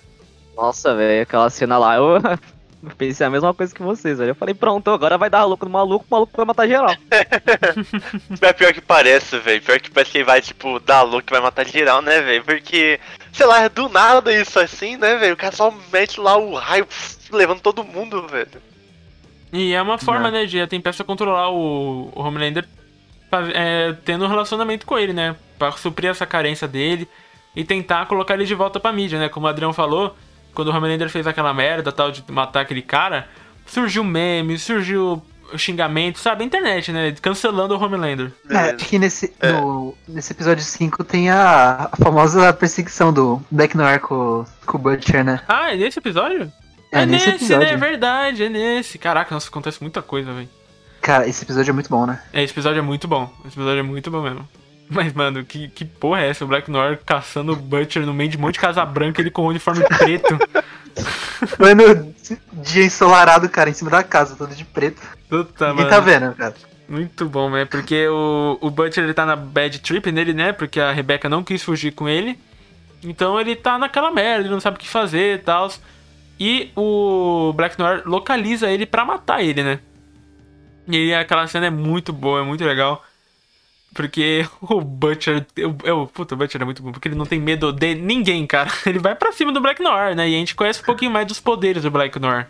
Nossa, 0.57 0.97
velho, 0.97 1.23
aquela 1.23 1.49
cena 1.49 1.79
lá, 1.79 1.95
eu 1.97 2.21
eu 2.83 2.91
pensei 2.97 3.27
a 3.27 3.31
mesma 3.31 3.55
coisa 3.55 3.75
que 3.75 3.83
vocês, 3.83 4.19
velho. 4.19 4.31
Eu 4.31 4.35
falei, 4.35 4.55
pronto, 4.55 4.91
agora 4.91 5.17
vai 5.17 5.31
dar 5.31 5.45
louco 5.45 5.65
no 5.65 5.71
maluco, 5.71 6.05
o 6.09 6.15
maluco 6.15 6.33
vai 6.37 6.45
matar 6.47 6.67
geral. 6.67 6.95
É 8.41 8.53
pior 8.53 8.73
que 8.73 8.81
parece, 8.81 9.39
velho. 9.39 9.63
Pior 9.63 9.81
que 9.81 9.91
parece 9.91 10.11
que 10.13 10.19
ele 10.19 10.25
vai, 10.25 10.41
tipo, 10.41 10.79
dar 10.81 11.03
louco 11.03 11.23
que 11.27 11.33
vai 11.33 11.41
matar 11.41 11.67
geral, 11.67 12.03
né, 12.03 12.21
velho? 12.21 12.45
Porque, 12.45 12.99
sei 13.33 13.47
lá, 13.47 13.63
é 13.63 13.69
do 13.69 13.89
nada 13.89 14.33
isso 14.33 14.59
assim, 14.59 14.97
né, 14.97 15.17
velho? 15.17 15.35
O 15.35 15.37
cara 15.37 15.55
só 15.55 15.73
mete 15.93 16.21
lá 16.21 16.37
o 16.37 16.55
raio, 16.55 16.87
pff, 16.87 17.19
levando 17.35 17.61
todo 17.61 17.85
mundo, 17.85 18.27
velho. 18.27 18.61
E 19.53 19.73
é 19.75 19.83
uma 19.83 19.99
forma, 19.99 20.31
Não. 20.31 20.41
né, 20.41 20.47
de 20.47 20.61
a 20.61 20.67
Tempesta 20.67 21.05
controlar 21.05 21.51
o, 21.51 22.11
o 22.15 22.21
Homelander 22.23 22.67
faz- 23.31 23.51
é, 23.55 23.93
tendo 24.05 24.25
um 24.25 24.29
relacionamento 24.29 24.87
com 24.87 24.99
ele, 24.99 25.13
né? 25.13 25.37
Pra 25.59 25.71
suprir 25.73 26.11
essa 26.11 26.27
carência 26.27 26.67
dele 26.67 27.07
e 27.55 27.63
tentar 27.63 28.07
colocar 28.07 28.35
ele 28.35 28.47
de 28.47 28.55
volta 28.55 28.81
pra 28.81 28.93
mídia, 28.93 29.19
né? 29.19 29.29
Como 29.29 29.47
o 29.47 29.49
Adrião 29.49 29.73
falou, 29.73 30.17
quando 30.55 30.69
o 30.69 30.77
Homelander 30.77 31.09
fez 31.09 31.27
aquela 31.27 31.53
merda 31.55 31.91
tal 31.93 32.11
de 32.11 32.25
matar 32.31 32.61
aquele 32.61 32.83
cara, 32.83 33.29
surgiu 33.67 34.03
meme, 34.05 34.59
surgiu 34.59 35.23
xingamento, 35.57 36.19
sabe? 36.19 36.43
A 36.43 36.47
internet, 36.47 36.91
né? 36.93 37.15
Cancelando 37.21 37.77
o 37.77 37.83
Homelander. 37.83 38.33
É, 38.49 38.57
acho 38.75 38.77
que 38.87 38.99
nesse, 38.99 39.33
no- 39.43 39.95
nesse 40.09 40.33
episódio 40.33 40.65
5 40.65 41.05
tem 41.05 41.29
a, 41.31 41.91
a 41.93 41.97
famosa 41.97 42.53
perseguição 42.55 43.13
do 43.13 43.43
Black 43.51 43.77
Noir 43.77 44.01
com, 44.01 44.47
com 44.65 44.79
o 44.79 44.81
Butcher, 44.81 45.23
né? 45.25 45.41
Ah, 45.47 45.73
é 45.73 45.77
nesse 45.77 45.99
episódio? 45.99 46.51
É, 46.91 47.05
nesse 47.05 47.27
né? 47.27 47.33
É 47.33 47.37
episódio. 47.37 47.79
verdade, 47.79 48.45
é 48.45 48.49
nesse. 48.49 48.99
Caraca, 48.99 49.35
nossa, 49.35 49.49
acontece 49.49 49.81
muita 49.83 50.01
coisa, 50.01 50.33
velho. 50.33 50.49
Cara, 51.03 51.27
esse 51.29 51.43
episódio 51.45 51.71
é 51.71 51.75
muito 51.75 51.91
bom, 51.91 52.07
né? 52.07 52.21
É, 52.33 52.43
esse 52.43 52.53
episódio 52.53 52.79
é 52.79 52.83
muito 52.83 53.07
bom. 53.09 53.31
Esse 53.45 53.55
episódio 53.57 53.81
é 53.81 53.83
muito 53.83 54.11
bom 54.11 54.23
mesmo. 54.23 54.49
Mas, 54.93 55.13
mano, 55.13 55.45
que, 55.45 55.69
que 55.69 55.85
porra 55.85 56.21
é 56.23 56.29
essa? 56.29 56.45
O 56.45 56.49
Black 56.49 56.71
Noir 56.71 57.01
caçando 57.05 57.53
o 57.53 57.57
Butcher 57.57 58.05
no 58.05 58.13
meio 58.13 58.31
de 58.31 58.37
um 58.37 58.41
monte 58.41 58.55
de 58.55 58.61
casa 58.61 58.85
branca, 58.85 59.21
ele 59.21 59.31
com 59.31 59.43
o 59.43 59.49
uniforme 59.49 59.85
preto. 59.87 60.39
Foi 61.57 61.75
no 61.75 62.15
dia 62.63 62.85
ensolarado, 62.85 63.49
cara, 63.49 63.71
em 63.71 63.73
cima 63.73 63.91
da 63.91 64.03
casa, 64.03 64.37
todo 64.37 64.55
de 64.55 64.65
preto. 64.65 65.01
Puta, 65.29 65.69
Ninguém 65.69 65.85
mano. 65.85 65.91
tá 65.91 66.01
vendo, 66.01 66.35
cara. 66.35 66.55
Muito 66.89 67.27
bom, 67.27 67.49
né? 67.49 67.65
Porque 67.65 68.07
o, 68.09 68.59
o 68.61 68.71
Butcher, 68.71 69.03
ele 69.03 69.15
tá 69.15 69.25
na 69.25 69.35
bad 69.35 69.79
trip 69.81 70.13
nele, 70.13 70.35
né? 70.35 70.53
Porque 70.53 70.79
a 70.79 70.93
Rebecca 70.93 71.29
não 71.29 71.43
quis 71.43 71.63
fugir 71.63 71.93
com 71.93 72.09
ele. 72.09 72.39
Então 73.03 73.41
ele 73.41 73.57
tá 73.57 73.79
naquela 73.79 74.11
merda, 74.11 74.45
ele 74.45 74.53
não 74.53 74.61
sabe 74.61 74.77
o 74.77 74.81
que 74.81 74.89
fazer 74.89 75.37
e 75.37 75.39
tal. 75.39 75.71
E 76.39 76.71
o 76.77 77.53
Black 77.55 77.79
Noir 77.79 78.03
localiza 78.05 78.71
ele 78.71 78.85
pra 78.85 79.05
matar 79.05 79.43
ele, 79.43 79.63
né? 79.63 79.81
E 80.87 81.15
aquela 81.15 81.47
cena 81.47 81.67
é 81.67 81.71
muito 81.71 82.13
boa, 82.13 82.41
é 82.41 82.45
muito 82.45 82.65
legal. 82.65 83.05
Porque 83.95 84.47
o 84.61 84.81
Butcher. 84.81 85.47
Eu, 85.57 85.77
eu, 85.85 86.07
puta, 86.07 86.35
o 86.35 86.39
Butcher 86.39 86.61
é 86.63 86.65
muito 86.65 86.83
bom. 86.83 86.93
Porque 86.93 87.09
ele 87.09 87.15
não 87.15 87.27
tem 87.27 87.41
medo 87.41 87.73
de 87.73 87.95
ninguém, 87.95 88.47
cara. 88.47 88.71
Ele 88.87 88.99
vai 88.99 89.15
pra 89.15 89.33
cima 89.33 89.53
do 89.53 89.61
Black 89.61 89.83
Noir, 89.83 90.15
né? 90.17 90.29
E 90.29 90.35
a 90.35 90.39
gente 90.39 90.55
conhece 90.55 90.81
um 90.81 90.85
pouquinho 90.85 91.11
mais 91.11 91.27
dos 91.27 91.41
poderes 91.41 91.83
do 91.83 91.91
Black 91.91 92.19
Noir. 92.19 92.47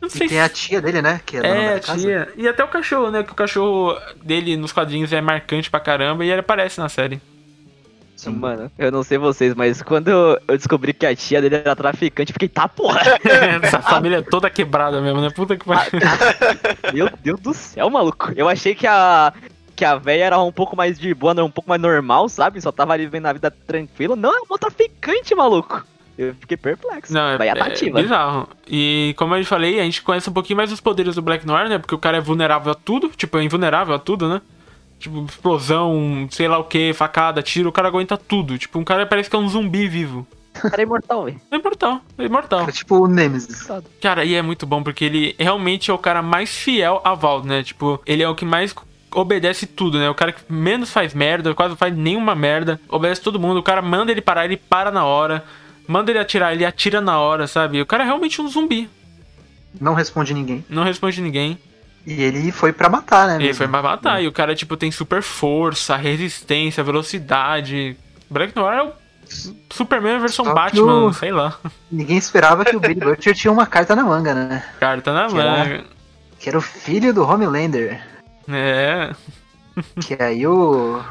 Não 0.00 0.08
E 0.08 0.10
sei 0.10 0.28
tem 0.28 0.40
a 0.40 0.48
tia 0.48 0.80
dele, 0.80 1.02
né? 1.02 1.20
Que 1.26 1.36
é, 1.36 1.74
É, 1.74 1.80
casa. 1.80 1.98
tia. 2.00 2.28
E 2.36 2.48
até 2.48 2.64
o 2.64 2.68
cachorro, 2.68 3.10
né? 3.10 3.22
Que 3.22 3.32
o 3.32 3.34
cachorro 3.34 3.98
dele 4.22 4.56
nos 4.56 4.72
quadrinhos 4.72 5.12
é 5.12 5.20
marcante 5.20 5.70
pra 5.70 5.78
caramba 5.80 6.24
e 6.24 6.30
ele 6.30 6.40
aparece 6.40 6.78
na 6.80 6.88
série. 6.88 7.20
Mano, 8.26 8.70
eu 8.78 8.92
não 8.92 9.02
sei 9.02 9.16
vocês, 9.16 9.54
mas 9.54 9.80
quando 9.80 10.08
eu 10.08 10.38
eu 10.46 10.54
descobri 10.56 10.92
que 10.92 11.06
a 11.06 11.16
tia 11.16 11.40
dele 11.40 11.56
era 11.56 11.74
traficante, 11.74 12.30
eu 12.30 12.34
fiquei, 12.34 12.48
tá 12.50 12.68
porra! 12.68 13.00
Essa 13.62 13.80
família 13.80 14.18
é 14.18 14.22
toda 14.22 14.50
quebrada 14.50 15.00
mesmo, 15.00 15.22
né? 15.22 15.30
Puta 15.30 15.56
que 15.56 15.64
pariu. 15.64 16.00
Meu 16.92 17.08
Deus 17.24 17.40
do 17.40 17.54
céu, 17.54 17.88
maluco. 17.88 18.30
Eu 18.36 18.46
achei 18.46 18.74
que 18.74 18.86
a. 18.86 19.32
Que 19.80 19.84
a 19.86 19.96
véia 19.96 20.24
era 20.24 20.38
um 20.38 20.52
pouco 20.52 20.76
mais 20.76 20.98
de 20.98 21.14
boa, 21.14 21.32
era 21.32 21.42
um 21.42 21.50
pouco 21.50 21.66
mais 21.70 21.80
normal, 21.80 22.28
sabe? 22.28 22.60
Só 22.60 22.70
tava 22.70 22.92
ali 22.92 23.06
vivendo 23.06 23.24
a 23.24 23.32
vida 23.32 23.50
tranquila. 23.50 24.14
Não, 24.14 24.28
é 24.30 24.42
uma 24.42 24.58
traficante, 24.58 25.34
maluco. 25.34 25.82
Eu 26.18 26.34
fiquei 26.34 26.58
perplexo. 26.58 27.14
Não, 27.14 27.28
é, 27.28 27.38
Véia 27.38 27.52
é 27.52 27.54
nativa. 27.54 28.02
bizarro. 28.02 28.46
E 28.68 29.14
como 29.16 29.34
eu 29.34 29.42
falei, 29.46 29.80
a 29.80 29.84
gente 29.84 30.02
conhece 30.02 30.28
um 30.28 30.34
pouquinho 30.34 30.58
mais 30.58 30.68
dos 30.68 30.82
poderes 30.82 31.14
do 31.14 31.22
Black 31.22 31.46
Noir, 31.46 31.70
né? 31.70 31.78
Porque 31.78 31.94
o 31.94 31.98
cara 31.98 32.18
é 32.18 32.20
vulnerável 32.20 32.72
a 32.72 32.74
tudo, 32.74 33.08
tipo, 33.16 33.38
é 33.38 33.42
invulnerável 33.42 33.94
a 33.94 33.98
tudo, 33.98 34.28
né? 34.28 34.42
Tipo, 34.98 35.24
explosão, 35.24 36.28
sei 36.30 36.46
lá 36.46 36.58
o 36.58 36.64
que, 36.64 36.92
facada, 36.92 37.40
tiro, 37.40 37.70
o 37.70 37.72
cara 37.72 37.88
aguenta 37.88 38.18
tudo. 38.18 38.58
Tipo, 38.58 38.78
um 38.78 38.84
cara 38.84 39.06
parece 39.06 39.30
que 39.30 39.36
é 39.36 39.38
um 39.38 39.48
zumbi 39.48 39.88
vivo. 39.88 40.26
Era 40.70 40.82
imortal, 40.82 41.24
velho. 41.24 41.40
É 41.50 41.56
imortal, 41.56 42.00
é 42.18 42.24
imortal. 42.24 42.68
É 42.68 42.72
tipo 42.72 42.98
o 42.98 43.08
Nemesis. 43.08 43.66
Cara, 43.98 44.26
e 44.26 44.34
é 44.34 44.42
muito 44.42 44.66
bom 44.66 44.82
porque 44.82 45.06
ele 45.06 45.34
realmente 45.38 45.90
é 45.90 45.94
o 45.94 45.98
cara 45.98 46.20
mais 46.20 46.54
fiel 46.54 47.00
a 47.02 47.14
Val, 47.14 47.42
né? 47.42 47.62
Tipo, 47.62 47.98
ele 48.04 48.22
é 48.22 48.28
o 48.28 48.34
que 48.34 48.44
mais 48.44 48.74
obedece 49.14 49.66
tudo, 49.66 49.98
né? 49.98 50.08
O 50.10 50.14
cara 50.14 50.32
que 50.32 50.40
menos 50.48 50.90
faz 50.90 51.12
merda, 51.14 51.54
quase 51.54 51.70
não 51.70 51.76
faz 51.76 51.94
nenhuma 51.96 52.34
merda, 52.34 52.80
obedece 52.88 53.20
todo 53.20 53.40
mundo. 53.40 53.58
O 53.58 53.62
cara 53.62 53.82
manda 53.82 54.10
ele 54.12 54.20
parar, 54.20 54.44
ele 54.44 54.56
para 54.56 54.90
na 54.90 55.04
hora. 55.04 55.44
Manda 55.88 56.10
ele 56.12 56.18
atirar, 56.20 56.52
ele 56.52 56.64
atira 56.64 57.00
na 57.00 57.18
hora, 57.18 57.46
sabe? 57.46 57.80
O 57.80 57.86
cara 57.86 58.02
é 58.04 58.06
realmente 58.06 58.40
um 58.40 58.48
zumbi. 58.48 58.88
Não 59.80 59.94
responde 59.94 60.32
ninguém. 60.34 60.64
Não 60.68 60.84
responde 60.84 61.20
ninguém. 61.20 61.58
E 62.06 62.22
ele 62.22 62.50
foi 62.52 62.72
pra 62.72 62.88
matar, 62.88 63.26
né? 63.28 63.34
Ele 63.36 63.44
mesmo? 63.44 63.58
foi 63.58 63.68
pra 63.68 63.82
matar. 63.82 64.22
E 64.22 64.26
o 64.28 64.32
cara, 64.32 64.54
tipo, 64.54 64.76
tem 64.76 64.90
super 64.90 65.22
força, 65.22 65.96
resistência, 65.96 66.82
velocidade. 66.84 67.96
Black 68.30 68.54
Noir 68.56 68.78
é 68.78 68.82
o 68.84 68.92
Superman 69.70 70.18
versão 70.20 70.44
Só 70.44 70.54
Batman, 70.54 71.04
o- 71.06 71.12
sei 71.12 71.30
lá. 71.32 71.58
Ninguém 71.90 72.16
esperava 72.16 72.64
que 72.64 72.74
o 72.76 72.80
Billy 72.80 72.94
Butcher 72.94 73.34
tinha 73.34 73.52
uma 73.52 73.66
carta 73.66 73.94
na 73.94 74.02
manga, 74.02 74.34
né? 74.34 74.64
Cara, 74.80 75.00
tá 75.00 75.12
na 75.12 75.26
Que 75.28 75.38
era- 75.38 75.50
manga. 75.58 75.84
Que 76.38 76.48
era 76.48 76.58
o 76.58 76.62
filho 76.62 77.12
do 77.12 77.22
Homelander. 77.22 78.00
É. 78.52 79.12
Que 80.00 80.20
aí 80.22 80.46
o. 80.46 81.02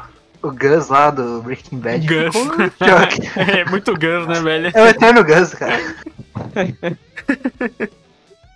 O 0.42 0.50
Gus 0.52 0.88
lá 0.88 1.10
do 1.10 1.42
Breaking 1.42 1.78
Bad 1.80 2.06
Gus. 2.06 2.34
choque. 2.80 3.28
é 3.38 3.64
muito 3.66 3.92
Gus, 3.92 4.26
né, 4.26 4.40
velho? 4.40 4.70
É 4.74 4.82
o 4.82 4.86
eterno 4.86 5.22
Gus, 5.24 5.52
cara. 5.54 5.78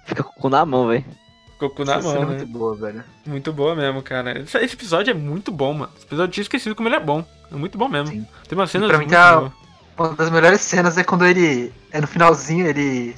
Fica 0.06 0.22
com 0.22 0.30
o 0.30 0.34
cu 0.42 0.48
na 0.48 0.64
mão, 0.64 0.88
velho. 0.88 1.04
Ficou 1.52 1.70
com 1.70 1.84
na 1.84 1.96
Essa 1.96 2.08
cena 2.08 2.20
mão, 2.20 2.22
é 2.22 2.26
né? 2.32 2.36
muito 2.38 2.46
boa, 2.58 2.74
velho. 2.76 3.04
Muito 3.26 3.52
boa 3.52 3.74
mesmo, 3.76 4.02
cara. 4.02 4.40
Esse, 4.40 4.58
esse 4.58 4.74
episódio 4.74 5.10
é 5.10 5.14
muito 5.14 5.52
bom, 5.52 5.72
mano. 5.74 5.92
Esse 5.96 6.06
episódio 6.06 6.30
eu 6.30 6.32
tinha 6.32 6.42
esquecido 6.42 6.74
como 6.74 6.88
ele 6.88 6.96
é 6.96 7.00
bom. 7.00 7.24
É 7.52 7.54
muito 7.54 7.76
bom 7.78 7.88
mesmo. 7.88 8.08
Sim. 8.08 8.26
Tem 8.48 8.58
uma 8.58 8.66
cena 8.66 8.86
pra 8.86 8.98
mim 8.98 9.04
muito 9.04 9.14
tá- 9.16 9.36
boa. 9.40 9.52
Uma 9.96 10.08
das 10.16 10.30
melhores 10.30 10.60
cenas 10.60 10.98
é 10.98 11.04
quando 11.04 11.24
ele. 11.24 11.72
É 11.92 12.00
no 12.00 12.06
finalzinho, 12.06 12.66
ele. 12.66 13.14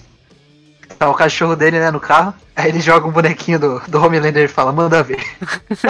Tá 0.99 1.11
o 1.11 1.15
cachorro 1.15 1.55
dele, 1.55 1.79
né, 1.79 1.91
no 1.91 2.01
carro. 2.01 2.35
Aí 2.55 2.71
ele 2.71 2.81
joga 2.81 3.07
um 3.07 3.13
bonequinho 3.13 3.59
do, 3.59 3.83
do 3.87 4.03
Homelander 4.03 4.45
e 4.45 4.49
fala, 4.49 4.73
manda 4.73 5.03
ver. 5.03 5.19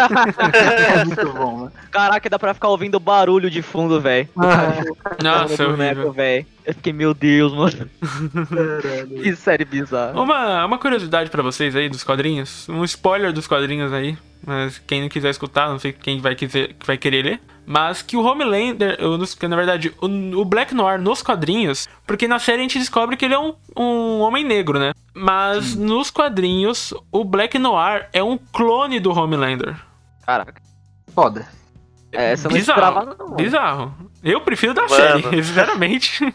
é 0.98 1.04
muito 1.04 1.32
bom, 1.32 1.56
mano. 1.58 1.72
Caraca, 1.92 2.28
dá 2.28 2.38
pra 2.38 2.52
ficar 2.52 2.68
ouvindo 2.68 2.98
barulho 2.98 3.48
de 3.48 3.62
fundo, 3.62 4.00
velho. 4.00 4.28
Nossa, 5.22 5.62
é 5.62 5.66
horrível. 5.66 6.12
velho. 6.12 6.46
Eu 6.64 6.74
fiquei, 6.74 6.92
meu 6.92 7.14
Deus, 7.14 7.52
mano. 7.54 7.88
Que 9.22 9.36
série 9.36 9.64
bizarra. 9.64 10.20
Uma, 10.20 10.64
uma 10.64 10.78
curiosidade 10.78 11.30
pra 11.30 11.42
vocês 11.42 11.76
aí 11.76 11.88
dos 11.88 12.02
quadrinhos. 12.02 12.68
Um 12.68 12.82
spoiler 12.82 13.32
dos 13.32 13.46
quadrinhos 13.46 13.92
aí. 13.92 14.18
Mas 14.44 14.78
quem 14.86 15.02
não 15.02 15.08
quiser 15.08 15.30
escutar, 15.30 15.68
não 15.68 15.78
sei 15.78 15.92
quem 15.92 16.20
vai, 16.20 16.34
quiser, 16.34 16.70
vai 16.84 16.96
querer 16.96 17.22
ler. 17.24 17.40
Mas 17.66 18.00
que 18.00 18.16
o 18.16 18.22
Homelander, 18.22 18.96
que 19.38 19.48
na 19.48 19.56
verdade, 19.56 19.92
o, 20.00 20.44
Black 20.44 20.72
Noir 20.72 21.00
nos 21.00 21.20
quadrinhos, 21.20 21.88
porque 22.06 22.28
na 22.28 22.38
série 22.38 22.60
a 22.60 22.62
gente 22.62 22.78
descobre 22.78 23.16
que 23.16 23.24
ele 23.24 23.34
é 23.34 23.38
um, 23.38 23.54
um 23.76 24.20
homem 24.20 24.44
negro, 24.44 24.78
né? 24.78 24.92
Mas 25.12 25.74
nos 25.74 26.10
quadrinhos, 26.10 26.94
o 27.10 27.24
Black 27.24 27.58
Noir 27.58 28.08
é 28.12 28.22
um 28.22 28.38
clone 28.38 29.00
do 29.00 29.10
Homelander. 29.10 29.76
Caraca. 30.24 30.62
Foda. 31.12 31.48
É, 32.16 32.32
essa 32.32 32.46
eu 32.46 32.50
não 32.50 32.58
Bizarro. 32.58 32.80
esperava, 32.80 33.16
não. 33.18 33.36
Bizarro. 33.36 33.94
Eu 34.24 34.40
prefiro 34.40 34.74
da 34.74 34.82
Mano. 34.82 34.94
série, 34.94 35.22
sinceramente. 35.44 36.34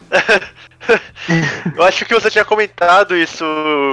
Eu 1.76 1.82
acho 1.84 2.04
que 2.04 2.12
você 2.14 2.28
tinha 2.30 2.44
comentado 2.44 3.16
isso 3.16 3.44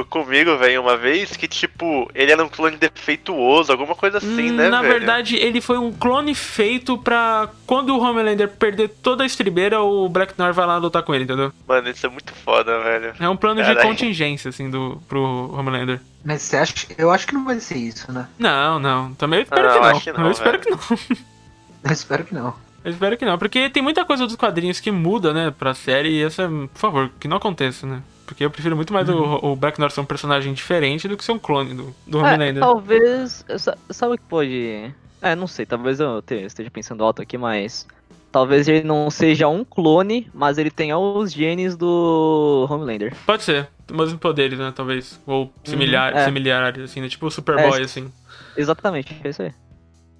comigo, 0.09 0.57
velho, 0.57 0.81
uma 0.81 0.97
vez, 0.97 1.35
que 1.37 1.47
tipo, 1.47 2.09
ele 2.15 2.31
era 2.31 2.43
um 2.43 2.49
clone 2.49 2.77
defeituoso, 2.77 3.71
alguma 3.71 3.93
coisa 3.93 4.17
assim, 4.17 4.51
né, 4.51 4.69
Na 4.69 4.81
velho? 4.81 4.93
verdade, 4.93 5.35
ele 5.35 5.61
foi 5.61 5.77
um 5.77 5.91
clone 5.93 6.33
feito 6.33 6.97
pra 6.97 7.47
quando 7.67 7.95
o 7.95 7.99
Homelander 8.01 8.47
perder 8.47 8.89
toda 8.89 9.23
a 9.23 9.27
estribeira, 9.27 9.79
o 9.81 10.09
Black 10.09 10.33
Noir 10.37 10.51
vai 10.53 10.65
lá 10.65 10.77
lutar 10.77 11.03
com 11.03 11.13
ele, 11.13 11.25
entendeu? 11.25 11.51
Mano, 11.67 11.89
isso 11.89 12.05
é 12.05 12.09
muito 12.09 12.33
foda, 12.33 12.79
velho. 12.79 13.13
É 13.19 13.29
um 13.29 13.37
plano 13.37 13.61
de 13.61 13.67
Caralho. 13.67 13.87
contingência, 13.87 14.49
assim, 14.49 14.67
do, 14.69 14.99
pro 15.07 15.21
Homelander. 15.55 15.99
Mas 16.25 16.41
você 16.41 16.57
acha. 16.57 16.73
Eu 16.97 17.11
acho 17.11 17.27
que 17.27 17.33
não 17.35 17.45
vai 17.45 17.59
ser 17.59 17.77
isso, 17.77 18.11
né? 18.11 18.27
Não, 18.39 18.79
não. 18.79 19.13
Também 19.13 19.39
eu 19.39 19.43
espero 19.43 19.67
Ah, 19.67 19.71
que 19.71 19.77
eu 19.77 19.81
não. 19.81 19.89
acho 19.89 20.03
que 20.03 20.11
não, 20.11 20.25
eu 20.25 20.31
espero 20.31 20.59
que 20.59 20.69
não. 20.71 20.79
Eu 21.83 21.91
espero 21.91 22.23
que 22.23 22.33
não. 22.33 22.53
Eu 22.83 22.91
espero 22.91 23.17
que 23.17 23.25
não. 23.25 23.37
Porque 23.37 23.69
tem 23.69 23.83
muita 23.83 24.05
coisa 24.05 24.25
dos 24.25 24.35
quadrinhos 24.35 24.79
que 24.79 24.89
muda, 24.91 25.33
né, 25.33 25.51
pra 25.57 25.73
série. 25.73 26.09
E 26.09 26.23
essa, 26.23 26.47
por 26.47 26.79
favor, 26.79 27.09
que 27.19 27.27
não 27.27 27.37
aconteça, 27.37 27.85
né? 27.85 28.01
Porque 28.25 28.45
eu 28.45 28.51
prefiro 28.51 28.75
muito 28.75 28.93
mais 28.93 29.09
o, 29.09 29.39
o 29.41 29.55
Black 29.55 29.79
Noir 29.79 29.91
ser 29.91 30.01
um 30.01 30.05
personagem 30.05 30.53
diferente 30.53 31.07
do 31.07 31.17
que 31.17 31.23
ser 31.25 31.31
um 31.31 31.39
clone 31.39 31.73
do, 31.73 31.95
do 32.05 32.19
É, 32.19 32.21
Homelander. 32.33 32.59
talvez. 32.61 33.43
sa- 33.57 33.77
Sabe 33.89 34.13
o 34.13 34.17
que 34.17 34.23
pode. 34.23 34.93
É, 35.21 35.35
não 35.35 35.47
sei, 35.47 35.65
talvez 35.65 35.99
eu 35.99 36.21
te- 36.21 36.35
esteja 36.45 36.69
pensando 36.71 37.03
alto 37.03 37.21
aqui, 37.21 37.37
mas. 37.37 37.87
Talvez 38.31 38.67
ele 38.67 38.87
não 38.87 39.09
seja 39.09 39.47
um 39.47 39.65
clone, 39.65 40.29
mas 40.33 40.59
ele 40.59 40.69
tenha 40.69 40.95
os 40.97 41.33
genes 41.33 41.75
do 41.75 42.67
Homelander. 42.69 43.15
Pode 43.25 43.41
ser. 43.41 43.67
Os 43.89 43.97
mesmos 43.97 44.19
poderes, 44.19 44.59
né, 44.59 44.71
talvez. 44.73 45.19
Ou 45.25 45.51
similar, 45.63 46.15
é. 46.15 46.25
similares, 46.25 46.83
assim, 46.83 47.01
né? 47.01 47.09
Tipo 47.09 47.25
o 47.25 47.31
Superboy, 47.31 47.81
É, 47.81 47.85
assim. 47.85 48.11
Exatamente, 48.55 49.19
é 49.23 49.29
isso 49.29 49.41
aí. 49.41 49.51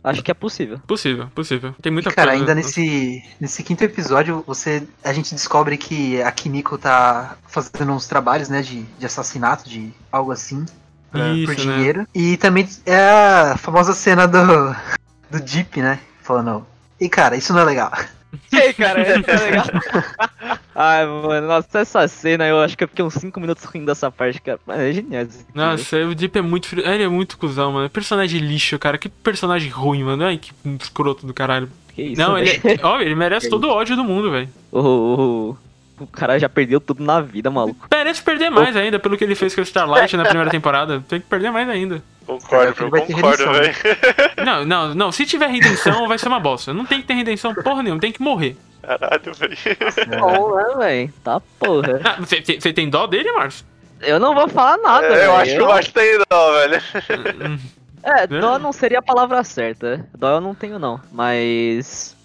Acho 0.04 0.24
que 0.24 0.32
é 0.32 0.34
possível. 0.34 0.80
Possível, 0.88 1.28
possível. 1.36 1.76
Tem 1.82 1.92
muita 1.92 2.10
E, 2.10 2.14
cara, 2.14 2.30
coisa. 2.32 2.42
ainda 2.44 2.56
nesse, 2.56 3.22
nesse 3.40 3.62
quinto 3.64 3.84
episódio, 3.84 4.44
você, 4.48 4.82
a 5.04 5.12
gente 5.12 5.34
descobre 5.36 5.78
que 5.78 6.22
a 6.22 6.32
Kimiko 6.32 6.78
tá 6.78 7.36
fazendo 7.48 7.92
uns 7.92 8.08
trabalhos, 8.08 8.48
né, 8.50 8.62
de, 8.62 8.84
de 8.84 9.06
assassinato, 9.06 9.68
de 9.70 9.92
algo 10.12 10.32
assim, 10.32 10.66
pra- 11.12 11.30
Isso, 11.34 11.46
por 11.54 11.66
né? 11.66 11.76
dinheiro. 11.76 12.08
E 12.16 12.38
também 12.38 12.68
é 12.86 12.98
a 13.52 13.58
famosa 13.58 13.94
cena 13.94 14.26
do, 14.26 14.38
do 15.30 15.46
Jeep, 15.46 15.82
né, 15.82 16.00
falando, 16.24 16.66
e 17.00 17.10
cara, 17.10 17.36
isso 17.36 17.52
não 17.52 17.60
é 17.60 17.66
legal. 17.66 17.92
Ei, 18.54 18.72
cara, 18.74 19.02
é 19.02 19.18
legal. 19.18 19.66
Ai, 20.82 21.06
mano, 21.06 21.46
nossa, 21.46 21.80
essa 21.80 22.08
cena 22.08 22.48
eu 22.48 22.62
acho 22.62 22.78
que 22.78 22.86
eu 22.86 22.88
fiquei 22.88 23.04
uns 23.04 23.14
5 23.16 23.38
minutos 23.42 23.66
rindo 23.66 23.88
dessa 23.88 24.10
parte, 24.10 24.40
cara. 24.42 24.58
Mano, 24.66 24.82
é 24.82 24.94
genial. 24.94 25.26
Nossa, 25.54 25.98
o 25.98 26.16
Deep 26.16 26.40
é 26.40 26.42
muito 26.42 26.68
frio. 26.70 26.88
Ele 26.88 27.04
é 27.04 27.08
muito 27.10 27.38
cuzão, 27.38 27.74
mano. 27.74 27.90
Personagem 27.90 28.40
lixo, 28.40 28.80
cara. 28.80 28.98
Que 28.98 29.10
personagem 29.10 29.70
ruim, 29.70 30.06
mano. 30.06 30.24
Ai, 30.24 30.38
que 30.38 30.54
escroto 30.82 31.28
do 31.28 31.34
caralho. 31.34 31.70
Que 31.94 32.04
isso, 32.04 32.22
Não, 32.22 32.36
velho. 32.36 32.62
ele. 32.64 32.80
Ó, 32.82 33.02
ele 33.02 33.14
merece 33.14 33.50
todo 33.50 33.66
o 33.66 33.72
ódio 33.72 33.98
do 33.98 34.06
mundo, 34.06 34.32
velho. 34.32 34.48
O, 34.72 34.80
o, 34.80 35.58
o 36.04 36.08
cara 36.08 36.40
já 36.40 36.48
perdeu 36.48 36.80
tudo 36.80 37.04
na 37.04 37.20
vida, 37.20 37.52
maluco. 37.52 37.86
Merece 37.92 38.24
perder 38.24 38.50
mais 38.50 38.74
ainda 38.78 38.98
pelo 38.98 39.18
que 39.18 39.26
ele 39.26 39.36
fez 39.36 39.54
com 39.54 39.60
o 39.60 39.64
Starlight 39.66 40.16
na 40.16 40.24
primeira 40.24 40.48
temporada. 40.50 41.04
Tem 41.10 41.20
que 41.20 41.28
perder 41.28 41.52
mais 41.52 41.68
ainda. 41.68 42.02
Concordo, 42.26 42.84
eu 42.86 42.90
concordo, 42.90 43.52
velho. 43.52 43.76
Não, 44.46 44.64
não, 44.66 44.96
não. 44.96 45.12
Se 45.12 45.26
tiver 45.26 45.48
redenção, 45.50 46.08
vai 46.08 46.18
ser 46.18 46.30
uma 46.30 46.40
bosta. 46.40 46.74
Não 46.74 46.86
tem 46.86 47.02
que 47.02 47.08
ter 47.08 47.16
redenção 47.16 47.54
porra 47.54 47.84
nenhuma. 47.84 48.00
Tem 48.00 48.14
que 48.14 48.22
morrer. 48.22 48.56
Caralho, 48.98 49.34
velho. 49.36 49.58
Bom, 50.20 50.56
né, 50.56 50.76
velho? 50.78 51.14
Tá 51.24 51.40
porra. 51.60 52.02
Ah, 52.04 52.16
Você 52.20 52.42
você 52.42 52.74
tem 52.74 52.90
dó 52.90 53.06
dele, 53.06 53.32
Márcio? 53.34 53.66
Eu 54.02 54.20
não 54.20 54.34
vou 54.34 54.48
falar 54.48 54.78
nada, 54.78 55.06
É, 55.08 55.26
eu 55.28 55.36
acho 55.36 55.52
que 55.56 55.62
eu 55.62 55.72
acho 55.72 55.88
que 55.90 55.94
tem 55.94 56.18
dó, 56.30 56.52
velho. 56.54 56.82
É, 58.02 58.26
dó 58.28 58.58
não 58.58 58.72
seria 58.72 59.00
a 59.00 59.02
palavra 59.02 59.44
certa. 59.44 60.08
Dó 60.18 60.36
eu 60.36 60.42
não 60.42 60.56
tenho, 60.56 60.80
não. 60.80 61.00
Mas. 61.12 62.16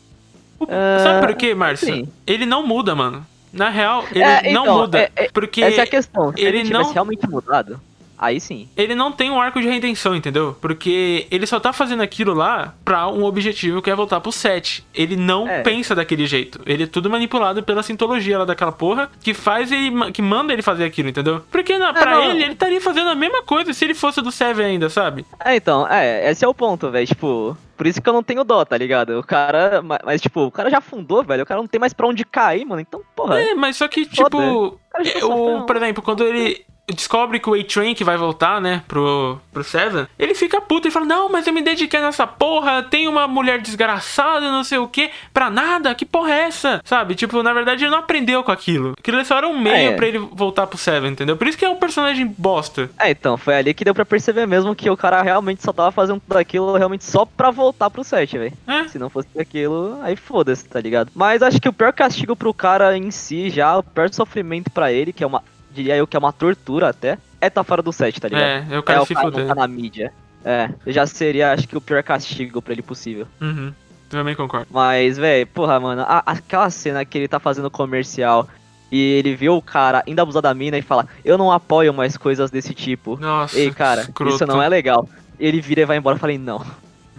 Ah, 0.68 0.98
Sabe 1.02 1.26
por 1.26 1.34
quê, 1.36 1.54
Márcio? 1.54 1.86
sim. 1.92 2.08
Ele 2.26 2.46
não 2.46 2.66
muda, 2.66 2.94
mano. 2.94 3.26
Na 3.52 3.68
real, 3.70 4.04
ele 4.10 4.22
É, 4.24 4.52
não 4.52 4.62
então, 4.62 4.78
muda. 4.78 4.98
é- 4.98 5.10
é- 5.16 5.28
porque 5.32 5.62
Essa 5.62 5.80
é 5.82 5.84
a 5.84 5.86
questão. 5.86 6.32
Se 6.32 6.40
ele 6.40 6.58
ele, 6.60 6.66
tivesse 6.66 6.84
não- 6.86 6.92
realmente 6.92 7.28
mudado. 7.28 7.80
Aí 8.18 8.40
sim. 8.40 8.68
ele 8.76 8.94
não 8.94 9.10
tem 9.12 9.30
um 9.30 9.40
arco 9.40 9.60
de 9.60 9.68
redenção, 9.68 10.14
entendeu? 10.14 10.56
Porque 10.60 11.26
ele 11.30 11.46
só 11.46 11.58
tá 11.60 11.72
fazendo 11.72 12.02
aquilo 12.02 12.32
lá 12.34 12.74
pra 12.84 13.08
um 13.08 13.24
objetivo 13.24 13.82
que 13.82 13.90
é 13.90 13.94
voltar 13.94 14.20
pro 14.20 14.30
set. 14.32 14.84
Ele 14.94 15.16
não 15.16 15.48
É. 15.48 15.62
pensa 15.62 15.94
daquele 15.94 16.26
jeito. 16.26 16.60
Ele 16.66 16.84
é 16.84 16.86
tudo 16.86 17.10
manipulado 17.10 17.62
pela 17.62 17.82
sintologia 17.82 18.38
lá 18.38 18.44
daquela 18.44 18.72
porra 18.72 19.10
que 19.22 19.34
faz 19.34 19.70
ele. 19.72 20.12
que 20.12 20.22
manda 20.22 20.52
ele 20.52 20.62
fazer 20.62 20.84
aquilo, 20.84 21.08
entendeu? 21.08 21.42
Porque 21.50 21.76
na, 21.78 21.92
pra 21.92 22.12
não. 22.12 22.22
ele, 22.30 22.42
ele 22.44 22.52
estaria 22.52 22.80
fazendo 22.80 23.10
a 23.10 23.14
mesma 23.14 23.42
coisa 23.42 23.72
se 23.72 23.84
ele 23.84 23.94
fosse 23.94 24.20
do 24.22 24.30
Seven 24.32 24.64
ainda, 24.66 24.88
sabe? 24.88 25.24
É, 25.44 25.56
então, 25.56 25.86
é, 25.88 26.30
esse 26.30 26.44
é 26.44 26.48
o 26.48 26.54
ponto, 26.54 26.90
velho. 26.90 27.06
Tipo, 27.06 27.56
por 27.76 27.86
isso 27.86 28.00
que 28.00 28.08
eu 28.08 28.12
não 28.12 28.22
tenho 28.22 28.44
dó, 28.44 28.64
tá 28.64 28.76
ligado? 28.76 29.18
O 29.18 29.22
cara. 29.22 29.82
ma- 29.82 29.98
Mas, 30.04 30.20
tipo, 30.20 30.40
o 30.42 30.50
cara 30.50 30.70
já 30.70 30.80
fundou, 30.80 31.22
velho. 31.24 31.42
O 31.42 31.46
cara 31.46 31.60
não 31.60 31.66
tem 31.68 31.80
mais 31.80 31.92
pra 31.92 32.06
onde 32.06 32.24
cair, 32.24 32.64
mano. 32.64 32.80
Então, 32.80 33.00
porra. 33.16 33.40
É, 33.40 33.54
mas 33.54 33.76
só 33.76 33.88
que, 33.88 34.06
tipo. 34.06 34.26
é, 34.26 34.30
tá 34.30 34.36
o, 34.38 34.78
sofrendo. 35.20 35.66
por 35.66 35.76
exemplo, 35.76 36.02
quando 36.02 36.24
ele 36.24 36.64
descobre 36.89 37.39
que 37.40 37.48
o 37.48 37.55
A-Train 37.55 37.94
que 37.94 38.05
vai 38.05 38.16
voltar, 38.16 38.61
né, 38.61 38.82
pro, 38.86 39.39
pro 39.52 39.65
Seven, 39.65 40.06
ele 40.19 40.35
fica 40.35 40.61
puto 40.61 40.89
e 40.89 40.90
fala: 40.90 41.06
Não, 41.06 41.28
mas 41.28 41.47
eu 41.47 41.52
me 41.52 41.62
dediquei 41.62 42.01
nessa 42.01 42.27
porra, 42.27 42.82
tem 42.82 43.09
uma 43.09 43.27
mulher 43.27 43.61
desgraçada, 43.61 44.51
não 44.51 44.65
sei 44.65 44.78
o 44.78 44.89
que, 44.89 45.11
pra 45.32 45.51
nada, 45.51 45.94
que 45.94 46.05
porra 46.05 46.32
é 46.32 46.39
essa? 46.44 46.81
Sabe? 46.85 47.15
Tipo, 47.15 47.43
na 47.43 47.52
verdade 47.52 47.85
ele 47.85 47.90
não 47.90 47.98
aprendeu 47.98 48.43
com 48.43 48.52
aquilo. 48.52 48.94
Aquilo 48.98 49.24
só 49.24 49.39
era 49.39 49.48
um 49.48 49.59
meio 49.59 49.93
É. 49.93 49.97
pra 49.97 50.06
ele 50.06 50.19
voltar 50.19 50.66
pro 50.66 50.78
Seven, 50.78 51.11
entendeu? 51.12 51.36
Por 51.36 51.47
isso 51.47 51.56
que 51.59 51.65
é 51.65 51.69
um 51.69 51.77
personagem 51.77 52.27
bosta. 52.27 52.90
É, 52.98 53.11
então, 53.11 53.36
foi 53.36 53.55
ali 53.56 53.73
que 53.74 53.85
deu 53.85 53.94
pra 53.94 54.05
perceber 54.05 54.47
mesmo 54.47 54.74
que 54.74 54.89
o 54.90 54.97
cara 54.97 55.23
realmente 55.23 55.62
só 55.62 55.73
tava 55.73 55.90
fazendo 55.93 56.20
tudo 56.20 56.36
aquilo 56.39 56.77
realmente 56.77 57.05
só 57.05 57.24
pra 57.24 57.51
voltar 57.51 57.90
pro 57.90 58.05
set, 58.05 58.36
velho. 58.36 58.52
É. 58.66 58.89
Se 58.89 58.98
não 58.98 59.09
fosse 59.09 59.28
aquilo, 59.39 59.98
aí 60.02 60.16
foda-se, 60.16 60.65
tá 60.69 60.81
ligado? 60.81 61.11
Mas 61.15 61.43
acho 61.43 61.61
que 61.61 61.69
o 61.69 61.73
pior 61.73 61.93
castigo 61.93 62.36
pro 62.36 62.52
cara 62.55 62.97
em 62.97 63.11
si, 63.11 63.51
já, 63.51 63.77
o 63.78 63.82
pior 63.82 64.11
sofrimento 64.12 64.70
pra 64.70 64.93
ele, 64.93 65.12
que 65.12 65.23
é 65.24 65.27
uma. 65.27 65.43
Diria 65.74 65.96
eu 65.96 66.06
que 66.06 66.16
é 66.16 66.18
uma 66.18 66.32
tortura 66.32 66.88
até, 66.90 67.18
é 67.40 67.51
tá 67.51 67.64
fora 67.64 67.82
do 67.82 67.92
set, 67.92 68.20
tá 68.20 68.28
ligado? 68.28 68.42
É, 68.44 68.66
é 68.70 68.78
o 68.78 68.82
cara 68.82 69.02
é 69.02 69.05
se 69.05 69.12
o 69.12 69.16
cara 69.16 69.26
fuder. 69.28 69.40
não 69.46 69.48
tá 69.48 69.60
na 69.60 69.66
mídia. 69.68 70.12
É, 70.44 70.70
já 70.86 71.06
seria, 71.06 71.52
acho 71.52 71.66
que, 71.66 71.76
o 71.76 71.80
pior 71.80 72.02
castigo 72.02 72.60
pra 72.62 72.72
ele 72.72 72.82
possível. 72.82 73.26
Uhum. 73.40 73.72
Também 74.10 74.34
concordo. 74.34 74.66
Mas, 74.70 75.16
velho, 75.16 75.46
porra, 75.46 75.80
mano, 75.80 76.02
a- 76.02 76.22
aquela 76.26 76.68
cena 76.70 77.05
que 77.05 77.16
ele 77.18 77.26
tá 77.28 77.40
fazendo 77.40 77.70
comercial 77.70 78.46
e 78.92 79.01
ele 79.14 79.34
vê 79.34 79.48
o 79.48 79.60
cara 79.62 80.05
ainda 80.06 80.22
abusar 80.22 80.42
da 80.42 80.52
mina 80.55 80.76
e 80.78 80.82
fala, 80.82 81.09
eu 81.24 81.36
não 81.38 81.51
apoio 81.51 81.92
mais 81.94 82.16
coisas 82.16 82.51
desse 82.51 82.74
tipo. 82.74 83.18
Nossa, 83.18 83.59
Ei, 83.59 83.70
cara, 83.72 84.02
escroto. 84.02 84.34
isso 84.36 84.46
não 84.46 84.62
é 84.62 84.68
legal. 84.68 85.09
Ele 85.40 85.60
vira 85.60 85.80
e 85.80 85.84
vai 85.86 85.96
embora. 85.96 86.16
Eu 86.16 86.20
falei, 86.20 86.38
não. 86.38 86.64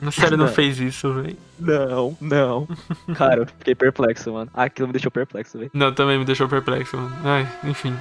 Na 0.02 0.12
série 0.12 0.38
não 0.38 0.46
Não. 0.46 0.54
fez 0.54 0.80
isso, 0.80 1.12
velho. 1.14 1.36
Não, 1.60 2.16
não. 2.22 2.68
Cara, 3.16 3.42
eu 3.42 3.46
fiquei 3.48 3.74
perplexo, 3.76 4.32
mano. 4.32 4.52
Aquilo 4.54 4.88
me 4.88 4.94
deixou 4.94 5.10
perplexo, 5.12 5.58
velho. 5.58 5.72
Não, 5.74 5.92
também 5.92 6.18
me 6.20 6.26
deixou 6.26 6.48
perplexo, 6.48 6.96
mano. 6.96 7.16
Ai, 7.24 7.48
enfim. 7.64 7.94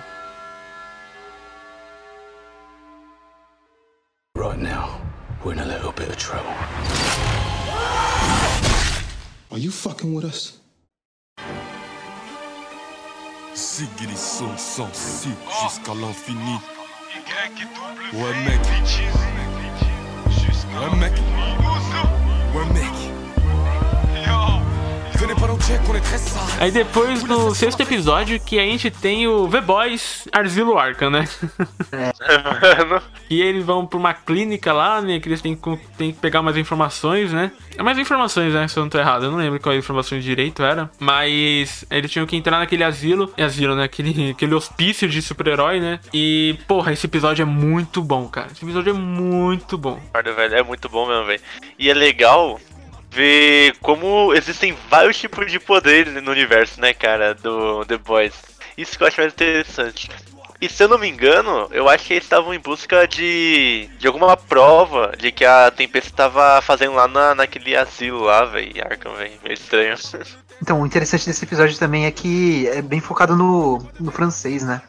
Right 4.37 4.59
now, 4.59 5.01
we're 5.45 5.53
in 5.53 5.61
a 5.61 5.65
little 5.65 5.93
bit 5.93 6.09
of 6.09 6.17
trouble. 6.17 6.51
Are 9.53 9.59
you 9.59 9.71
fucking 9.71 10.13
with 10.13 10.25
us? 10.25 10.59
Ziggy 13.55 14.17
son 14.17 14.57
sensible 14.59 15.37
ah. 15.47 15.69
jusqu'à 15.69 15.95
l'infini. 15.95 16.59
Ouais 18.13 18.35
mec. 18.45 18.61
Ouais 20.75 20.97
mec. 20.99 21.13
Ouais 22.55 22.73
mec. 22.75 23.14
Aí 26.61 26.71
depois 26.71 27.23
no 27.25 27.55
sexto 27.55 27.81
episódio 27.81 28.39
que 28.41 28.59
a 28.59 28.63
gente 28.63 28.91
tem 28.91 29.27
o 29.27 29.49
V-Boys 29.49 30.29
Arzilo 30.33 30.79
Arca, 30.79 31.09
né? 31.11 31.25
Mano, 31.93 33.03
E 33.31 33.41
eles 33.41 33.65
vão 33.65 33.87
pra 33.87 33.99
uma 33.99 34.13
clínica 34.15 34.73
lá, 34.73 35.01
né? 35.01 35.19
Que 35.19 35.29
eles 35.29 35.41
têm, 35.41 35.55
que- 35.57 35.79
têm 35.97 36.13
que 36.13 36.19
pegar 36.19 36.43
mais 36.43 36.57
informações, 36.57 37.33
né? 37.33 37.51
É 37.77 37.83
mais 37.83 37.99
informações, 37.99 38.53
né? 38.53 38.69
Se 38.69 38.79
eu 38.79 38.83
não 38.83 38.91
tô 38.91 38.99
errado. 38.99 39.25
Eu 39.25 39.31
não 39.31 39.39
lembro 39.39 39.59
qual 39.61 39.75
informações 39.75 40.23
direito 40.23 40.63
era. 40.63 40.91
Mas 41.01 41.85
eles 41.91 42.11
tinham 42.11 42.27
que 42.27 42.37
entrar 42.37 42.59
naquele 42.59 42.85
asilo. 42.85 43.33
É 43.37 43.45
asilo, 43.45 43.75
né? 43.75 43.85
Aquele, 43.85 44.31
aquele 44.31 44.55
hospício 44.55 45.09
de 45.09 45.21
super-herói, 45.23 45.81
né? 45.81 45.99
E, 46.13 46.57
porra, 46.69 46.93
esse 46.93 47.07
episódio 47.07 47.43
é 47.43 47.47
muito 47.47 48.03
bom, 48.03 48.29
cara. 48.29 48.49
Esse 48.53 48.65
episódio 48.65 48.91
é 48.91 48.99
muito 48.99 49.77
bom. 49.79 49.99
É 50.59 50.63
muito 50.63 50.89
bom 50.89 51.07
mesmo, 51.09 51.25
velho. 51.27 51.41
E 51.79 51.91
é 51.91 51.95
legal 51.95 52.61
ver 53.15 53.77
como 53.81 54.35
existem 54.35 54.77
vários 54.91 55.17
tipos 55.17 55.51
de 55.51 55.61
poderes 55.61 56.13
no 56.23 56.31
universo, 56.31 56.81
né, 56.81 56.93
cara, 56.93 57.35
do 57.35 57.85
The 57.85 57.99
Boys. 57.99 58.35
Isso 58.77 58.99
que 58.99 59.05
eu 59.05 59.07
acho 59.07 59.21
mais 59.21 59.33
interessante. 59.33 60.11
E 60.61 60.69
se 60.69 60.83
eu 60.83 60.89
não 60.89 60.99
me 60.99 61.09
engano, 61.09 61.69
eu 61.71 61.89
acho 61.89 62.07
que 62.07 62.15
eles 62.15 62.25
estavam 62.25 62.55
em 62.55 62.59
busca 62.59 63.07
de, 63.07 63.89
de 63.99 64.07
alguma 64.07 64.37
prova 64.37 65.13
de 65.17 65.31
que 65.31 65.45
a 65.45 65.71
Tempesta 65.71 66.11
estava 66.11 66.61
fazendo 66.63 66.95
lá 66.95 67.07
na, 67.07 67.35
naquele 67.35 67.77
asilo 67.77 68.23
lá, 68.23 68.45
velho. 68.45 68.73
Arkham, 68.83 69.15
velho. 69.15 69.39
Meio 69.43 69.55
estranho. 69.55 69.95
Então, 70.63 70.81
o 70.81 70.87
interessante 70.87 71.27
desse 71.27 71.45
episódio 71.45 71.77
também 71.77 72.07
é 72.07 72.11
que 72.13 72.67
é 72.69 72.81
bem 72.81 73.01
focado 73.01 73.37
no, 73.37 73.85
no 73.99 74.11
francês, 74.11 74.63
né? 74.63 74.81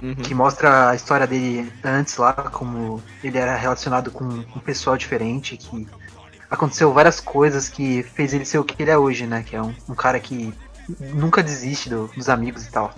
Uhum. 0.00 0.14
Que 0.14 0.32
mostra 0.32 0.90
a 0.90 0.94
história 0.94 1.26
dele 1.26 1.70
antes 1.84 2.16
lá, 2.16 2.32
como 2.32 3.02
ele 3.22 3.36
era 3.36 3.54
relacionado 3.56 4.10
com 4.10 4.24
um 4.24 4.60
pessoal 4.60 4.96
diferente, 4.96 5.56
que 5.56 5.86
aconteceu 6.52 6.92
várias 6.92 7.18
coisas 7.20 7.68
que 7.68 8.02
fez 8.02 8.32
ele 8.34 8.44
ser 8.44 8.58
o 8.58 8.64
que 8.64 8.80
ele 8.82 8.90
é 8.90 8.98
hoje, 8.98 9.26
né? 9.26 9.42
Que 9.42 9.56
é 9.56 9.62
um, 9.62 9.74
um 9.88 9.94
cara 9.94 10.20
que 10.20 10.52
nunca 11.00 11.42
desiste 11.42 11.88
do- 11.88 12.08
dos 12.16 12.28
amigos 12.28 12.66
e 12.66 12.70
tal. 12.70 12.94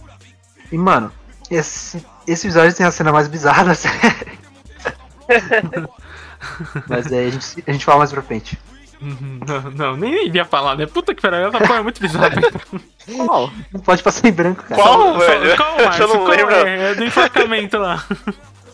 E, 0.73 0.77
mano, 0.79 1.13
esse, 1.51 2.05
esse 2.27 2.47
episódio 2.47 2.75
tem 2.75 2.85
a 2.87 2.91
cena 2.91 3.13
mais 3.13 3.29
bizarra 3.29 3.65
da 3.65 3.75
série. 3.75 4.39
Mas 6.89 7.11
é, 7.11 7.27
a, 7.27 7.31
gente, 7.31 7.65
a 7.67 7.73
gente 7.73 7.85
fala 7.85 7.99
mais 7.99 8.13
pra 8.13 8.23
frente. 8.23 8.59
Uhum, 9.01 9.41
Não, 9.47 9.71
não, 9.71 9.97
nem 9.97 10.29
ia 10.31 10.45
falar, 10.45 10.77
né? 10.77 10.87
Puta 10.87 11.15
que 11.15 11.21
pariu, 11.21 11.49
essa 11.49 11.59
porra 11.59 11.77
é 11.79 11.83
muito 11.83 12.01
bizarra. 12.01 12.31
Qual? 13.27 13.51
Não 13.73 13.81
pode 13.81 14.03
passar 14.03 14.29
em 14.29 14.33
branco, 14.33 14.63
cara. 14.63 14.81
Qual, 14.81 15.19
velho? 15.19 15.57
Qual, 15.57 15.79
eu 15.79 15.85
Márcio? 15.85 16.07
não 16.09 16.15
Qual 16.25 16.29
lembro. 16.29 16.55
é? 16.55 16.91
É 16.91 16.95
do 16.95 17.05
enforcamento 17.05 17.79
lá. 17.79 18.05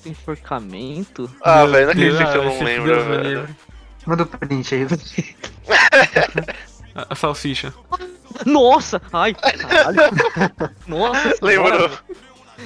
Enforcamento? 0.06 1.30
Ah, 1.42 1.64
velho, 1.66 1.86
não 1.86 1.92
acredito 1.92 2.30
que 2.32 2.38
eu 2.38 2.44
não 2.44 2.62
lembro, 2.62 3.04
velho. 3.04 3.48
Manda 4.06 4.22
o 4.22 4.26
print 4.26 4.74
aí. 4.74 4.86
A, 6.94 7.06
a 7.10 7.14
salsicha. 7.14 7.72
Nossa! 8.46 9.00
Ai, 9.12 9.34
caralho. 9.34 9.98
Nossa, 10.86 11.34
Lembrou. 11.42 11.90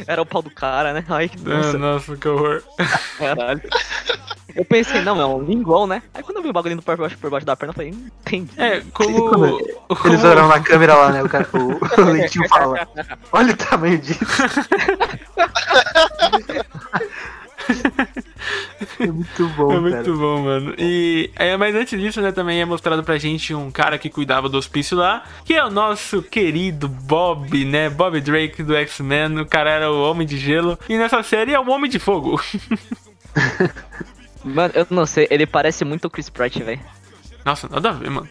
Era 0.06 0.22
o 0.22 0.26
pau 0.26 0.42
do 0.42 0.50
cara, 0.50 0.92
né? 0.92 1.04
Ai, 1.08 1.30
Ah, 1.46 1.48
nossa, 1.48 1.78
Nossa, 1.78 2.16
que 2.16 2.28
horror. 2.28 2.62
caralho. 3.18 3.62
Eu 4.54 4.64
pensei, 4.64 5.00
não, 5.02 5.20
é 5.20 5.26
um 5.26 5.42
lingual, 5.42 5.86
né? 5.86 6.02
Aí 6.12 6.22
quando 6.22 6.36
eu 6.38 6.42
vi 6.42 6.48
o 6.48 6.52
bagulho 6.52 6.72
indo 6.74 6.82
por 6.82 6.96
baixo, 6.96 7.16
por 7.18 7.30
baixo 7.30 7.46
da 7.46 7.56
perna, 7.56 7.70
eu 7.70 7.74
falei, 7.74 7.92
hum, 7.92 8.08
entendi. 8.20 8.50
É, 8.60 8.80
como. 8.92 9.30
como 9.30 9.60
Eles 10.06 10.24
olham 10.24 10.48
na 10.48 10.60
câmera 10.60 10.94
lá, 10.94 11.12
né? 11.12 11.22
O, 11.22 11.28
cara, 11.28 11.48
o, 11.52 11.78
o 12.00 12.04
Leitinho 12.12 12.48
fala: 12.48 12.88
Olha 13.32 13.52
o 13.52 13.56
tamanho 13.56 13.98
disso. 13.98 14.24
é 19.00 19.06
muito 19.06 19.48
bom, 19.56 19.70
É 19.72 19.74
cara. 19.74 19.80
muito 19.80 20.16
bom, 20.16 20.42
mano. 20.42 20.74
E 20.78 21.30
é, 21.36 21.56
mas 21.56 21.74
antes 21.74 21.98
disso, 22.00 22.20
né, 22.20 22.32
também 22.32 22.60
é 22.60 22.64
mostrado 22.64 23.02
pra 23.02 23.18
gente 23.18 23.54
um 23.54 23.70
cara 23.70 23.98
que 23.98 24.10
cuidava 24.10 24.48
do 24.48 24.58
hospício 24.58 24.96
lá, 24.96 25.24
que 25.44 25.54
é 25.54 25.64
o 25.64 25.70
nosso 25.70 26.22
querido 26.22 26.88
Bob, 26.88 27.64
né? 27.64 27.88
Bob 27.90 28.20
Drake 28.20 28.62
do 28.62 28.74
X-Men. 28.74 29.38
O 29.40 29.46
cara 29.46 29.70
era 29.70 29.90
o 29.90 30.02
Homem 30.10 30.26
de 30.26 30.38
Gelo. 30.38 30.78
E 30.88 30.96
nessa 30.98 31.22
série 31.22 31.52
é 31.52 31.60
o 31.60 31.68
Homem 31.70 31.90
de 31.90 31.98
Fogo. 31.98 32.40
Mano, 34.44 34.72
eu 34.76 34.86
não 34.90 35.06
sei, 35.06 35.26
ele 35.30 35.46
parece 35.46 35.84
muito 35.86 36.04
o 36.04 36.10
Chris 36.10 36.28
Pratt, 36.28 36.54
velho. 36.58 36.78
Nossa, 37.46 37.66
nada 37.68 37.88
a 37.88 37.92
ver, 37.92 38.10
mano. 38.10 38.28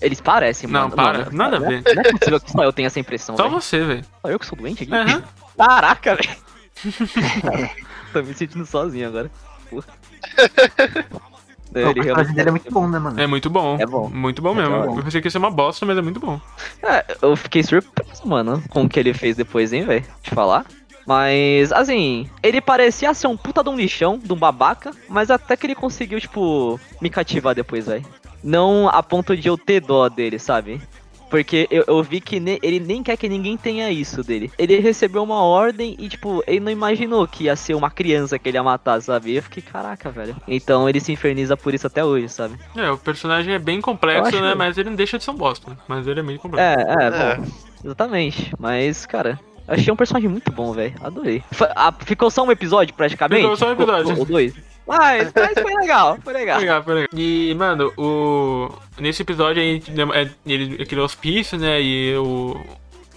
Eles 0.00 0.20
parecem, 0.20 0.70
Não, 0.70 0.82
mano. 0.82 0.94
para, 0.94 1.24
Não, 1.24 1.32
nada 1.32 1.58
a 1.58 1.64
é- 1.64 1.68
ver. 1.80 1.94
Não 1.94 2.02
é 2.02 2.12
possível 2.12 2.40
que 2.40 2.52
só 2.52 2.62
eu 2.62 2.72
tenha 2.72 2.86
essa 2.86 3.00
impressão, 3.00 3.36
Só 3.36 3.48
velho. 3.48 3.60
você, 3.60 3.84
velho. 3.84 4.04
Só 4.22 4.30
eu 4.30 4.38
que 4.38 4.46
sou 4.46 4.56
doente 4.56 4.84
aqui? 4.84 4.94
Aham. 4.94 5.22
Caraca, 5.56 6.14
velho. 6.16 6.36
Tô 8.16 8.22
me 8.22 8.32
sentindo 8.32 8.64
sozinho 8.64 9.08
agora. 9.08 9.30
Porra. 9.68 9.84
o 11.90 11.94
personagem 11.94 12.34
dele 12.34 12.48
é 12.48 12.50
muito 12.50 12.72
bom, 12.72 12.88
né, 12.88 12.98
mano? 12.98 13.20
É 13.20 13.26
muito 13.26 13.50
bom. 13.50 13.76
É 13.78 13.84
bom. 13.84 14.08
Muito 14.08 14.40
bom 14.40 14.52
É 14.52 14.54
mesmo. 14.54 14.86
bom. 14.86 14.98
Eu 14.98 15.04
pensei 15.04 15.20
que 15.20 15.26
ia 15.26 15.30
ser 15.30 15.36
uma 15.36 15.50
bosta, 15.50 15.84
mas 15.84 15.98
é 15.98 16.00
muito 16.00 16.18
bom. 16.18 16.40
É, 16.82 17.04
eu 17.20 17.36
fiquei 17.36 17.62
surpreso, 17.62 18.26
mano, 18.26 18.62
com 18.70 18.84
o 18.84 18.88
que 18.88 18.98
ele 18.98 19.12
fez 19.12 19.36
depois, 19.36 19.70
hein, 19.70 19.84
velho? 19.84 20.02
Te 20.22 20.30
falar. 20.30 20.64
Mas, 21.06 21.70
assim, 21.72 22.26
ele 22.42 22.62
parecia 22.62 23.12
ser 23.12 23.26
um 23.26 23.36
puta 23.36 23.62
de 23.62 23.68
um 23.68 23.76
lixão, 23.76 24.18
de 24.18 24.32
um 24.32 24.36
babaca, 24.36 24.92
mas 25.10 25.30
até 25.30 25.54
que 25.54 25.66
ele 25.66 25.74
conseguiu, 25.74 26.18
tipo, 26.18 26.80
me 27.02 27.10
cativar 27.10 27.54
depois, 27.54 27.84
velho. 27.84 28.04
Não 28.42 28.88
a 28.88 29.02
ponto 29.02 29.36
de 29.36 29.46
eu 29.46 29.58
ter 29.58 29.80
dó 29.80 30.08
dele, 30.08 30.38
sabe? 30.38 30.80
Porque 31.28 31.66
eu, 31.70 31.84
eu 31.88 32.02
vi 32.02 32.20
que 32.20 32.38
ne- 32.38 32.58
ele 32.62 32.78
nem 32.78 33.02
quer 33.02 33.16
que 33.16 33.28
ninguém 33.28 33.56
tenha 33.56 33.90
isso 33.90 34.22
dele. 34.22 34.50
Ele 34.58 34.78
recebeu 34.78 35.22
uma 35.22 35.42
ordem 35.42 35.96
e, 35.98 36.08
tipo, 36.08 36.42
ele 36.46 36.60
não 36.60 36.70
imaginou 36.70 37.26
que 37.26 37.44
ia 37.44 37.56
ser 37.56 37.74
uma 37.74 37.90
criança 37.90 38.38
que 38.38 38.48
ele 38.48 38.56
ia 38.56 38.62
matar, 38.62 39.00
sabe? 39.02 39.30
E 39.32 39.36
eu 39.36 39.42
fiquei, 39.42 39.62
caraca, 39.62 40.10
velho. 40.10 40.36
Então 40.46 40.88
ele 40.88 41.00
se 41.00 41.10
inferniza 41.12 41.56
por 41.56 41.74
isso 41.74 41.86
até 41.86 42.04
hoje, 42.04 42.28
sabe? 42.28 42.54
É, 42.76 42.90
o 42.90 42.96
personagem 42.98 43.54
é 43.54 43.58
bem 43.58 43.80
complexo, 43.80 44.40
né? 44.40 44.54
Mas 44.54 44.78
ele 44.78 44.88
não 44.90 44.96
deixa 44.96 45.18
de 45.18 45.24
ser 45.24 45.30
um 45.32 45.36
bosta. 45.36 45.76
Mas 45.88 46.06
ele 46.06 46.20
é 46.20 46.22
meio 46.22 46.38
complexo. 46.38 46.64
É, 46.80 47.04
é, 47.04 47.06
É. 47.32 47.36
bom. 47.36 47.44
Exatamente. 47.84 48.52
Mas, 48.58 49.04
cara, 49.06 49.38
Achei 49.68 49.92
um 49.92 49.96
personagem 49.96 50.28
muito 50.30 50.52
bom, 50.52 50.72
velho. 50.72 50.94
Adorei. 51.02 51.42
Fa- 51.50 51.72
ah, 51.74 51.92
ficou 51.92 52.30
só 52.30 52.44
um 52.44 52.52
episódio, 52.52 52.94
praticamente? 52.94 53.42
Ficou 53.42 53.56
só 53.56 53.68
um 53.68 53.72
episódio. 53.72 54.16
Ou 54.16 54.24
dois. 54.24 54.54
Mas, 54.86 55.32
mas 55.34 55.52
foi 55.54 55.74
legal, 55.74 56.18
foi 56.22 56.32
legal. 56.32 56.60
Legal, 56.60 56.82
foi 56.84 56.94
legal. 56.94 57.08
E, 57.14 57.54
mano, 57.54 57.92
o. 57.96 58.70
Nesse 58.98 59.22
episódio 59.22 59.60
aí, 59.60 59.82
é, 60.14 60.30
ele 60.46 60.82
aquele 60.82 61.00
hospício, 61.00 61.58
né? 61.58 61.80
E 61.82 62.16
o. 62.16 62.58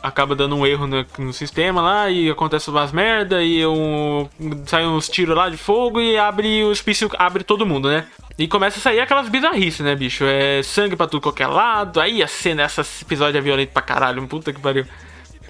Acaba 0.02 0.34
dando 0.34 0.56
um 0.56 0.66
erro 0.66 0.88
no, 0.88 1.06
no 1.18 1.34
sistema 1.34 1.82
lá 1.82 2.10
e 2.10 2.30
acontece 2.30 2.70
umas 2.70 2.90
merda 2.94 3.44
e 3.44 3.66
um, 3.68 4.30
sai 4.66 4.86
uns 4.86 5.10
tiros 5.10 5.36
lá 5.36 5.50
de 5.50 5.58
fogo 5.58 6.00
e 6.00 6.18
abre 6.18 6.64
o 6.64 6.70
hospício, 6.70 7.12
abre 7.20 7.44
todo 7.44 7.66
mundo, 7.66 7.90
né? 7.90 8.06
E 8.38 8.48
começa 8.48 8.80
a 8.80 8.82
sair 8.82 9.02
aquelas 9.02 9.28
bizarrices, 9.28 9.82
né, 9.82 9.94
bicho? 9.98 10.24
É 10.24 10.64
sangue 10.64 10.96
pra 10.96 11.06
tudo 11.06 11.22
qualquer 11.24 11.48
lado. 11.48 12.00
Aí 12.00 12.24
a 12.24 12.28
cena, 12.28 12.64
esse 12.64 13.04
episódio 13.04 13.38
é 13.38 13.42
violento 13.42 13.72
pra 13.74 13.82
caralho, 13.82 14.26
puta 14.26 14.54
que 14.54 14.62
pariu. 14.62 14.86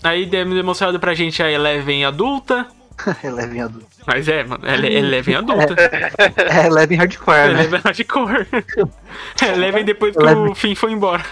Aí 0.02 0.26
de- 0.26 0.44
demonstrado 0.44 1.00
pra 1.00 1.14
gente 1.14 1.44
a 1.44 1.52
Eleven 1.52 2.04
adulta. 2.04 2.66
Eleven 3.24 3.62
adulto. 3.62 3.88
Mas 4.06 4.28
é, 4.28 4.44
mano, 4.44 4.66
Ele- 4.68 4.94
Eleven 4.98 5.36
adulta. 5.36 5.76
É, 5.78 6.68
Eleven 6.68 6.98
hardcore, 7.00 7.38
né? 7.38 7.50
Eleven 7.64 7.82
hardcore. 7.84 8.48
Eleven 9.54 9.86
depois 9.86 10.16
que 10.16 10.22
Eleven. 10.22 10.50
o 10.52 10.56
Finn 10.56 10.76
foi 10.76 10.92
embora. 10.92 11.24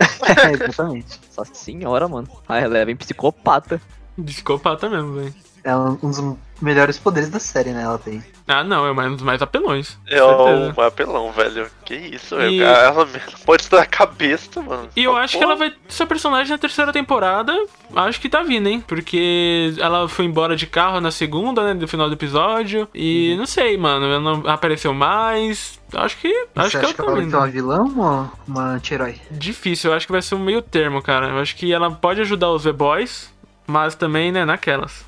É, 0.00 0.52
exatamente. 0.52 1.20
Nossa 1.36 1.54
senhora, 1.54 2.08
mano. 2.08 2.28
A 2.48 2.60
Eleven 2.60 2.96
psicopata. 2.96 3.80
Psicopata 4.24 4.88
mesmo, 4.88 5.14
velho. 5.14 5.34
É 5.64 5.76
um 5.76 5.94
dos 5.96 6.18
melhores 6.60 6.98
poderes 6.98 7.28
da 7.30 7.38
série, 7.40 7.70
né? 7.70 7.82
Ela 7.82 7.98
tem. 7.98 8.22
Ah, 8.46 8.64
não, 8.64 8.86
é 8.86 8.90
um 8.92 9.12
dos 9.14 9.22
mais 9.22 9.42
apelões. 9.42 9.98
É 10.06 10.22
um 10.24 10.80
apelão, 10.80 11.30
velho. 11.32 11.70
Que 11.84 11.94
isso, 11.94 12.34
velho. 12.36 12.50
E- 12.50 12.62
Ela 12.62 13.06
pode 13.44 13.62
estar 13.62 13.80
a 13.82 13.86
cabeça, 13.86 14.60
mano. 14.62 14.88
E 14.96 15.04
eu 15.04 15.12
Só 15.12 15.18
acho 15.18 15.38
que 15.38 15.44
ela 15.44 15.54
vai 15.56 15.72
ser 15.88 16.06
personagem 16.06 16.50
na 16.50 16.58
terceira 16.58 16.92
temporada. 16.92 17.52
Acho 17.94 18.20
que 18.20 18.28
tá 18.28 18.42
vindo, 18.42 18.68
hein? 18.68 18.82
Porque 18.86 19.74
ela 19.78 20.08
foi 20.08 20.24
embora 20.24 20.56
de 20.56 20.66
carro 20.66 21.00
na 21.00 21.10
segunda, 21.10 21.62
né? 21.62 21.74
No 21.74 21.86
final 21.86 22.08
do 22.08 22.14
episódio. 22.14 22.88
E 22.94 23.32
Uhum. 23.32 23.38
não 23.38 23.46
sei, 23.46 23.76
mano. 23.76 24.06
Ela 24.06 24.20
não 24.20 24.42
apareceu 24.50 24.94
mais. 24.94 25.78
Acho 25.94 26.16
que. 26.18 26.28
Acho 26.56 26.70
Você 26.70 26.78
que 26.78 26.84
acha 26.84 26.94
que 26.94 27.02
tá 27.02 27.02
ela 27.04 27.16
vai 27.16 27.28
ser 27.30 27.36
uma 27.36 27.48
vilã 27.48 27.80
ou 27.82 28.30
uma 28.46 28.62
anti-herói? 28.74 29.16
Difícil, 29.30 29.90
eu 29.90 29.96
acho 29.96 30.06
que 30.06 30.12
vai 30.12 30.22
ser 30.22 30.34
um 30.34 30.38
meio 30.38 30.62
termo, 30.62 31.02
cara. 31.02 31.28
Eu 31.28 31.38
acho 31.38 31.54
que 31.56 31.72
ela 31.72 31.90
pode 31.90 32.20
ajudar 32.22 32.50
os 32.50 32.64
V-Boys, 32.64 33.30
mas 33.66 33.94
também, 33.94 34.32
né, 34.32 34.44
naquelas. 34.44 35.06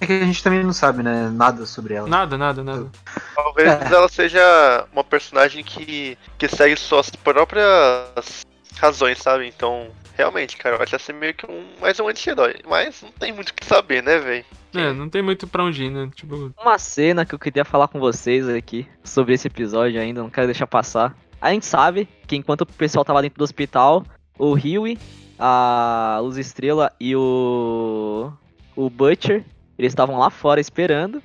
É 0.00 0.06
que 0.06 0.12
a 0.12 0.24
gente 0.26 0.42
também 0.42 0.62
não 0.62 0.72
sabe, 0.72 1.02
né? 1.02 1.30
Nada 1.32 1.64
sobre 1.66 1.94
ela. 1.94 2.06
Nada, 2.08 2.36
nada, 2.36 2.62
nada. 2.62 2.90
Talvez 3.34 3.68
É. 3.68 3.94
ela 3.94 4.08
seja 4.08 4.86
uma 4.92 5.02
personagem 5.04 5.64
que, 5.64 6.18
que 6.36 6.48
segue 6.48 6.76
suas 6.76 7.08
próprias 7.10 8.44
razões, 8.76 9.18
sabe? 9.18 9.46
Então, 9.46 9.88
realmente, 10.14 10.56
cara, 10.56 10.76
vai 10.76 10.86
ser 10.86 11.12
meio 11.14 11.34
que 11.34 11.46
um 11.50 11.64
mais 11.80 11.98
um 11.98 12.08
anti-herói. 12.08 12.56
Mas 12.68 13.02
não 13.02 13.10
tem 13.12 13.32
muito 13.32 13.50
o 13.50 13.54
que 13.54 13.64
saber, 13.64 14.02
né, 14.02 14.18
velho? 14.18 14.44
É, 14.74 14.92
não 14.92 15.08
tem 15.08 15.22
muito 15.22 15.46
pra 15.46 15.64
onde 15.64 15.84
ir, 15.84 15.90
né? 15.90 16.10
Tipo, 16.14 16.52
Uma 16.60 16.78
cena 16.78 17.24
que 17.24 17.34
eu 17.34 17.38
queria 17.38 17.64
falar 17.64 17.88
com 17.88 17.98
vocês 17.98 18.46
aqui 18.48 18.86
sobre 19.02 19.32
esse 19.34 19.46
episódio 19.46 19.98
ainda, 20.00 20.20
não 20.22 20.28
quero 20.28 20.46
deixar 20.46 20.66
passar. 20.66 21.16
A 21.40 21.50
gente 21.52 21.64
sabe 21.64 22.06
que 22.26 22.36
enquanto 22.36 22.62
o 22.62 22.66
pessoal 22.66 23.04
tava 23.04 23.22
dentro 23.22 23.38
do 23.38 23.44
hospital, 23.44 24.04
o 24.38 24.52
Huey, 24.52 24.98
a 25.38 26.18
Luz 26.20 26.36
Estrela 26.36 26.92
e 27.00 27.16
o. 27.16 28.30
o 28.74 28.90
Butcher, 28.90 29.44
eles 29.78 29.92
estavam 29.92 30.18
lá 30.18 30.30
fora 30.30 30.60
esperando. 30.60 31.22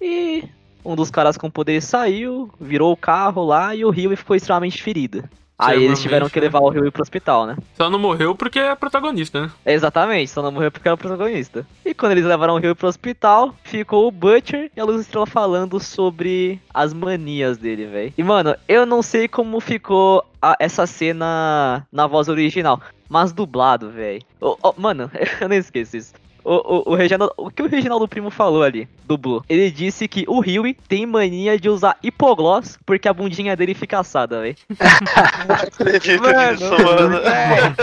E 0.00 0.44
um 0.84 0.94
dos 0.94 1.10
caras 1.10 1.36
com 1.36 1.50
poder 1.50 1.80
saiu, 1.82 2.50
virou 2.60 2.92
o 2.92 2.96
carro 2.96 3.44
lá 3.44 3.74
e 3.74 3.84
o 3.84 3.88
Huey 3.90 4.16
ficou 4.16 4.36
extremamente 4.36 4.82
ferido. 4.82 5.24
Aí 5.58 5.82
eles 5.82 6.02
tiveram 6.02 6.28
que 6.28 6.38
levar 6.38 6.60
o 6.60 6.68
Huey 6.68 6.90
pro 6.90 7.00
hospital, 7.00 7.46
né? 7.46 7.56
só 7.78 7.88
não 7.88 7.98
morreu 7.98 8.34
porque 8.34 8.58
é 8.58 8.74
protagonista, 8.74 9.40
né? 9.40 9.50
Exatamente, 9.64 10.30
só 10.30 10.42
não 10.42 10.52
morreu 10.52 10.70
porque 10.70 10.86
era 10.86 10.98
protagonista. 10.98 11.66
E 11.82 11.94
quando 11.94 12.12
eles 12.12 12.26
levaram 12.26 12.56
o 12.56 12.58
Rio 12.58 12.76
pro 12.76 12.86
hospital, 12.86 13.54
ficou 13.64 14.06
o 14.06 14.10
Butcher 14.10 14.70
e 14.76 14.78
a 14.80 14.84
Luz 14.84 15.00
Estrela 15.00 15.24
falando 15.26 15.80
sobre 15.80 16.60
as 16.74 16.92
manias 16.92 17.56
dele, 17.56 17.86
velho. 17.86 18.12
E, 18.18 18.22
mano, 18.22 18.54
eu 18.68 18.84
não 18.84 19.00
sei 19.00 19.28
como 19.28 19.58
ficou 19.58 20.22
a- 20.42 20.56
essa 20.60 20.86
cena 20.86 21.86
na 21.90 22.06
voz 22.06 22.28
original, 22.28 22.78
mas 23.08 23.32
dublado, 23.32 23.90
velho. 23.90 24.20
mano, 24.76 25.10
eu 25.40 25.48
não 25.48 25.56
esqueço 25.56 25.96
isso. 25.96 26.12
O, 26.48 26.54
o, 26.90 26.92
o, 26.92 26.94
Reginaldo, 26.94 27.34
o 27.36 27.50
que 27.50 27.60
o 27.60 27.66
Reginaldo 27.66 28.06
Primo 28.06 28.30
falou 28.30 28.62
ali, 28.62 28.88
dublou? 29.04 29.44
Ele 29.48 29.68
disse 29.68 30.06
que 30.06 30.24
o 30.28 30.38
Huey 30.38 30.76
tem 30.86 31.04
mania 31.04 31.58
de 31.58 31.68
usar 31.68 31.98
hipogloss 32.04 32.78
porque 32.86 33.08
a 33.08 33.12
bundinha 33.12 33.56
dele 33.56 33.74
fica 33.74 33.98
assada, 33.98 34.40
velho. 34.40 34.54
Acredito 35.48 36.22
Mano, 36.22 36.52
nisso, 36.52 36.70
mano. 36.70 37.16
É, 37.18 37.74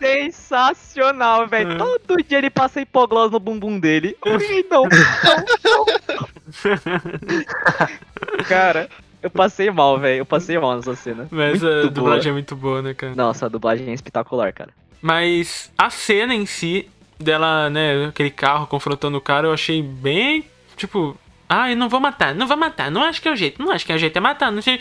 é 0.00 0.30
sensacional, 0.32 1.46
velho. 1.46 1.78
Todo 1.78 2.24
dia 2.24 2.38
ele 2.38 2.50
passa 2.50 2.80
hipogloss 2.80 3.30
no 3.30 3.38
bumbum 3.38 3.78
dele. 3.78 4.16
Ui, 4.26 4.66
Não, 4.68 4.82
não, 4.82 5.86
não. 6.16 6.26
Cara, 8.48 8.88
eu 9.22 9.30
passei 9.30 9.70
mal, 9.70 9.96
velho. 10.00 10.18
Eu 10.22 10.26
passei 10.26 10.58
mal 10.58 10.74
nessa 10.74 10.96
cena. 10.96 11.28
Mas 11.30 11.62
Muito 11.62 11.66
a 11.66 11.80
boa. 11.82 11.90
dublagem 11.90 12.30
é 12.30 12.32
muito 12.32 12.56
boa, 12.56 12.82
né, 12.82 12.94
cara? 12.94 13.14
Nossa, 13.14 13.46
a 13.46 13.48
dublagem 13.48 13.90
é 13.90 13.92
espetacular, 13.94 14.52
cara. 14.52 14.70
Mas 15.00 15.70
a 15.78 15.88
cena 15.88 16.34
em 16.34 16.46
si, 16.46 16.88
dela, 17.18 17.68
né, 17.70 18.06
aquele 18.06 18.30
carro 18.30 18.66
confrontando 18.66 19.16
o 19.18 19.20
cara, 19.20 19.46
eu 19.46 19.52
achei 19.52 19.82
bem, 19.82 20.44
tipo, 20.76 21.16
ah, 21.48 21.70
eu 21.70 21.76
não 21.76 21.88
vou 21.88 22.00
matar, 22.00 22.34
não 22.34 22.46
vou 22.46 22.56
matar, 22.56 22.90
não 22.90 23.02
acho 23.02 23.20
que 23.22 23.28
é 23.28 23.32
o 23.32 23.36
jeito, 23.36 23.62
não 23.62 23.70
acho 23.72 23.84
que 23.86 23.92
é 23.92 23.94
o 23.96 23.98
jeito, 23.98 24.16
é 24.16 24.20
matar, 24.20 24.50
não 24.52 24.62
sei. 24.62 24.80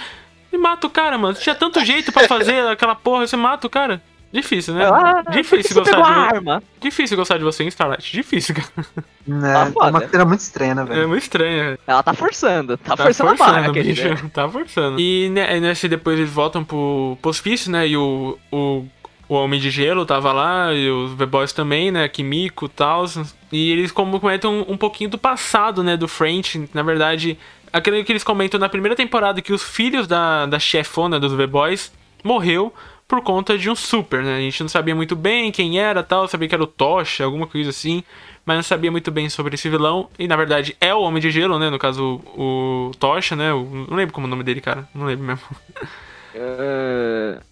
E 0.51 0.57
mata 0.57 0.87
o 0.87 0.89
cara, 0.89 1.17
mano. 1.17 1.33
Tinha 1.35 1.53
tanto 1.55 1.83
jeito 1.85 2.11
pra 2.13 2.27
fazer 2.27 2.65
aquela 2.67 2.95
porra, 2.95 3.27
você 3.27 3.35
mata 3.35 3.67
o 3.67 3.69
cara. 3.69 4.01
Difícil, 4.31 4.73
né? 4.73 4.85
Ah, 4.85 5.21
Difícil 5.31 5.75
gostar 5.75 5.95
de 5.95 6.01
arma. 6.01 6.61
Difícil 6.81 7.15
gostar 7.15 7.37
de 7.37 7.43
você 7.45 7.63
em 7.63 7.67
Starlight. 7.67 8.11
Difícil, 8.11 8.53
cara. 8.55 8.87
Né? 9.25 9.53
Tá 9.53 9.87
é 9.87 9.89
uma 9.89 10.07
cena 10.09 10.25
muito 10.25 10.39
estranha, 10.41 10.75
né, 10.75 10.81
É 10.81 10.85
velho? 10.85 11.07
muito 11.07 11.23
estranho, 11.23 11.63
velho. 11.63 11.79
Ela 11.87 12.03
tá 12.03 12.13
forçando. 12.13 12.77
Tá, 12.77 12.97
Tá 12.97 13.03
forçando, 13.05 13.29
a 13.31 13.35
barra, 13.35 13.71
bicho. 13.71 14.01
querida. 14.01 14.21
Tá 14.33 14.49
forçando. 14.49 14.99
E 14.99 15.29
né, 15.29 15.57
nesse 15.61 15.87
depois 15.87 16.19
eles 16.19 16.29
voltam 16.29 16.65
pro, 16.65 17.17
pro 17.21 17.29
hospício, 17.29 17.71
né? 17.71 17.87
E 17.87 17.95
o, 17.95 18.37
o, 18.51 18.85
o 19.27 19.35
Homem 19.35 19.59
de 19.59 19.69
Gelo 19.69 20.05
tava 20.05 20.31
lá, 20.31 20.73
e 20.73 20.89
os 20.89 21.13
V-Boys 21.13 21.51
também, 21.53 21.91
né? 21.91 22.07
Kimiko 22.07 22.65
e 22.65 22.69
tal. 22.69 23.05
E 23.51 23.71
eles 23.71 23.91
como 23.91 24.19
comentam 24.19 24.53
um, 24.67 24.73
um 24.73 24.77
pouquinho 24.77 25.09
do 25.09 25.17
passado, 25.17 25.83
né? 25.83 25.97
Do 25.97 26.07
French. 26.07 26.69
Na 26.73 26.83
verdade, 26.83 27.37
aquele 27.73 28.03
que 28.03 28.11
eles 28.11 28.23
comentam 28.23 28.59
na 28.59 28.69
primeira 28.69 28.95
temporada 28.95 29.41
que 29.41 29.53
os 29.53 29.63
filhos 29.63 30.07
da, 30.07 30.45
da 30.45 30.59
chefona 30.59 31.19
dos 31.19 31.33
V-Boys 31.33 31.91
morreu 32.23 32.73
por 33.07 33.21
conta 33.21 33.55
de 33.57 33.69
um 33.69 33.75
super, 33.75 34.23
né? 34.23 34.37
A 34.37 34.41
gente 34.41 34.61
não 34.61 34.67
sabia 34.69 34.95
muito 34.95 35.15
bem 35.15 35.51
quem 35.51 35.79
era 35.79 36.01
tal, 36.01 36.27
sabia 36.27 36.47
que 36.49 36.55
era 36.55 36.63
o 36.63 36.67
Tocha, 36.67 37.23
alguma 37.23 37.45
coisa 37.45 37.69
assim, 37.69 38.03
mas 38.43 38.55
não 38.55 38.63
sabia 38.63 38.91
muito 38.91 39.11
bem 39.11 39.29
sobre 39.29 39.53
esse 39.53 39.69
vilão. 39.69 40.09
E 40.17 40.27
na 40.27 40.35
verdade 40.35 40.75
é 40.81 40.93
o 40.93 41.01
Homem 41.01 41.21
de 41.21 41.29
Gelo, 41.29 41.59
né? 41.59 41.69
No 41.69 41.77
caso, 41.77 42.19
o, 42.35 42.89
o 42.89 42.91
Tocha, 42.99 43.35
né? 43.35 43.53
O- 43.53 43.85
não 43.89 43.95
lembro 43.95 44.11
como 44.13 44.25
é 44.25 44.27
o 44.27 44.31
nome 44.31 44.43
dele, 44.43 44.59
cara. 44.61 44.87
Não 44.93 45.05
lembro 45.05 45.23
mesmo. 45.25 45.43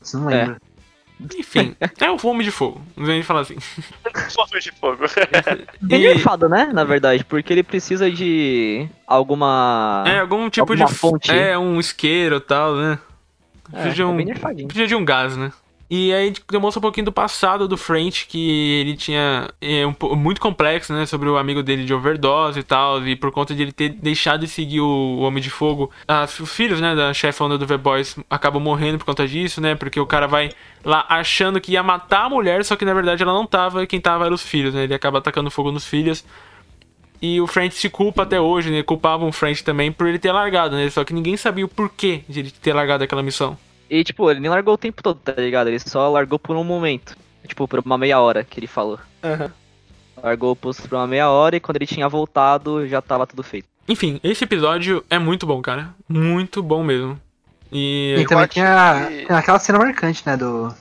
Você 0.02 0.18
não 0.18 0.26
lembra. 0.26 0.58
Enfim, 1.38 1.76
é 2.00 2.12
o 2.12 2.18
Homem 2.28 2.44
de 2.44 2.52
Fogo. 2.52 2.82
Não 2.98 3.06
nem 3.08 3.24
falar 3.24 3.42
assim. 3.42 3.56
Forma 4.36 4.60
de 4.60 4.72
fogo. 4.72 5.04
Bem 5.82 6.02
E- 6.02 6.08
nerfado, 6.08 6.50
né? 6.50 6.70
Na 6.74 6.84
verdade, 6.84 7.24
porque 7.24 7.54
ele 7.54 7.64
precisa 7.64 8.12
de 8.12 8.88
alguma. 9.08 10.04
É, 10.06 10.20
algum 10.20 10.50
tipo 10.50 10.72
Alguma 10.74 10.88
de. 10.88 10.94
fonte. 10.94 11.32
É, 11.32 11.58
um 11.58 11.80
isqueiro 11.80 12.38
e 12.38 12.42
tal, 12.42 12.76
né? 12.76 13.00
É, 13.72 13.72
Precisa 13.72 13.96
de 13.96 14.02
é 14.02 14.06
um, 14.06 14.16
bem 14.18 14.26
nerfadinho. 14.26 14.68
precisa 14.68 14.88
de 14.88 14.96
um 14.96 15.06
gás, 15.06 15.38
né? 15.38 15.52
E 15.96 16.12
aí 16.12 16.34
demonstra 16.50 16.80
um 16.80 16.82
pouquinho 16.82 17.06
do 17.06 17.12
passado 17.12 17.68
do 17.68 17.78
French, 17.78 18.26
que 18.26 18.80
ele 18.82 18.98
tinha 18.98 19.48
é, 19.62 19.86
um, 19.86 20.16
muito 20.16 20.42
complexo, 20.42 20.92
né? 20.92 21.06
Sobre 21.06 21.30
o 21.30 21.38
amigo 21.38 21.62
dele 21.62 21.86
de 21.86 21.94
overdose 21.94 22.62
e 22.62 22.64
tal. 22.64 23.06
E 23.08 23.16
por 23.16 23.32
conta 23.32 23.54
de 23.54 23.62
ele 23.62 23.72
ter 23.72 23.90
deixado 23.90 24.40
de 24.40 24.48
seguir 24.48 24.80
o, 24.82 24.88
o 24.88 25.20
Homem 25.20 25.40
de 25.44 25.52
Fogo, 25.52 25.92
as- 26.08 26.40
os 26.40 26.52
filhos, 26.52 26.82
né, 26.82 26.96
da 26.96 27.14
chefona 27.14 27.60
do 27.60 27.68
V-Boys 27.68 28.18
acabam 28.28 28.60
morrendo 28.60 28.98
por 28.98 29.06
conta 29.06 29.28
disso, 29.28 29.62
né? 29.62 29.76
Porque 29.76 30.00
o 30.00 30.06
cara 30.08 30.26
vai 30.28 30.50
lá 30.84 31.06
achando 31.08 31.62
que 31.62 31.74
ia 31.74 31.84
matar 31.84 32.26
a 32.26 32.30
mulher, 32.30 32.66
só 32.66 32.76
que 32.76 32.86
na 32.86 32.94
verdade 32.96 33.22
ela 33.22 33.32
não 33.34 33.46
tava, 33.46 33.84
e 33.84 33.88
quem 33.88 34.02
tava 34.02 34.26
eram 34.26 34.34
os 34.34 34.42
filhos, 34.42 34.74
né? 34.74 34.86
Ele 34.86 34.96
acaba 34.96 35.20
atacando 35.20 35.52
fogo 35.52 35.72
nos 35.72 35.86
filhos. 35.86 36.26
E 37.22 37.40
o 37.40 37.46
French 37.46 37.76
se 37.76 37.88
culpa 37.88 38.24
até 38.24 38.42
hoje, 38.42 38.72
né? 38.72 38.82
Culpavam 38.82 39.30
o 39.30 39.32
French 39.32 39.64
também 39.64 39.92
por 39.92 40.08
ele 40.08 40.18
ter 40.18 40.32
largado, 40.32 40.76
né? 40.76 40.90
Só 40.90 41.04
que 41.04 41.14
ninguém 41.14 41.38
sabia 41.38 41.66
o 41.66 41.68
porquê 41.68 42.24
de 42.28 42.40
ele 42.40 42.50
ter 42.50 42.74
largado 42.74 43.04
aquela 43.04 43.22
missão. 43.22 43.56
E, 43.94 44.04
tipo, 44.04 44.30
ele 44.32 44.40
nem 44.40 44.50
largou 44.50 44.74
o 44.74 44.78
tempo 44.78 45.04
todo, 45.04 45.20
tá 45.20 45.34
ligado? 45.34 45.68
Ele 45.68 45.80
só 45.80 46.10
largou 46.10 46.40
por 46.40 46.56
um 46.56 46.64
momento. 46.64 47.16
Tipo, 47.48 47.68
por 47.68 47.80
uma 47.86 47.98
meia 47.98 48.20
hora 48.20 48.44
que 48.44 48.60
ele 48.60 48.68
falou. 48.68 48.98
Largou 50.22 50.52
o 50.52 50.56
posto 50.56 50.88
por 50.88 50.96
uma 50.96 51.08
meia 51.08 51.30
hora 51.30 51.56
e 51.56 51.60
quando 51.60 51.76
ele 51.78 51.86
tinha 51.88 52.08
voltado, 52.08 52.88
já 52.88 53.02
tava 53.02 53.28
tudo 53.28 53.44
feito. 53.44 53.68
Enfim, 53.88 54.20
esse 54.24 54.44
episódio 54.46 55.04
é 55.10 55.20
muito 55.20 55.46
bom, 55.46 55.62
cara. 55.62 55.90
Muito 56.08 56.64
bom 56.64 56.84
mesmo. 56.84 57.20
E. 57.72 58.16
E 58.20 58.26
também 58.26 58.46
acho 58.46 58.54
tem, 58.54 58.64
a, 58.64 59.08
que- 59.28 59.34
aquela 59.34 59.60
cena 59.60 59.80
marcante, 59.80 60.24
né? 60.26 60.38
Do. 60.38 60.74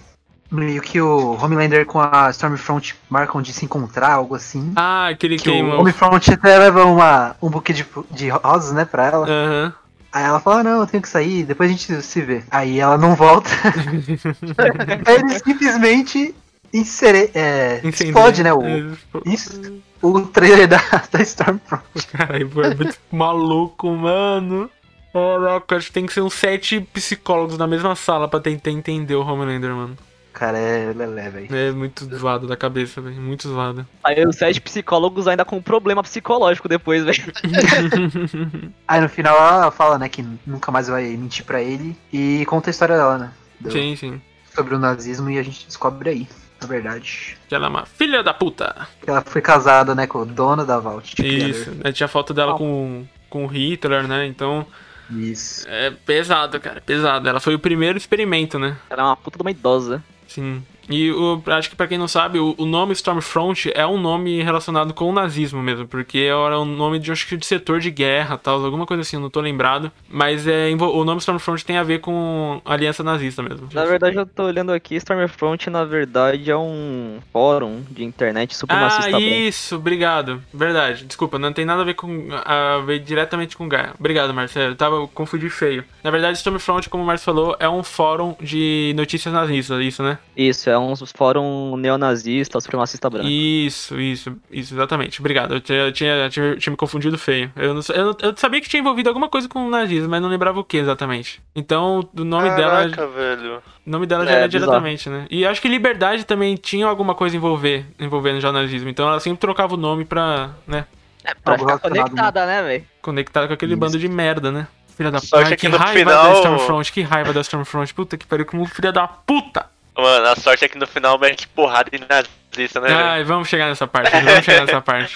Meio 0.50 0.82
que 0.82 1.00
o 1.00 1.32
Homelander 1.42 1.86
com 1.86 1.98
a 1.98 2.28
Stormfront 2.30 2.94
marcam 3.08 3.40
de 3.40 3.52
se 3.54 3.64
encontrar, 3.64 4.12
algo 4.12 4.34
assim. 4.34 4.72
Ah, 4.76 5.08
aquele 5.08 5.36
Que 5.38 5.44
queima. 5.50 5.76
o 5.76 5.80
Homefront 5.80 6.30
até 6.30 6.58
leva 6.58 6.84
uma, 6.84 7.34
um 7.42 7.48
buquê 7.48 7.72
de, 7.72 7.86
de 8.10 8.28
rosas, 8.28 8.72
né, 8.72 8.84
pra 8.84 9.06
ela. 9.06 9.26
Aham. 9.26 9.72
Aí 10.12 10.24
ela 10.24 10.40
fala, 10.40 10.62
não, 10.62 10.80
eu 10.80 10.86
tenho 10.86 11.02
que 11.02 11.08
sair, 11.08 11.44
depois 11.44 11.70
a 11.70 11.72
gente 11.72 12.02
se 12.02 12.20
vê. 12.20 12.42
Aí 12.50 12.78
ela 12.78 12.98
não 12.98 13.14
volta. 13.14 13.48
Aí 15.06 15.14
ele 15.14 15.38
simplesmente 15.38 16.34
insere, 16.72 17.30
é, 17.34 17.80
explode, 17.82 18.42
né? 18.42 18.52
O, 18.52 18.62
É, 18.62 18.82
isso, 19.24 19.82
o 20.02 20.20
trailer 20.22 20.68
da, 20.68 20.78
da 21.10 21.22
Stormfront. 21.22 21.84
Caralho, 22.12 22.50
é 22.62 22.74
muito 22.74 22.98
maluco, 23.10 23.88
mano. 23.90 24.68
Caraca, 25.12 25.76
acho 25.76 25.88
que 25.88 25.92
tem 25.92 26.06
que 26.06 26.12
ser 26.12 26.22
uns 26.22 26.34
sete 26.34 26.80
psicólogos 26.80 27.58
na 27.58 27.66
mesma 27.66 27.94
sala 27.94 28.28
pra 28.28 28.40
tentar 28.40 28.70
entender 28.70 29.14
o 29.14 29.22
Homelander, 29.22 29.70
mano. 29.70 29.96
Cara, 30.42 30.58
é 30.58 30.92
lelé, 30.92 31.30
velho. 31.30 31.54
É 31.56 31.70
muito 31.70 32.04
zoado 32.16 32.48
da 32.48 32.56
cabeça, 32.56 33.00
velho. 33.00 33.14
Muito 33.14 33.48
zoado. 33.48 33.86
Aí 34.02 34.26
os 34.26 34.34
sete 34.34 34.60
psicólogos 34.60 35.28
ainda 35.28 35.44
com 35.44 35.62
problema 35.62 36.02
psicológico 36.02 36.68
depois, 36.68 37.04
velho. 37.04 37.32
Aí 38.88 39.00
no 39.00 39.08
final 39.08 39.36
ela 39.36 39.70
fala, 39.70 39.98
né, 40.00 40.08
que 40.08 40.26
nunca 40.44 40.72
mais 40.72 40.88
vai 40.88 41.04
mentir 41.16 41.44
pra 41.44 41.62
ele 41.62 41.96
e 42.12 42.44
conta 42.46 42.70
a 42.70 42.72
história 42.72 42.96
dela, 42.96 43.18
né? 43.18 43.32
do- 43.60 43.70
Sim, 43.70 43.94
sim. 43.94 44.20
Sobre 44.52 44.74
o 44.74 44.80
nazismo 44.80 45.30
e 45.30 45.38
a 45.38 45.44
gente 45.44 45.64
descobre 45.64 46.10
aí, 46.10 46.28
na 46.60 46.66
verdade. 46.66 47.36
Que 47.46 47.54
ela 47.54 47.66
é 47.66 47.70
uma 47.70 47.86
filha 47.86 48.20
da 48.24 48.34
puta. 48.34 48.88
que 49.00 49.08
Ela 49.08 49.22
foi 49.22 49.40
casada, 49.40 49.94
né, 49.94 50.08
com 50.08 50.18
o 50.22 50.26
dono 50.26 50.66
da 50.66 50.80
Vault. 50.80 51.14
Isso. 51.24 51.70
Né, 51.84 51.92
Tinha 51.92 52.08
foto 52.08 52.34
dela 52.34 52.58
com, 52.58 53.04
com 53.30 53.44
o 53.44 53.46
Hitler, 53.46 54.08
né? 54.08 54.26
Então. 54.26 54.66
Isso. 55.08 55.68
É 55.68 55.90
pesado, 55.90 56.58
cara. 56.58 56.80
Pesado. 56.80 57.28
Ela 57.28 57.38
foi 57.38 57.54
o 57.54 57.60
primeiro 57.60 57.96
experimento, 57.96 58.58
né? 58.58 58.76
Ela 58.90 59.02
é 59.02 59.04
uma 59.04 59.16
puta 59.16 59.38
de 59.38 59.42
uma 59.42 59.50
idosa. 59.52 60.02
Sim. 60.32 60.62
E 60.92 61.10
o, 61.10 61.42
acho 61.46 61.70
que 61.70 61.76
pra 61.76 61.86
quem 61.86 61.98
não 61.98 62.08
sabe, 62.08 62.38
o, 62.38 62.54
o 62.56 62.64
nome 62.64 62.92
Stormfront 62.92 63.70
é 63.74 63.86
um 63.86 63.98
nome 63.98 64.42
relacionado 64.42 64.94
com 64.94 65.08
o 65.08 65.12
nazismo 65.12 65.62
mesmo, 65.62 65.86
porque 65.86 66.18
era 66.18 66.60
um 66.60 66.64
nome 66.64 66.98
de, 66.98 67.10
acho 67.10 67.26
que 67.26 67.36
de 67.36 67.46
setor 67.46 67.80
de 67.80 67.90
guerra, 67.90 68.38
tal, 68.38 68.64
alguma 68.64 68.86
coisa 68.86 69.02
assim, 69.02 69.16
não 69.16 69.30
tô 69.30 69.40
lembrado. 69.40 69.90
Mas 70.08 70.46
é, 70.46 70.70
o 70.70 71.04
nome 71.04 71.18
Stormfront 71.18 71.64
tem 71.64 71.78
a 71.78 71.82
ver 71.82 72.00
com 72.00 72.60
a 72.64 72.74
aliança 72.74 73.02
nazista 73.02 73.42
mesmo. 73.42 73.68
Na 73.72 73.84
verdade, 73.84 74.16
eu 74.16 74.26
tô 74.26 74.44
olhando 74.44 74.72
aqui, 74.72 74.96
Stormfront, 74.96 75.68
na 75.70 75.84
verdade, 75.84 76.50
é 76.50 76.56
um 76.56 77.18
fórum 77.32 77.82
de 77.90 78.04
internet 78.04 78.54
supremacista 78.56 79.16
Ah, 79.16 79.20
isso, 79.20 79.76
obrigado. 79.76 80.42
Verdade, 80.52 81.04
desculpa, 81.04 81.38
não 81.38 81.52
tem 81.52 81.64
nada 81.64 81.82
a 81.82 81.84
ver 81.84 81.94
com. 81.94 82.28
a 82.44 82.78
ver 82.84 83.00
diretamente 83.00 83.56
com 83.56 83.68
guerra. 83.68 83.94
Obrigado, 83.98 84.32
Marcelo. 84.32 84.72
Eu 84.72 84.76
tava 84.76 85.06
confundi 85.08 85.48
feio. 85.48 85.84
Na 86.02 86.10
verdade, 86.10 86.38
Stormfront, 86.38 86.88
como 86.88 87.02
o 87.02 87.06
Marcelo 87.06 87.32
falou, 87.32 87.56
é 87.58 87.68
um 87.68 87.82
fórum 87.82 88.36
de 88.40 88.92
notícias 88.96 89.32
nazistas, 89.32 89.80
isso, 89.80 90.02
né? 90.02 90.18
Isso, 90.36 90.68
é 90.68 90.78
um 90.78 90.81
fórum 91.16 91.76
neonazista, 91.76 92.60
supremacista 92.60 93.08
branco. 93.10 93.26
Isso, 93.28 94.00
isso, 94.00 94.36
isso, 94.50 94.74
exatamente. 94.74 95.20
Obrigado. 95.20 95.54
Eu 95.54 95.60
tinha, 95.60 95.90
tinha, 95.92 96.28
tinha, 96.30 96.56
tinha 96.56 96.70
me 96.70 96.76
confundido 96.76 97.16
feio. 97.18 97.50
Eu, 97.56 97.74
não, 97.74 97.80
eu, 97.94 98.16
eu 98.20 98.36
sabia 98.36 98.60
que 98.60 98.68
tinha 98.68 98.80
envolvido 98.80 99.08
alguma 99.08 99.28
coisa 99.28 99.48
com 99.48 99.66
o 99.66 99.70
nazismo, 99.70 100.08
mas 100.08 100.20
não 100.22 100.28
lembrava 100.28 100.60
o 100.60 100.64
que 100.64 100.76
exatamente. 100.78 101.42
Então, 101.54 102.08
o 102.16 102.24
nome 102.24 102.50
dela. 102.50 102.88
Caraca, 102.90 103.06
velho. 103.06 103.62
O 103.86 103.90
nome 103.90 104.06
dela 104.06 104.24
já 104.24 104.32
É, 104.32 104.34
era 104.36 104.48
diretamente, 104.48 105.08
né? 105.10 105.26
E 105.30 105.44
acho 105.46 105.60
que 105.60 105.68
Liberdade 105.68 106.24
também 106.24 106.54
tinha 106.56 106.86
alguma 106.86 107.14
coisa 107.14 107.36
envolver, 107.36 107.84
envolvendo 107.98 108.40
jornalismo. 108.40 108.88
Então 108.88 109.08
ela 109.08 109.18
sempre 109.20 109.40
trocava 109.40 109.74
o 109.74 109.76
nome 109.76 110.04
pra, 110.04 110.50
né, 110.66 110.86
É, 111.24 111.34
pra 111.34 111.58
ficar 111.58 111.78
conectada, 111.78 112.46
né, 112.46 112.62
velho? 112.62 112.84
conectar 113.00 113.46
com 113.48 113.54
aquele 113.54 113.72
Isso. 113.72 113.80
bando 113.80 113.98
de 113.98 114.08
merda, 114.08 114.50
né? 114.52 114.68
Filha 114.96 115.10
da 115.10 115.20
puta. 115.20 115.44
que 115.46 115.56
Que 115.56 115.68
no 115.68 115.78
raiva 115.78 115.98
final- 115.98 116.24
da 116.24 116.32
Stormfront, 116.34 116.92
que 116.92 117.00
raiva 117.00 117.32
da 117.32 117.40
Stormfront. 117.40 117.94
Puta 117.94 118.16
que 118.18 118.26
pariu, 118.26 118.44
como 118.44 118.64
filha 118.66 118.92
da 118.92 119.08
puta! 119.08 119.64
Mano, 120.02 120.26
a 120.26 120.34
sorte 120.34 120.64
é 120.64 120.68
que 120.68 120.76
no 120.76 120.86
final 120.86 121.16
mete 121.16 121.46
porrada 121.46 121.88
em 121.92 122.00
nazista, 122.00 122.80
né, 122.80 122.88
velho? 122.88 122.98
Ai, 122.98 123.22
vamos 123.22 123.48
chegar 123.48 123.68
nessa 123.68 123.86
parte, 123.86 124.10
vamos 124.10 124.44
chegar 124.44 124.66
nessa 124.66 124.80
parte. 124.80 125.14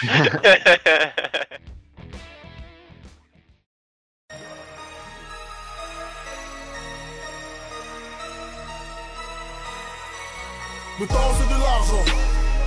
Le 10.99 11.07
temps 11.07 11.35
c'est 11.37 11.49
de 11.53 11.61
l'argent, 11.61 12.05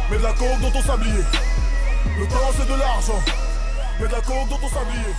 mais 0.10 0.18
de 0.20 0.24
la 0.24 0.34
coke 0.34 0.60
dans 0.62 0.72
ton 0.72 0.82
sablier. 0.84 1.24
Le 2.20 2.28
temps 2.28 2.52
c'est 2.56 2.68
de 2.68 2.80
l'argent, 2.80 3.24
mais 4.00 4.08
de 4.08 4.12
la 4.12 4.22
coke 4.22 4.50
dans 4.50 4.58
ton 4.58 4.70
sablier. 4.70 5.16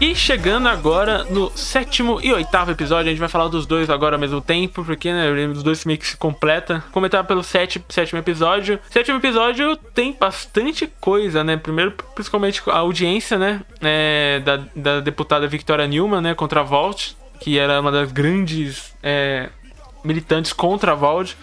E 0.00 0.14
chegando 0.14 0.66
agora 0.66 1.24
no 1.24 1.50
sétimo 1.54 2.20
e 2.22 2.32
oitavo 2.32 2.70
episódio, 2.70 3.08
a 3.08 3.10
gente 3.10 3.20
vai 3.20 3.28
falar 3.28 3.48
dos 3.48 3.66
dois 3.66 3.90
agora 3.90 4.16
ao 4.16 4.20
mesmo 4.20 4.40
tempo, 4.40 4.82
porque 4.82 5.12
né, 5.12 5.30
os 5.46 5.62
dois 5.62 5.84
meio 5.84 5.98
que 5.98 6.06
se 6.06 6.16
completa. 6.16 6.82
Comentar 6.90 7.22
pelo 7.24 7.42
sétimo, 7.42 7.84
sétimo 7.88 8.18
episódio. 8.18 8.78
Sétimo 8.88 9.18
episódio 9.18 9.76
tem 9.76 10.16
bastante 10.18 10.90
coisa, 11.00 11.44
né? 11.44 11.58
Primeiro, 11.58 11.92
principalmente 12.14 12.62
a 12.66 12.78
audiência, 12.78 13.38
né? 13.38 13.60
é, 13.80 14.40
da, 14.40 14.60
da 14.74 15.00
deputada 15.00 15.46
Victoria 15.46 15.86
Newman, 15.86 16.20
né? 16.20 16.34
Contra 16.34 16.60
a 16.60 16.62
Vault, 16.62 17.16
que 17.40 17.58
era 17.58 17.80
uma 17.80 17.90
das 17.90 18.12
grandes 18.12 18.94
é, 19.02 19.48
militantes 20.04 20.52
contra 20.52 20.92
a 20.92 20.94
Vault. 20.94 21.36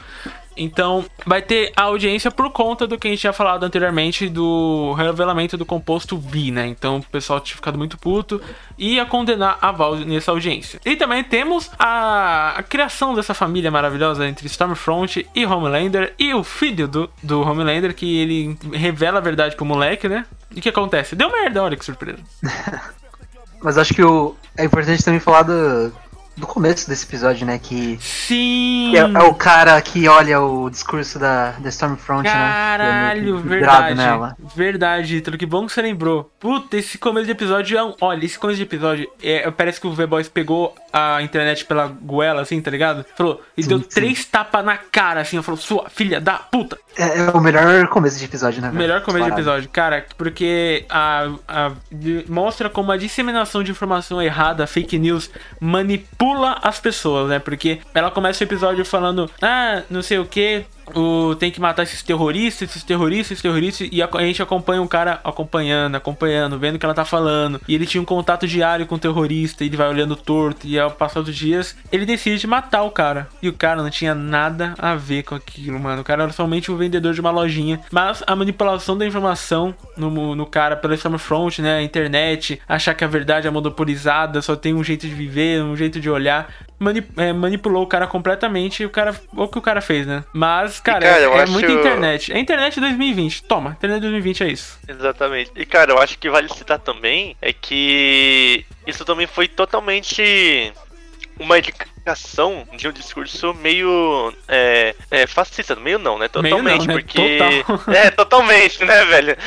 Então, 0.57 1.05
vai 1.25 1.41
ter 1.41 1.71
a 1.75 1.83
audiência 1.83 2.31
por 2.31 2.49
conta 2.51 2.87
do 2.87 2.97
que 2.97 3.07
a 3.07 3.11
gente 3.11 3.21
tinha 3.21 3.33
falado 3.33 3.63
anteriormente 3.63 4.27
do 4.27 4.93
revelamento 4.93 5.57
do 5.57 5.65
composto 5.65 6.17
B, 6.17 6.51
né? 6.51 6.67
Então, 6.67 6.97
o 6.97 7.03
pessoal 7.03 7.39
tinha 7.39 7.55
ficado 7.55 7.77
muito 7.77 7.97
puto 7.97 8.41
e 8.77 8.95
ia 8.95 9.05
condenar 9.05 9.57
a 9.61 9.71
Val 9.71 9.95
nessa 9.95 10.31
audiência. 10.31 10.79
E 10.85 10.95
também 10.95 11.23
temos 11.23 11.69
a, 11.77 12.55
a 12.57 12.63
criação 12.63 13.13
dessa 13.13 13.33
família 13.33 13.71
maravilhosa 13.71 14.27
entre 14.27 14.47
Stormfront 14.47 15.27
e 15.33 15.45
Homelander 15.45 16.13
e 16.17 16.33
o 16.33 16.43
filho 16.43 16.87
do, 16.87 17.09
do 17.21 17.41
Homelander, 17.41 17.93
que 17.93 18.19
ele 18.19 18.57
revela 18.73 19.19
a 19.19 19.21
verdade 19.21 19.55
pro 19.55 19.65
moleque, 19.65 20.07
né? 20.07 20.25
E 20.51 20.59
o 20.59 20.61
que 20.61 20.69
acontece? 20.69 21.15
Deu 21.15 21.31
merda, 21.31 21.63
olha 21.63 21.77
que 21.77 21.85
surpresa. 21.85 22.19
Mas 23.61 23.77
acho 23.77 23.93
que 23.93 24.03
o, 24.03 24.35
é 24.55 24.65
importante 24.65 25.03
também 25.03 25.19
falar 25.19 25.43
do, 25.43 25.91
do 26.37 26.45
começo 26.47 26.87
desse 26.87 27.05
episódio, 27.05 27.45
né? 27.47 27.57
Que, 27.57 27.97
Sim! 27.99 28.89
que 28.91 28.97
é, 28.97 29.01
é 29.01 29.23
o 29.23 29.33
cara 29.33 29.81
que 29.81 30.07
olha 30.07 30.39
o 30.39 30.69
discurso 30.69 31.17
da, 31.17 31.51
da 31.57 31.69
Stormfront, 31.69 32.23
né? 32.23 32.31
Caralho, 32.31 33.19
é 33.19 33.23
meio 33.23 33.41
que 33.41 33.47
vidrado 33.49 33.83
verdade. 33.87 33.95
Nela. 33.95 34.37
Verdade, 34.55 35.15
Ítalo. 35.17 35.37
Que 35.37 35.45
bom 35.47 35.65
que 35.65 35.73
você 35.73 35.81
lembrou. 35.81 36.31
Puta, 36.39 36.77
esse 36.77 36.97
começo 36.99 37.25
de 37.25 37.31
episódio 37.31 37.77
é 37.77 37.83
um. 37.83 37.95
Olha, 37.99 38.23
esse 38.23 38.37
começo 38.37 38.57
de 38.57 38.63
episódio 38.63 39.09
é, 39.23 39.49
parece 39.49 39.81
que 39.81 39.87
o 39.87 39.93
V-Boys 39.93 40.29
pegou 40.29 40.75
a 40.93 41.21
internet 41.23 41.65
pela 41.65 41.87
goela, 41.87 42.41
assim, 42.41 42.61
tá 42.61 42.69
ligado? 42.69 43.03
Falou, 43.15 43.41
e 43.57 43.63
Sim, 43.63 43.69
deu 43.69 43.79
sim. 43.79 43.87
três 43.89 44.23
tapas 44.25 44.63
na 44.63 44.77
cara, 44.77 45.21
assim. 45.21 45.41
Falou, 45.41 45.59
sua 45.59 45.89
filha 45.89 46.21
da 46.21 46.33
puta. 46.35 46.77
É, 46.95 47.19
é 47.19 47.29
o 47.31 47.39
melhor 47.41 47.87
começo 47.87 48.17
de 48.19 48.25
episódio, 48.25 48.61
né? 48.61 48.67
velho? 48.69 48.77
Melhor 48.79 49.01
começo 49.01 49.25
de 49.25 49.31
Disparado. 49.31 49.41
episódio, 49.41 49.69
cara, 49.69 50.05
porque 50.17 50.85
a, 50.89 51.29
a- 51.47 51.71
de- 51.91 52.25
mostra 52.29 52.69
como 52.69 52.91
a 52.91 52.97
disseminação 52.97 53.63
de 53.63 53.71
informação 53.71 54.21
errada, 54.21 54.65
fake 54.67 54.97
news, 54.99 55.29
manipula 55.59 56.26
as 56.61 56.79
pessoas, 56.79 57.29
né? 57.29 57.39
Porque 57.39 57.79
ela 57.93 58.11
começa 58.11 58.43
o 58.43 58.47
episódio 58.47 58.83
falando, 58.85 59.29
ah, 59.41 59.83
não 59.89 60.01
sei 60.01 60.19
o 60.19 60.25
que, 60.25 60.65
o, 60.95 61.35
tem 61.35 61.51
que 61.51 61.59
matar 61.59 61.83
esses 61.83 62.01
terroristas, 62.01 62.69
esses 62.69 62.83
terroristas, 62.83 63.31
esses 63.31 63.41
terroristas, 63.41 63.89
e 63.91 64.01
a, 64.01 64.09
a 64.11 64.21
gente 64.21 64.41
acompanha 64.41 64.81
um 64.81 64.87
cara 64.87 65.19
acompanhando, 65.23 65.95
acompanhando, 65.95 66.59
vendo 66.59 66.75
o 66.75 66.79
que 66.79 66.85
ela 66.85 66.93
tá 66.93 67.05
falando. 67.05 67.61
E 67.67 67.75
ele 67.75 67.85
tinha 67.85 68.01
um 68.01 68.05
contato 68.05 68.47
diário 68.47 68.85
com 68.85 68.95
o 68.95 68.99
terrorista, 68.99 69.63
ele 69.63 69.77
vai 69.77 69.87
olhando 69.89 70.15
torto, 70.15 70.67
e 70.67 70.79
ao 70.79 70.91
passar 70.91 71.21
dos 71.21 71.35
dias, 71.35 71.75
ele 71.91 72.05
decide 72.05 72.47
matar 72.47 72.83
o 72.83 72.91
cara. 72.91 73.27
E 73.41 73.49
o 73.49 73.53
cara 73.53 73.81
não 73.81 73.89
tinha 73.89 74.13
nada 74.13 74.73
a 74.77 74.95
ver 74.95 75.23
com 75.23 75.35
aquilo, 75.35 75.79
mano. 75.79 76.01
O 76.01 76.05
cara 76.05 76.23
era 76.23 76.31
somente 76.31 76.71
um 76.71 76.77
vendedor 76.77 77.13
de 77.13 77.21
uma 77.21 77.31
lojinha. 77.31 77.79
Mas 77.91 78.23
a 78.25 78.35
manipulação 78.35 78.97
da 78.97 79.05
informação 79.05 79.75
no, 79.95 80.35
no 80.35 80.45
cara 80.45 80.75
pela 80.75 80.95
Stormfront, 80.95 81.61
né? 81.61 81.77
A 81.77 81.83
internet, 81.83 82.61
achar 82.67 82.93
que 82.93 83.03
a 83.03 83.07
verdade 83.07 83.47
é 83.47 83.51
monopolizada, 83.51 84.41
só 84.41 84.55
tem 84.55 84.73
um 84.73 84.83
jeito 84.83 85.07
de 85.07 85.13
viver, 85.13 85.63
um 85.63 85.75
jeito 85.75 85.99
de 85.99 86.09
olhar. 86.09 86.47
Mani- 86.79 87.05
é, 87.17 87.33
manipulou 87.33 87.83
o 87.83 87.87
cara 87.87 88.07
completamente 88.07 88.83
e 88.83 88.85
o 88.85 88.89
cara. 88.89 89.15
O 89.35 89.47
que 89.47 89.57
o 89.57 89.61
cara 89.61 89.81
fez, 89.81 90.05
né? 90.07 90.23
Mas, 90.33 90.79
cara, 90.79 90.99
cara, 91.01 91.21
é, 91.21 91.23
é 91.23 91.41
acho- 91.43 91.51
muita 91.51 91.71
internet. 91.71 92.31
É 92.33 92.39
internet 92.39 92.79
2020. 92.79 93.43
Toma, 93.43 93.71
internet 93.71 94.01
2020 94.01 94.43
é 94.43 94.47
isso. 94.49 94.79
Exatamente. 94.87 95.51
E 95.55 95.65
cara, 95.65 95.91
eu 95.91 95.99
acho 95.99 96.17
que 96.17 96.29
vale 96.29 96.49
citar 96.49 96.79
também 96.79 97.35
é 97.41 97.51
que 97.53 98.65
isso 98.85 99.03
também 99.05 99.27
foi 99.27 99.47
totalmente 99.47 100.71
uma 101.39 101.59
indicação 101.59 102.67
de 102.75 102.87
um 102.87 102.91
discurso 102.91 103.53
meio 103.53 104.33
é, 104.47 104.95
é, 105.11 105.27
fascista, 105.27 105.75
meio 105.75 105.99
não, 105.99 106.17
né? 106.17 106.27
Meio 106.41 106.57
não, 106.57 106.63
Totalmente, 106.63 106.87
né? 106.87 106.93
porque 106.93 107.37
Total. 107.63 107.93
é 107.93 108.09
totalmente, 108.09 108.83
né, 108.85 109.05
velho? 109.05 109.37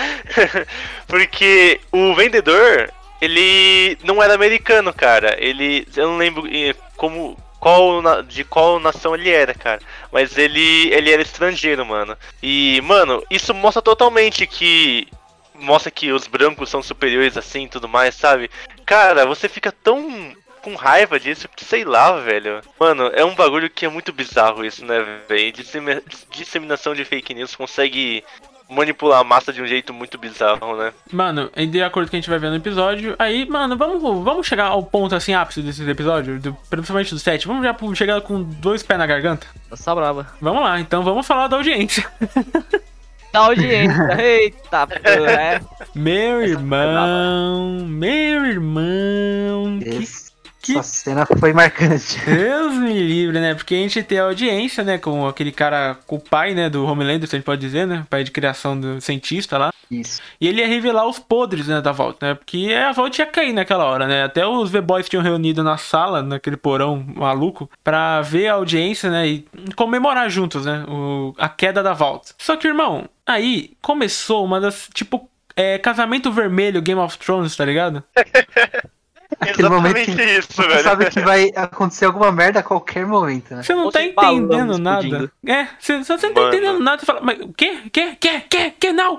porque 1.08 1.80
o 1.92 2.14
vendedor 2.14 2.90
ele 3.20 3.98
não 4.04 4.22
era 4.22 4.34
americano, 4.34 4.92
cara. 4.92 5.36
Ele, 5.38 5.86
eu 5.96 6.08
não 6.08 6.16
lembro 6.16 6.46
eh, 6.46 6.74
como 6.96 7.36
qual 7.58 8.00
de 8.22 8.42
qual 8.44 8.80
nação 8.80 9.14
ele 9.14 9.30
era, 9.30 9.52
cara. 9.54 9.80
Mas 10.10 10.36
ele 10.38 10.88
ele 10.92 11.10
era 11.12 11.22
estrangeiro, 11.22 11.84
mano. 11.84 12.16
E, 12.42 12.80
mano, 12.82 13.22
isso 13.30 13.52
mostra 13.52 13.82
totalmente 13.82 14.46
que 14.46 15.06
mostra 15.54 15.90
que 15.90 16.10
os 16.10 16.26
brancos 16.26 16.70
são 16.70 16.82
superiores 16.82 17.36
assim 17.36 17.68
tudo 17.68 17.86
mais, 17.86 18.14
sabe? 18.14 18.50
Cara, 18.86 19.26
você 19.26 19.48
fica 19.48 19.70
tão 19.70 20.34
com 20.62 20.74
raiva 20.74 21.18
disso, 21.18 21.48
sei 21.58 21.84
lá, 21.84 22.12
velho. 22.20 22.60
Mano, 22.78 23.10
é 23.14 23.24
um 23.24 23.34
bagulho 23.34 23.70
que 23.70 23.86
é 23.86 23.88
muito 23.88 24.12
bizarro 24.12 24.64
isso, 24.64 24.84
né, 24.84 25.02
velho? 25.28 25.52
Dissemi- 25.52 26.02
Disseminação 26.30 26.94
de 26.94 27.04
fake 27.04 27.32
news 27.34 27.56
consegue 27.56 28.22
manipular 28.70 29.20
a 29.20 29.24
massa 29.24 29.52
de 29.52 29.60
um 29.60 29.66
jeito 29.66 29.92
muito 29.92 30.16
bizarro, 30.16 30.76
né? 30.76 30.92
Mano, 31.12 31.50
e 31.56 31.66
de 31.66 31.82
acordo 31.82 32.06
com 32.06 32.08
o 32.08 32.10
que 32.10 32.16
a 32.16 32.20
gente 32.20 32.30
vai 32.30 32.38
ver 32.38 32.50
no 32.50 32.56
episódio, 32.56 33.14
aí, 33.18 33.44
mano, 33.46 33.76
vamos, 33.76 34.00
vamos 34.24 34.46
chegar 34.46 34.66
ao 34.66 34.82
ponto 34.82 35.14
assim, 35.14 35.34
ápice 35.34 35.60
desse 35.62 35.88
episódio, 35.88 36.38
do- 36.38 36.56
principalmente 36.68 37.12
do 37.14 37.18
7. 37.20 37.46
Vamos 37.46 37.64
já 37.64 37.76
chegar 37.94 38.20
com 38.20 38.42
dois 38.42 38.82
pés 38.82 38.98
na 38.98 39.06
garganta? 39.06 39.46
Essa 39.70 39.94
brava. 39.94 40.26
Vamos 40.40 40.62
lá, 40.62 40.78
então 40.80 41.02
vamos 41.02 41.26
falar 41.26 41.48
da 41.48 41.56
audiência. 41.56 42.06
Da 43.32 43.40
audiência. 43.40 44.20
Eita, 44.20 44.88
porra, 44.88 45.30
é. 45.30 45.60
Meu 45.94 46.42
irmão, 46.42 47.84
meu 47.86 48.44
irmão, 48.44 49.78
que 49.80 50.29
Esse- 50.62 50.76
Essa 50.78 50.82
cena 50.82 51.26
foi 51.38 51.52
marcante. 51.52 52.18
Deus 52.24 52.74
me 52.74 52.92
livre, 52.92 53.40
né? 53.40 53.54
Porque 53.54 53.74
a 53.74 53.78
gente 53.78 54.02
tem 54.02 54.18
a 54.18 54.24
audiência, 54.24 54.84
né? 54.84 54.98
Com 54.98 55.26
aquele 55.26 55.50
cara, 55.52 55.96
com 56.06 56.16
o 56.16 56.20
pai, 56.20 56.54
né? 56.54 56.68
Do 56.68 56.84
Homelander, 56.84 57.28
se 57.28 57.34
a 57.34 57.38
gente 57.38 57.46
pode 57.46 57.60
dizer, 57.60 57.86
né? 57.86 58.04
Pai 58.10 58.22
de 58.24 58.30
criação 58.30 58.78
do 58.78 59.00
cientista 59.00 59.56
lá. 59.58 59.72
Isso. 59.90 60.20
E 60.40 60.46
ele 60.46 60.60
ia 60.60 60.66
revelar 60.68 61.06
os 61.06 61.18
podres, 61.18 61.66
né? 61.66 61.80
Da 61.80 61.92
volta, 61.92 62.28
né? 62.28 62.34
Porque 62.34 62.72
a 62.72 62.92
volta 62.92 63.20
ia 63.22 63.26
cair 63.26 63.52
naquela 63.52 63.84
hora, 63.84 64.06
né? 64.06 64.22
Até 64.24 64.46
os 64.46 64.70
V-Boys 64.70 65.08
tinham 65.08 65.22
reunido 65.22 65.64
na 65.64 65.76
sala, 65.76 66.22
naquele 66.22 66.56
porão 66.56 67.04
maluco, 67.16 67.68
pra 67.82 68.20
ver 68.20 68.48
a 68.48 68.54
audiência, 68.54 69.10
né? 69.10 69.26
E 69.26 69.46
comemorar 69.74 70.28
juntos, 70.30 70.64
né? 70.66 70.84
O, 70.88 71.34
a 71.38 71.48
queda 71.48 71.82
da 71.82 71.92
volta. 71.94 72.32
Só 72.38 72.56
que, 72.56 72.68
irmão, 72.68 73.08
aí 73.26 73.72
começou 73.82 74.44
uma 74.44 74.60
das, 74.60 74.88
tipo, 74.94 75.28
é, 75.56 75.76
casamento 75.78 76.30
vermelho 76.30 76.80
Game 76.80 77.00
of 77.00 77.18
Thrones, 77.18 77.56
tá 77.56 77.64
ligado? 77.64 78.04
Aquele 79.40 79.68
momento 79.70 79.94
que 79.94 80.10
isso, 80.10 80.52
você 80.52 80.68
velho. 80.68 80.82
sabe 80.82 81.10
que 81.10 81.20
vai 81.20 81.50
acontecer 81.56 82.04
alguma 82.04 82.30
merda 82.30 82.60
a 82.60 82.62
qualquer 82.62 83.06
momento, 83.06 83.54
né? 83.54 83.62
Você 83.62 83.74
não 83.74 83.84
Ou 83.84 83.92
tá 83.92 84.02
entendendo 84.02 84.76
nada. 84.78 85.02
explodindo. 85.06 85.32
É, 85.46 85.66
você, 85.78 85.98
você 86.04 86.26
não 86.26 86.34
tá 86.34 86.40
Mano. 86.42 86.52
entendendo 86.54 86.80
nada. 86.80 87.00
Você 87.00 87.06
fala, 87.06 87.20
mas 87.22 87.40
o 87.40 87.52
quê? 87.54 87.80
Quê? 87.90 88.16
Quê? 88.20 88.40
Quê? 88.50 88.70
Quê? 88.78 88.92
Não! 88.92 89.18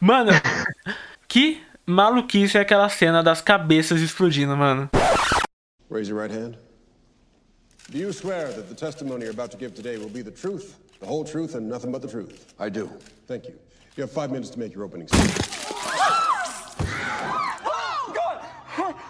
Mano, 0.00 0.30
que 1.28 1.60
maluquice 1.86 2.56
é 2.56 2.62
aquela 2.62 2.88
cena 2.88 3.22
das 3.22 3.42
cabeças 3.42 4.00
explodindo, 4.00 4.56
mano. 4.56 4.88
Raise 5.90 6.10
your 6.10 6.20
right 6.20 6.34
hand. 6.34 6.54
Do 7.90 7.98
you 7.98 8.12
swear 8.12 8.48
that 8.54 8.68
the 8.68 8.74
testimony 8.74 9.24
you're 9.24 9.32
about 9.34 9.50
to 9.50 9.58
give 9.58 9.74
today 9.74 9.96
will 9.98 10.10
be 10.10 10.22
the 10.22 10.30
truth, 10.30 10.76
the 11.00 11.06
whole 11.06 11.24
truth, 11.24 11.54
and 11.54 11.68
nothing 11.68 11.90
but 11.90 12.00
the 12.02 12.08
truth? 12.08 12.54
I 12.58 12.68
do. 12.70 12.88
Thank 13.26 13.46
you. 13.46 13.54
You 13.96 14.02
have 14.02 14.10
five 14.12 14.30
minutes 14.30 14.50
to 14.50 14.58
make 14.58 14.74
your 14.74 14.84
opening 14.84 15.08
statement. 15.08 15.48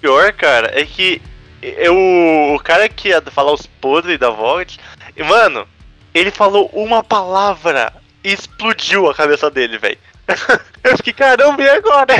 pior, 0.00 0.32
cara, 0.32 0.78
é 0.78 0.84
que 0.84 1.20
eu, 1.62 1.94
o 2.54 2.60
cara 2.60 2.88
que 2.88 3.08
ia 3.08 3.20
falar 3.22 3.52
os 3.52 3.66
podres 3.66 4.18
da 4.18 4.30
Vault, 4.30 4.78
e, 5.16 5.22
mano, 5.22 5.66
ele 6.14 6.30
falou 6.30 6.66
uma 6.72 7.02
palavra 7.02 7.92
e 8.22 8.32
explodiu 8.32 9.08
a 9.10 9.14
cabeça 9.14 9.50
dele, 9.50 9.78
velho. 9.78 9.98
eu 10.84 10.96
fiquei, 10.96 11.12
caramba, 11.12 11.62
e 11.62 11.68
agora? 11.68 12.14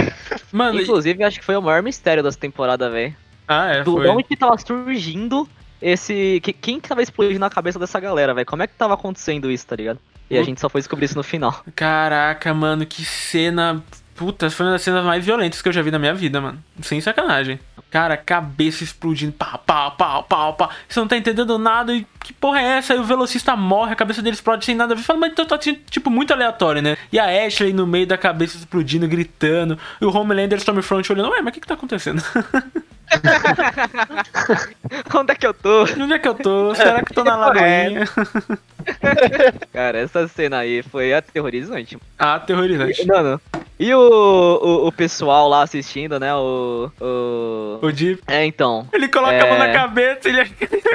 Mano, 0.50 0.78
e- 0.80 0.82
Inclusive, 0.82 1.22
acho 1.24 1.38
que 1.38 1.44
foi 1.44 1.56
o 1.56 1.62
maior 1.62 1.82
mistério 1.82 2.22
dessa 2.22 2.38
temporada, 2.38 2.88
velho. 2.90 3.14
ah, 3.46 3.68
é, 3.74 3.82
Do 3.82 3.92
foi. 3.96 4.08
onde 4.08 4.24
que 4.24 4.36
tava 4.36 4.56
surgindo 4.58 5.48
esse. 5.80 6.40
que- 6.42 6.52
Quem 6.52 6.80
que 6.80 6.88
tava 6.88 7.02
explodindo 7.02 7.38
na 7.38 7.50
cabeça 7.50 7.78
dessa 7.78 8.00
galera, 8.00 8.32
velho? 8.34 8.46
Como 8.46 8.62
é 8.62 8.66
que 8.66 8.74
tava 8.74 8.94
acontecendo 8.94 9.50
isso, 9.50 9.66
tá 9.66 9.76
ligado? 9.76 9.98
E 10.30 10.36
a 10.36 10.42
gente 10.42 10.60
só 10.60 10.68
foi 10.68 10.80
descobrir 10.82 11.06
isso 11.06 11.16
no 11.16 11.22
final. 11.22 11.62
Caraca, 11.74 12.52
mano, 12.52 12.84
que 12.84 13.02
cena. 13.04 13.82
Puta, 14.18 14.50
foi 14.50 14.66
uma 14.66 14.72
das 14.72 14.82
cenas 14.82 15.04
mais 15.04 15.24
violentas 15.24 15.62
que 15.62 15.68
eu 15.68 15.72
já 15.72 15.80
vi 15.80 15.92
na 15.92 15.98
minha 15.98 16.12
vida, 16.12 16.40
mano. 16.40 16.58
Sem 16.82 17.00
sacanagem. 17.00 17.60
Cara, 17.88 18.16
cabeça 18.16 18.82
explodindo, 18.82 19.32
pá, 19.32 19.56
pá, 19.56 19.92
pá, 19.92 20.20
pá, 20.24 20.52
pá. 20.52 20.70
Você 20.88 20.98
não 20.98 21.06
tá 21.06 21.16
entendendo 21.16 21.56
nada 21.56 21.94
e 21.94 22.04
que 22.18 22.32
porra 22.32 22.60
é 22.60 22.64
essa? 22.78 22.94
Aí 22.94 22.98
o 22.98 23.04
velocista 23.04 23.54
morre, 23.54 23.92
a 23.92 23.96
cabeça 23.96 24.20
dele 24.20 24.34
explode 24.34 24.64
sem 24.64 24.74
nada. 24.74 24.96
Fala, 24.96 25.20
mas 25.20 25.30
então 25.30 25.46
tá 25.46 25.54
assim, 25.54 25.78
tipo 25.88 26.10
muito 26.10 26.32
aleatório, 26.32 26.82
né? 26.82 26.96
E 27.12 27.18
a 27.18 27.46
Ashley 27.46 27.72
no 27.72 27.86
meio 27.86 28.08
da 28.08 28.18
cabeça 28.18 28.58
explodindo, 28.58 29.06
gritando. 29.06 29.78
E 30.00 30.04
o 30.04 30.12
Homelander 30.12 30.58
Stormfront 30.58 31.12
olhando, 31.12 31.30
ué, 31.30 31.40
mas 31.40 31.50
o 31.50 31.54
que 31.54 31.60
que 31.60 31.66
tá 31.68 31.74
acontecendo? 31.74 32.20
Onde 35.14 35.32
é 35.32 35.34
que 35.34 35.46
eu 35.46 35.54
tô? 35.54 35.82
Onde 35.82 36.12
é 36.12 36.18
que 36.18 36.28
eu 36.28 36.34
tô? 36.34 36.74
Será 36.74 37.02
que 37.02 37.12
eu 37.12 37.14
tô 37.14 37.24
na 37.24 37.36
lagoinha? 37.46 38.04
Cara, 39.72 39.98
essa 39.98 40.26
cena 40.28 40.58
aí 40.58 40.82
foi 40.82 41.12
aterrorizante. 41.14 41.98
Aterrorizante. 42.18 43.06
Mano, 43.06 43.40
e 43.78 43.92
o, 43.94 43.98
o, 44.00 44.86
o 44.88 44.92
pessoal 44.92 45.48
lá 45.48 45.62
assistindo, 45.62 46.18
né? 46.18 46.34
O. 46.34 46.90
O. 47.00 47.78
O 47.86 47.92
Deep, 47.92 48.22
É, 48.26 48.44
então. 48.44 48.88
ele 48.92 49.08
coloca 49.08 49.42
a 49.42 49.46
mão 49.46 49.58
na 49.58 49.68
É. 49.68 49.72
cabeça, 49.72 50.28
ele... 50.28 50.50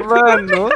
Mano. 0.07 0.69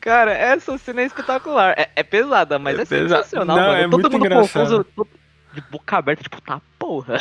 Cara, 0.00 0.32
essa 0.32 0.76
cena 0.78 1.02
é 1.02 1.06
espetacular. 1.06 1.74
É, 1.76 1.88
é 1.96 2.02
pesada, 2.02 2.58
mas 2.58 2.78
É 2.78 2.82
é, 2.82 2.84
pesada. 2.84 3.22
sensacional, 3.22 3.56
Não, 3.56 3.66
mano. 3.66 3.78
é 3.78 3.82
Todo 3.82 3.90
muito 3.92 4.10
mundo 4.12 4.26
engraçado. 4.26 4.84
confuso, 4.84 5.06
de 5.52 5.60
boca 5.70 5.96
aberta, 5.96 6.22
tipo, 6.22 6.40
tá 6.40 6.60
porra. 6.78 7.20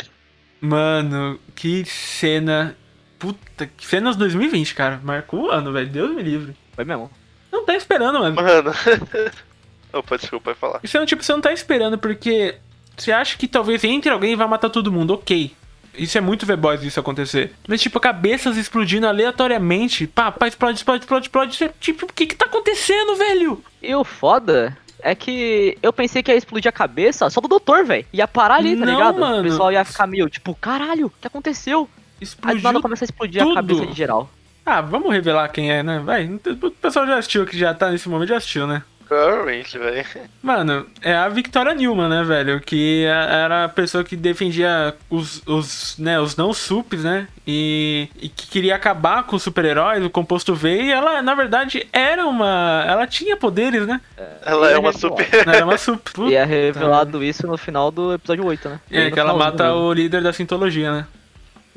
Mano, 0.62 1.40
que 1.56 1.84
cena. 1.86 2.76
Puta, 3.20 3.66
que 3.66 3.86
cenas 3.86 4.16
2020, 4.16 4.76
cara. 4.76 5.00
Marcou 5.04 5.46
o 5.48 5.52
ano, 5.52 5.72
velho. 5.72 5.88
Deus 5.88 6.16
me 6.16 6.22
livre. 6.22 6.56
Foi 6.74 6.86
mesmo. 6.86 7.10
Não 7.52 7.66
tá 7.66 7.76
esperando, 7.76 8.20
mano. 8.20 8.36
Mano. 8.36 8.72
Opa, 9.94 10.18
desculpa, 10.18 10.46
pode 10.52 10.60
falar. 10.60 10.80
Isso 10.84 10.98
é 10.98 11.06
tipo, 11.06 11.24
você 11.24 11.32
não 11.32 11.42
tá 11.42 11.52
esperando 11.52 11.98
porque 11.98 12.56
você 12.96 13.12
acha 13.12 13.38
que 13.38 13.48
talvez 13.48 13.84
entre 13.84 14.12
alguém 14.12 14.34
e 14.34 14.36
vai 14.36 14.48
matar 14.48 14.70
todo 14.70 14.92
mundo, 14.92 15.14
ok. 15.14 15.56
Isso 15.98 16.18
é 16.18 16.22
muito 16.22 16.46
V-Boys 16.46 16.84
isso 16.84 17.00
acontecer. 17.00 17.54
Mas, 17.68 17.82
tipo, 17.82 18.00
cabeças 18.00 18.56
explodindo 18.56 19.08
aleatoriamente. 19.08 20.06
Pá, 20.06 20.32
pá, 20.32 20.48
explode, 20.48 20.78
explode, 20.78 21.04
explode, 21.04 21.26
explode. 21.26 21.56
Você, 21.56 21.70
Tipo, 21.80 22.06
o 22.06 22.14
que 22.14 22.28
que 22.28 22.36
tá 22.36 22.46
acontecendo, 22.46 23.16
velho? 23.16 23.64
E 23.82 23.96
o 23.96 24.04
foda 24.04 24.78
é 25.00 25.16
que 25.16 25.76
eu 25.82 25.92
pensei 25.92 26.22
que 26.22 26.32
ia 26.32 26.38
explodir 26.38 26.70
a 26.70 26.72
cabeça 26.72 27.30
só 27.32 27.42
do 27.42 27.48
doutor, 27.48 27.84
velho. 27.84 28.06
Ia 28.14 28.28
parar 28.28 28.56
ali, 28.58 28.78
tá 28.78 28.86
Não, 28.86 28.94
ligado? 28.94 29.20
mano. 29.20 29.40
O 29.40 29.44
pessoal 29.44 29.72
ia 29.72 29.84
ficar 29.84 30.06
meio, 30.06 30.30
tipo, 30.30 30.54
caralho, 30.54 31.08
o 31.08 31.10
que 31.10 31.26
aconteceu? 31.28 31.90
Explodiu. 32.20 32.62
nada 32.62 32.82
começa 32.82 33.04
a 33.04 33.08
explodir 33.08 33.42
tudo. 33.42 33.52
a 33.52 33.56
cabeça 33.56 33.86
de 33.88 33.94
geral. 33.94 34.30
Ah, 34.66 34.82
vamos 34.82 35.12
revelar 35.12 35.48
quem 35.50 35.72
é, 35.72 35.82
né? 35.82 36.00
Vai, 36.00 36.26
o 36.26 36.72
pessoal 36.72 37.08
já 37.08 37.18
assistiu, 37.18 37.46
que 37.46 37.58
já 37.58 37.74
tá 37.74 37.90
nesse 37.90 38.10
momento, 38.10 38.30
já 38.30 38.38
assistiu, 38.38 38.68
né? 38.68 38.84
Provavelmente, 39.08 39.78
velho. 39.78 40.06
Mano, 40.44 40.86
é 41.02 41.16
a 41.16 41.30
Victoria 41.30 41.74
Newman, 41.74 42.10
né, 42.10 42.24
velho? 42.24 42.60
Que 42.60 43.06
era 43.06 43.64
a 43.64 43.70
pessoa 43.70 44.04
que 44.04 44.16
defendia 44.16 44.94
os, 45.10 45.42
os, 45.48 45.98
né, 45.98 46.20
os 46.20 46.36
não 46.36 46.54
sups, 46.54 47.04
né? 47.04 47.28
E, 47.48 48.10
e 48.20 48.28
que 48.28 48.48
queria 48.48 48.76
acabar 48.76 49.24
com 49.24 49.38
os 49.38 49.44
super-heróis, 49.44 50.04
o 50.04 50.10
composto 50.10 50.54
V. 50.54 50.84
E 50.84 50.92
ela, 50.92 51.22
na 51.22 51.34
verdade, 51.34 51.88
era 51.94 52.26
uma. 52.26 52.84
Ela 52.86 53.08
tinha 53.08 53.38
poderes, 53.38 53.88
né? 53.88 54.02
Ela 54.46 54.72
é 54.72 54.78
uma 54.78 54.92
super. 54.92 55.28
Ela 55.32 55.56
era 55.56 55.66
uma 55.66 55.78
super. 55.78 56.28
E 56.28 56.36
é 56.36 56.44
revelado 56.44 57.24
isso 57.24 57.48
no 57.48 57.58
final 57.58 57.90
do 57.90 58.14
episódio 58.14 58.46
8, 58.46 58.68
né? 58.70 58.80
É, 58.92 59.10
que 59.10 59.20
ela 59.20 59.34
mata 59.34 59.68
mesmo. 59.68 59.80
o 59.80 59.94
líder 59.94 60.22
da 60.22 60.34
sintologia, 60.34 60.92
né? 60.92 61.08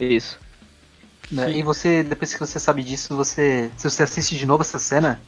Isso. 0.00 0.38
Né? 1.30 1.52
E 1.52 1.62
você, 1.62 2.02
depois 2.02 2.32
que 2.32 2.40
você 2.40 2.58
sabe 2.58 2.82
disso, 2.82 3.14
você. 3.14 3.70
Se 3.76 3.88
você 3.88 4.02
assiste 4.02 4.36
de 4.36 4.46
novo 4.46 4.62
essa 4.62 4.78
cena, 4.78 5.20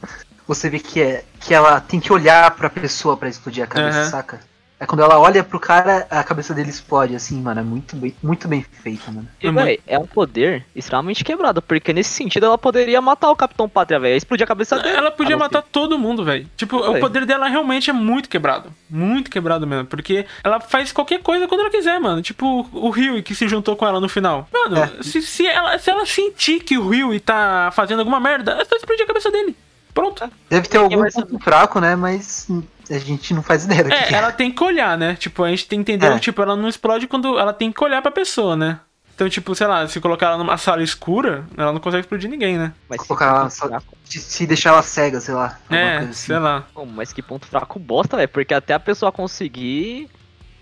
você 0.45 0.69
vê 0.69 0.79
que, 0.79 1.01
é, 1.01 1.23
que 1.39 1.53
ela 1.53 1.79
tem 1.79 1.99
que 1.99 2.11
olhar 2.11 2.51
pra 2.51 2.69
pessoa 2.69 3.15
pra 3.15 3.29
explodir 3.29 3.63
a 3.63 3.67
cabeça, 3.67 3.99
Aham. 3.99 4.09
saca? 4.09 4.52
É 4.83 4.85
quando 4.85 5.01
ela 5.01 5.17
olha 5.17 5.45
pro 5.45 5.61
cara, 5.61 6.05
a 6.09 6.21
cabeça 6.25 6.53
dele 6.53 6.69
explode, 6.69 7.15
assim, 7.15 7.41
mano. 7.41 7.61
É 7.61 7.63
muito 7.63 7.95
bem, 7.95 8.13
muito 8.21 8.49
bem 8.49 8.61
feito, 8.83 9.09
mano. 9.13 9.25
E, 9.41 9.47
É 9.47 9.51
véi, 9.51 9.79
é 9.87 9.97
um 9.97 10.05
poder 10.05 10.65
extremamente 10.75 11.23
quebrado, 11.23 11.61
porque 11.61 11.93
nesse 11.93 12.09
sentido 12.09 12.47
ela 12.47 12.57
poderia 12.57 12.99
matar 12.99 13.31
o 13.31 13.35
Capitão 13.35 13.69
Pátria, 13.69 13.97
velho. 13.97 14.17
Explodir 14.17 14.43
a 14.43 14.47
cabeça 14.47 14.77
dele. 14.77 14.97
Ela 14.97 15.09
podia 15.09 15.35
A 15.35 15.39
não 15.39 15.45
matar 15.45 15.61
todo 15.61 15.97
mundo, 15.97 16.25
velho. 16.25 16.45
Tipo, 16.57 16.75
o 16.79 16.99
poder 16.99 17.25
dela 17.25 17.47
realmente 17.47 17.89
é 17.89 17.93
muito 17.93 18.27
quebrado. 18.27 18.73
Muito 18.89 19.31
quebrado 19.31 19.65
mesmo. 19.65 19.85
Porque 19.85 20.25
ela 20.43 20.59
faz 20.59 20.91
qualquer 20.91 21.21
coisa 21.21 21.47
quando 21.47 21.61
ela 21.61 21.69
quiser, 21.69 21.97
mano. 22.01 22.21
Tipo, 22.21 22.67
o 22.73 22.89
Rio 22.89 23.23
que 23.23 23.33
se 23.33 23.47
juntou 23.47 23.77
com 23.77 23.87
ela 23.87 24.01
no 24.01 24.09
final. 24.09 24.49
Mano, 24.51 24.79
É. 24.79 25.01
se, 25.01 25.21
se, 25.21 25.47
ela, 25.47 25.77
se 25.79 25.89
ela 25.89 26.05
sentir 26.05 26.59
que 26.59 26.77
o 26.77 26.89
Rio 26.89 27.17
tá 27.21 27.71
fazendo 27.73 27.99
alguma 27.99 28.19
merda, 28.19 28.57
é 28.59 28.65
só 28.65 28.75
explodir 28.75 29.05
a 29.05 29.07
cabeça 29.07 29.31
dele. 29.31 29.55
Pronto. 29.93 30.29
Deve 30.49 30.67
ter 30.67 30.77
algum 30.79 31.07
ponto 31.09 31.39
fraco, 31.39 31.79
né? 31.79 31.95
Mas 31.95 32.47
a 32.89 32.99
gente 32.99 33.33
não 33.33 33.41
faz 33.43 33.65
ideia 33.65 33.83
do 33.83 33.89
que, 33.89 33.95
É, 33.95 34.03
que 34.07 34.15
é. 34.15 34.17
ela 34.17 34.31
tem 34.31 34.51
que 34.51 34.63
olhar, 34.63 34.97
né? 34.97 35.15
Tipo, 35.15 35.43
a 35.43 35.49
gente 35.49 35.67
tem 35.67 35.83
que 35.83 35.91
entender 35.91 36.07
É. 36.11 36.13
que, 36.15 36.19
tipo, 36.21 36.41
ela 36.41 36.55
não 36.55 36.67
explode 36.67 37.07
quando 37.07 37.37
ela 37.39 37.53
tem 37.53 37.71
que 37.71 37.83
olhar 37.83 38.01
pra 38.01 38.11
pessoa, 38.11 38.55
né? 38.55 38.79
Então, 39.15 39.29
tipo, 39.29 39.53
sei 39.53 39.67
lá, 39.67 39.87
se 39.87 39.99
colocar 40.01 40.25
ela 40.27 40.37
numa 40.39 40.57
sala 40.57 40.81
escura, 40.81 41.45
ela 41.55 41.71
não 41.71 41.79
consegue 41.79 42.01
explodir 42.01 42.27
ninguém, 42.29 42.57
né? 42.57 42.73
Mas 42.89 42.99
Colocar 43.01 43.25
ela 43.27 43.49
só-. 43.49 43.69
Se, 44.05 44.17
se 44.19 44.47
deixar 44.47 44.71
ela 44.71 44.81
cega, 44.81 45.21
sei 45.21 45.35
lá. 45.35 45.59
É, 45.69 45.97
coisa 45.97 46.11
assim. 46.11 46.25
sei 46.25 46.39
lá. 46.39 46.63
Pô, 46.73 46.83
mas 46.85 47.13
que 47.13 47.21
ponto 47.21 47.45
fraco 47.45 47.77
bosta, 47.77 48.17
velho. 48.17 48.27
Porque 48.29 48.53
até 48.55 48.73
a 48.73 48.79
pessoa 48.79 49.11
conseguir. 49.11 50.09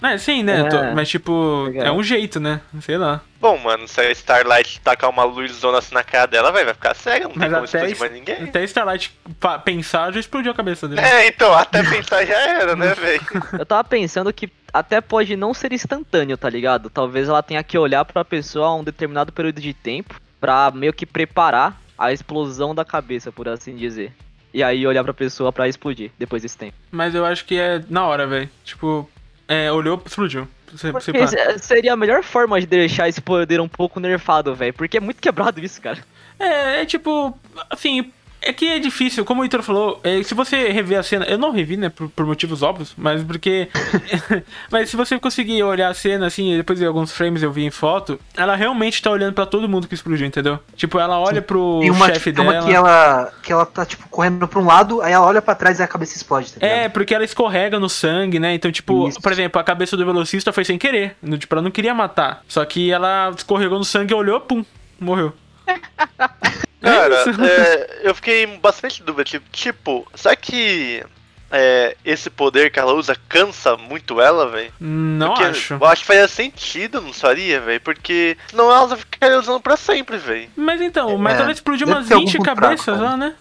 É, 0.02 0.18
sim, 0.18 0.42
né? 0.44 0.62
É. 0.62 0.64
Tô- 0.70 0.96
mas, 0.96 1.08
tipo, 1.10 1.64
Legal. 1.68 1.86
é 1.86 1.92
um 1.92 2.02
jeito, 2.02 2.40
né? 2.40 2.60
Sei 2.82 2.98
lá. 2.98 3.22
Bom, 3.40 3.58
mano, 3.58 3.88
se 3.88 4.00
a 4.02 4.12
Starlight 4.12 4.80
tacar 4.82 5.10
uma 5.10 5.24
luzona 5.24 5.78
assim 5.80 5.94
na 5.94 6.04
cara 6.04 6.26
dela, 6.28 6.52
vai, 6.52 6.64
vai 6.66 6.74
ficar 6.74 6.94
cega, 6.96 7.26
não 7.28 7.32
tem 7.32 7.40
Mas 7.40 7.52
como 7.54 7.64
até, 7.66 7.78
explodir 7.90 8.00
mais 8.00 8.12
ninguém. 8.12 8.44
até 8.50 8.64
Starlight 8.64 9.12
pa- 9.40 9.60
pensar 9.60 10.12
já 10.14 10.20
explodiu 10.20 10.52
a 10.52 10.56
cabeça 10.56 10.88
dele. 10.88 11.02
É, 11.02 11.28
então, 11.28 11.54
até 11.54 11.84
pensar 11.84 12.26
já 12.26 12.36
era, 12.40 12.76
né, 12.76 12.94
velho? 12.96 13.22
Eu 13.60 13.66
tava 13.66 13.84
pensando 13.84 14.32
que 14.34 14.50
até 14.74 15.02
pode 15.02 15.36
não 15.36 15.54
ser 15.54 15.74
instantâneo, 15.74 16.38
tá 16.38 16.50
ligado? 16.50 16.90
Talvez 16.90 17.28
ela 17.30 17.42
tenha 17.44 17.64
que 17.64 17.78
olhar 17.78 18.06
pra 18.06 18.24
pessoa 18.26 18.68
a 18.68 18.76
um 18.76 18.84
determinado 18.84 19.32
período 19.32 19.60
de 19.62 19.74
tempo 19.74 20.16
pra 20.40 20.72
meio 20.74 20.94
que 20.94 21.06
preparar 21.06 21.80
a 21.98 22.12
explosão 22.12 22.74
da 22.74 22.84
cabeça, 22.86 23.32
por 23.32 23.48
assim 23.48 23.76
dizer. 23.76 24.14
E 24.54 24.64
aí 24.64 24.86
olhar 24.86 25.04
pra 25.04 25.14
pessoa 25.14 25.52
pra 25.52 25.68
explodir 25.68 26.12
depois 26.20 26.42
desse 26.42 26.58
tempo. 26.58 26.74
Mas 26.92 27.14
eu 27.16 27.26
acho 27.26 27.46
que 27.46 27.58
é 27.58 27.82
na 27.90 28.06
hora, 28.06 28.26
velho. 28.28 28.50
Tipo, 28.66 29.10
é, 29.52 29.70
olhou, 29.70 30.02
explodiu. 30.06 30.48
Você, 30.72 30.94
você 30.94 31.60
seria 31.60 31.92
a 31.92 31.98
melhor 31.98 32.24
forma 32.24 32.58
de 32.62 32.66
deixar 32.66 33.10
esse 33.10 33.20
poder 33.20 33.60
um 33.60 33.68
pouco 33.68 34.00
nerfado, 34.00 34.56
velho. 34.56 34.74
Porque 34.74 34.96
é 34.96 35.02
muito 35.02 35.22
quebrado 35.22 35.60
isso, 35.60 35.82
cara. 35.82 36.00
É, 36.40 36.82
é 36.82 36.86
tipo, 36.86 37.38
assim, 37.70 38.14
é 38.42 38.52
que 38.54 38.68
é 38.68 38.80
difícil, 38.80 39.24
como 39.24 39.42
o 39.42 39.46
Heitor 39.46 39.62
falou, 39.62 40.00
é, 40.04 40.22
se 40.24 40.34
você 40.34 40.70
rever 40.70 40.98
a 41.00 41.04
cena, 41.04 41.26
eu 41.26 41.38
não 41.38 41.52
revi, 41.52 41.78
né, 41.78 41.90
por, 41.90 42.10
por 42.10 42.26
motivos 42.26 42.62
óbvios, 42.64 42.94
mas 42.98 43.24
porque. 43.24 43.70
mas 44.72 44.90
se 44.90 44.96
você 44.96 45.20
conseguir 45.20 45.62
olhar 45.64 45.90
a 45.90 45.94
cena, 45.94 46.28
assim, 46.28 46.54
e 46.54 46.58
depois 46.58 46.80
ver 46.80 46.88
alguns 46.88 47.12
frames 47.12 47.44
eu 47.44 47.52
vi 47.52 47.64
em 47.64 47.70
foto, 47.70 48.20
ela 48.36 48.56
realmente 48.56 49.02
tá 49.02 49.12
olhando 49.12 49.34
pra 49.34 49.46
todo 49.46 49.68
mundo 49.70 49.88
que 49.88 49.94
explodiu, 49.94 50.26
entendeu? 50.26 50.60
Tipo, 50.76 51.00
ela 51.00 51.20
olha 51.20 51.42
pro 51.42 51.80
Tem 51.82 51.92
uma, 51.92 52.08
chefe 52.08 52.32
tem 52.34 52.44
uma 52.44 52.54
dela. 52.54 52.66
que 52.66 52.74
ela, 52.74 53.34
que 53.44 53.52
ela 53.54 53.66
tá, 53.66 53.86
tipo, 53.86 54.08
correndo 54.10 54.48
pra 54.48 54.60
um 54.60 54.66
lado, 54.66 55.02
aí 55.02 55.14
ela 55.14 55.26
olha 55.26 55.42
pra 55.42 55.54
trás 55.56 55.80
e 55.80 55.84
a 55.84 55.88
cabeça 55.88 56.16
explode, 56.18 56.54
tá? 56.54 56.66
É, 56.66 56.90
porque 56.90 57.14
ela 57.14 57.24
escorrega 57.24 57.80
no 57.80 57.90
sangue, 57.90 58.40
né? 58.40 58.54
Então, 58.54 58.72
tipo, 58.72 59.08
Isso. 59.08 59.22
por 59.22 59.32
exemplo, 59.32 59.60
a 59.60 59.64
cabeça 59.64 59.96
do 59.98 60.06
velocista 60.06 60.52
foi 60.52 60.64
sem 60.66 60.78
querer. 60.78 61.16
No- 61.22 61.38
Tipo, 61.42 61.56
ela 61.56 61.62
não 61.64 61.72
queria 61.72 61.94
matar. 61.94 62.44
Só 62.48 62.64
que 62.66 62.92
ela 62.92 63.32
escorregou 63.36 63.78
no 63.80 63.84
sangue, 63.86 64.14
olhou, 64.14 64.40
pum, 64.40 64.64
morreu. 65.00 65.34
Cara, 66.82 67.16
É 67.16 67.30
isso. 67.30 67.44
é, 67.44 68.00
eu 68.04 68.16
fiquei 68.16 68.48
bastante 68.58 69.04
dúvida, 69.04 69.24
tipo, 69.24 69.46
tipo, 69.52 70.08
será 70.16 70.36
que 70.36 71.04
é, 71.52 71.96
esse 72.04 72.30
poder 72.30 72.72
que 72.72 72.80
ela 72.80 72.94
usa 72.94 73.16
cansa 73.30 73.78
muito 73.78 74.20
ela, 74.20 74.48
velho? 74.50 74.74
Não 74.80 75.28
Porque 75.28 75.44
acho. 75.44 75.74
Eu 75.76 75.86
acho 75.86 76.02
que 76.02 76.08
faria 76.08 76.28
sentido, 76.28 77.00
não 77.02 77.14
faria, 77.14 77.60
velho? 77.60 77.82
Porque 77.82 78.36
senão 78.50 78.72
ela 78.72 78.96
ficaria 78.98 79.38
usando 79.38 79.60
pra 79.60 79.78
sempre, 79.78 80.18
velho. 80.18 80.50
Mas 80.56 80.82
então, 80.82 81.18
mas 81.18 81.38
É, 81.38 81.42
ela 81.44 81.52
explodiu 81.52 81.86
umas 81.86 82.08
ter 82.08 82.16
algum 82.16 82.26
20 82.26 82.38
ponto 82.38 82.46
cabeças 82.46 82.84
fraco, 82.84 83.02
lá, 83.04 83.16
né? 83.18 83.36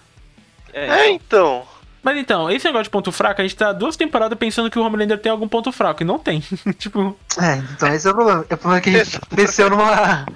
É, 0.73 1.11
então. 1.11 1.67
Mas 2.03 2.17
então, 2.17 2.51
esse 2.51 2.65
negócio 2.65 2.85
de 2.85 2.91
ponto 2.91 3.13
fraco, 3.13 3.41
a 3.41 3.45
gente 3.45 3.57
tá 3.57 3.73
duas 3.73 3.97
temporadas 3.97 4.39
pensando 4.39 4.71
que 4.71 4.79
o 4.79 4.83
Homelander 4.83 5.19
tem 5.19 5.31
algum 5.31 5.47
ponto 5.47 5.71
fraco, 5.71 6.03
e 6.03 6.07
não 6.07 6.19
tem. 6.19 6.41
tipo, 6.79 7.17
É, 7.41 7.57
então 7.57 7.89
esse 7.95 8.07
é 8.07 8.11
o 8.11 8.15
problema. 8.15 8.47
É 8.49 8.55
o 8.55 8.59
problema 8.59 8.81
que 8.81 8.91
a 8.91 9.05
gente 9.05 9.21
cresceu 9.21 9.71
numa. 9.71 10.27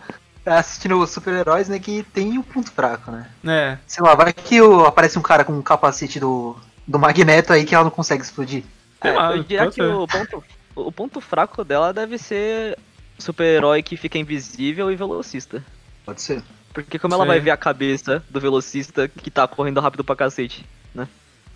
Assistindo 0.46 0.98
os 0.98 1.10
super-heróis, 1.10 1.68
né, 1.68 1.78
que 1.78 2.02
tem 2.12 2.38
um 2.38 2.42
ponto 2.42 2.70
fraco, 2.70 3.10
né? 3.10 3.26
é. 3.46 3.78
Sei 3.86 4.02
lá, 4.02 4.14
vai 4.14 4.32
que 4.32 4.58
aparece 4.86 5.18
um 5.18 5.22
cara 5.22 5.44
com 5.44 5.52
um 5.52 5.62
capacete 5.62 6.20
do, 6.20 6.56
do 6.86 6.98
Magneto 6.98 7.52
aí 7.52 7.64
que 7.64 7.74
ela 7.74 7.84
não 7.84 7.90
consegue 7.90 8.22
explodir. 8.22 8.64
É, 9.00 9.12
lá, 9.12 9.36
eu 9.36 9.42
diria 9.42 9.70
que 9.70 9.82
o 9.82 10.06
ponto, 10.06 10.44
o 10.74 10.92
ponto 10.92 11.20
fraco 11.20 11.64
dela 11.64 11.92
deve 11.92 12.18
ser 12.18 12.78
super-herói 13.18 13.82
que 13.82 13.96
fica 13.96 14.18
invisível 14.18 14.90
e 14.90 14.96
velocista. 14.96 15.62
Pode 16.04 16.20
ser. 16.20 16.42
Porque 16.72 16.98
como 16.98 17.14
ela 17.14 17.24
Sei. 17.24 17.28
vai 17.28 17.40
ver 17.40 17.50
a 17.50 17.56
cabeça 17.56 18.22
do 18.28 18.40
velocista 18.40 19.06
que 19.06 19.30
tá 19.30 19.46
correndo 19.46 19.80
rápido 19.80 20.02
pra 20.02 20.16
cacete, 20.16 20.66
né? 20.94 21.06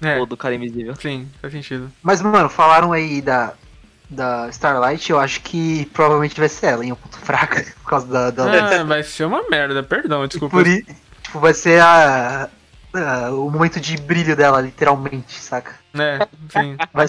É, 0.01 0.17
Ou 0.19 0.27
do 0.27 0.37
cara 0.37 0.55
invisível. 0.55 0.95
sim, 0.95 1.29
faz 1.41 1.53
sentido. 1.53 1.91
Mas, 2.01 2.23
mano, 2.23 2.49
falaram 2.49 2.93
aí 2.93 3.21
da, 3.21 3.55
da 4.11 4.49
Starlight, 4.51 5.11
eu 5.11 5.19
acho 5.19 5.41
que 5.43 5.87
provavelmente 5.93 6.39
vai 6.39 6.49
ser 6.49 6.67
ela, 6.67 6.85
em 6.85 6.93
um 6.93 6.97
ponto 6.97 7.19
fraco, 7.19 7.57
por 7.83 7.91
causa 7.91 8.07
da. 8.07 8.31
da 8.31 8.81
Ah, 8.81 8.85
vai 8.85 9.03
ser 9.03 9.25
uma 9.25 9.43
merda, 9.51 9.83
perdão, 9.83 10.27
desculpa. 10.27 10.57
por 10.57 10.65
tipo, 10.65 11.39
vai 11.41 11.53
ser 11.55 11.81
a, 11.83 12.49
a- 12.95 13.31
o 13.33 13.51
momento 13.51 13.79
de 13.81 13.97
brilho 13.99 14.35
dela, 14.35 14.61
literalmente, 14.61 15.39
saca? 15.39 15.73
É, 15.99 16.19
sim. 16.51 16.77
Vai, 16.93 17.07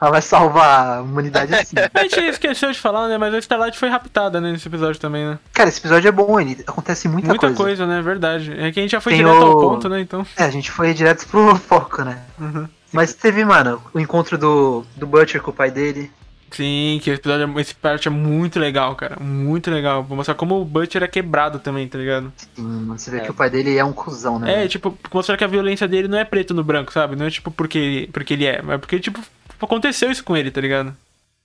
ela 0.00 0.10
vai 0.10 0.20
salvar 0.20 0.98
a 0.98 1.00
humanidade 1.00 1.54
assim. 1.54 1.76
A 1.94 2.02
gente 2.02 2.20
esqueceu 2.20 2.70
de 2.70 2.78
falar, 2.78 3.08
né? 3.08 3.16
Mas 3.16 3.32
a 3.32 3.38
Starlight 3.38 3.78
foi 3.78 3.88
raptada, 3.88 4.40
né, 4.40 4.52
nesse 4.52 4.66
episódio 4.68 5.00
também, 5.00 5.24
né? 5.24 5.38
Cara, 5.54 5.68
esse 5.70 5.78
episódio 5.78 6.08
é 6.08 6.12
bom, 6.12 6.38
ele 6.38 6.62
acontece 6.66 7.08
muita, 7.08 7.28
Muita 7.28 7.46
coisa. 7.46 7.56
coisa. 7.56 7.86
né? 7.86 8.02
Verdade. 8.02 8.52
É 8.52 8.70
que 8.72 8.80
a 8.80 8.82
gente 8.82 8.90
já 8.90 9.00
foi 9.00 9.12
Tem 9.12 9.24
direto 9.24 9.42
ao 9.42 9.52
o- 9.56 9.60
ponto, 9.60 9.88
né? 9.88 10.00
Então. 10.00 10.26
É, 10.36 10.44
a 10.44 10.50
gente 10.50 10.70
foi 10.70 10.92
direto 10.92 11.26
pro 11.28 11.54
foco, 11.56 12.02
né? 12.02 12.18
Uhum. 12.38 12.68
Mas 12.92 13.14
teve, 13.14 13.44
mano, 13.44 13.80
o 13.94 14.00
encontro 14.00 14.36
do, 14.36 14.84
do 14.96 15.06
Butcher 15.06 15.40
com 15.40 15.50
o 15.50 15.54
pai 15.54 15.70
dele. 15.70 16.10
Sim, 16.50 17.00
que 17.02 17.10
esse 17.10 17.20
episódio, 17.20 17.58
esse 17.60 17.74
parte 17.74 18.08
é 18.08 18.10
muito 18.10 18.58
legal, 18.58 18.94
cara. 18.94 19.18
Muito 19.20 19.70
legal. 19.70 20.02
Vou 20.02 20.16
mostrar 20.16 20.34
como 20.34 20.60
o 20.60 20.64
Butcher 20.64 21.02
é 21.02 21.08
quebrado 21.08 21.58
também, 21.58 21.86
tá 21.88 21.98
ligado? 21.98 22.32
Sim, 22.36 22.62
mano, 22.62 22.98
você 22.98 23.10
vê 23.10 23.18
É. 23.18 23.20
que 23.20 23.30
o 23.30 23.34
pai 23.34 23.50
dele 23.50 23.76
é 23.76 23.84
um 23.84 23.92
cuzão, 23.92 24.38
né? 24.38 24.64
É, 24.64 24.68
tipo, 24.68 24.96
mostrar 25.12 25.36
que 25.36 25.44
a 25.44 25.48
violência 25.48 25.88
dele 25.88 26.08
não 26.08 26.16
é 26.18 26.24
preto 26.24 26.54
no 26.54 26.62
branco, 26.64 26.92
sabe? 26.92 27.16
Não 27.16 27.26
é 27.26 27.30
tipo 27.30 27.50
porque, 27.50 28.08
porque 28.12 28.34
ele 28.34 28.46
é, 28.46 28.62
mas 28.62 28.78
porque, 28.80 29.00
tipo, 29.00 29.20
aconteceu 29.60 30.10
isso 30.10 30.22
com 30.24 30.36
ele, 30.36 30.50
tá 30.50 30.60
ligado? 30.60 30.96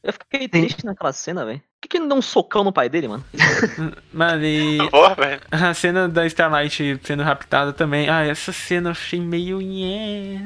Eu 0.04 0.14
fiquei 0.14 0.48
triste 0.48 0.86
naquela 0.86 1.12
cena, 1.14 1.46
velho. 1.46 1.62
Por 1.82 1.88
que, 1.88 1.88
que 1.88 1.98
ele 1.98 2.04
não 2.04 2.10
deu 2.10 2.18
um 2.20 2.22
socão 2.22 2.64
no 2.64 2.72
pai 2.72 2.88
dele, 2.90 3.08
mano? 3.08 3.24
Mano, 4.14 4.46
e 4.46 4.78
Porra, 4.92 5.16
velho. 5.16 5.42
a 5.50 5.74
cena 5.74 6.08
da 6.08 6.28
Starlight 6.28 7.00
sendo 7.04 7.24
raptada 7.24 7.74
também. 7.74 8.08
Ah, 8.08 8.24
essa 8.24 8.52
cena 8.52 8.90
eu 8.90 8.92
achei 8.92 9.20
meio. 9.20 9.58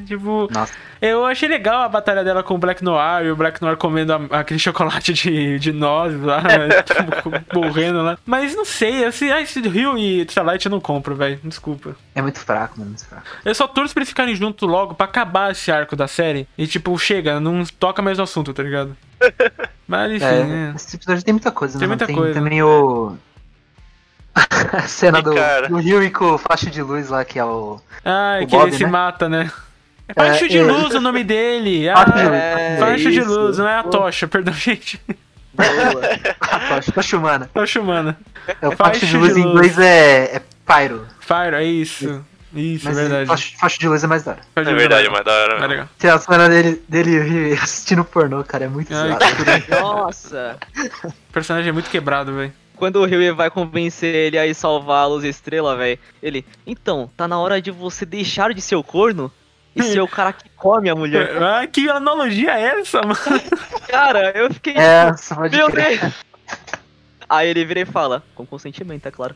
Tipo, 0.07 0.47
Nossa. 0.49 0.71
eu 1.01 1.25
achei 1.25 1.49
legal 1.49 1.81
a 1.81 1.89
batalha 1.89 2.23
dela 2.23 2.41
com 2.41 2.53
o 2.55 2.57
Black 2.57 2.81
Noir 2.81 3.25
e 3.25 3.31
o 3.31 3.35
Black 3.35 3.61
Noir 3.61 3.75
comendo 3.75 4.13
a- 4.13 4.39
aquele 4.39 4.59
chocolate 4.59 5.11
de, 5.11 5.59
de 5.59 5.73
nozes 5.73 6.21
lá, 6.21 6.41
né? 6.41 6.69
tipo, 6.83 7.59
morrendo 7.59 8.01
lá. 8.01 8.17
Mas 8.25 8.55
não 8.55 8.63
sei, 8.63 9.03
esse, 9.03 9.29
ah, 9.29 9.41
esse 9.41 9.59
Rio 9.59 9.97
e 9.97 10.21
Starlight 10.21 10.65
eu 10.65 10.69
não 10.71 10.79
compro, 10.79 11.15
velho. 11.15 11.37
Desculpa. 11.43 11.97
É 12.13 12.21
muito 12.21 12.39
fraco, 12.39 12.75
mano, 12.79 12.91
muito 12.91 13.05
fraco. 13.05 13.25
Eu 13.43 13.53
só 13.53 13.67
torço 13.67 13.93
pra 13.93 14.01
eles 14.01 14.09
ficarem 14.09 14.35
juntos 14.35 14.69
logo 14.69 14.93
pra 14.93 15.05
acabar 15.05 15.51
esse 15.51 15.69
arco 15.69 15.97
da 15.97 16.07
série. 16.07 16.47
E 16.57 16.65
tipo, 16.65 16.97
chega, 16.97 17.41
não 17.41 17.65
toca 17.77 18.01
mais 18.01 18.17
no 18.17 18.23
assunto, 18.23 18.53
tá 18.53 18.63
ligado? 18.63 18.95
Mas 19.87 20.11
enfim, 20.13 20.25
É, 20.25 20.43
né? 20.43 20.73
esse 20.75 20.95
episódio 20.95 21.23
tem 21.23 21.33
muita 21.33 21.51
coisa, 21.51 21.77
Tem 21.79 21.87
né? 21.87 21.91
muita 21.91 22.05
tem 22.07 22.15
coisa. 22.15 22.33
também 22.33 22.61
o. 22.63 23.15
a 24.73 24.81
cena 24.87 25.19
E, 25.19 25.21
do, 25.21 25.33
cara? 25.35 25.69
do 25.69 25.77
Rio 25.77 26.11
com 26.11 26.31
o 26.33 26.37
faixa 26.37 26.69
de 26.69 26.81
luz 26.81 27.09
lá, 27.09 27.23
que 27.23 27.39
é 27.39 27.45
o. 27.45 27.79
Ah, 28.03 28.39
o 28.41 28.47
que 28.47 28.51
Bob, 28.51 28.67
ele 28.67 28.77
se 28.77 28.83
né? 28.83 28.89
mata, 28.89 29.29
né? 29.29 29.51
É 30.07 30.13
faixa 30.13 30.45
É, 30.45 30.47
de 30.47 30.57
é. 30.57 30.63
luz 30.63 30.93
o 30.93 30.99
nome 31.01 31.23
dele. 31.23 31.87
Ah, 31.89 32.05
Faixa 32.05 32.11
de 32.19 32.29
luz. 32.29 32.33
É, 32.33 32.77
faixa 32.79 33.11
de 33.11 33.21
luz, 33.21 33.57
não 33.57 33.67
é 33.67 33.77
a 33.79 33.83
tocha, 33.83 34.27
perdão, 34.27 34.53
gente. 34.53 34.99
A 36.41 36.59
tocha, 36.75 36.91
tocha 36.91 37.17
humana. 37.17 37.49
Tocha 37.53 37.79
humana. 37.81 38.17
É, 38.61 38.67
o 38.67 38.71
Faixa 38.71 38.99
faixa 38.99 39.05
de 39.05 39.11
de 39.11 39.17
luz 39.17 39.37
em 39.37 39.43
luz. 39.43 39.53
inglês 39.53 39.79
é, 39.79 40.35
é 40.37 40.41
pyro. 40.65 41.07
Fire, 41.19 41.55
é 41.55 41.63
isso. 41.63 42.23
Isso, 42.55 42.85
Mas 42.85 42.97
é 42.97 43.01
verdade. 43.01 43.27
Faixa, 43.27 43.57
faixa 43.57 43.77
de 43.79 43.87
luz 43.87 44.03
é 44.03 44.07
mais 44.07 44.23
da 44.23 44.31
hora. 44.31 44.41
É 44.55 44.63
verdade, 44.73 45.07
é 45.07 45.09
mas 45.09 45.25
da 45.25 45.31
hora. 45.33 45.47
mais 45.47 45.61
mesmo. 45.61 45.69
legal. 45.71 45.89
Tem 45.99 46.09
a 46.09 46.17
cena 46.17 46.49
dele, 46.49 46.81
dele 46.87 47.53
assistindo 47.61 48.03
pornô, 48.05 48.43
cara, 48.43 48.65
é 48.65 48.67
muito 48.67 48.93
Ai. 48.95 49.63
Nossa! 49.81 50.57
O 51.03 51.11
personagem 51.33 51.69
é 51.69 51.73
muito 51.73 51.89
quebrado, 51.89 52.33
velho. 52.33 52.53
Quando 52.77 52.97
o 52.97 53.05
Rio 53.05 53.35
vai 53.35 53.49
convencer 53.49 54.13
ele 54.13 54.37
a 54.37 54.45
ir 54.45 54.53
salvar 54.53 55.03
a 55.03 55.07
Luz 55.07 55.23
Estrela, 55.23 55.75
velho, 55.75 55.99
ele, 56.21 56.45
então, 56.65 57.09
tá 57.15 57.27
na 57.27 57.39
hora 57.39 57.61
de 57.61 57.71
você 57.71 58.05
deixar 58.05 58.53
de 58.53 58.61
ser 58.61 58.75
o 58.75 58.83
corno 58.83 59.31
e 59.75 59.83
ser 59.83 60.01
o 60.01 60.07
cara 60.07 60.31
que 60.31 60.49
come 60.55 60.89
a 60.89 60.95
mulher. 60.95 61.35
Ah, 61.41 61.67
que 61.67 61.89
analogia 61.89 62.51
é 62.51 62.79
essa, 62.79 63.01
mano? 63.01 63.17
Cara, 63.87 64.31
eu 64.31 64.53
fiquei 64.53 64.73
É, 64.77 65.13
só 65.17 65.35
pode 65.35 65.55
meu 65.55 65.67
crer. 65.69 65.99
Deus! 65.99 66.13
Aí 67.27 67.49
ele 67.49 67.65
vira 67.65 67.79
e 67.81 67.85
fala, 67.85 68.23
com 68.35 68.45
consentimento, 68.45 69.05
é 69.07 69.11
claro. 69.11 69.35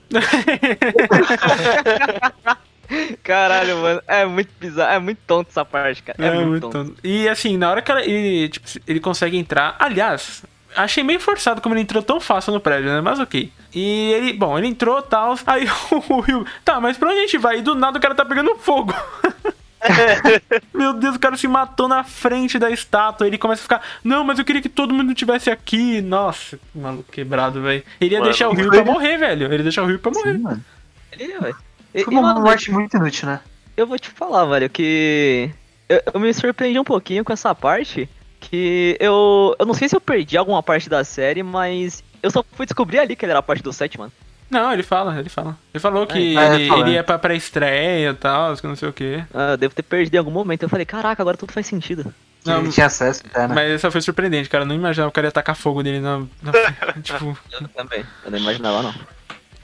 Caralho, 3.23 3.77
mano, 3.77 4.01
é 4.07 4.25
muito 4.25 4.49
bizarro, 4.59 4.93
é 4.93 4.99
muito 4.99 5.19
tonto 5.27 5.49
essa 5.49 5.63
parte, 5.63 6.01
cara. 6.03 6.17
É, 6.25 6.43
muito, 6.45 6.69
tonto. 6.69 6.89
tonto. 6.89 6.99
E 7.03 7.27
assim, 7.29 7.57
na 7.57 7.69
hora 7.69 7.81
que 7.81 7.91
ela- 7.91 8.03
ele, 8.03 8.49
tipo, 8.49 8.67
ele 8.87 8.99
consegue 8.99 9.37
entrar. 9.37 9.75
Aliás, 9.79 10.43
achei 10.75 11.03
meio 11.03 11.19
forçado 11.19 11.61
como 11.61 11.75
ele 11.75 11.81
entrou 11.81 12.01
tão 12.01 12.19
fácil 12.19 12.53
no 12.53 12.59
prédio, 12.59 12.89
né? 12.89 13.01
Mas 13.01 13.19
ok. 13.19 13.51
E 13.73 14.11
ele, 14.13 14.33
bom, 14.33 14.57
ele 14.57 14.67
entrou 14.67 15.01
tal. 15.01 15.35
Aí 15.45 15.67
o 16.09 16.19
Rio, 16.21 16.45
tá, 16.65 16.79
mas 16.81 16.97
pra 16.97 17.09
onde 17.09 17.19
a 17.19 17.21
gente 17.21 17.37
vai? 17.37 17.59
E 17.59 17.61
do 17.61 17.75
nada 17.75 17.97
o 17.97 18.01
cara 18.01 18.15
tá 18.15 18.25
pegando 18.25 18.55
fogo. 18.55 18.93
Meu 20.73 20.93
Deus, 20.93 21.15
o 21.15 21.19
cara 21.19 21.37
se 21.37 21.47
matou 21.47 21.87
na 21.87 22.03
frente 22.03 22.59
da 22.59 22.69
estátua. 22.69 23.25
Ele 23.27 23.37
começa 23.37 23.61
a 23.61 23.63
ficar, 23.63 23.81
não, 24.03 24.23
mas 24.23 24.37
eu 24.39 24.43
queria 24.45 24.61
que 24.61 24.67
todo 24.69 24.93
mundo 24.93 25.11
estivesse 25.11 25.49
aqui. 25.49 26.01
Nossa, 26.01 26.57
que 26.57 26.77
maluco 26.79 27.09
quebrado, 27.11 27.61
velho. 27.61 27.83
Ele 28.01 28.13
ia 28.15 28.19
Mano, 28.19 28.29
deixar 28.31 28.49
o 28.49 28.53
Rio 28.53 28.69
pra 28.69 28.83
morrer, 28.83 29.17
velho. 29.17 29.45
Ele 29.45 29.57
ia 29.57 29.63
deixar 29.63 29.83
o 29.83 29.85
Rio 29.85 29.99
pra 29.99 30.11
morrer. 30.11 30.33
Sim, 30.33 30.39
mano. 30.39 30.65
É, 31.11 31.27
velho. 31.39 31.55
E- 31.93 32.03
Foi 32.03 32.13
e, 32.13 32.17
uma 32.17 32.33
mano, 32.33 32.41
morte 32.41 32.71
muito 32.71 32.95
inútil, 32.97 33.27
né? 33.27 33.39
eu 33.75 33.87
vou 33.87 33.97
te 33.97 34.09
falar, 34.09 34.45
velho, 34.45 34.69
que 34.69 35.49
eu, 35.87 36.01
eu 36.13 36.19
me 36.19 36.33
surpreendi 36.33 36.77
um 36.79 36.83
pouquinho 36.83 37.23
com 37.23 37.33
essa 37.33 37.53
parte. 37.55 38.09
Que 38.41 38.95
eu. 39.01 39.53
Eu 39.59 39.65
não 39.65 39.73
sei 39.73 39.89
se 39.89 39.95
eu 39.95 39.99
perdi 40.01 40.37
alguma 40.37 40.63
parte 40.63 40.89
da 40.89 41.03
série, 41.03 41.43
mas 41.43 42.01
eu 42.23 42.31
só 42.31 42.43
fui 42.53 42.65
descobrir 42.65 42.99
ali 42.99 43.13
que 43.15 43.25
ele 43.25 43.31
era 43.33 43.41
parte 43.43 43.61
do 43.61 43.73
set, 43.73 43.97
mano. 43.99 44.11
Não, 44.49 44.71
ele 44.71 44.81
fala, 44.81 45.19
ele 45.19 45.27
fala. 45.29 45.57
Ele 45.73 45.81
falou 45.81 46.07
que 46.07 46.37
É, 46.37 46.55
ele, 46.55 46.71
ele 46.73 46.91
ia 46.91 47.03
pra 47.03 47.19
pré-estreia 47.19 48.09
e 48.11 48.13
tal, 48.13 48.55
que 48.55 48.65
não 48.65 48.75
sei 48.77 48.87
o 48.89 48.93
quê. 48.93 49.23
Ah, 49.33 49.51
eu 49.51 49.57
devo 49.57 49.75
ter 49.75 49.83
perdido 49.83 50.15
em 50.15 50.17
algum 50.17 50.31
momento. 50.31 50.63
Eu 50.63 50.69
falei, 50.69 50.85
caraca, 50.85 51.21
agora 51.21 51.35
tudo 51.37 51.51
faz 51.51 51.67
sentido. 51.67 52.13
Não, 52.45 52.59
ele 52.61 52.69
tinha 52.71 52.85
acesso, 52.85 53.21
tá, 53.25 53.45
né? 53.47 53.53
Mas 53.53 53.81
só 53.81 53.91
foi 53.91 53.99
surpreendente, 54.01 54.49
cara. 54.49 54.63
Eu 54.63 54.67
não 54.67 54.75
imaginava 54.75 55.09
que 55.11 55.13
o 55.13 55.15
cara 55.15 55.27
ia 55.27 55.31
tacar 55.31 55.55
fogo 55.55 55.81
nele 55.81 55.99
na. 55.99 56.19
na- 56.41 56.93
tipo, 57.03 57.37
Eu 57.51 57.67
também. 57.67 58.05
Eu 58.23 58.31
não 58.31 58.37
imaginava, 58.39 58.81
não. 58.83 58.93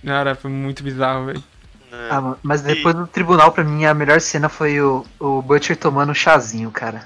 cara, 0.06 0.36
foi 0.36 0.52
muito 0.52 0.84
bizarro, 0.84 1.28
velho. 1.28 1.44
Né? 1.96 2.08
Ah, 2.12 2.22
mano, 2.22 2.38
mas 2.44 2.62
depois 2.62 2.96
do 2.96 3.08
tribunal, 3.08 3.52
pra 3.52 3.64
mim, 3.64 3.86
a 3.86 3.94
melhor 3.94 4.20
cena 4.22 4.50
foi 4.50 4.80
o, 4.82 5.06
o 5.20 5.42
Butcher 5.42 5.78
tomando 5.78 6.12
um 6.12 6.16
chazinho, 6.16 6.70
cara. 6.72 7.04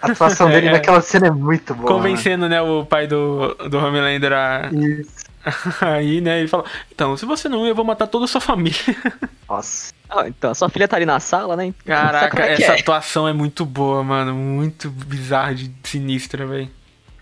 A 0.00 0.10
atuação 0.10 0.48
dele 0.50 0.68
É. 0.68 0.72
naquela 0.72 1.00
cena 1.00 1.28
é 1.28 1.30
muito 1.30 1.74
boa. 1.74 1.88
Convencendo, 1.88 2.48
né, 2.48 2.60
o 2.60 2.84
pai 2.84 3.06
do, 3.06 3.54
do 3.68 3.78
Homelander 3.78 4.32
a. 4.32 4.70
mano. 4.72 4.84
Isso. 5.00 5.24
Aí, 5.80 6.20
né, 6.20 6.38
ele 6.40 6.48
fala: 6.48 6.64
Então, 6.92 7.16
se 7.16 7.26
você 7.26 7.48
não 7.48 7.64
ir, 7.66 7.70
eu 7.70 7.74
vou 7.74 7.84
matar 7.84 8.06
toda 8.06 8.24
a 8.24 8.28
sua 8.28 8.40
família. 8.40 8.78
Nossa. 9.48 9.92
Ah, 10.08 10.28
então, 10.28 10.50
a 10.50 10.54
sua 10.54 10.68
filha 10.68 10.86
tá 10.86 10.96
ali 10.96 11.06
na 11.06 11.18
sala, 11.18 11.56
né? 11.56 11.66
Então, 11.66 11.84
Caraca, 11.86 12.42
é 12.42 12.52
essa 12.52 12.72
é? 12.72 12.80
atuação 12.80 13.26
é 13.26 13.32
muito 13.32 13.64
boa, 13.64 14.04
mano. 14.04 14.34
Muito 14.34 14.90
bizarra 14.90 15.54
de 15.54 15.72
sinistra, 15.82 16.46
velho. 16.46 16.70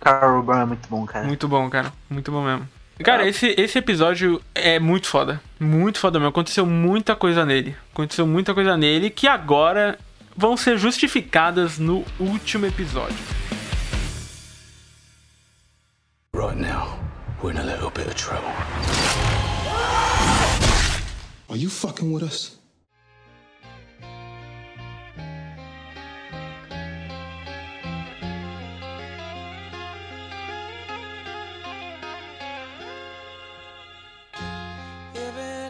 Carl 0.01 0.43
Brown 0.43 0.63
é 0.63 0.67
muito 0.67 0.89
bom, 0.89 1.07
cara. 1.07 1.27
Muito 1.27 1.47
bom, 1.49 1.71
cara. 1.71 1.93
Muito 2.09 2.33
bom 2.33 2.43
mesmo. 2.43 2.69
Cara, 3.03 3.27
esse, 3.27 3.55
esse 3.57 3.79
episódio 3.79 4.43
é 4.55 4.79
muito 4.79 5.07
foda. 5.07 5.41
Muito 5.59 5.99
foda 5.99 6.19
mesmo. 6.19 6.29
Aconteceu 6.29 6.67
muita 6.67 7.17
coisa 7.17 7.47
nele. 7.47 7.75
Aconteceu 7.93 8.27
muita 8.27 8.53
coisa 8.53 8.77
nele 8.77 9.09
que 9.09 9.27
agora 9.27 9.99
vão 10.37 10.57
ser 10.57 10.77
justificadas 10.77 11.79
no 11.79 12.05
último 12.19 12.67
episódio. 12.67 13.17
Right 16.35 16.61
now, 16.61 16.99
we're 17.43 17.53
in 17.53 17.59
a 17.59 17.65
little 17.65 17.91
bit 17.91 18.07
of 18.07 18.15
trouble. 18.15 18.51
Are 21.49 21.59
you 21.59 21.71
fucking 21.71 22.13
with 22.13 22.23
us? 22.23 22.60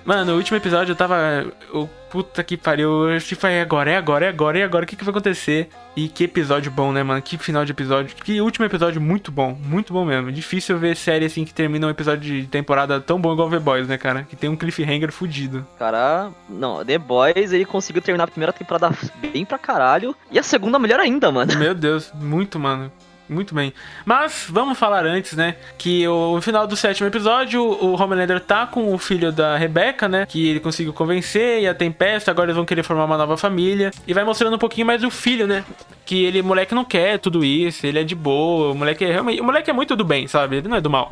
Mano, 0.05 0.33
no 0.33 0.37
último 0.37 0.57
episódio 0.57 0.93
eu 0.93 0.97
tava. 0.97 1.53
O 1.73 1.89
puta 2.11 2.43
que 2.43 2.57
pariu. 2.57 3.09
Eu 3.09 3.21
tipo, 3.21 3.47
é 3.47 3.61
agora, 3.61 3.91
é 3.91 3.97
agora, 3.97 4.27
é 4.27 4.29
agora, 4.29 4.59
é 4.59 4.63
agora. 4.65 4.85
O 4.85 4.87
que, 4.87 4.97
que 4.97 5.05
vai 5.05 5.13
acontecer? 5.13 5.69
E 5.97 6.09
que 6.09 6.25
episódio 6.25 6.71
bom, 6.71 6.93
né, 6.93 7.03
mano? 7.03 7.23
Que 7.23 7.39
final 7.39 7.65
de 7.65 7.73
episódio. 7.73 8.15
Que 8.17 8.41
último 8.41 8.67
episódio 8.67 9.01
muito 9.01 9.31
bom. 9.31 9.57
Muito 9.65 9.93
bom 9.93 10.05
mesmo. 10.05 10.31
Difícil 10.33 10.79
ver 10.79 10.97
série 10.97 11.25
assim 11.25 11.45
que 11.45 11.55
termina 11.55 11.87
um 11.87 11.91
episódio 11.91 12.21
de 12.21 12.47
temporada 12.47 13.01
tão 13.01 13.21
bom 13.21 13.33
igual 13.33 13.49
The 13.49 13.59
Boys, 13.59 13.89
né, 13.89 13.97
cara? 13.97 14.25
Que 14.25 14.37
tem 14.37 14.51
um 14.51 14.57
cliffhanger 14.57 15.13
fudido. 15.13 15.67
Cara, 15.79 16.31
não, 16.49 16.85
The 16.85 16.99
Boys, 16.99 17.53
ele 17.53 17.65
conseguiu 17.65 18.03
terminar 18.03 18.25
a 18.25 18.29
primeira 18.29 18.53
temporada 18.53 18.91
bem 19.33 19.45
pra 19.45 19.59
caralho. 19.59 20.15
E 20.31 20.39
a 20.39 20.43
segunda 20.43 20.79
melhor 20.79 21.01
ainda, 21.01 21.31
mano. 21.31 21.57
Meu 21.57 21.75
Deus, 21.75 22.13
muito, 22.15 22.59
mano. 22.59 22.91
Muito 23.31 23.55
bem. 23.55 23.73
Mas 24.05 24.47
vamos 24.48 24.77
falar 24.77 25.07
antes, 25.07 25.35
né? 25.35 25.55
Que 25.78 26.07
o 26.09 26.35
no 26.35 26.43
final 26.43 26.66
do 26.66 26.74
sétimo 26.74 27.07
episódio, 27.07 27.62
o 27.62 27.94
Homelander 27.94 28.40
tá 28.40 28.66
com 28.66 28.93
o 28.93 28.98
filho 28.98 29.31
da 29.31 29.57
Rebecca, 29.57 30.09
né? 30.09 30.27
Que 30.27 30.48
ele 30.48 30.59
conseguiu 30.59 30.93
convencer 30.93 31.62
e 31.62 31.69
a 31.69 31.73
Tempesta. 31.73 32.32
Agora 32.32 32.47
eles 32.47 32.57
vão 32.57 32.65
querer 32.65 32.82
formar 32.82 33.05
uma 33.05 33.16
nova 33.16 33.36
família. 33.36 33.93
E 34.05 34.12
vai 34.12 34.24
mostrando 34.24 34.57
um 34.57 34.59
pouquinho 34.59 34.89
mais 34.89 35.02
do 35.02 35.11
filho, 35.12 35.47
né? 35.47 35.65
Que 36.05 36.24
ele, 36.24 36.43
moleque, 36.43 36.74
não 36.74 36.85
quer 36.85 37.20
tudo 37.20 37.44
isso. 37.44 37.86
Ele 37.86 38.01
é 38.01 38.05
de 38.05 38.16
boa. 38.16 38.73
O 38.73 38.74
moleque 38.74 39.05
é 39.05 39.12
realmente. 39.12 39.40
O 39.40 39.44
moleque 39.44 39.70
é 39.70 39.73
muito 39.73 39.94
do 39.94 40.05
bem, 40.05 40.27
sabe? 40.27 40.57
Ele 40.57 40.69
não 40.69 40.77
é 40.77 40.81
do 40.81 40.90
mal. 40.90 41.09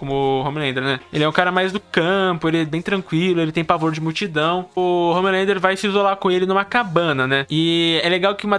Como 0.00 0.14
o 0.14 0.40
Homelander, 0.42 0.82
né? 0.82 0.98
Ele 1.12 1.22
é 1.24 1.28
um 1.28 1.32
cara 1.32 1.52
mais 1.52 1.72
do 1.72 1.78
campo, 1.78 2.48
ele 2.48 2.62
é 2.62 2.64
bem 2.64 2.80
tranquilo, 2.80 3.38
ele 3.42 3.52
tem 3.52 3.62
pavor 3.62 3.92
de 3.92 4.00
multidão. 4.00 4.64
O 4.74 5.10
Homelander 5.14 5.60
vai 5.60 5.76
se 5.76 5.86
isolar 5.86 6.16
com 6.16 6.30
ele 6.30 6.46
numa 6.46 6.64
cabana, 6.64 7.26
né? 7.26 7.44
E 7.50 8.00
é 8.02 8.08
legal 8.08 8.34
que 8.34 8.46
uma- 8.46 8.58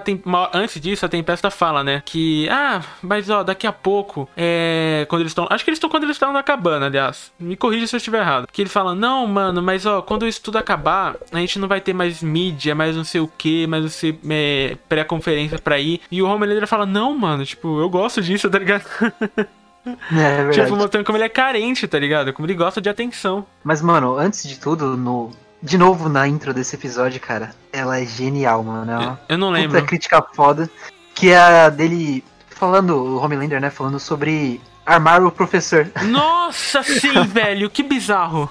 antes 0.54 0.80
disso 0.80 1.04
a 1.04 1.10
Tempesta 1.10 1.50
fala, 1.50 1.84
né? 1.84 2.04
Que, 2.06 2.48
ah, 2.50 2.82
mas 3.02 3.28
ó, 3.32 3.42
daqui 3.42 3.66
a 3.66 3.72
pouco, 3.72 4.30
é. 4.38 5.04
Quando 5.10 5.22
eles 5.22 5.32
estão. 5.32 5.48
Acho 5.50 5.64
que 5.64 5.72
eles 5.72 5.78
estão 5.78 5.90
quando 5.90 6.04
eles 6.04 6.16
estão 6.16 6.32
na 6.32 6.44
cabana, 6.44 6.86
aliás. 6.86 7.32
Me 7.40 7.56
corrija 7.56 7.88
se 7.88 7.96
eu 7.96 7.98
estiver 7.98 8.20
errado. 8.20 8.48
Que 8.52 8.62
ele 8.62 8.70
fala, 8.70 8.94
não, 8.94 9.26
mano, 9.26 9.64
mas 9.64 9.88
ó, 9.88 10.00
quando 10.04 10.28
isso 10.28 10.44
tudo 10.44 10.58
acabar, 10.60 11.16
a 11.32 11.38
gente 11.40 11.58
não 11.58 11.68
vai 11.68 11.82
ter 11.82 11.94
mais 11.94 12.22
mídia, 12.22 12.76
mais 12.76 12.96
não 12.96 13.04
sei 13.04 13.20
o 13.20 13.28
que, 13.28 13.66
mais 13.66 13.82
não 13.82 13.90
sei. 13.90 14.16
É, 14.30 14.78
pré-conferência 14.88 15.58
pra 15.58 15.80
ir. 15.80 16.02
E 16.12 16.22
o 16.22 16.28
Homelander 16.28 16.68
fala, 16.68 16.86
não, 16.86 17.18
mano, 17.18 17.44
tipo, 17.44 17.80
eu 17.82 17.90
gosto 17.90 18.22
disso, 18.22 18.48
tá 18.48 18.60
ligado? 18.60 18.84
É 19.86 20.44
verdade. 20.44 20.62
Tipo, 20.62 20.76
mostrando 20.76 21.06
como 21.06 21.18
ele 21.18 21.26
é 21.26 21.30
carente, 21.30 21.88
tá 21.88 21.98
ligado? 21.98 22.34
Como 22.34 22.46
ele 22.46 22.54
gosta 22.54 22.80
de 22.82 22.90
atenção. 22.90 23.46
Mas, 23.64 23.82
mano, 23.82 24.16
antes 24.18 24.44
de 24.48 24.60
tudo, 24.60 24.96
no. 24.96 25.32
De 25.64 25.78
novo, 25.78 26.10
na 26.10 26.28
intro 26.28 26.54
desse 26.54 26.76
episódio, 26.76 27.20
cara, 27.20 27.54
ela 27.72 28.00
é 28.00 28.06
genial, 28.06 28.64
mano. 28.64 28.92
É 28.92 28.98
uma 28.98 29.20
Eu 29.30 29.38
não 29.38 29.52
lembro. 29.52 29.78
puta 29.78 29.86
crítica 29.88 30.24
foda. 30.34 30.70
Que 31.14 31.30
é 31.30 31.38
a 31.38 31.70
dele 31.70 32.24
falando, 32.50 32.96
o 32.96 33.18
Homelander, 33.18 33.62
né? 33.62 33.70
Falando 33.70 34.00
sobre 34.00 34.60
armar 34.86 35.24
o 35.24 35.32
professor. 35.32 35.90
Nossa, 36.06 36.82
sim, 36.84 37.26
velho, 37.28 37.70
que 37.70 37.84
bizarro. 37.84 38.50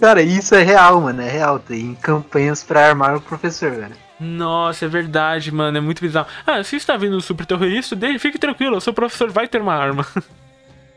Cara, 0.00 0.22
isso 0.22 0.54
é 0.54 0.62
real, 0.62 1.00
mano. 1.00 1.20
É 1.20 1.28
real. 1.28 1.58
Tem 1.58 1.94
campanhas 1.96 2.62
pra 2.62 2.88
armar 2.88 3.16
o 3.16 3.20
professor, 3.20 3.70
velho. 3.70 3.96
Nossa, 4.24 4.84
é 4.84 4.88
verdade, 4.88 5.52
mano, 5.52 5.76
é 5.78 5.80
muito 5.80 6.00
bizarro. 6.00 6.26
Ah, 6.46 6.62
se 6.64 6.76
está 6.76 6.96
vindo 6.96 7.16
um 7.16 7.20
super 7.20 7.44
terrorista, 7.46 7.96
fique 8.18 8.38
tranquilo, 8.38 8.76
o 8.76 8.80
seu 8.80 8.92
professor 8.94 9.30
vai 9.30 9.46
ter 9.48 9.60
uma 9.60 9.74
arma. 9.74 10.06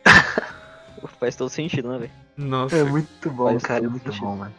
Faz 1.19 1.35
todo 1.35 1.49
sentido, 1.49 1.89
né, 1.89 1.97
velho? 1.99 2.11
Nossa. 2.37 2.75
É 2.77 2.83
muito 2.83 3.29
bom, 3.29 3.49
Faz 3.51 3.63
cara. 3.63 3.85
É 3.85 3.87
muito 3.87 4.03
sentido. 4.11 4.25
bom, 4.25 4.35
mano. 4.37 4.53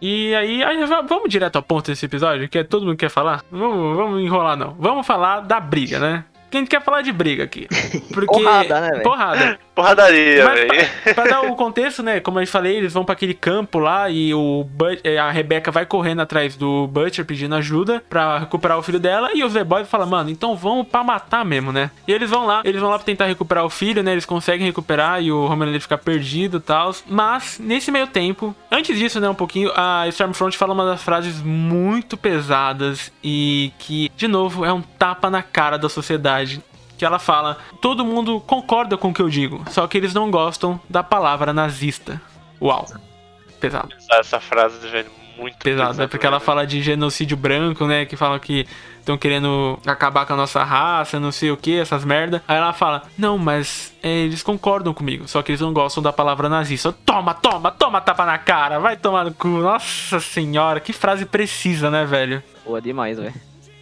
E 0.00 0.32
aí, 0.34 0.62
aí, 0.62 0.84
va- 0.86 1.00
vamos 1.02 1.28
direto 1.28 1.56
ao 1.56 1.62
ponto 1.62 1.86
desse 1.90 2.06
episódio, 2.06 2.48
que 2.48 2.58
é 2.58 2.64
todo 2.64 2.86
mundo 2.86 2.96
quer 2.96 3.10
falar? 3.10 3.42
Vamos, 3.50 3.96
vamos 3.96 4.20
enrolar, 4.22 4.56
não. 4.56 4.74
Vamos 4.74 5.04
falar 5.06 5.40
da 5.40 5.58
briga, 5.58 5.98
né? 5.98 6.24
Quem 6.50 6.64
quer 6.66 6.82
falar 6.82 7.02
de 7.02 7.12
briga 7.12 7.44
aqui? 7.44 7.66
Porque... 8.12 8.26
Porrada, 8.26 8.80
né, 8.80 8.90
velho? 8.90 9.02
Porrada. 9.02 9.58
Porradaria, 9.78 10.44
velho. 10.48 10.68
pra, 11.04 11.14
pra 11.14 11.24
dar 11.26 11.42
o 11.42 11.54
contexto, 11.54 12.02
né? 12.02 12.18
Como 12.18 12.40
eu 12.40 12.46
falei, 12.48 12.76
eles 12.76 12.92
vão 12.92 13.04
pra 13.04 13.12
aquele 13.12 13.32
campo 13.34 13.78
lá 13.78 14.10
e 14.10 14.34
o 14.34 14.64
But- 14.64 15.00
eh, 15.04 15.18
a 15.18 15.30
Rebecca 15.30 15.70
vai 15.70 15.86
correndo 15.86 16.20
atrás 16.20 16.56
do 16.56 16.88
Butcher 16.88 17.24
pedindo 17.24 17.54
ajuda 17.54 18.02
pra 18.10 18.38
recuperar 18.40 18.76
o 18.76 18.82
filho 18.82 18.98
dela. 18.98 19.30
E 19.34 19.44
o 19.44 19.48
The 19.50 19.62
Boy 19.62 19.84
fala, 19.84 20.04
mano, 20.04 20.30
então 20.30 20.56
vamos 20.56 20.88
pra 20.88 21.04
matar 21.04 21.44
mesmo, 21.44 21.70
né? 21.70 21.92
E 22.08 22.12
eles 22.12 22.28
vão 22.28 22.44
lá, 22.44 22.60
eles 22.64 22.80
vão 22.80 22.90
lá 22.90 22.96
pra 22.98 23.04
tentar 23.04 23.26
recuperar 23.26 23.64
o 23.64 23.70
filho, 23.70 24.02
né? 24.02 24.10
Eles 24.10 24.26
conseguem 24.26 24.66
recuperar 24.66 25.22
e 25.22 25.30
o 25.30 25.44
Homelander 25.44 25.80
fica 25.80 25.96
perdido 25.96 26.56
e 26.56 26.60
tal. 26.60 26.92
Mas, 27.06 27.60
nesse 27.60 27.92
meio 27.92 28.08
tempo, 28.08 28.56
antes 28.72 28.98
disso, 28.98 29.20
né, 29.20 29.28
um 29.28 29.34
pouquinho, 29.34 29.70
a 29.76 30.08
Stormfront 30.08 30.56
fala 30.58 30.74
uma 30.74 30.86
das 30.86 31.02
frases 31.04 31.40
muito 31.40 32.16
pesadas 32.16 33.12
e 33.22 33.72
que, 33.78 34.10
de 34.16 34.26
novo, 34.26 34.64
é 34.64 34.72
um 34.72 34.82
tapa 34.82 35.30
na 35.30 35.42
cara 35.42 35.76
da 35.78 35.88
sociedade 35.88 36.37
que 36.96 37.04
ela 37.04 37.18
fala: 37.18 37.58
todo 37.80 38.04
mundo 38.04 38.40
concorda 38.40 38.96
com 38.96 39.10
o 39.10 39.14
que 39.14 39.22
eu 39.22 39.28
digo, 39.28 39.64
só 39.70 39.86
que 39.86 39.96
eles 39.96 40.12
não 40.12 40.30
gostam 40.30 40.80
da 40.88 41.02
palavra 41.02 41.52
nazista. 41.52 42.20
Uau. 42.60 42.86
Pesado. 43.60 43.94
Essa 44.10 44.38
frase, 44.38 44.86
velho, 44.88 45.10
muito 45.38 45.56
Pesado, 45.58 46.02
é 46.02 46.06
porque 46.06 46.26
ela 46.26 46.40
fala 46.40 46.66
de 46.66 46.82
genocídio 46.82 47.36
branco, 47.36 47.86
né? 47.86 48.04
Que 48.04 48.16
fala 48.16 48.38
que 48.40 48.66
estão 48.98 49.16
querendo 49.16 49.78
acabar 49.86 50.26
com 50.26 50.34
a 50.34 50.36
nossa 50.36 50.62
raça, 50.64 51.20
não 51.20 51.30
sei 51.30 51.50
o 51.50 51.56
que, 51.56 51.78
essas 51.78 52.04
merda. 52.04 52.42
Aí 52.46 52.56
ela 52.56 52.72
fala: 52.72 53.04
Não, 53.16 53.38
mas 53.38 53.94
é, 54.02 54.10
eles 54.10 54.42
concordam 54.42 54.92
comigo, 54.92 55.28
só 55.28 55.40
que 55.40 55.52
eles 55.52 55.60
não 55.60 55.72
gostam 55.72 56.02
da 56.02 56.12
palavra 56.12 56.48
nazista. 56.48 56.92
Toma, 57.06 57.34
toma, 57.34 57.70
toma 57.70 58.00
tapa 58.00 58.26
na 58.26 58.38
cara, 58.38 58.78
vai 58.80 58.96
tomar 58.96 59.24
no 59.24 59.32
cu. 59.32 59.48
Nossa 59.48 60.20
senhora, 60.20 60.80
que 60.80 60.92
frase 60.92 61.24
precisa, 61.24 61.90
né, 61.90 62.04
velho? 62.04 62.42
Boa 62.64 62.82
demais, 62.82 63.18
velho. 63.18 63.34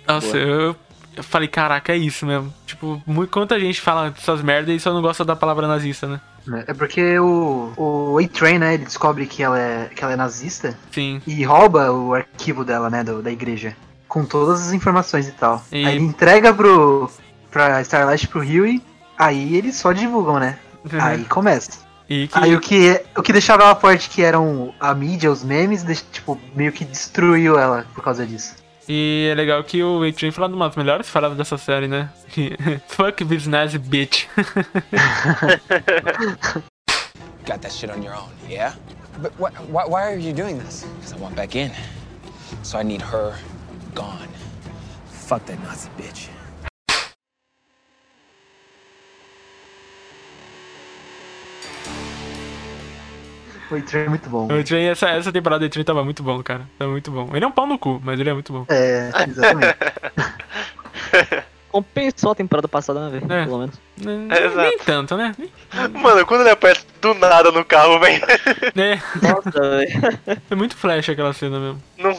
Nossa, 0.06 0.32
Boa. 0.32 0.38
eu, 0.38 0.76
eu 1.16 1.22
falei, 1.24 1.48
caraca, 1.48 1.92
é 1.92 1.96
isso 1.96 2.24
mesmo. 2.26 2.52
Tipo, 2.66 3.02
muito, 3.06 3.30
quanta 3.30 3.58
gente 3.58 3.80
fala 3.80 4.12
essas 4.16 4.42
merdas 4.42 4.74
e 4.76 4.80
só 4.80 4.92
não 4.92 5.02
gosta 5.02 5.24
da 5.24 5.34
palavra 5.36 5.66
nazista, 5.66 6.06
né? 6.06 6.20
É 6.68 6.72
porque 6.72 7.18
o, 7.18 7.72
o 7.76 8.18
A-Train, 8.18 8.58
né, 8.58 8.74
ele 8.74 8.84
descobre 8.84 9.26
que 9.26 9.42
ela, 9.42 9.58
é, 9.58 9.90
que 9.94 10.04
ela 10.04 10.12
é 10.12 10.16
nazista 10.16 10.78
Sim. 10.92 11.20
e 11.26 11.42
rouba 11.42 11.90
o 11.90 12.14
arquivo 12.14 12.64
dela, 12.64 12.88
né, 12.88 13.02
do- 13.02 13.20
da 13.20 13.32
igreja. 13.32 13.76
Com 14.08 14.24
todas 14.24 14.60
as 14.68 14.72
informações 14.72 15.26
e 15.26 15.32
tal. 15.32 15.64
E- 15.72 15.84
Aí 15.84 15.96
ele 15.96 16.04
entrega 16.04 16.54
pro, 16.54 17.10
pra 17.50 17.80
Starlight 17.82 18.28
pro 18.28 18.40
Huey, 18.40 18.80
aí 19.18 19.56
eles 19.56 19.74
só 19.76 19.92
divulgam, 19.92 20.38
né? 20.38 20.56
Aí 21.02 21.24
começa. 21.24 21.84
E 22.08 22.28
que, 22.28 22.38
Aí 22.38 22.54
o 22.54 22.60
que, 22.60 23.02
o 23.16 23.22
que 23.22 23.32
deixava 23.32 23.64
ela 23.64 23.74
forte, 23.74 24.08
que 24.08 24.22
eram 24.22 24.72
a 24.78 24.94
mídia, 24.94 25.28
os 25.32 25.42
memes, 25.42 25.84
tipo, 26.12 26.40
meio 26.54 26.70
que 26.70 26.84
destruiu 26.84 27.58
ela 27.58 27.84
por 27.92 28.04
causa 28.04 28.24
disso. 28.24 28.54
E 28.88 29.28
é 29.30 29.34
legal 29.34 29.62
que 29.64 29.82
o 29.82 30.02
A-Train 30.02 30.30
fala 30.30 30.48
uma 30.54 30.66
das 30.68 30.76
melhores 30.76 31.08
frases 31.08 31.36
dessa 31.36 31.58
série, 31.58 31.88
né? 31.88 32.08
Fuck 32.88 33.24
nazi 33.48 33.78
bitch. 33.78 34.26
Got 37.46 37.60
that 37.62 37.72
shit 37.72 37.90
on 37.90 38.02
your 38.02 38.14
own, 38.14 38.30
yeah? 38.48 38.74
But 39.22 39.32
wh- 39.38 39.54
wh- 39.70 39.88
why 39.88 40.02
are 40.02 40.18
you 40.18 40.32
doing 40.32 40.58
this? 40.58 40.84
Because 40.96 41.12
I 41.14 41.18
want 41.18 41.36
back 41.36 41.54
in. 41.54 41.70
So 42.62 42.78
I 42.78 42.82
need 42.82 43.00
her 43.02 43.36
gone. 43.94 44.28
Fuck 45.06 45.46
that 45.46 45.62
Nazi 45.62 45.88
bitch. 45.96 46.28
O 53.70 53.80
Train 53.82 54.04
é 54.04 54.08
muito 54.08 54.28
bom. 54.30 54.46
O 54.46 54.64
Train, 54.64 54.84
essa, 54.86 55.08
essa 55.10 55.32
temporada 55.32 55.66
do 55.66 55.70
Train 55.70 55.84
tava 55.84 56.04
muito 56.04 56.22
bom, 56.22 56.42
cara. 56.42 56.62
Tava 56.78 56.90
muito 56.92 57.10
bom. 57.10 57.30
Ele 57.34 57.44
é 57.44 57.48
um 57.48 57.52
pau 57.52 57.66
no 57.66 57.78
cu, 57.78 58.00
mas 58.04 58.18
ele 58.20 58.30
é 58.30 58.32
muito 58.34 58.52
bom. 58.52 58.64
É, 58.68 59.10
exatamente. 59.28 59.76
Compensou 61.68 62.30
a 62.30 62.34
temporada 62.34 62.66
passada, 62.68 63.00
né, 63.10 63.18
velho? 63.18 63.30
É. 63.32 63.44
Pelo 63.44 63.58
menos. 63.58 63.74
Nem, 64.00 64.28
É, 64.32 64.46
exato. 64.46 64.56
nem 64.62 64.78
tanto, 64.78 65.16
né? 65.16 65.34
Mano, 65.92 66.24
quando 66.24 66.40
ele 66.42 66.50
aparece 66.50 66.86
do 67.02 67.12
nada 67.12 67.50
no 67.52 67.62
carro, 67.66 67.98
velho. 68.00 68.22
É, 68.76 68.94
Nossa, 69.20 69.50
velho. 69.50 70.18
é 70.50 70.54
muito 70.54 70.74
flash 70.74 71.10
aquela 71.10 71.34
cena 71.34 71.58
mesmo. 71.58 71.82
Não 71.98 72.12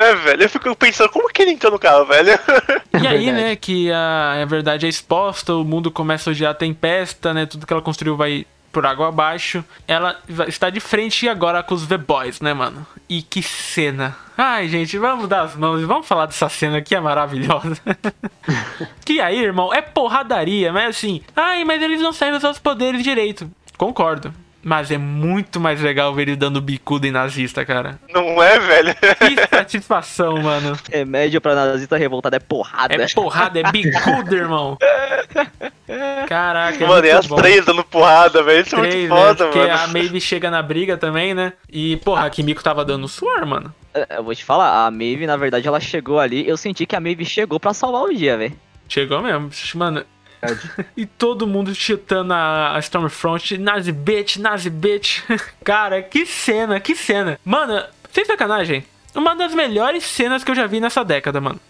é, 0.00 0.14
velho. 0.16 0.42
Eu 0.42 0.48
fico 0.48 0.74
pensando, 0.74 1.10
como 1.10 1.28
que 1.28 1.42
ele 1.42 1.52
entrou 1.52 1.70
no 1.72 1.78
carro, 1.78 2.06
velho? 2.06 2.30
E 3.00 3.06
aí, 3.06 3.26
verdade. 3.26 3.32
né, 3.32 3.56
que 3.56 3.92
a, 3.92 4.40
a 4.42 4.44
verdade 4.46 4.86
é 4.86 4.88
exposta, 4.88 5.54
o 5.54 5.64
mundo 5.64 5.92
começa 5.92 6.30
a 6.30 6.32
odiar 6.32 6.50
a 6.50 6.54
tempesta, 6.54 7.32
né? 7.32 7.46
Tudo 7.46 7.66
que 7.66 7.72
ela 7.72 7.82
construiu 7.82 8.16
vai 8.16 8.46
por 8.78 8.86
água 8.86 9.08
abaixo. 9.08 9.64
Ela 9.88 10.16
está 10.46 10.70
de 10.70 10.78
frente 10.78 11.28
agora 11.28 11.64
com 11.64 11.74
os 11.74 11.82
V-Boys, 11.82 12.40
né, 12.40 12.54
mano? 12.54 12.86
E 13.08 13.22
que 13.22 13.42
cena. 13.42 14.16
Ai, 14.36 14.68
gente, 14.68 14.96
vamos 14.96 15.26
dar 15.26 15.42
as 15.42 15.56
mãos 15.56 15.82
e 15.82 15.84
vamos 15.84 16.06
falar 16.06 16.26
dessa 16.26 16.48
cena 16.48 16.80
que 16.80 16.94
é 16.94 17.00
maravilhosa. 17.00 17.76
que 19.04 19.20
aí, 19.20 19.36
irmão, 19.36 19.74
é 19.74 19.82
porradaria, 19.82 20.72
mas 20.72 20.90
assim, 20.90 21.22
ai, 21.34 21.64
mas 21.64 21.82
eles 21.82 22.00
não 22.00 22.12
sabem 22.12 22.36
usar 22.36 22.50
os 22.50 22.60
poderes 22.60 23.02
direito. 23.02 23.50
Concordo. 23.76 24.32
Mas 24.68 24.90
é 24.90 24.98
muito 24.98 25.58
mais 25.58 25.80
legal 25.80 26.12
ver 26.14 26.22
ele 26.28 26.36
dando 26.36 26.60
bicuda 26.60 27.06
em 27.06 27.10
nazista, 27.10 27.64
cara. 27.64 27.98
Não 28.12 28.42
é, 28.42 28.58
velho? 28.58 28.94
Que 28.94 29.46
satisfação, 29.56 30.36
mano. 30.42 30.78
Remédio 30.92 31.40
pra 31.40 31.54
nazista 31.54 31.96
revoltado 31.96 32.36
é 32.36 32.38
porrada. 32.38 32.94
É 32.94 33.08
porrada, 33.08 33.58
é 33.58 33.72
bicuda, 33.72 34.36
irmão. 34.36 34.76
Caraca, 36.28 36.84
é 36.84 36.86
mano, 36.86 37.06
e 37.06 37.08
muito 37.08 37.18
as 37.18 37.26
bom. 37.26 37.36
três 37.36 37.64
dando 37.64 37.82
porrada, 37.82 38.42
velho. 38.42 38.60
Isso 38.60 38.76
é 38.76 38.80
Três, 38.80 38.94
muito 38.94 39.14
né? 39.14 39.20
foda, 39.20 39.44
Porque 39.46 39.58
mano. 39.58 39.72
a 39.72 39.86
Maeve 39.86 40.20
chega 40.20 40.50
na 40.50 40.60
briga 40.60 40.98
também, 40.98 41.32
né? 41.32 41.54
E, 41.70 41.96
porra, 41.98 42.26
a 42.26 42.30
Kimiko 42.30 42.62
tava 42.62 42.84
dando 42.84 43.08
suor, 43.08 43.46
mano. 43.46 43.74
É, 43.94 44.18
Eu 44.18 44.24
vou 44.24 44.34
te 44.34 44.44
falar, 44.44 44.84
a 44.86 44.90
Maeve, 44.90 45.26
na 45.26 45.38
verdade, 45.38 45.66
ela 45.66 45.80
chegou 45.80 46.20
ali. 46.20 46.46
Eu 46.46 46.58
senti 46.58 46.84
que 46.84 46.94
a 46.94 47.00
Maeve 47.00 47.24
chegou 47.24 47.58
pra 47.58 47.72
salvar 47.72 48.02
o 48.02 48.12
dia, 48.14 48.36
velho. 48.36 48.54
Chegou 48.86 49.22
mesmo, 49.22 49.48
mano. 49.76 50.04
e 50.96 51.06
todo 51.06 51.46
mundo 51.46 51.74
chutando 51.74 52.32
a, 52.32 52.76
a 52.76 52.78
Stormfront. 52.78 53.58
Nazi 53.58 53.92
bitch, 53.92 54.36
Nazi 54.36 54.70
bitch. 54.70 55.22
Cara, 55.64 56.02
que 56.02 56.26
cena, 56.26 56.80
que 56.80 56.94
cena. 56.94 57.38
Mano, 57.44 57.84
sem 58.12 58.24
sacanagem. 58.24 58.84
Uma 59.14 59.34
das 59.34 59.54
melhores 59.54 60.04
cenas 60.04 60.44
que 60.44 60.50
eu 60.50 60.54
já 60.54 60.66
vi 60.66 60.80
nessa 60.80 61.04
década, 61.04 61.40
mano. 61.40 61.60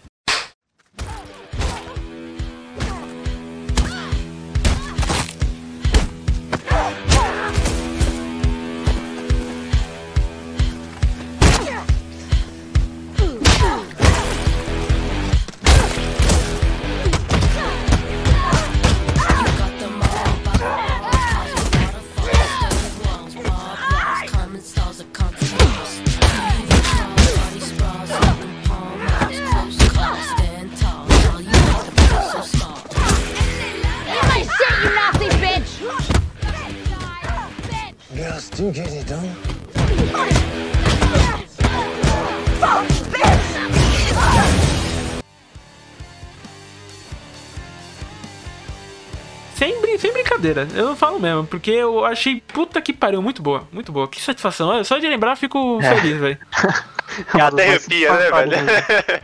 Brincadeira, 50.39 50.67
eu 50.75 50.95
falo 50.95 51.19
mesmo, 51.19 51.45
porque 51.45 51.71
eu 51.71 52.03
achei 52.05 52.41
puta 52.53 52.81
que 52.81 52.93
pariu, 52.93 53.21
muito 53.21 53.41
boa, 53.41 53.67
muito 53.71 53.91
boa. 53.91 54.07
Que 54.07 54.21
satisfação, 54.21 54.83
só 54.83 54.97
de 54.97 55.07
lembrar 55.07 55.35
fico 55.35 55.79
É. 55.81 55.95
feliz, 55.95 56.17
velho. 56.17 56.37
Até 57.33 57.69
arrepia, 57.69 58.13
né, 58.13 58.31
velho? 58.31 59.21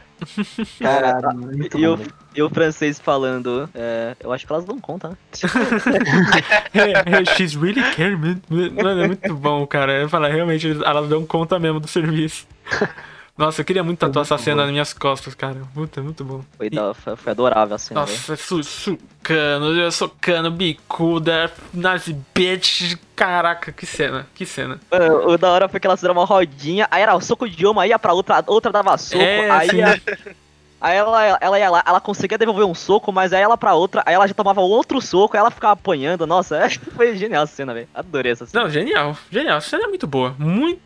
Caralho, 0.79 1.37
muito 1.39 1.77
E 1.77 1.87
o, 1.87 1.99
e 2.35 2.41
o 2.41 2.49
francês 2.49 2.99
falando. 2.99 3.69
é, 3.75 4.15
eu 4.19 4.31
acho 4.33 4.45
que 4.45 4.51
elas 4.51 4.65
dão 4.65 4.79
conta, 4.79 5.09
né? 5.09 5.17
É, 6.73 7.21
é, 7.21 7.25
She's 7.35 7.55
really 7.55 7.81
care, 7.95 8.15
man. 8.17 8.39
Mano, 8.49 9.01
é 9.03 9.07
muito 9.07 9.35
bom, 9.35 9.65
cara. 9.67 9.93
Eu 10.01 10.09
falo, 10.09 10.25
realmente, 10.27 10.69
elas 10.83 11.07
dão 11.07 11.25
conta 11.25 11.57
mesmo 11.59 11.79
do 11.79 11.87
serviço. 11.87 12.45
Nossa, 13.38 13.60
eu 13.62 13.66
queria 13.66 13.84
muito 13.84 13.99
tatuar 13.99 14.24
essa 14.24 14.38
cena 14.38 14.62
nas 14.64 14.72
minhas 14.72 14.94
costas, 14.94 15.36
cara. 15.36 15.57
Puta, 15.74 15.99
é 15.99 16.03
muito 16.03 16.24
bom. 16.24 16.41
Foi, 16.56 16.70
da- 16.70 16.94
foi, 16.94 17.16
foi 17.18 17.32
adorável 17.34 17.76
a 17.76 17.78
cena. 17.78 17.99
Nossa, 17.99 18.36
su 18.38 18.64
sucano, 18.64 19.91
socano, 19.91 20.49
bicuda, 20.49 21.52
nazi 21.74 22.16
bitch. 22.34 22.95
Caraca, 23.14 23.74
que 23.74 23.86
cena, 23.86 24.26
que 24.34 24.45
cena. 24.45 24.80
Mano, 24.90 25.28
o 25.32 25.38
da 25.38 25.49
hora 25.52 25.68
foi 25.68 25.82
que 25.82 25.88
elas 25.88 25.99
fizeram 25.99 26.16
uma 26.16 26.26
rodinha, 26.26 26.88
aí 26.90 27.02
era 27.03 27.14
o 27.14 27.20
soco 27.20 27.49
de 27.49 27.66
uma, 27.68 27.86
ia 27.86 27.99
pra 27.99 28.14
outra, 28.14 28.41
outra 28.48 28.72
dava 28.72 28.98
soco, 28.98 29.22
É, 29.22 29.49
aí, 29.49 29.70
sim. 29.70 29.82
a- 29.82 29.99
aí 30.80 30.95
ela, 30.98 31.38
ela 31.41 31.60
ia 31.60 31.70
lá, 31.70 31.84
ela 31.86 31.99
conseguia 31.99 32.38
devolver 32.38 32.66
um 32.66 32.74
soco, 32.76 33.12
mas 33.12 33.34
aí 33.34 33.41
ela 33.41 33.57
pra 33.57 33.74
outra, 33.74 34.02
aí 34.06 34.14
ela 34.16 34.28
já 34.28 34.34
tomava 34.34 34.62
outro 34.62 35.02
soco, 35.02 35.36
aí 35.36 35.41
ela 35.41 35.52
ficava 35.52 35.74
apanhando, 35.74 36.26
nossa, 36.26 36.56
é, 36.64 36.70
foi 36.70 37.18
genial 37.18 37.44
essa 37.44 37.53
cena, 37.56 37.74
velho. 37.74 37.90
Adorei 37.94 38.32
essa 38.32 38.45
cena. 38.45 38.64
Não, 38.64 38.70
genial, 38.70 39.18
genial. 39.30 39.57
Essa 39.57 39.72
cena 39.72 39.84
é 39.84 39.88
muito 39.88 40.07
boa. 40.07 40.34
Muito. 40.40 40.80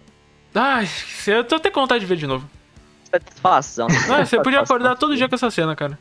Ai, 0.54 0.88
eu 1.28 1.44
tô 1.44 1.56
até 1.56 1.70
com 1.70 1.82
vontade 1.82 2.02
de 2.02 2.06
ver 2.06 2.18
de 2.18 2.28
novo. 2.28 2.50
Satisfação. 3.12 3.88
Não, 4.08 4.26
você 4.26 4.42
podia 4.42 4.60
acordar 4.62 4.96
todo 4.96 5.16
dia 5.16 5.28
com 5.28 5.36
essa 5.36 5.50
cena, 5.50 5.76
cara. 5.76 5.98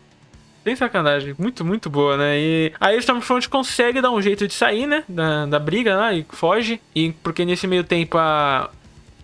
Sem 0.65 0.77
sacanagem. 0.77 1.35
Muito, 1.39 1.65
muito 1.65 1.89
boa, 1.89 2.17
né? 2.17 2.39
E 2.39 2.73
aí 2.81 2.97
o 2.97 2.99
Stormfront 2.99 3.49
consegue 3.49 4.01
dar 4.03 4.11
um 4.11 4.21
jeito 4.21 4.47
de 4.47 4.53
sair, 4.53 4.87
né? 4.87 5.05
Da, 5.09 5.47
da 5.47 5.59
briga 5.59 5.97
lá 5.97 6.13
e 6.13 6.27
foge. 6.31 6.81
E 6.95 7.13
porque 7.23 7.45
nesse 7.45 7.67
meio 7.67 7.85
tempo 7.85 8.19
a. 8.19 8.71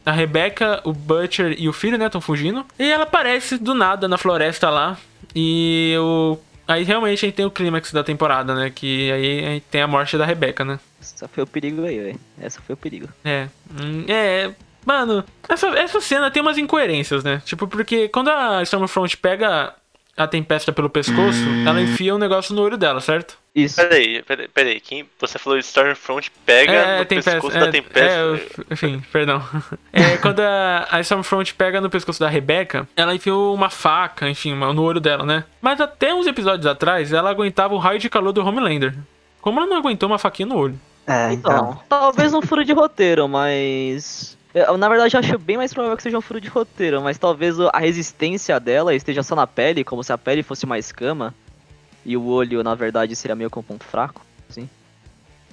A 0.07 0.13
Rebecca, 0.13 0.83
o 0.85 0.93
Butcher 0.93 1.57
e 1.59 1.67
o 1.67 1.73
filho, 1.73 1.97
né, 1.97 2.05
estão 2.05 2.21
fugindo. 2.21 2.63
E 2.79 2.93
ela 2.93 3.05
aparece 3.05 3.57
do 3.57 3.73
nada 3.73 4.07
na 4.07 4.19
floresta 4.19 4.69
lá. 4.69 4.99
E 5.35 5.95
o. 5.99 6.37
Aí 6.69 6.85
realmente 6.85 7.25
a 7.25 7.29
gente 7.29 7.35
tem 7.35 7.47
o 7.47 7.51
clímax 7.51 7.91
da 7.91 8.05
temporada, 8.05 8.55
né? 8.55 8.71
Que 8.71 9.11
aí 9.11 9.39
a 9.45 9.49
gente 9.53 9.65
tem 9.71 9.81
a 9.81 9.87
morte 9.87 10.19
da 10.19 10.27
Rebecca, 10.27 10.63
né? 10.63 10.79
Essa 11.01 11.27
foi 11.27 11.43
o 11.43 11.47
perigo 11.47 11.85
aí, 11.85 11.99
velho. 11.99 12.21
Essa 12.39 12.61
foi 12.61 12.75
o 12.75 12.77
perigo. 12.77 13.09
É. 13.25 13.49
Hum, 13.81 14.05
É. 14.07 14.51
Mano, 14.85 15.24
essa, 15.48 15.69
essa 15.78 16.01
cena 16.01 16.31
tem 16.31 16.43
umas 16.43 16.59
incoerências, 16.59 17.23
né? 17.24 17.43
Tipo, 17.44 17.66
porque 17.66 18.09
quando 18.09 18.28
a 18.31 18.62
Stormfront 18.62 19.16
pega 19.16 19.74
a 20.16 20.27
Tempesta 20.28 20.73
pelo 20.73 20.89
pescoço, 20.89 21.39
ela 21.66 21.81
enfia 21.81 22.15
um 22.15 22.19
negócio 22.19 22.55
no 22.55 22.62
olho 22.62 22.77
dela, 22.77 23.01
certo? 23.01 23.36
Isso. 23.55 23.77
Peraí, 23.77 24.23
peraí, 24.23 24.48
peraí. 24.48 24.81
Quem 24.81 25.09
você 25.20 25.39
falou 25.39 25.59
de 25.59 25.65
Stormfront 25.65 26.31
pega 26.44 26.98
no 26.98 27.06
pescoço 27.06 27.59
da 27.59 27.70
Tempesta. 27.70 28.01
É, 28.11 28.20
eu- 28.23 28.40
enfim, 28.70 29.02
perdão. 29.12 29.43
É, 29.93 30.16
quando 30.19 30.40
a, 30.40 30.86
a 30.90 31.01
Stormfront 31.01 31.55
pega 31.55 31.81
no 31.81 31.89
pescoço 31.89 32.19
da 32.20 32.28
Rebecca, 32.28 32.86
ela 32.97 33.15
enfiou 33.15 33.55
uma 33.55 33.70
faca, 33.70 34.28
enfim, 34.28 34.52
uma- 34.52 34.73
no 34.73 34.82
olho 34.82 35.01
dela, 35.01 35.24
né? 35.24 35.44
Mas 35.62 35.81
até 35.81 36.12
uns 36.15 36.27
episódios 36.27 36.66
atrás, 36.66 37.12
ela 37.12 37.31
aguentava 37.31 37.74
o 37.74 37.78
raio 37.78 37.98
de 37.98 38.09
calor 38.11 38.32
do 38.32 38.44
Homelander. 38.44 38.94
Como 39.40 39.61
ela 39.61 39.69
não 39.69 39.77
aguentou 39.78 40.09
uma 40.09 40.19
faquinha 40.19 40.47
no 40.47 40.56
olho? 40.56 40.78
É, 41.06 41.32
então. 41.32 41.52
Então, 41.52 41.82
talvez 41.89 42.32
um 42.35 42.40
furo 42.43 42.65
de 42.65 42.73
roteiro, 42.73 43.28
mas. 43.28 44.36
Eu, 44.55 44.78
na 44.78 44.89
verdade, 44.89 45.16
eu 45.16 45.20
acho 45.20 45.39
bem 45.39 45.56
mais 45.56 45.74
provável 45.74 45.97
que 45.97 46.02
seja 46.02 46.16
um 46.16 46.20
furo 46.20 46.40
de 46.40 46.48
roteiro, 46.48 47.02
mas 47.02 47.18
talvez 47.18 47.59
a 47.59 47.78
resistência 47.78 48.59
dela 48.60 48.94
esteja 48.94 49.22
só 49.22 49.35
na 49.35 49.47
pele, 49.47 49.82
como 49.82 50.05
se 50.05 50.12
a 50.12 50.18
pele 50.18 50.43
fosse 50.43 50.64
uma 50.64 50.78
escama. 50.78 51.35
E 52.06 52.16
o 52.16 52.24
olho, 52.26 52.62
na 52.62 52.74
verdade, 52.74 53.16
seria 53.16 53.35
meio 53.35 53.51
que 53.51 53.59
um 53.59 53.62
ponto 53.62 53.85
fraco. 53.85 54.24
Sim. 54.48 54.68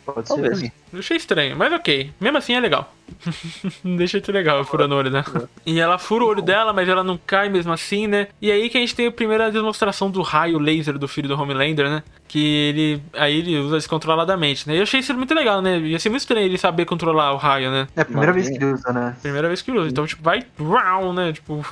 Pode 0.06 0.28
ser 0.28 0.36
Talvez. 0.36 0.62
Eu 0.62 1.00
achei 1.00 1.18
estranho, 1.18 1.56
mas 1.56 1.72
ok. 1.74 2.12
Mesmo 2.20 2.38
assim 2.38 2.54
é 2.54 2.60
legal. 2.60 2.94
Deixa 3.84 4.20
de 4.22 4.32
legal, 4.32 4.64
furando 4.64 4.96
o 4.96 4.98
olho 4.98 5.10
dela. 5.12 5.50
E 5.66 5.80
ela 5.80 5.98
fura 5.98 6.24
o 6.24 6.28
olho 6.28 6.42
dela, 6.42 6.74
mas 6.74 6.88
ela 6.88 7.04
não 7.04 7.20
cai 7.26 7.50
mesmo 7.50 7.72
assim, 7.72 8.08
né? 8.08 8.28
E 8.42 8.52
aí 8.52 8.70
que 8.70 8.78
a 8.78 8.82
gente 8.82 8.96
tem 8.96 9.08
a 9.08 9.12
primeira 9.12 9.52
demonstração 9.52 10.10
do 10.10 10.22
raio 10.22 10.58
laser 10.60 10.98
do 10.98 11.08
filho 11.08 11.28
do 11.28 11.40
Homelander, 11.40 11.90
né? 11.90 12.04
Que 12.28 12.40
ele. 12.70 13.02
Aí 13.14 13.40
ele 13.40 13.58
usa 13.58 13.76
descontroladamente, 13.76 14.68
né? 14.68 14.78
Eu 14.78 14.84
achei 14.84 15.00
isso 15.02 15.14
muito 15.14 15.34
legal, 15.34 15.62
né? 15.62 15.78
Ia 15.80 16.00
ser 16.00 16.10
muito 16.10 16.22
estranho 16.22 16.46
ele 16.46 16.58
saber 16.58 16.86
controlar 16.86 17.34
o 17.34 17.38
raio, 17.38 17.70
né? 17.70 17.88
É 17.96 18.02
a 18.02 18.06
primeira 18.06 18.32
vez 18.32 18.48
que 18.50 18.56
ele 18.56 18.66
usa, 18.66 18.92
né? 18.94 19.16
Primeira 19.22 19.48
vez 19.48 19.62
que 19.62 19.70
ele 19.72 19.80
usa. 19.80 19.90
Então, 19.90 20.06
tipo, 20.08 20.24
vai. 20.24 20.44
Uau, 20.60 21.12
né? 21.12 21.34
Tipo, 21.34 21.66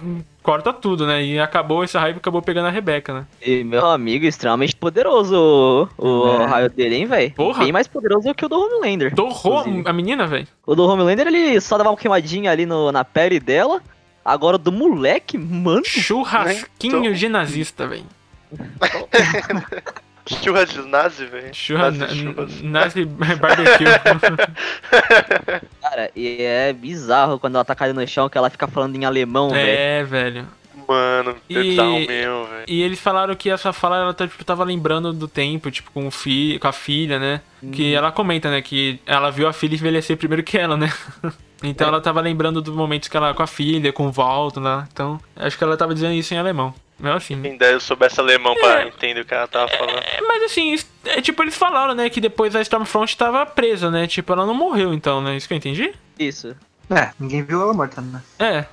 corta 0.44 0.74
tudo, 0.74 1.08
né? 1.08 1.24
E 1.24 1.40
acabou 1.40 1.84
esse 1.84 1.98
raio 1.98 2.18
acabou 2.18 2.42
pegando 2.42 2.68
a 2.68 2.72
Rebeca, 2.72 3.14
né? 3.14 3.26
E 3.42 3.64
meu 3.64 3.86
amigo, 3.86 4.26
extremamente 4.26 4.76
poderoso 4.76 5.88
o, 5.98 6.06
o 6.06 6.42
É. 6.42 6.46
raio 6.46 6.70
dele, 6.70 6.96
hein, 6.96 7.06
velho? 7.06 7.32
Porra. 7.32 7.64
Bem 7.64 7.72
mais 7.72 7.88
poderoso 7.88 8.34
que 8.36 8.46
o 8.46 8.50
do 8.50 8.60
Homelander. 8.60 9.16
Torrou 9.16 9.62
inclusive. 9.62 9.88
a 9.90 9.94
menina, 9.94 10.28
velho. 10.28 10.48
O 10.70 10.76
do 10.76 10.86
Homelander, 10.88 11.26
ele 11.26 11.60
só 11.60 11.80
dava 11.80 11.90
uma 11.90 11.98
queimadinha 11.98 12.52
ali 12.52 12.64
no, 12.64 12.92
na 12.92 13.04
pele 13.04 13.40
dela. 13.40 13.82
Agora 14.24 14.56
do 14.56 14.72
moleque, 14.72 15.36
mano. 15.36 15.82
Churrasquinho 15.84 16.98
Então- 17.00 17.14
de 17.14 17.28
nazista, 17.28 17.88
velho. 17.88 18.06
Churras 20.44 20.70
de 20.70 20.82
nazi, 20.84 21.26
velho. 21.26 21.50
Churras, 21.56 21.98
Nazi 21.98 22.16
churras. 22.20 22.62
nazi 22.62 23.04
barbecue. 23.06 23.86
Cara, 25.82 26.12
e 26.16 26.38
é 26.44 26.72
bizarro 26.72 27.40
quando 27.40 27.56
ela 27.56 27.66
tá 27.66 27.74
caindo 27.74 28.00
no 28.00 28.08
chão 28.08 28.30
que 28.30 28.38
ela 28.38 28.52
fica 28.52 28.68
falando 28.68 28.96
em 28.96 29.06
alemão, 29.06 29.50
velho. 29.50 29.68
é, 29.68 30.04
velho. 30.04 30.48
Mano, 30.90 31.36
E- 31.48 31.76
mesmo, 32.08 32.46
velho. 32.46 32.66
E 32.68 32.82
eles 32.82 33.00
falaram 33.00 33.36
que 33.36 33.48
essa 33.48 33.72
fala 33.72 33.98
ela 33.98 34.12
tá, 34.12 34.28
tipo, 34.28 34.44
tava 34.44 34.64
lembrando 34.64 35.14
do 35.14 35.28
tempo, 35.28 35.70
tipo, 35.70 35.92
com, 35.92 36.08
o 36.08 36.12
fi, 36.12 36.58
com 36.60 36.68
a 36.68 36.72
filha, 36.72 37.20
né? 37.20 37.42
Que 37.72 37.94
ela 37.94 38.12
comenta, 38.12 38.50
né? 38.50 38.60
Que 38.60 39.00
ela 39.06 39.30
viu 39.30 39.48
a 39.48 39.54
filha 39.54 39.76
envelhecer 39.76 40.18
primeiro 40.18 40.42
que 40.42 40.58
ela, 40.58 40.76
né? 40.76 40.92
então 41.62 41.90
ela 41.90 42.02
tava 42.02 42.20
lembrando 42.22 42.60
dos 42.60 42.74
momentos 42.74 43.08
que 43.08 43.16
ela 43.16 43.36
com 43.36 43.44
a 43.44 43.48
filha, 43.48 43.94
com 43.94 44.08
o 44.08 44.12
Walton, 44.12 44.62
né? 44.62 44.88
Então, 44.92 45.22
acho 45.36 45.56
que 45.56 45.64
ela 45.64 45.78
tava 45.78 45.94
dizendo 45.94 46.14
isso 46.16 46.34
em 46.34 46.40
alemão. 46.40 46.74
Mas 46.98 47.18
assim. 47.18 47.40
Quem 47.40 47.58
eu 47.62 47.80
soubesse 47.80 48.20
alemão 48.20 48.56
pra 48.56 48.88
entender 48.88 49.22
o 49.22 49.26
que 49.26 49.34
ela 49.36 49.48
tava 49.48 49.68
falando. 49.68 50.00
É, 50.00 50.22
mas 50.22 50.44
assim, 50.44 50.76
é 51.06 51.22
tipo, 51.22 51.44
eles 51.44 51.56
falaram, 51.56 51.94
né? 51.94 52.10
Que 52.10 52.20
depois 52.20 52.56
a 52.56 52.62
Stormfront 52.62 53.16
tava 53.16 53.46
presa, 53.46 53.92
né? 53.92 54.08
Tipo, 54.08 54.34
ela 54.34 54.46
não 54.46 54.56
morreu, 54.56 54.92
então, 54.92 55.22
né? 55.22 55.38
Isso 55.38 55.48
que 55.48 55.54
eu 55.54 55.58
entendi? 55.58 55.94
Isso. 56.18 56.56
É, 56.90 57.12
ninguém 57.20 57.44
viu 57.44 57.62
ela 57.62 57.74
morta, 57.76 58.02
né? 58.02 58.24
É. 58.40 58.66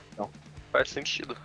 Faz 0.73 0.89
sentido. 0.91 1.37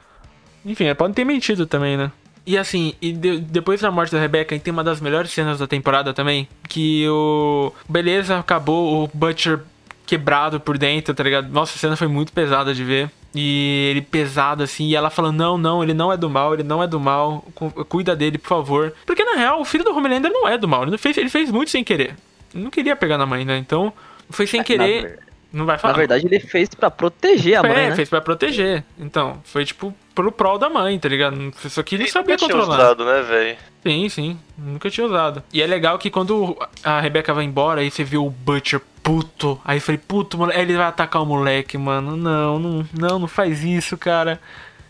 Enfim, 0.65 0.85
ela 0.85 0.95
pode 0.95 1.13
ter 1.13 1.23
mentido 1.25 1.65
também, 1.65 1.97
né? 1.97 2.11
E 2.45 2.57
assim, 2.57 2.93
e 3.01 3.11
de- 3.11 3.39
depois 3.39 3.81
da 3.81 3.91
morte 3.91 4.11
da 4.11 4.19
Rebecca, 4.19 4.57
tem 4.57 4.71
uma 4.73 4.83
das 4.83 4.99
melhores 4.99 5.31
cenas 5.31 5.59
da 5.59 5.67
temporada 5.67 6.13
também. 6.13 6.47
Que 6.67 7.07
o. 7.07 7.71
Beleza, 7.87 8.37
acabou 8.39 9.03
o 9.03 9.09
Butcher 9.13 9.59
quebrado 10.05 10.59
por 10.59 10.77
dentro, 10.77 11.13
tá 11.13 11.23
ligado? 11.23 11.49
Nossa, 11.49 11.75
a 11.75 11.79
cena 11.79 11.95
foi 11.95 12.07
muito 12.07 12.33
pesada 12.33 12.73
de 12.73 12.83
ver. 12.83 13.09
E 13.33 13.87
ele 13.91 14.01
pesado 14.01 14.61
assim, 14.63 14.87
e 14.87 14.95
ela 14.95 15.09
falando: 15.09 15.37
Não, 15.37 15.57
não, 15.57 15.83
ele 15.83 15.93
não 15.93 16.11
é 16.11 16.17
do 16.17 16.29
mal, 16.29 16.53
ele 16.53 16.63
não 16.63 16.81
é 16.83 16.87
do 16.87 16.99
mal, 16.99 17.45
cu- 17.55 17.85
cuida 17.85 18.15
dele, 18.15 18.37
por 18.37 18.49
favor. 18.49 18.93
Porque 19.05 19.23
na 19.23 19.35
real, 19.35 19.61
o 19.61 19.65
filho 19.65 19.83
do 19.83 19.95
Homelander 19.95 20.31
não 20.31 20.47
é 20.47 20.57
do 20.57 20.67
mal, 20.67 20.83
ele 20.85 20.97
fez, 20.97 21.15
ele 21.17 21.29
fez 21.29 21.49
muito 21.51 21.69
sem 21.71 21.83
querer. 21.83 22.15
Ele 22.53 22.63
não 22.63 22.71
queria 22.71 22.95
pegar 22.95 23.17
na 23.17 23.25
mãe, 23.25 23.45
né? 23.45 23.57
Então, 23.57 23.93
foi 24.29 24.45
sem 24.47 24.61
querer. 24.63 25.01
ver- 25.03 25.19
Não 25.53 25.65
vai 25.65 25.77
falar. 25.77 25.93
Na 25.93 25.97
verdade, 25.99 26.25
ele 26.25 26.39
fez 26.41 26.69
pra 26.69 26.89
proteger 26.91 27.55
a 27.63 27.67
é, 27.67 27.73
mãe, 27.73 27.89
né? 27.89 27.95
fez 27.95 28.09
pra 28.09 28.19
proteger. 28.19 28.83
Então, 28.99 29.39
foi 29.45 29.63
tipo 29.63 29.93
pro 30.23 30.31
prol 30.31 30.57
da 30.57 30.69
mãe, 30.69 30.97
tá 30.99 31.07
ligado? 31.09 31.35
Só 31.69 31.81
que 31.83 31.95
ele 31.95 32.07
sabia 32.07 32.35
nunca 32.35 32.45
tinha 32.45 32.57
controlar. 32.57 32.83
usado, 32.83 33.05
né, 33.05 33.21
velho? 33.21 33.57
Sim, 33.83 34.09
sim. 34.09 34.39
Nunca 34.57 34.89
tinha 34.89 35.05
usado. 35.07 35.43
E 35.51 35.61
é 35.61 35.65
legal 35.67 35.97
que 35.97 36.09
quando 36.09 36.57
a 36.83 36.99
Rebeca 36.99 37.33
vai 37.33 37.43
embora, 37.45 37.81
aí 37.81 37.89
você 37.89 38.03
vê 38.03 38.17
o 38.17 38.29
Butcher 38.29 38.81
puto. 39.01 39.59
Aí 39.65 39.77
eu 39.77 39.81
falei, 39.81 39.97
puto, 39.97 40.37
mole- 40.37 40.53
ele 40.55 40.75
vai 40.77 40.85
atacar 40.85 41.21
o 41.21 41.25
moleque, 41.25 41.77
mano. 41.77 42.15
Não, 42.15 42.59
não, 42.59 42.87
não, 42.93 43.19
não 43.19 43.27
faz 43.27 43.63
isso, 43.63 43.97
cara. 43.97 44.39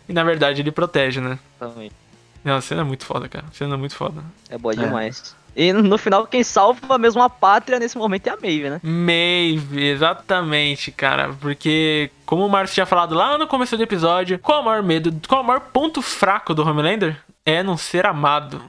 E 0.09 0.13
na 0.13 0.23
verdade 0.23 0.61
ele 0.61 0.71
protege, 0.71 1.21
né? 1.21 1.39
Exatamente. 1.59 1.95
Não, 2.43 2.55
a 2.55 2.61
cena 2.61 2.81
é 2.81 2.83
muito 2.83 3.05
foda, 3.05 3.29
cara. 3.29 3.45
A 3.49 3.53
cena 3.55 3.75
é 3.75 3.77
muito 3.77 3.95
foda. 3.95 4.21
É 4.49 4.57
boa 4.57 4.75
demais. 4.75 5.35
E 5.55 5.73
no 5.73 5.97
final, 5.97 6.25
quem 6.27 6.43
salva 6.43 6.97
mesmo 6.97 7.21
a 7.21 7.29
pátria 7.29 7.79
nesse 7.79 7.97
momento 7.97 8.27
é 8.27 8.31
a 8.31 8.37
Maeve, 8.37 8.69
né? 8.69 8.79
Maeve, 8.83 9.85
exatamente, 9.85 10.91
cara. 10.91 11.33
Porque, 11.39 12.09
como 12.25 12.45
o 12.45 12.49
Marcos 12.49 12.73
tinha 12.73 12.85
falado 12.85 13.13
lá 13.13 13.37
no 13.37 13.47
começo 13.47 13.75
do 13.75 13.83
episódio, 13.83 14.39
qual 14.39 14.61
o 14.61 14.65
maior 14.65 14.83
medo, 14.83 15.13
qual 15.27 15.41
o 15.41 15.45
maior 15.45 15.59
ponto 15.59 16.01
fraco 16.01 16.53
do 16.53 16.65
Homelander? 16.65 17.17
É 17.45 17.61
não 17.63 17.75
ser 17.75 18.05
amado. 18.05 18.61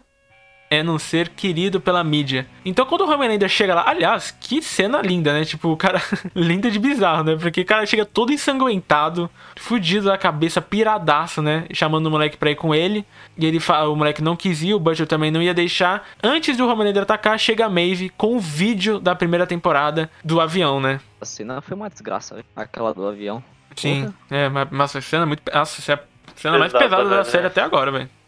É 0.73 0.83
não 0.83 0.99
ser 0.99 1.29
querido 1.29 1.83
pela 1.83 2.03
mídia. 2.03 2.47
Então, 2.65 2.87
quando 2.87 3.03
o 3.03 3.11
Homelander 3.11 3.47
chega 3.47 3.75
lá, 3.75 3.85
aliás, 3.87 4.31
que 4.31 4.63
cena 4.63 5.03
linda, 5.03 5.31
né? 5.31 5.45
Tipo, 5.45 5.69
o 5.69 5.77
cara. 5.77 6.01
linda 6.35 6.71
de 6.71 6.79
bizarro, 6.79 7.25
né? 7.25 7.37
Porque 7.37 7.61
o 7.61 7.65
cara 7.67 7.85
chega 7.85 8.07
todo 8.07 8.33
ensanguentado, 8.33 9.29
fudido 9.59 10.07
da 10.07 10.17
cabeça, 10.17 10.63
piradaço, 10.63 11.43
né? 11.43 11.67
Chamando 11.75 12.07
o 12.07 12.11
moleque 12.11 12.39
pra 12.39 12.51
ir 12.51 12.55
com 12.55 12.75
ele. 12.75 13.05
E 13.37 13.45
ele 13.45 13.61
fala, 13.61 13.91
o 13.91 13.95
moleque 13.95 14.23
não 14.23 14.35
quis 14.35 14.63
ir, 14.63 14.73
o 14.73 14.81
Butcher 14.81 15.07
também 15.07 15.31
não 15.31 15.43
ia 15.43 15.53
deixar. 15.53 16.09
Antes 16.23 16.57
do 16.57 16.67
Homelander 16.67 17.03
atacar, 17.03 17.39
chega 17.39 17.67
a 17.67 17.69
Maeve 17.69 18.09
com 18.09 18.35
o 18.37 18.41
vídeo 18.41 18.99
da 18.99 19.15
primeira 19.15 19.47
temporada 19.47 20.09
do 20.25 20.41
avião, 20.41 20.81
né? 20.81 21.01
A 21.21 21.27
cena 21.27 21.61
foi 21.61 21.77
uma 21.77 21.91
desgraça, 21.91 22.35
velho. 22.35 22.47
Aquela 22.57 22.95
do 22.95 23.07
avião. 23.07 23.45
Sim, 23.77 24.05
Porra. 24.05 24.15
é, 24.31 24.49
mas, 24.49 24.69
mas 24.71 24.97
a 24.97 25.03
cena 25.03 25.25
é 25.25 25.27
muito. 25.27 25.43
Nossa, 25.53 25.83
essa 25.83 25.93
é 25.93 25.95
a 25.97 26.01
cena 26.35 26.59
mais 26.59 26.73
Pesada, 26.73 26.97
pesada 26.97 27.17
da 27.17 27.25
série 27.25 27.43
né? 27.43 27.49
até 27.49 27.61
agora, 27.61 27.91
velho. 27.91 28.22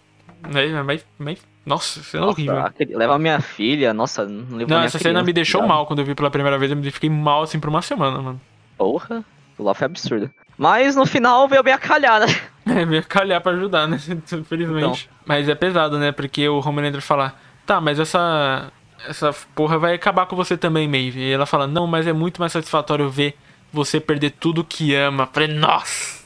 É, 0.54 0.82
mas, 0.82 1.06
mas, 1.18 1.38
nossa, 1.64 2.02
cena 2.02 2.26
Nossa, 2.26 2.38
horrível. 2.38 2.58
aquele- 2.60 2.96
leva 2.96 3.18
minha 3.18 3.40
filha, 3.40 3.94
nossa, 3.94 4.24
não 4.26 4.56
levou 4.56 4.76
Não, 4.76 4.82
essa 4.84 4.98
cena 4.98 5.10
criança, 5.10 5.24
me 5.26 5.32
deixou 5.32 5.66
mal 5.66 5.86
quando 5.86 6.00
eu 6.00 6.04
vi 6.04 6.14
pela 6.14 6.30
primeira 6.30 6.58
vez. 6.58 6.70
Eu 6.70 6.76
me 6.76 6.90
fiquei 6.90 7.08
mal 7.10 7.42
assim 7.42 7.58
por 7.60 7.68
uma 7.70 7.82
semana, 7.82 8.20
mano. 8.20 8.40
Porra, 8.76 9.24
aquilo 9.52 9.66
lá 9.68 9.74
foi 9.74 9.86
absurdo. 9.86 10.30
Mas 10.58 10.94
no 10.96 11.04
final 11.06 11.48
veio 11.48 11.62
bem 11.62 11.72
a 11.74 11.78
calhar, 11.78 12.20
né? 12.20 12.26
É, 12.66 12.82
veio 12.86 13.04
calhar 13.06 13.42
pra 13.42 13.52
ajudar, 13.52 13.86
né? 13.86 13.98
Infelizmente. 14.32 15.06
Então. 15.10 15.16
Mas 15.26 15.48
é 15.50 15.54
pesado, 15.54 15.98
né? 15.98 16.12
Porque 16.12 16.48
o 16.48 16.66
Homelander 16.66 17.02
fala, 17.02 17.34
tá, 17.66 17.78
mas 17.80 18.00
essa. 18.00 18.72
Essa 19.06 19.34
porra 19.54 19.78
vai 19.78 19.92
acabar 19.94 20.24
com 20.24 20.34
você 20.34 20.56
também, 20.56 20.88
Maeve. 20.88 21.20
E 21.20 21.30
ela 21.30 21.44
fala, 21.44 21.66
não, 21.66 21.86
mas 21.86 22.06
é 22.06 22.12
muito 22.14 22.40
mais 22.40 22.52
satisfatório 22.52 23.10
ver 23.10 23.36
você 23.70 24.00
perder 24.00 24.30
tudo 24.30 24.64
que 24.64 24.94
ama. 24.94 25.28
Falei, 25.30 25.48
nossa! 25.48 26.23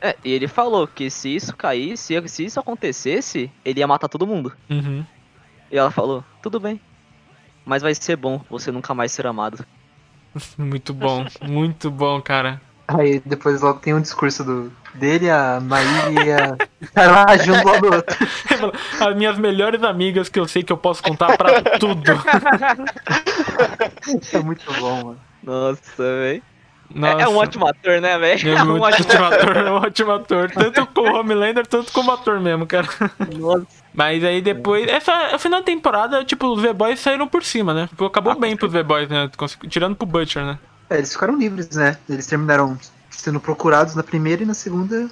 É, 0.00 0.16
e 0.24 0.32
ele 0.32 0.46
falou 0.46 0.86
que 0.86 1.10
se 1.10 1.34
isso 1.34 1.56
caísse, 1.56 2.14
se 2.28 2.44
isso 2.44 2.60
acontecesse, 2.60 3.50
ele 3.64 3.80
ia 3.80 3.86
matar 3.86 4.08
todo 4.08 4.26
mundo. 4.26 4.52
Uhum. 4.70 5.04
E 5.70 5.76
ela 5.76 5.90
falou, 5.90 6.24
tudo 6.42 6.60
bem. 6.60 6.80
Mas 7.64 7.82
vai 7.82 7.94
ser 7.94 8.16
bom 8.16 8.40
você 8.48 8.70
nunca 8.70 8.94
mais 8.94 9.12
ser 9.12 9.26
amado. 9.26 9.64
Muito 10.56 10.92
bom, 10.94 11.26
muito 11.42 11.90
bom, 11.90 12.20
cara. 12.20 12.60
Aí 12.86 13.20
depois 13.24 13.60
logo 13.60 13.80
tem 13.80 13.92
um 13.92 14.00
discurso 14.00 14.42
do, 14.42 14.72
dele, 14.94 15.28
a 15.28 15.60
Maíra 15.60 16.24
e 16.24 16.32
a. 16.32 16.56
Cara 16.94 17.24
lá 17.26 17.36
junto 17.36 17.80
do 17.80 17.94
outro. 17.94 18.16
As 18.98 19.14
minhas 19.14 19.38
melhores 19.38 19.82
amigas 19.82 20.30
que 20.30 20.40
eu 20.40 20.48
sei 20.48 20.62
que 20.62 20.72
eu 20.72 20.76
posso 20.76 21.02
contar 21.02 21.36
pra 21.36 21.60
tudo. 21.78 22.12
É 24.32 24.38
muito 24.38 24.72
bom, 24.80 25.04
mano. 25.04 25.20
Nossa, 25.42 25.80
velho. 25.98 26.42
É, 26.94 26.98
Nossa. 26.98 27.22
é 27.22 27.28
um 27.28 27.36
ótimo 27.36 27.66
ator, 27.66 28.00
né, 28.00 28.18
velho? 28.18 28.48
É 28.48 28.64
muito 28.64 28.82
ótimo 28.82 29.24
ator, 29.24 29.56
é 29.56 29.70
um 29.70 29.74
ótimo 29.74 30.12
ator. 30.12 30.50
Tanto 30.50 30.86
como 30.86 31.16
Homelander, 31.16 31.66
tanto 31.66 31.92
como 31.92 32.10
ator 32.10 32.40
mesmo, 32.40 32.66
cara. 32.66 32.88
Nossa. 33.36 33.66
Mas 33.92 34.24
aí 34.24 34.40
depois. 34.40 34.88
Essa, 34.88 35.32
no 35.32 35.38
final 35.38 35.60
da 35.60 35.66
temporada, 35.66 36.24
tipo, 36.24 36.46
os 36.46 36.62
V-Boys 36.62 37.00
saíram 37.00 37.28
por 37.28 37.44
cima, 37.44 37.74
né? 37.74 37.86
Tipo, 37.88 38.06
acabou 38.06 38.38
bem 38.38 38.56
pros 38.56 38.72
V-Boys, 38.72 39.08
né? 39.08 39.30
Tirando 39.68 39.96
pro 39.96 40.06
Butcher, 40.06 40.44
né? 40.44 40.58
É, 40.88 40.96
eles 40.96 41.12
ficaram 41.12 41.36
livres, 41.36 41.70
né? 41.70 41.98
Eles 42.08 42.26
terminaram 42.26 42.78
sendo 43.10 43.40
procurados 43.40 43.94
na 43.94 44.02
primeira 44.02 44.42
e 44.42 44.46
na 44.46 44.54
segunda 44.54 45.08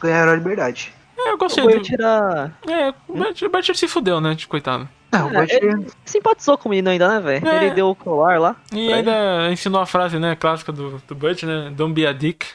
ganharam 0.00 0.32
a 0.32 0.34
liberdade. 0.34 0.92
É, 1.16 1.30
eu 1.30 1.38
gostei 1.38 1.62
Eu 1.62 1.68
vou 1.68 1.78
do. 1.78 1.84
tirar... 1.84 2.58
É, 2.68 2.92
o 3.06 3.14
Butcher, 3.14 3.48
o 3.48 3.52
Butcher 3.52 3.76
se 3.76 3.86
fudeu, 3.86 4.20
né? 4.20 4.34
Tipo, 4.34 4.50
coitado. 4.50 4.88
Não, 5.12 5.28
o 5.28 5.36
É, 5.36 5.40
Butcher. 5.42 5.62
ele 5.64 5.86
simpatizou 6.04 6.56
com 6.56 6.68
o 6.68 6.70
menino 6.70 6.88
ainda, 6.90 7.06
né, 7.08 7.20
velho? 7.20 7.46
É. 7.48 7.64
Ele 7.66 7.74
deu 7.74 7.90
o 7.90 7.94
colar 7.94 8.40
lá. 8.40 8.56
E 8.72 8.92
ainda 8.92 9.50
ensinou 9.52 9.80
a 9.80 9.86
frase, 9.86 10.18
né? 10.18 10.34
Clássica 10.34 10.72
do, 10.72 11.02
do 11.06 11.14
Butcher, 11.14 11.48
né? 11.48 11.70
Don't 11.76 11.92
be 11.92 12.06
a 12.06 12.12
dick. 12.12 12.46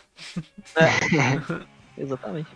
ele. 0.75 1.61
Exatamente. 1.97 2.47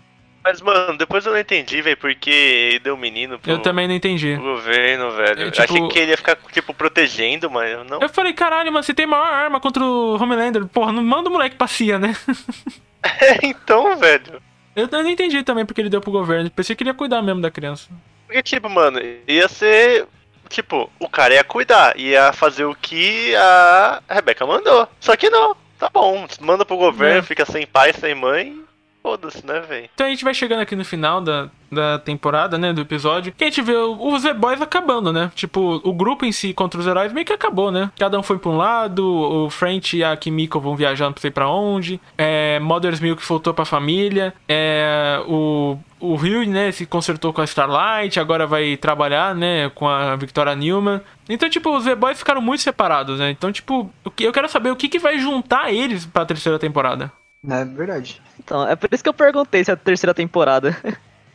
Mas, 0.44 0.60
mano, 0.60 0.98
depois 0.98 1.24
eu 1.26 1.32
não 1.34 1.40
entendi, 1.40 1.84
velho, 1.84 1.98
porque 1.98 2.80
deu 2.84 2.96
um 2.96 2.98
menino 2.98 3.38
pro, 3.38 3.52
Eu 3.52 3.60
também 3.60 3.88
não 3.88 3.94
entendi. 3.94 4.34
pro 4.34 4.44
governo, 4.56 5.12
velho. 5.12 5.40
Eu, 5.40 5.46
Eu 5.46 5.52
tipo- 5.52 5.64
achei 5.72 5.88
que 5.90 6.00
ele 6.00 6.12
ia 6.12 6.18
ficar, 6.18 6.36
tipo, 6.52 6.74
protegendo, 6.74 7.48
mas 7.50 7.78
não. 7.88 8.00
Eu 8.02 8.10
falei, 8.10 8.34
caralho, 8.34 8.72
mano, 8.72 8.84
você 8.84 8.92
tem 8.94 9.06
maior 9.06 9.24
arma 9.32 9.60
contra 9.60 9.84
o 9.84 10.16
Homelander. 10.20 10.66
Porra, 10.66 10.92
não 10.92 11.04
manda 11.04 11.30
o 11.30 11.32
moleque 11.32 11.56
pra 11.56 11.68
CIA, 11.68 12.00
né? 12.00 12.16
então, 13.44 13.96
velho. 13.98 14.42
Eu 14.76 14.88
não 14.92 15.08
entendi 15.08 15.44
também 15.44 15.66
porque 15.66 15.80
ele 15.82 15.90
deu 15.90 16.02
pro 16.02 16.12
governo. 16.12 16.50
Pensei 16.50 16.76
que 16.76 16.82
ele 16.82 16.90
ia 16.90 16.94
cuidar 16.96 17.22
mesmo 17.22 17.42
da 17.42 17.52
criança. 17.52 17.88
Porque, 18.32 18.44
tipo, 18.44 18.70
mano, 18.70 18.98
ia 19.28 19.50
ser. 19.50 20.08
Tipo, 20.48 20.90
o 20.98 21.10
cara 21.10 21.34
ia 21.34 21.44
cuidar, 21.44 21.98
ia 22.00 22.32
fazer 22.32 22.64
o 22.64 22.74
que 22.74 23.36
a 23.36 24.02
Rebeca 24.10 24.46
mandou. 24.46 24.88
Só 25.02 25.18
que 25.18 25.30
não, 25.30 25.54
tá 25.78 25.90
bom, 25.94 26.26
manda 26.40 26.66
pro 26.66 26.78
governo, 26.78 27.20
É. 27.20 27.22
fica 27.22 27.46
sem 27.46 27.68
pai, 27.68 27.92
sem 27.92 28.16
mãe. 28.16 28.58
Foda-se, 29.04 29.46
né, 29.46 29.60
velho? 29.62 29.90
Então 29.94 30.06
a 30.06 30.10
gente 30.12 30.24
vai 30.24 30.34
chegando 30.34 30.62
aqui 30.62 30.76
no 30.76 30.86
final 30.86 31.20
da, 31.20 31.50
da 31.72 31.98
temporada, 32.00 32.58
né, 32.58 32.72
do 32.72 32.82
episódio, 32.82 33.34
que 33.36 33.44
a 33.44 33.48
gente 33.48 33.62
vê 33.62 33.74
os 33.76 34.22
Z-Boys 34.22 34.62
acabando, 34.62 35.12
né? 35.12 35.32
Tipo, 35.34 35.82
o 35.84 35.92
grupo 35.92 36.24
em 36.24 36.32
si 36.32 36.54
contra 36.54 36.80
os 36.80 36.86
heróis 36.86 37.12
meio 37.12 37.26
que 37.26 37.34
acabou, 37.34 37.72
né? 37.72 37.90
Cada 37.98 38.20
um 38.20 38.24
foi 38.24 38.38
pra 38.38 38.52
um 38.52 38.58
lado, 38.58 39.04
o 39.04 39.50
French 39.50 39.98
e 39.98 40.04
a 40.04 40.16
Kimiko 40.16 40.60
vão 40.60 40.76
viajando 40.76 41.16
não 41.16 41.22
sei 41.22 41.32
pra 41.32 41.50
onde, 41.50 42.00
é, 42.18 42.60
Mother's 42.60 43.00
Milk 43.00 43.26
voltou 43.26 43.54
pra 43.56 43.66
família, 43.66 44.34
é, 44.48 45.20
o, 45.28 45.78
o 46.02 46.16
Hugh, 46.16 46.46
né, 46.48 46.72
se 46.72 46.86
consertou 46.86 47.32
com 47.32 47.42
a 47.42 47.46
Starlight, 47.46 48.20
agora 48.20 48.46
vai 48.48 48.76
trabalhar, 48.78 49.34
né, 49.36 49.70
com 49.70 49.88
a 49.88 50.16
Victoria 50.16 50.56
Newman. 50.56 51.00
Então, 51.30 51.50
tipo, 51.50 51.76
os 51.76 51.84
Z-Boys 51.84 52.18
ficaram 52.18 52.42
muito 52.42 52.62
separados, 52.62 53.20
né? 53.20 53.30
Então, 53.32 53.52
tipo, 53.52 53.90
o 54.04 54.12
que- 54.12 54.24
eu 54.24 54.34
quero 54.34 54.50
saber 54.50 54.72
o 54.72 54.76
que, 54.76 54.90
que 54.90 55.00
vai 55.00 55.18
juntar 55.20 55.72
eles 55.72 56.06
pra 56.06 56.26
terceira 56.26 56.58
temporada. 56.60 57.12
É 57.50 57.66
verdade. 57.66 58.22
Então, 58.40 58.68
é 58.68 58.76
por 58.76 58.90
isso 58.92 59.02
que 59.04 59.10
eu 59.10 59.14
perguntei 59.14 59.64
se 59.64 59.72
é 59.72 59.74
a 59.74 59.78
terceira 59.78 60.14
temporada. 60.14 60.76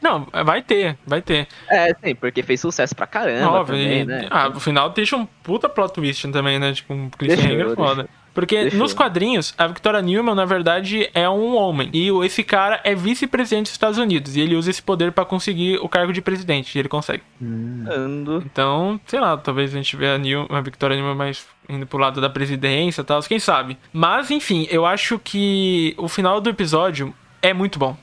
Não, 0.03 0.27
vai 0.45 0.61
ter, 0.63 0.97
vai 1.07 1.23
ter. 1.23 1.49
É, 1.71 1.93
sim, 1.95 2.15
porque 2.15 2.43
fez 2.43 2.61
sucesso 2.61 2.95
pra 2.95 3.07
caramba 3.07 3.61
Óbvio, 3.61 3.77
também, 3.77 4.01
e- 4.03 4.05
né? 4.05 4.27
Ah, 4.31 4.49
no 4.51 4.61
final 4.61 4.91
deixa 4.91 5.17
um 5.17 5.25
puta 5.25 5.69
plot 5.69 5.95
twist 5.95 6.29
também, 6.31 6.59
né? 6.59 6.73
Tipo, 6.75 6.93
um 6.93 7.09
cliffhanger 7.11 7.75
deixa. 7.75 8.09
Porque 8.37 8.65
Deixou. 8.65 8.79
nos 8.79 8.93
quadrinhos, 8.93 9.55
a 9.57 9.67
Victoria 9.67 10.03
Newman, 10.03 10.35
na 10.35 10.45
verdade, 10.45 11.09
é 11.15 11.27
um 11.27 11.57
homem. 11.57 11.89
E 11.91 12.11
esse 12.23 12.45
cara 12.45 12.79
é 12.85 12.95
vice-presidente 12.95 13.63
dos 13.63 13.73
Estados 13.73 13.97
Unidos. 13.97 14.37
E 14.37 14.43
ele 14.43 14.55
usa 14.55 14.69
esse 14.69 14.83
poder 14.83 15.11
pra 15.11 15.25
conseguir 15.25 15.79
o 15.79 15.89
cargo 15.89 16.13
de 16.13 16.21
presidente. 16.21 16.77
E 16.77 16.79
ele 16.79 16.87
consegue. 16.87 17.23
Ando. 17.41 18.43
Então, 18.45 19.01
sei 19.07 19.21
lá, 19.21 19.39
talvez 19.39 19.73
a 19.73 19.79
gente 19.79 19.97
vê 19.97 20.09
a, 20.09 20.19
New, 20.19 20.47
a 20.51 20.61
Victoria 20.61 20.99
Newman 20.99 21.15
mais 21.15 21.47
indo 21.67 21.87
pro 21.87 21.99
lado 21.99 22.21
da 22.21 22.29
presidência 22.29 23.01
e 23.01 23.05
tal, 23.05 23.23
quem 23.23 23.39
sabe. 23.39 23.79
Mas, 23.91 24.31
enfim, 24.31 24.69
eu 24.71 24.85
acho 24.85 25.19
que 25.19 25.95
o 25.97 26.07
final 26.07 26.39
do 26.39 26.51
episódio 26.51 27.15
é 27.41 27.55
muito 27.55 27.79
bom. 27.79 27.97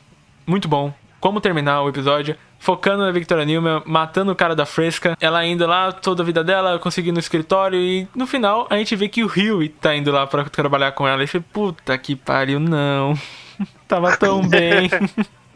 Muito 0.48 0.68
bom. 0.68 0.92
Como 1.20 1.40
terminar 1.40 1.84
o 1.84 1.90
episódio, 1.90 2.36
focando 2.64 3.04
na 3.04 3.12
Victoria 3.12 3.44
Newman, 3.44 3.84
matando 3.86 4.32
o 4.32 4.36
cara 4.36 4.56
da 4.56 4.66
Fresca, 4.66 5.18
ela 5.20 5.46
indo 5.46 5.68
lá 5.68 5.92
toda 5.92 6.24
a 6.24 6.26
vida 6.26 6.42
dela, 6.46 6.80
conseguindo 6.80 7.18
o 7.18 7.20
escritório, 7.20 7.78
e 7.78 8.08
no 8.16 8.26
final 8.26 8.68
a 8.70 8.78
gente 8.78 8.96
vê 8.96 9.10
que 9.10 9.22
o 9.22 9.28
Huey 9.28 9.68
tá 9.68 9.94
indo 9.94 10.10
lá 10.14 10.26
pra 10.26 10.46
trabalhar 10.46 10.94
com 10.94 11.06
ela. 11.06 11.22
E 11.22 11.28
foi, 11.28 11.42
puta 11.42 11.98
que 11.98 12.16
pariu, 12.16 12.62
não. 12.62 13.16
Tava 13.86 14.16
tão 14.16 14.42
bem. 14.48 14.90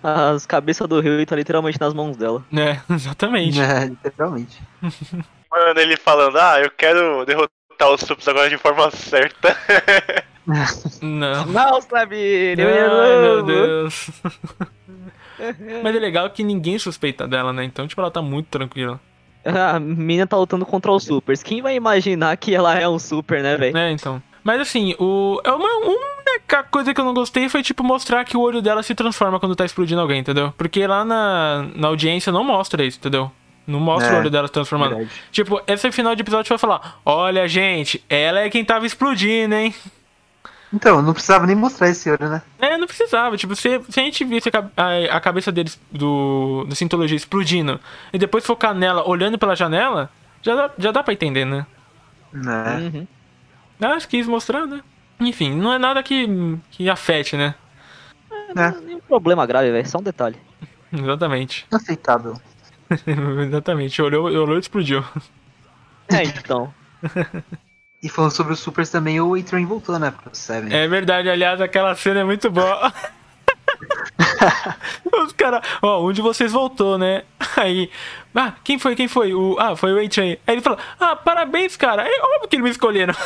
As 0.03 0.45
cabeças 0.45 0.85
do 0.85 0.99
Rio 0.99 1.25
tá 1.25 1.37
literalmente 1.37 1.79
nas 1.79 1.93
mãos 1.93 2.17
dela. 2.17 2.43
é, 2.53 2.77
exatamente. 2.93 3.61
É, 3.61 3.85
literalmente. 3.85 4.61
Mano, 5.49 5.79
ele 5.79 5.95
falando, 5.95 6.37
ah, 6.37 6.59
eu 6.59 6.69
quero 6.71 7.25
derrotar 7.25 7.89
os 7.89 8.01
subs 8.01 8.27
agora 8.27 8.49
de 8.49 8.57
forma 8.57 8.91
certa. 8.91 9.55
Não. 11.01 11.45
Não, 11.45 11.81
Sabine! 11.81 12.61
Ai, 12.61 13.21
meu 13.21 13.43
Deus. 13.43 14.09
Mas 15.83 15.95
é 15.95 15.99
legal 15.99 16.29
que 16.29 16.43
ninguém 16.43 16.77
suspeita 16.79 17.27
dela, 17.27 17.51
né? 17.53 17.63
Então, 17.63 17.87
tipo, 17.87 17.99
ela 18.01 18.11
tá 18.11 18.21
muito 18.21 18.47
tranquila. 18.47 18.99
A 19.45 19.79
mina 19.79 20.27
tá 20.27 20.35
lutando 20.35 20.65
contra 20.65 20.91
os 20.91 21.03
supers. 21.05 21.41
Quem 21.41 21.61
vai 21.61 21.75
imaginar 21.75 22.35
que 22.35 22.53
ela 22.53 22.77
é 22.77 22.87
um 22.87 22.99
super, 22.99 23.41
né, 23.41 23.55
velho? 23.55 23.77
É, 23.77 23.91
então. 23.91 24.21
Mas 24.43 24.59
assim, 24.61 24.93
o. 24.99 25.39
É 25.43 25.51
uma 25.51 25.77
única 25.85 26.63
coisa 26.63 26.93
que 26.93 26.99
eu 26.99 27.05
não 27.05 27.13
gostei 27.13 27.47
foi, 27.47 27.63
tipo, 27.63 27.83
mostrar 27.83 28.25
que 28.25 28.35
o 28.35 28.41
olho 28.41 28.61
dela 28.61 28.83
se 28.83 28.93
transforma 28.93 29.39
quando 29.39 29.55
tá 29.55 29.63
explodindo 29.63 30.01
alguém, 30.01 30.19
entendeu? 30.19 30.53
Porque 30.57 30.85
lá 30.85 31.05
na, 31.05 31.65
na 31.75 31.87
audiência 31.87 32.31
não 32.31 32.43
mostra 32.43 32.83
isso, 32.83 32.97
entendeu? 32.97 33.31
Não 33.65 33.79
mostra 33.79 34.13
É, 34.13 34.15
o 34.15 34.19
olho 34.21 34.29
dela 34.29 34.47
se 34.47 34.53
transformando. 34.53 34.95
verdade. 34.95 35.11
Tipo, 35.31 35.61
esse 35.67 35.91
final 35.91 36.15
de 36.15 36.21
episódio 36.21 36.49
vai 36.49 36.57
falar: 36.57 36.99
Olha, 37.05 37.47
gente, 37.47 38.03
ela 38.09 38.39
é 38.39 38.49
quem 38.49 38.63
tava 38.65 38.85
explodindo, 38.85 39.55
hein? 39.55 39.73
Então, 40.73 41.01
não 41.01 41.13
precisava 41.13 41.45
nem 41.47 41.55
mostrar 41.55 41.89
esse 41.89 42.09
olho, 42.09 42.29
né? 42.29 42.41
É, 42.59 42.77
não 42.77 42.87
precisava. 42.87 43.37
Tipo, 43.37 43.55
se, 43.55 43.81
se 43.89 43.99
a 43.99 44.03
gente 44.03 44.23
visse 44.25 44.49
a, 44.49 44.83
a- 44.83 45.17
a 45.17 45.19
cabeça 45.21 45.51
deles 45.51 45.79
do, 45.91 46.65
do 46.67 46.75
Sintologia 46.75 47.15
explodindo 47.15 47.79
e 48.11 48.17
depois 48.17 48.45
focar 48.45 48.73
nela 48.73 49.07
olhando 49.07 49.37
pela 49.37 49.55
janela, 49.55 50.09
já 50.41 50.55
dá, 50.55 50.71
já 50.77 50.91
dá 50.91 51.01
pra 51.03 51.13
entender, 51.13 51.45
né? 51.45 51.65
Né? 52.33 52.91
Uhum. 52.93 53.07
Ah, 53.81 53.93
Acho 53.93 54.07
que 54.09 54.17
quis 54.17 54.27
mostrar, 54.27 54.65
né? 54.65 54.81
Enfim, 55.19 55.55
não 55.55 55.71
é 55.71 55.79
nada 55.79 56.03
que, 56.03 56.27
que 56.71 56.89
afete, 56.89 57.37
né? 57.37 57.55
né? 58.53 58.75
Nenhum 58.83 58.99
problema 58.99 59.45
grave, 59.45 59.71
velho. 59.71 59.87
Só 59.87 59.99
um 59.99 60.03
detalhe. 60.03 60.35
Exatamente. 60.91 61.65
Aceitável. 61.71 62.33
Exatamente. 63.47 64.01
Olhou, 64.01 64.25
olhou 64.25 64.55
e 64.57 64.59
explodiu. 64.59 65.03
É, 66.09 66.23
então. 66.23 66.73
E 68.01 68.09
falando 68.09 68.31
sobre 68.31 68.53
os 68.53 68.59
supers 68.59 68.89
também, 68.89 69.19
o 69.19 69.33
A-Train 69.35 69.65
voltou, 69.65 69.97
né? 69.97 70.11
Pro 70.11 70.29
Seven. 70.33 70.71
É 70.73 70.87
verdade, 70.87 71.29
aliás, 71.29 71.59
aquela 71.59 71.95
cena 71.95 72.19
é 72.19 72.23
muito 72.23 72.49
boa. 72.51 72.93
Os 75.25 75.33
caras, 75.33 75.61
ó, 75.81 76.05
um 76.07 76.11
de 76.11 76.21
vocês 76.21 76.51
voltou, 76.51 76.97
né? 76.97 77.23
Aí, 77.55 77.89
ah, 78.35 78.53
quem 78.63 78.77
foi? 78.77 78.95
Quem 78.95 79.07
foi? 79.07 79.33
O, 79.33 79.55
ah, 79.59 79.75
foi 79.75 79.93
o 79.93 80.05
A-Train. 80.05 80.37
Aí 80.45 80.55
ele 80.55 80.61
falou, 80.61 80.77
ah, 80.99 81.15
parabéns, 81.15 81.75
cara. 81.75 82.03
É 82.07 82.21
óbvio 82.21 82.47
que 82.47 82.55
eles 82.55 82.63
me 82.65 82.69
escolheram. 82.69 83.13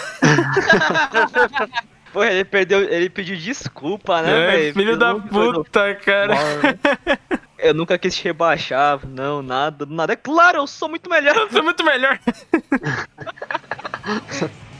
Pô, 2.13 2.23
ele 2.23 2.43
perdeu. 2.45 2.79
Ele 2.81 3.09
pediu 3.09 3.35
desculpa, 3.37 4.21
né, 4.21 4.31
É, 4.31 4.47
velho? 4.51 4.73
filho 4.73 4.97
da 4.97 5.13
do- 5.13 5.21
puta, 5.21 5.95
cara. 5.95 6.35
Eu 7.61 7.75
nunca 7.75 7.97
quis 7.97 8.15
te 8.15 8.23
rebaixar, 8.23 8.99
não, 9.07 9.43
nada, 9.43 9.85
nada. 9.85 10.13
É 10.13 10.15
claro, 10.15 10.57
eu 10.57 10.67
sou 10.67 10.89
muito 10.89 11.09
melhor. 11.09 11.35
Eu 11.35 11.49
sou 11.51 11.63
muito 11.63 11.83
melhor. 11.83 12.19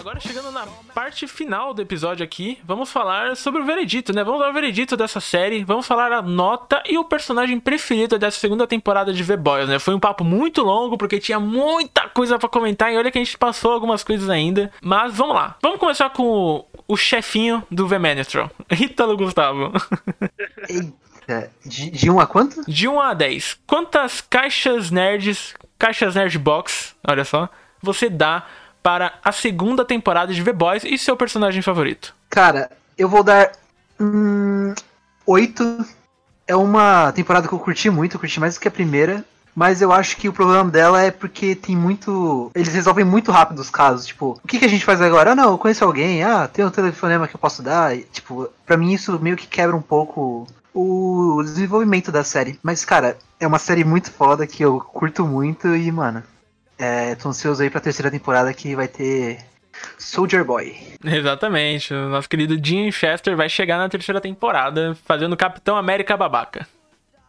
agora 0.00 0.18
chegando 0.18 0.50
na 0.50 0.66
parte 0.94 1.26
final 1.26 1.74
do 1.74 1.82
episódio 1.82 2.24
aqui, 2.24 2.58
vamos 2.64 2.90
falar 2.90 3.36
sobre 3.36 3.60
o 3.60 3.66
veredito, 3.66 4.14
né? 4.14 4.24
Vamos 4.24 4.40
dar 4.40 4.48
o 4.48 4.52
veredito 4.52 4.96
dessa 4.96 5.20
série, 5.20 5.62
vamos 5.62 5.86
falar 5.86 6.10
a 6.10 6.22
nota 6.22 6.82
e 6.88 6.96
o 6.96 7.04
personagem 7.04 7.60
preferido 7.60 8.18
dessa 8.18 8.40
segunda 8.40 8.66
temporada 8.66 9.12
de 9.12 9.22
The 9.22 9.36
Boys, 9.36 9.68
né? 9.68 9.78
Foi 9.78 9.94
um 9.94 10.00
papo 10.00 10.24
muito 10.24 10.62
longo 10.62 10.96
porque 10.96 11.20
tinha 11.20 11.38
muita 11.38 12.08
coisa 12.08 12.38
pra 12.38 12.48
comentar 12.48 12.90
e 12.90 12.96
olha 12.96 13.10
que 13.10 13.18
a 13.18 13.22
gente 13.22 13.36
passou 13.36 13.72
algumas 13.72 14.02
coisas 14.02 14.30
ainda, 14.30 14.72
mas 14.82 15.14
vamos 15.14 15.34
lá. 15.34 15.56
Vamos 15.60 15.78
começar 15.78 16.08
com 16.08 16.24
o, 16.24 16.64
o 16.88 16.96
chefinho 16.96 17.62
do 17.70 17.86
The 17.86 17.98
Menestral, 17.98 18.50
Ítalo 18.72 19.18
Gustavo. 19.18 19.70
Eita, 20.66 21.52
de, 21.66 21.90
de 21.90 22.10
1 22.10 22.20
a 22.20 22.26
quanto? 22.26 22.64
De 22.66 22.88
1 22.88 23.00
a 23.00 23.12
10, 23.12 23.58
quantas 23.66 24.22
caixas 24.22 24.90
nerds, 24.90 25.54
caixas 25.78 26.14
nerd 26.14 26.38
box, 26.38 26.96
olha 27.06 27.24
só, 27.24 27.50
você 27.82 28.08
dá 28.08 28.46
para 28.82 29.14
a 29.24 29.32
segunda 29.32 29.84
temporada 29.84 30.32
de 30.32 30.42
The 30.42 30.52
Boys 30.52 30.84
e 30.84 30.96
seu 30.98 31.16
personagem 31.16 31.62
favorito? 31.62 32.14
Cara, 32.28 32.70
eu 32.96 33.08
vou 33.08 33.22
dar. 33.22 33.52
Hum, 33.98 34.74
8. 35.26 35.84
É 36.46 36.56
uma 36.56 37.12
temporada 37.12 37.46
que 37.46 37.54
eu 37.54 37.58
curti 37.58 37.88
muito, 37.90 38.16
eu 38.16 38.20
curti 38.20 38.40
mais 38.40 38.54
do 38.54 38.60
que 38.60 38.68
a 38.68 38.72
primeira. 38.72 39.24
Mas 39.54 39.82
eu 39.82 39.92
acho 39.92 40.16
que 40.16 40.28
o 40.28 40.32
problema 40.32 40.70
dela 40.70 41.02
é 41.02 41.10
porque 41.10 41.54
tem 41.54 41.76
muito. 41.76 42.50
Eles 42.54 42.72
resolvem 42.72 43.04
muito 43.04 43.32
rápido 43.32 43.58
os 43.58 43.70
casos. 43.70 44.06
Tipo, 44.06 44.40
o 44.42 44.48
que, 44.48 44.58
que 44.58 44.64
a 44.64 44.68
gente 44.68 44.84
faz 44.84 45.02
agora? 45.02 45.32
Ah, 45.32 45.34
não, 45.34 45.50
eu 45.50 45.58
conheço 45.58 45.84
alguém. 45.84 46.22
Ah, 46.22 46.48
tem 46.48 46.64
um 46.64 46.70
telefonema 46.70 47.26
que 47.26 47.34
eu 47.34 47.40
posso 47.40 47.62
dar. 47.62 47.96
E, 47.96 48.04
tipo, 48.04 48.48
pra 48.64 48.76
mim 48.76 48.92
isso 48.92 49.18
meio 49.20 49.36
que 49.36 49.46
quebra 49.46 49.76
um 49.76 49.82
pouco 49.82 50.46
o 50.72 51.42
desenvolvimento 51.42 52.12
da 52.12 52.22
série. 52.22 52.58
Mas, 52.62 52.84
cara, 52.84 53.18
é 53.38 53.46
uma 53.46 53.58
série 53.58 53.84
muito 53.84 54.10
foda 54.10 54.46
que 54.46 54.64
eu 54.64 54.78
curto 54.78 55.26
muito 55.26 55.74
e, 55.74 55.90
mano. 55.90 56.22
É, 56.80 57.14
tô 57.14 57.28
ansioso 57.28 57.62
aí 57.62 57.68
pra 57.68 57.80
terceira 57.80 58.10
temporada 58.10 58.52
que 58.54 58.74
vai 58.74 58.88
ter 58.88 59.38
Soldier 59.98 60.44
Boy. 60.44 60.76
Exatamente. 61.04 61.92
O 61.92 62.08
nosso 62.08 62.28
querido 62.28 62.58
Jim 62.62 62.90
Chester 62.90 63.36
vai 63.36 63.48
chegar 63.48 63.76
na 63.78 63.88
terceira 63.88 64.20
temporada 64.20 64.96
fazendo 65.04 65.36
Capitão 65.36 65.76
América 65.76 66.16
babaca. 66.16 66.66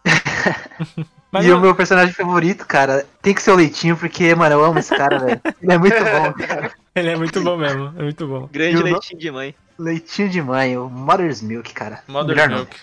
Mas 1.32 1.45
e 1.45 1.49
eu- 1.49 1.57
o 1.57 1.61
meu 1.61 1.73
personagem 1.76 2.14
favorito, 2.14 2.65
cara, 2.65 3.06
tem 3.22 3.34
que 3.34 3.41
ser 3.41 3.52
o 3.52 3.56
Leitinho, 3.56 3.95
porque, 3.95 4.36
mano, 4.36 4.56
eu 4.56 4.64
amo 4.65 4.80
esse 4.80 4.94
cara, 4.95 5.18
velho. 5.18 5.41
Ele 5.61 5.73
é 5.73 5.78
muito 5.78 5.95
bom, 6.03 6.34
cara. 6.45 6.72
Ele 6.94 7.10
é 7.10 7.15
muito 7.15 7.41
bom 7.41 7.56
mesmo, 7.57 7.94
é 7.98 8.03
muito 8.03 8.28
bom. 8.28 8.49
Grande 8.52 8.78
E 8.80 8.84
leitinho 8.84 9.19
de 9.19 9.32
mãe. 9.32 9.56
Leitinho 9.80 10.30
de 10.30 10.41
mãe, 10.41 10.78
o 10.78 10.90
Mother's 10.90 11.41
Milk, 11.41 11.73
cara. 11.73 12.03
Mother's 12.07 12.49
não. 12.49 12.57
Milk. 12.57 12.76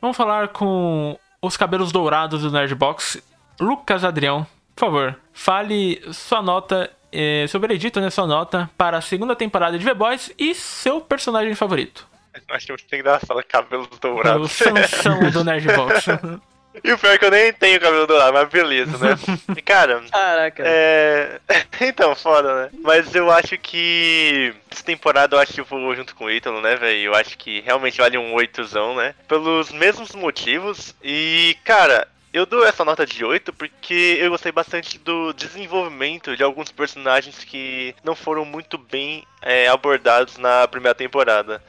Vamos 0.00 0.16
falar 0.16 0.48
com 0.48 1.18
os 1.42 1.56
cabelos 1.56 1.90
dourados 1.90 2.42
do 2.42 2.50
Nerdbox. 2.52 3.20
Lucas 3.58 4.04
Adrião, 4.04 4.46
por 4.76 4.80
favor, 4.80 5.16
fale 5.32 6.00
sua 6.12 6.42
nota, 6.42 6.90
eh, 7.10 7.46
seu 7.48 7.58
veredito, 7.58 7.98
né? 8.00 8.10
Sua 8.10 8.26
nota 8.26 8.70
para 8.76 8.98
a 8.98 9.00
segunda 9.00 9.34
temporada 9.34 9.78
de 9.78 9.84
The 9.84 9.94
Boys 9.94 10.30
e 10.38 10.54
seu 10.54 11.00
personagem 11.00 11.54
favorito. 11.54 12.06
Eu 12.46 12.54
acho 12.54 12.68
muito 12.68 12.94
engraçado, 12.94 13.42
cabelos 13.48 13.88
O 13.90 13.98
dourados. 13.98 14.52
Sansão 14.52 15.30
do 15.30 15.42
Nerdbox. 15.42 16.04
E 16.84 16.92
o 16.92 16.98
pior 16.98 17.14
é 17.14 17.18
que 17.18 17.24
eu 17.24 17.30
nem 17.30 17.50
tenho 17.54 17.80
cabelo 17.80 18.06
dourado, 18.06 18.34
mas 18.34 18.50
beleza, 18.50 18.98
né? 18.98 19.16
E 19.56 19.62
cara, 19.62 20.02
Caraca. 20.12 20.62
é. 20.66 21.40
Então, 21.80 22.14
foda, 22.14 22.64
né? 22.64 22.70
Mas 22.82 23.14
eu 23.14 23.30
acho 23.30 23.56
que. 23.56 24.52
Essa 24.70 24.84
temporada 24.84 25.34
eu 25.34 25.40
acho 25.40 25.54
que 25.54 25.60
eu 25.62 25.64
vou 25.64 25.96
junto 25.96 26.14
com 26.14 26.26
o 26.26 26.30
Ítalo, 26.30 26.60
né, 26.60 26.76
velho? 26.76 26.98
Eu 26.98 27.14
acho 27.14 27.38
que 27.38 27.60
realmente 27.62 27.96
vale 27.96 28.18
um 28.18 28.34
oitozão, 28.34 28.94
né? 28.94 29.14
Pelos 29.26 29.70
mesmos 29.72 30.14
motivos. 30.14 30.94
E, 31.02 31.56
cara. 31.64 32.06
Eu 32.36 32.44
dou 32.44 32.66
essa 32.66 32.84
nota 32.84 33.06
de 33.06 33.24
8 33.24 33.50
porque 33.54 34.18
eu 34.20 34.28
gostei 34.28 34.52
bastante 34.52 34.98
do 34.98 35.32
desenvolvimento 35.32 36.36
de 36.36 36.42
alguns 36.42 36.70
personagens 36.70 37.42
que 37.42 37.94
não 38.04 38.14
foram 38.14 38.44
muito 38.44 38.76
bem 38.76 39.26
é, 39.40 39.68
abordados 39.68 40.36
na 40.36 40.68
primeira 40.68 40.94
temporada. 40.94 41.64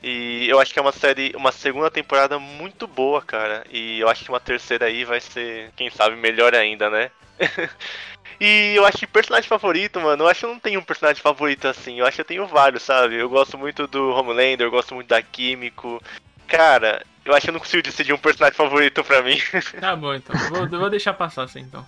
E 0.00 0.48
eu 0.48 0.60
acho 0.60 0.72
que 0.72 0.78
é 0.78 0.82
uma 0.82 0.92
série, 0.92 1.32
uma 1.34 1.50
segunda 1.50 1.90
temporada 1.90 2.38
muito 2.38 2.86
boa, 2.86 3.20
cara. 3.20 3.66
E 3.68 3.98
eu 3.98 4.08
acho 4.08 4.22
que 4.22 4.30
uma 4.30 4.38
terceira 4.38 4.86
aí 4.86 5.04
vai 5.04 5.20
ser, 5.20 5.72
quem 5.74 5.90
sabe, 5.90 6.14
melhor 6.14 6.54
ainda, 6.54 6.88
né? 6.88 7.10
e 8.40 8.72
eu 8.76 8.86
acho 8.86 8.98
que 8.98 9.08
personagem 9.08 9.48
favorito, 9.48 10.00
mano, 10.00 10.22
eu 10.22 10.28
acho 10.28 10.38
que 10.38 10.46
eu 10.46 10.50
não 10.50 10.60
tenho 10.60 10.78
um 10.78 10.84
personagem 10.84 11.20
favorito 11.20 11.66
assim. 11.66 11.98
Eu 11.98 12.06
acho 12.06 12.14
que 12.14 12.20
eu 12.20 12.24
tenho 12.24 12.46
vários, 12.46 12.84
sabe? 12.84 13.16
Eu 13.16 13.28
gosto 13.28 13.58
muito 13.58 13.88
do 13.88 14.10
Homelander, 14.10 14.68
eu 14.68 14.70
gosto 14.70 14.94
muito 14.94 15.08
da 15.08 15.20
Químico. 15.20 16.00
Cara, 16.46 17.04
eu 17.24 17.34
acho 17.34 17.42
que 17.42 17.50
eu 17.50 17.54
não 17.54 17.60
consigo 17.60 17.82
decidir 17.82 18.12
um 18.12 18.18
personagem 18.18 18.56
favorito 18.56 19.02
pra 19.04 19.22
mim. 19.22 19.38
Tá 19.80 19.96
bom, 19.96 20.14
então. 20.14 20.36
Vou, 20.50 20.68
vou 20.80 20.90
deixar 20.90 21.14
passar 21.14 21.44
assim, 21.44 21.60
então. 21.60 21.84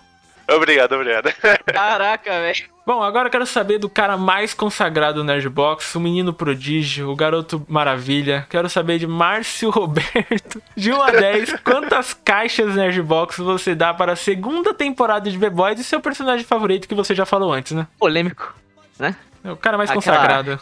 Obrigado, 0.49 0.93
obrigado. 0.93 1.29
Caraca, 1.65 2.31
velho. 2.31 2.65
Bom, 2.85 3.03
agora 3.03 3.27
eu 3.27 3.31
quero 3.31 3.45
saber 3.45 3.79
do 3.79 3.89
cara 3.89 4.15
mais 4.15 4.53
consagrado 4.53 5.19
do 5.19 5.23
Nerdbox, 5.25 5.93
o 5.95 5.99
menino 5.99 6.31
prodígio, 6.31 7.09
o 7.09 7.15
garoto 7.15 7.65
maravilha. 7.67 8.47
Quero 8.49 8.69
saber 8.69 8.97
de 8.97 9.05
Márcio 9.05 9.69
Roberto, 9.69 10.61
de 10.75 10.93
1 10.93 11.01
a 11.01 11.11
10, 11.11 11.53
quantas 11.65 12.13
caixas 12.13 12.75
Nerdbox 12.75 13.37
você 13.37 13.75
dá 13.75 13.93
para 13.93 14.13
a 14.13 14.15
segunda 14.15 14.73
temporada 14.73 15.29
de 15.29 15.37
B-Boys 15.37 15.81
e 15.81 15.83
seu 15.83 15.99
personagem 15.99 16.45
favorito 16.45 16.87
que 16.87 16.95
você 16.95 17.13
já 17.13 17.25
falou 17.25 17.51
antes, 17.51 17.73
né? 17.73 17.85
Polêmico, 17.99 18.55
né? 18.97 19.17
É 19.47 19.51
o 19.51 19.55
cara 19.55 19.77
mais 19.77 19.89
Aquela- 19.89 20.17
consagrado. 20.17 20.59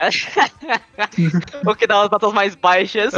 o 1.64 1.74
que 1.76 1.86
dá 1.86 2.02
as 2.02 2.10
notas 2.10 2.32
mais 2.32 2.56
baixas. 2.56 3.14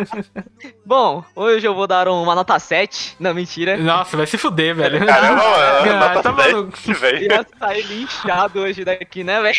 Bom, 0.86 1.22
hoje 1.36 1.66
eu 1.66 1.74
vou 1.74 1.86
dar 1.86 2.08
uma 2.08 2.34
nota 2.34 2.58
7. 2.58 3.16
Não, 3.20 3.34
mentira. 3.34 3.76
Nossa, 3.76 4.16
vai 4.16 4.26
se 4.26 4.38
fuder, 4.38 4.74
velho. 4.76 5.04
Caramba, 5.04 5.42
mano, 5.42 5.92
Ah, 5.92 6.08
nota 6.14 6.22
tá 6.22 6.32
10, 6.32 6.52
maluco. 6.54 6.78
Ia 7.20 7.46
sair 7.58 7.82
linchado 7.82 8.60
hoje 8.60 8.84
daqui, 8.86 9.22
né, 9.22 9.42
velho? 9.42 9.58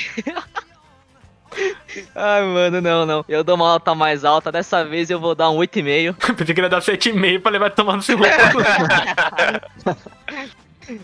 Ai, 2.15 2.41
mano, 2.41 2.81
não, 2.81 3.05
não. 3.05 3.25
Eu 3.29 3.43
dou 3.43 3.53
uma 3.55 3.73
nota 3.73 3.93
mais 3.93 4.25
alta. 4.25 4.51
Dessa 4.51 4.83
vez 4.83 5.11
eu 5.11 5.19
vou 5.19 5.35
dar 5.35 5.51
um 5.51 5.57
8,5. 5.57 6.15
Pensei 6.35 6.45
que 6.55 6.59
ele 6.59 6.65
ia 6.65 6.69
dar 6.69 6.81
7,5 6.81 7.39
pra 7.43 7.51
levar 7.51 7.69
tomando 7.69 8.01
seu 8.01 8.17
cu. 8.17 8.23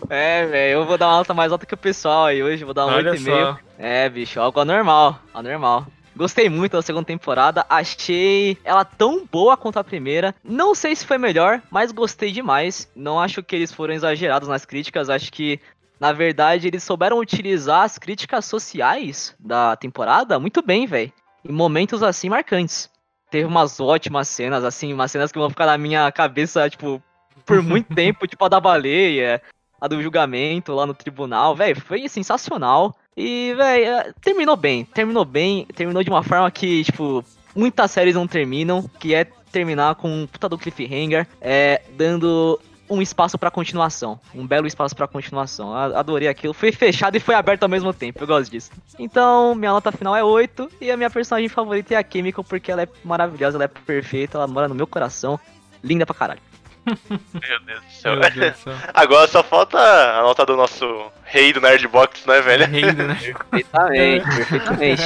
É, 0.08 0.46
velho, 0.46 0.72
eu 0.72 0.84
vou 0.86 0.98
dar 0.98 1.08
uma 1.08 1.16
nota 1.18 1.34
mais 1.34 1.52
alta 1.52 1.66
que 1.66 1.74
o 1.74 1.78
pessoal 1.78 2.26
aí. 2.26 2.42
Hoje 2.42 2.64
vou 2.64 2.74
dar 2.74 2.86
um 2.86 2.90
Olha 2.90 3.12
8,5. 3.12 3.24
só. 3.24 3.58
É, 3.78 4.08
bicho, 4.08 4.40
algo 4.40 4.60
anormal. 4.60 5.20
Anormal. 5.32 5.86
Gostei 6.16 6.48
muito 6.48 6.72
da 6.72 6.82
segunda 6.82 7.06
temporada, 7.06 7.64
achei 7.68 8.58
ela 8.64 8.84
tão 8.84 9.24
boa 9.24 9.56
quanto 9.56 9.78
a 9.78 9.84
primeira. 9.84 10.34
Não 10.44 10.74
sei 10.74 10.94
se 10.94 11.06
foi 11.06 11.16
melhor, 11.16 11.62
mas 11.70 11.92
gostei 11.92 12.30
demais. 12.30 12.90
Não 12.94 13.18
acho 13.18 13.42
que 13.42 13.56
eles 13.56 13.72
foram 13.72 13.94
exagerados 13.94 14.48
nas 14.48 14.64
críticas, 14.64 15.08
acho 15.08 15.32
que 15.32 15.60
na 15.98 16.12
verdade 16.12 16.66
eles 16.66 16.82
souberam 16.82 17.18
utilizar 17.18 17.84
as 17.84 17.96
críticas 17.96 18.44
sociais 18.44 19.34
da 19.38 19.76
temporada 19.76 20.38
muito 20.38 20.60
bem, 20.60 20.86
velho. 20.86 21.12
Em 21.42 21.52
momentos 21.52 22.02
assim 22.02 22.28
marcantes. 22.28 22.90
Teve 23.30 23.46
umas 23.46 23.78
ótimas 23.78 24.28
cenas, 24.28 24.64
assim, 24.64 24.92
umas 24.92 25.12
cenas 25.12 25.30
que 25.30 25.38
vão 25.38 25.48
ficar 25.48 25.66
na 25.66 25.78
minha 25.78 26.10
cabeça, 26.10 26.68
tipo, 26.68 27.00
por 27.46 27.62
muito 27.62 27.86
tempo, 27.94 28.26
tipo 28.26 28.44
a 28.44 28.48
da 28.48 28.58
baleia, 28.60 29.40
a 29.80 29.88
do 29.88 30.02
julgamento 30.02 30.74
lá 30.74 30.86
no 30.86 30.94
tribunal, 30.94 31.54
velho, 31.54 31.80
foi 31.80 32.08
sensacional. 32.08 32.94
E, 33.16 33.54
velho, 33.56 34.14
terminou 34.20 34.56
bem, 34.56 34.84
terminou 34.84 35.24
bem, 35.24 35.66
terminou 35.74 36.02
de 36.02 36.10
uma 36.10 36.22
forma 36.22 36.50
que, 36.50 36.84
tipo, 36.84 37.24
muitas 37.54 37.90
séries 37.90 38.14
não 38.14 38.26
terminam, 38.26 38.88
que 38.98 39.14
é 39.14 39.24
terminar 39.50 39.96
com 39.96 40.08
um 40.08 40.26
puta 40.26 40.48
do 40.48 40.58
cliffhanger, 40.58 41.26
é, 41.40 41.82
dando 41.96 42.58
um 42.88 43.00
espaço 43.00 43.38
pra 43.38 43.50
continuação, 43.50 44.18
um 44.34 44.46
belo 44.46 44.66
espaço 44.66 44.96
pra 44.96 45.06
continuação. 45.06 45.74
Adorei 45.74 46.28
aquilo, 46.28 46.52
foi 46.52 46.72
fechado 46.72 47.16
e 47.16 47.20
foi 47.20 47.34
aberto 47.34 47.62
ao 47.62 47.68
mesmo 47.68 47.92
tempo, 47.92 48.22
eu 48.22 48.26
gosto 48.26 48.50
disso. 48.50 48.70
Então, 48.98 49.54
minha 49.54 49.70
nota 49.70 49.92
final 49.92 50.16
é 50.16 50.24
8 50.24 50.70
e 50.80 50.90
a 50.90 50.96
minha 50.96 51.10
personagem 51.10 51.48
favorita 51.48 51.94
é 51.94 51.96
a 51.96 52.04
Chemical 52.08 52.42
porque 52.42 52.70
ela 52.72 52.82
é 52.82 52.88
maravilhosa, 53.04 53.56
ela 53.56 53.64
é 53.64 53.68
perfeita, 53.68 54.36
ela 54.36 54.46
mora 54.46 54.68
no 54.68 54.74
meu 54.74 54.86
coração, 54.86 55.38
linda 55.82 56.04
pra 56.04 56.14
caralho. 56.14 56.49
Meu 56.86 57.60
Deus 57.66 57.80
do 57.84 57.90
céu. 57.92 58.16
Meu 58.16 58.30
Deus 58.30 58.52
do 58.52 58.58
céu. 58.64 58.74
Agora 58.94 59.28
só 59.28 59.42
falta 59.42 59.78
a 59.78 60.22
nota 60.22 60.44
do 60.46 60.56
nosso 60.56 61.10
rei 61.24 61.52
do 61.52 61.60
Nerdbox, 61.60 62.24
né, 62.26 62.40
velho? 62.40 62.66
Rindo, 62.66 63.02
né? 63.06 63.14
Perfeitamente, 63.50 64.26
perfeitamente. 64.36 65.02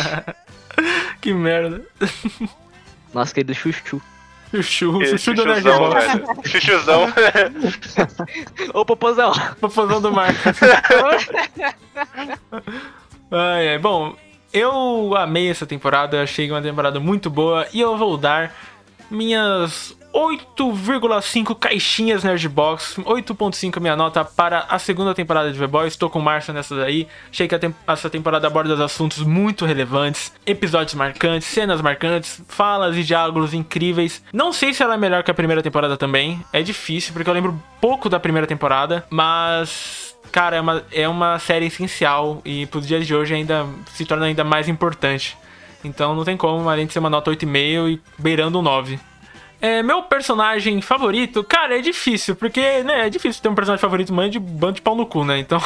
Que 1.20 1.32
merda. 1.32 1.80
Nosso 3.14 3.32
querido 3.32 3.54
Chuchu. 3.54 4.02
Chuchu, 4.52 5.02
Esse 5.02 5.18
chuchu 5.18 5.34
do 5.44 5.54
chuchuzão, 5.54 5.88
Nerdbox. 5.88 6.06
velho. 6.12 6.26
Chuchuzão. 6.44 7.12
Ô, 8.74 8.84
Popozão. 8.84 9.32
Popozão 9.60 10.00
do 10.00 10.10
mar. 10.12 10.30
Ai, 13.30 13.68
ai. 13.70 13.78
Bom, 13.78 14.16
eu 14.52 15.16
amei 15.16 15.50
essa 15.50 15.66
temporada, 15.66 16.22
achei 16.22 16.50
uma 16.50 16.62
temporada 16.62 17.00
muito 17.00 17.30
boa 17.30 17.66
e 17.72 17.80
eu 17.80 17.96
vou 17.96 18.16
dar 18.16 18.54
minhas 19.10 19.96
8,5 20.14 21.54
caixinhas 21.58 22.22
Nerdbox, 22.22 22.96
8.5 23.04 23.80
minha 23.80 23.96
nota 23.96 24.24
para 24.24 24.60
a 24.68 24.78
segunda 24.78 25.12
temporada 25.14 25.52
de 25.52 25.58
The 25.58 25.66
Boys. 25.66 25.92
Estou 25.94 26.08
com 26.08 26.20
Márcio 26.20 26.54
nessa 26.54 26.76
daí. 26.76 27.08
Achei 27.30 27.48
que 27.48 27.58
tem- 27.58 27.74
essa 27.86 28.08
temporada 28.08 28.46
aborda 28.46 28.82
assuntos 28.84 29.18
muito 29.18 29.64
relevantes, 29.66 30.32
episódios 30.46 30.94
marcantes, 30.94 31.48
cenas 31.48 31.80
marcantes, 31.80 32.40
falas 32.48 32.96
e 32.96 33.02
diálogos 33.02 33.52
incríveis. 33.52 34.22
Não 34.32 34.52
sei 34.52 34.72
se 34.72 34.82
ela 34.82 34.94
é 34.94 34.96
melhor 34.96 35.22
que 35.24 35.30
a 35.30 35.34
primeira 35.34 35.62
temporada 35.62 35.96
também. 35.96 36.40
É 36.52 36.62
difícil, 36.62 37.12
porque 37.12 37.28
eu 37.28 37.34
lembro 37.34 37.60
pouco 37.80 38.08
da 38.08 38.20
primeira 38.20 38.46
temporada, 38.46 39.04
mas 39.10 40.14
cara, 40.30 40.56
é 40.56 40.60
uma, 40.60 40.82
é 40.92 41.08
uma 41.08 41.38
série 41.38 41.66
essencial 41.66 42.40
e 42.44 42.66
pros 42.66 42.86
dias 42.86 43.06
de 43.06 43.14
hoje 43.14 43.34
ainda 43.34 43.66
se 43.92 44.04
torna 44.04 44.26
ainda 44.26 44.44
mais 44.44 44.68
importante. 44.68 45.36
Então 45.84 46.14
não 46.14 46.24
tem 46.24 46.36
como, 46.36 46.68
além 46.68 46.86
de 46.86 46.92
ser 46.92 46.98
uma 46.98 47.10
nota 47.10 47.30
8,5 47.30 47.88
e 47.90 48.00
beirando 48.18 48.58
um 48.58 48.62
9. 48.62 48.98
É, 49.64 49.82
meu 49.82 50.02
personagem 50.02 50.82
favorito, 50.82 51.42
cara, 51.42 51.78
é 51.78 51.80
difícil, 51.80 52.36
porque, 52.36 52.82
né, 52.82 53.06
é 53.06 53.08
difícil 53.08 53.42
ter 53.42 53.48
um 53.48 53.54
personagem 53.54 53.80
favorito 53.80 54.12
mãe 54.12 54.28
de 54.28 54.38
bando 54.38 54.74
de 54.74 54.82
pau 54.82 54.94
no 54.94 55.06
cu, 55.06 55.24
né? 55.24 55.38
Então. 55.38 55.58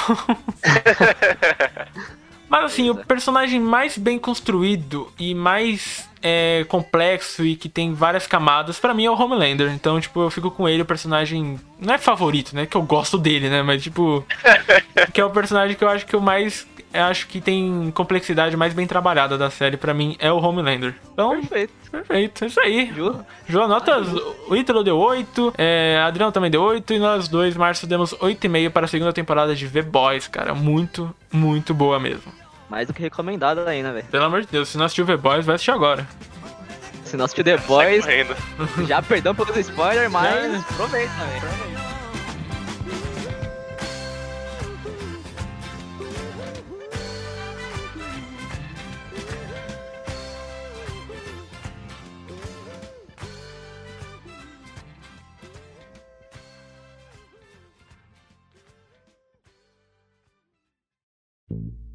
Mas 2.49 2.65
assim, 2.67 2.91
o 2.91 2.95
personagem 2.95 3.59
mais 3.59 3.99
bem 3.99 4.17
construído 4.17 5.13
e 5.19 5.35
mais 5.35 6.09
é, 6.23 6.65
complexo 6.69 7.45
e 7.45 7.57
que 7.57 7.69
tem 7.69 7.93
várias 7.93 8.25
camadas, 8.25 8.79
pra 8.79 8.95
mim 8.95 9.05
é 9.05 9.11
o 9.11 9.21
Homelander. 9.21 9.73
Então, 9.73 10.01
tipo, 10.01 10.23
eu 10.23 10.31
fico 10.31 10.49
com 10.49 10.69
ele, 10.69 10.83
o 10.83 10.87
personagem. 10.87 11.59
Não 11.81 11.93
é 11.93 11.99
favorito, 11.99 12.55
né? 12.55 12.67
Que 12.67 12.77
eu 12.77 12.83
gosto 12.83 13.19
dele, 13.19 13.51
né? 13.51 13.65
Mas, 13.65 13.83
tipo. 13.83 14.25
que 15.13 15.21
é 15.21 15.25
o 15.25 15.31
personagem 15.31 15.77
que 15.77 15.83
eu 15.83 15.89
acho 15.89 16.07
que 16.07 16.15
eu 16.15 16.21
mais. 16.21 16.69
Eu 16.93 17.05
acho 17.05 17.27
que 17.27 17.41
tem 17.41 17.91
complexidade 17.95 18.57
mais 18.57 18.73
bem 18.73 18.87
trabalhada 18.87 19.37
da 19.37 19.51
série, 19.51 19.77
pra 19.77 19.93
mim, 19.93 20.17
é 20.19 20.33
o 20.33 20.39
Homelander. 20.39 20.95
Então, 21.13 21.33
Perfeito. 21.33 21.73
perfeito, 21.91 22.45
é 22.45 22.47
isso 22.47 22.61
aí. 22.61 22.93
Ju? 22.95 23.15
João, 23.47 23.69
notas. 23.69 24.09
O 24.49 24.57
Ítalo 24.57 24.83
deu 24.83 24.97
8, 24.97 25.53
é, 25.59 25.99
Adriano 26.03 26.33
também 26.33 26.51
deu 26.51 26.63
8, 26.63 26.95
e 26.95 26.99
nós 26.99 27.29
dois, 27.29 27.57
Márcio, 27.57 27.87
demos 27.87 28.15
8,5 28.15 28.71
para 28.71 28.87
a 28.87 28.89
segunda 28.89 29.13
temporada 29.13 29.55
de 29.55 29.69
The 29.69 29.83
Boys, 29.83 30.27
cara. 30.29 30.55
Muito, 30.55 31.15
muito 31.31 31.75
boa 31.75 32.01
mesmo. 32.01 32.33
Mais 32.71 32.87
do 32.87 32.95
que 32.95 33.03
recomendado 33.03 33.61
aí, 33.67 33.83
né, 33.83 33.93
velho? 33.93 34.07
Pelo 34.07 34.25
amor 34.25 34.41
de 34.41 34.49
Deus, 34.49 34.69
se 34.69 34.79
não 34.79 34.87
assistiu 34.87 35.05
The 35.05 35.17
Boys, 35.17 35.45
vai 35.45 35.57
assistir 35.57 35.71
agora. 35.73 36.07
Se 37.05 37.17
não 37.17 37.25
assistiu 37.27 37.45
The 37.45 37.57
Boys, 37.59 38.05
já 38.87 39.01
perdão 39.03 39.35
pelos 39.35 39.57
spoilers, 39.57 40.11
mas 40.11 40.61
aproveita, 40.71 41.13
velho. 41.13 41.78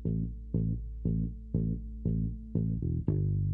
Thank 0.03 0.29
you. 3.05 3.52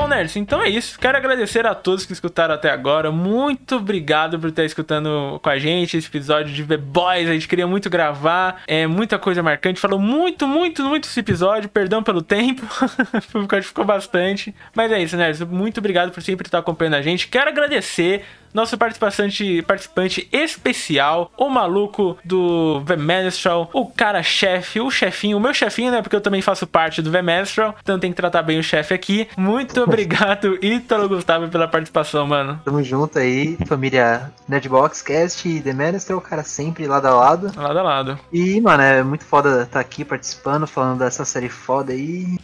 Bom, 0.00 0.06
nerds, 0.06 0.36
então 0.36 0.62
é 0.62 0.68
isso. 0.68 0.96
Quero 0.96 1.18
agradecer 1.18 1.66
a 1.66 1.74
todos 1.74 2.06
que 2.06 2.12
escutaram 2.12 2.54
até 2.54 2.70
agora. 2.70 3.10
Muito 3.10 3.78
obrigado 3.78 4.38
por 4.38 4.50
estar 4.50 4.62
escutando 4.62 5.40
com 5.42 5.50
a 5.50 5.58
gente 5.58 5.96
esse 5.96 6.06
episódio 6.06 6.54
de 6.54 6.64
The 6.64 6.76
Boys. 6.76 7.28
A 7.28 7.32
gente 7.32 7.48
queria 7.48 7.66
muito 7.66 7.90
gravar. 7.90 8.62
É 8.68 8.86
muita 8.86 9.18
coisa 9.18 9.42
marcante. 9.42 9.80
Falou 9.80 9.98
muito, 9.98 10.46
muito, 10.46 10.84
muito 10.84 11.08
esse 11.08 11.18
episódio. 11.18 11.68
Perdão 11.68 12.00
pelo 12.00 12.22
tempo. 12.22 12.64
porque 13.32 13.60
ficou 13.60 13.84
bastante. 13.84 14.54
Mas 14.72 14.92
é 14.92 15.02
isso, 15.02 15.16
nerds. 15.16 15.40
Muito 15.40 15.78
obrigado 15.78 16.12
por 16.12 16.22
sempre 16.22 16.46
estar 16.46 16.60
acompanhando 16.60 16.94
a 16.94 17.02
gente. 17.02 17.26
Quero 17.26 17.50
agradecer 17.50 18.24
nosso 18.52 18.76
participante, 18.76 19.62
participante 19.62 20.28
especial, 20.32 21.30
o 21.36 21.48
maluco 21.48 22.16
do 22.24 22.82
The 22.86 22.96
Menstrual, 22.96 23.70
o 23.72 23.86
cara 23.86 24.22
chefe, 24.22 24.80
o 24.80 24.90
chefinho, 24.90 25.36
o 25.36 25.40
meu 25.40 25.54
chefinho, 25.54 25.90
né? 25.90 26.02
Porque 26.02 26.16
eu 26.16 26.20
também 26.20 26.42
faço 26.42 26.66
parte 26.66 27.02
do 27.02 27.10
The 27.10 27.22
Menstrual, 27.22 27.74
então 27.82 27.98
tem 27.98 28.10
que 28.10 28.16
tratar 28.16 28.42
bem 28.42 28.58
o 28.58 28.62
chefe 28.62 28.94
aqui. 28.94 29.28
Muito 29.36 29.80
obrigado, 29.82 30.58
Ítalo 30.64 31.08
Gustavo, 31.08 31.48
pela 31.48 31.68
participação, 31.68 32.26
mano. 32.26 32.60
Tamo 32.64 32.82
junto 32.82 33.18
aí, 33.18 33.56
família 33.66 34.32
Nerdbox, 34.48 35.02
Cast 35.02 35.48
e 35.48 35.60
The 35.60 35.74
o 36.14 36.20
cara 36.20 36.42
sempre 36.42 36.86
lado 36.86 37.06
a 37.06 37.14
lado. 37.14 37.52
Lado 37.56 37.78
a 37.78 37.82
lado. 37.82 38.18
E, 38.32 38.60
mano, 38.60 38.82
é 38.82 39.02
muito 39.02 39.24
foda 39.24 39.62
estar 39.62 39.80
aqui 39.80 40.04
participando, 40.04 40.66
falando 40.66 40.98
dessa 40.98 41.24
série 41.24 41.48
foda 41.48 41.92
aí. 41.92 42.38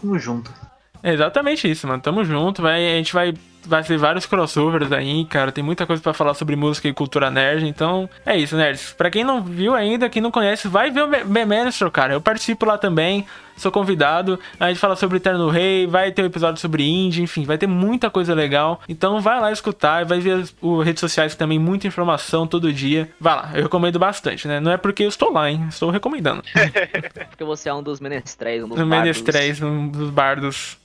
Tamo 0.00 0.18
junto. 0.18 0.52
É 1.02 1.12
exatamente 1.12 1.70
isso, 1.70 1.86
mano. 1.86 2.02
Tamo 2.02 2.24
junto, 2.24 2.62
vai, 2.62 2.84
a 2.84 2.96
gente 2.96 3.12
vai 3.12 3.34
vai 3.66 3.82
ser 3.82 3.98
vários 3.98 4.26
crossovers 4.26 4.92
aí, 4.92 5.24
cara. 5.24 5.52
Tem 5.52 5.62
muita 5.62 5.86
coisa 5.86 6.02
pra 6.02 6.12
falar 6.12 6.34
sobre 6.34 6.56
música 6.56 6.88
e 6.88 6.92
cultura 6.92 7.30
nerd. 7.30 7.66
Então, 7.66 8.08
é 8.24 8.36
isso, 8.36 8.56
nerds. 8.56 8.92
Pra 8.92 9.10
quem 9.10 9.24
não 9.24 9.42
viu 9.42 9.74
ainda, 9.74 10.08
quem 10.08 10.22
não 10.22 10.30
conhece, 10.30 10.68
vai 10.68 10.90
ver 10.90 11.04
o 11.04 11.26
Memenstro, 11.26 11.90
cara. 11.90 12.14
Eu 12.14 12.20
participo 12.20 12.64
lá 12.64 12.78
também 12.78 13.26
sou 13.56 13.72
convidado. 13.72 14.38
A 14.60 14.68
gente 14.68 14.78
fala 14.78 14.94
sobre 14.94 15.16
Eterno 15.16 15.48
Rei, 15.48 15.86
vai 15.86 16.12
ter 16.12 16.22
um 16.22 16.26
episódio 16.26 16.60
sobre 16.60 16.86
indie, 16.86 17.22
enfim, 17.22 17.44
vai 17.44 17.58
ter 17.58 17.66
muita 17.66 18.10
coisa 18.10 18.34
legal. 18.34 18.80
Então 18.88 19.20
vai 19.20 19.40
lá 19.40 19.50
escutar, 19.50 20.04
vai 20.04 20.20
ver 20.20 20.42
as 20.42 20.54
o, 20.60 20.82
redes 20.82 21.00
sociais 21.00 21.32
que 21.32 21.38
também 21.38 21.58
muita 21.58 21.86
informação 21.86 22.46
todo 22.46 22.72
dia. 22.72 23.08
Vai 23.18 23.34
lá, 23.34 23.50
eu 23.54 23.62
recomendo 23.62 23.98
bastante, 23.98 24.46
né? 24.46 24.60
Não 24.60 24.70
é 24.70 24.76
porque 24.76 25.04
eu 25.04 25.08
estou 25.08 25.32
lá, 25.32 25.50
hein? 25.50 25.66
Estou 25.68 25.90
recomendando. 25.90 26.42
porque 27.30 27.44
você 27.44 27.68
é 27.68 27.74
um 27.74 27.82
dos 27.82 28.00
menestréis, 28.00 28.62
um 28.62 28.68
dos 28.68 28.76
bardos. 28.76 28.98
Menestréis, 28.98 29.62
um 29.62 29.88
dos 29.88 30.10
bardos. 30.10 30.78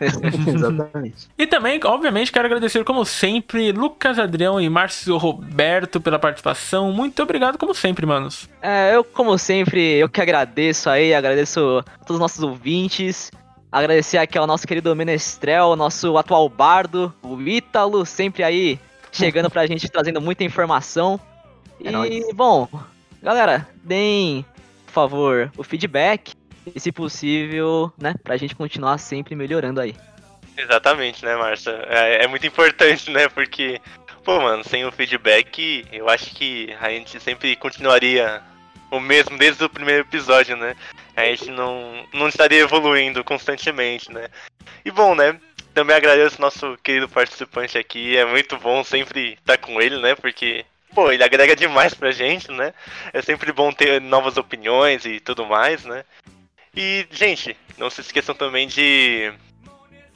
Exatamente. 0.46 1.28
E 1.36 1.46
também, 1.46 1.80
obviamente, 1.84 2.30
quero 2.32 2.46
agradecer, 2.46 2.84
como 2.84 3.04
sempre, 3.04 3.72
Lucas 3.72 4.18
Adrião 4.18 4.60
e 4.60 4.68
Márcio 4.68 5.16
Roberto 5.16 6.00
pela 6.00 6.18
participação. 6.18 6.92
Muito 6.92 7.22
obrigado, 7.22 7.58
como 7.58 7.74
sempre, 7.74 8.06
manos. 8.06 8.48
É, 8.62 8.94
eu, 8.94 9.02
como 9.02 9.36
sempre, 9.38 9.80
eu 9.94 10.08
que 10.08 10.20
agradeço 10.20 10.88
aí, 10.88 11.12
agradeço 11.14 11.82
a 11.84 11.98
todos 12.04 12.16
os 12.16 12.20
nossos 12.20 12.42
ouvintes. 12.42 13.30
Agradecer 13.70 14.18
aqui 14.18 14.38
ao 14.38 14.46
nosso 14.46 14.66
querido 14.66 14.94
Menestrel, 14.96 15.76
nosso 15.76 16.16
atual 16.16 16.48
bardo, 16.48 17.12
o 17.22 17.38
Ítalo, 17.40 18.06
sempre 18.06 18.42
aí 18.42 18.80
chegando 19.12 19.50
pra 19.50 19.66
gente 19.66 19.88
trazendo 19.88 20.20
muita 20.20 20.44
informação. 20.44 21.20
É 21.84 21.88
e, 21.88 21.92
nóis. 21.92 22.34
bom, 22.34 22.66
galera, 23.22 23.68
deem, 23.84 24.44
por 24.86 24.92
favor, 24.92 25.52
o 25.56 25.62
feedback 25.62 26.32
e, 26.74 26.80
se 26.80 26.92
possível, 26.92 27.92
né, 27.98 28.14
pra 28.22 28.36
gente 28.36 28.54
continuar 28.54 28.98
sempre 28.98 29.34
melhorando 29.34 29.80
aí. 29.80 29.94
Exatamente, 30.56 31.24
né, 31.24 31.36
Marcia? 31.36 31.72
É, 31.88 32.24
é, 32.24 32.26
muito 32.26 32.46
importante, 32.46 33.10
né, 33.10 33.28
porque, 33.28 33.80
pô, 34.24 34.40
mano, 34.40 34.64
sem 34.64 34.84
o 34.84 34.92
feedback, 34.92 35.86
eu 35.92 36.08
acho 36.08 36.34
que 36.34 36.74
a 36.80 36.90
gente 36.90 37.20
sempre 37.20 37.54
continuaria 37.56 38.42
o 38.90 38.98
mesmo 38.98 39.36
desde 39.38 39.64
o 39.64 39.68
primeiro 39.68 40.02
episódio, 40.02 40.56
né? 40.56 40.74
A 41.14 41.24
gente 41.24 41.50
não, 41.50 42.06
não 42.12 42.28
estaria 42.28 42.60
evoluindo 42.60 43.22
constantemente, 43.22 44.10
né? 44.10 44.28
E 44.84 44.90
bom, 44.90 45.14
né? 45.14 45.38
Também 45.74 45.94
agradeço 45.94 46.40
nosso 46.40 46.76
querido 46.82 47.08
participante 47.08 47.76
aqui, 47.76 48.16
é 48.16 48.24
muito 48.24 48.56
bom 48.56 48.82
sempre 48.82 49.34
estar 49.34 49.58
com 49.58 49.80
ele, 49.80 49.98
né? 50.00 50.14
Porque 50.14 50.64
pô, 50.94 51.12
ele 51.12 51.22
agrega 51.22 51.54
demais 51.54 51.94
pra 51.94 52.10
gente, 52.10 52.50
né? 52.50 52.72
É 53.12 53.22
sempre 53.22 53.52
bom 53.52 53.72
ter 53.72 54.00
novas 54.00 54.36
opiniões 54.36 55.04
e 55.04 55.20
tudo 55.20 55.46
mais, 55.46 55.84
né? 55.84 56.04
E, 56.80 57.08
gente, 57.10 57.56
não 57.76 57.90
se 57.90 58.00
esqueçam 58.02 58.36
também 58.36 58.68
de 58.68 59.32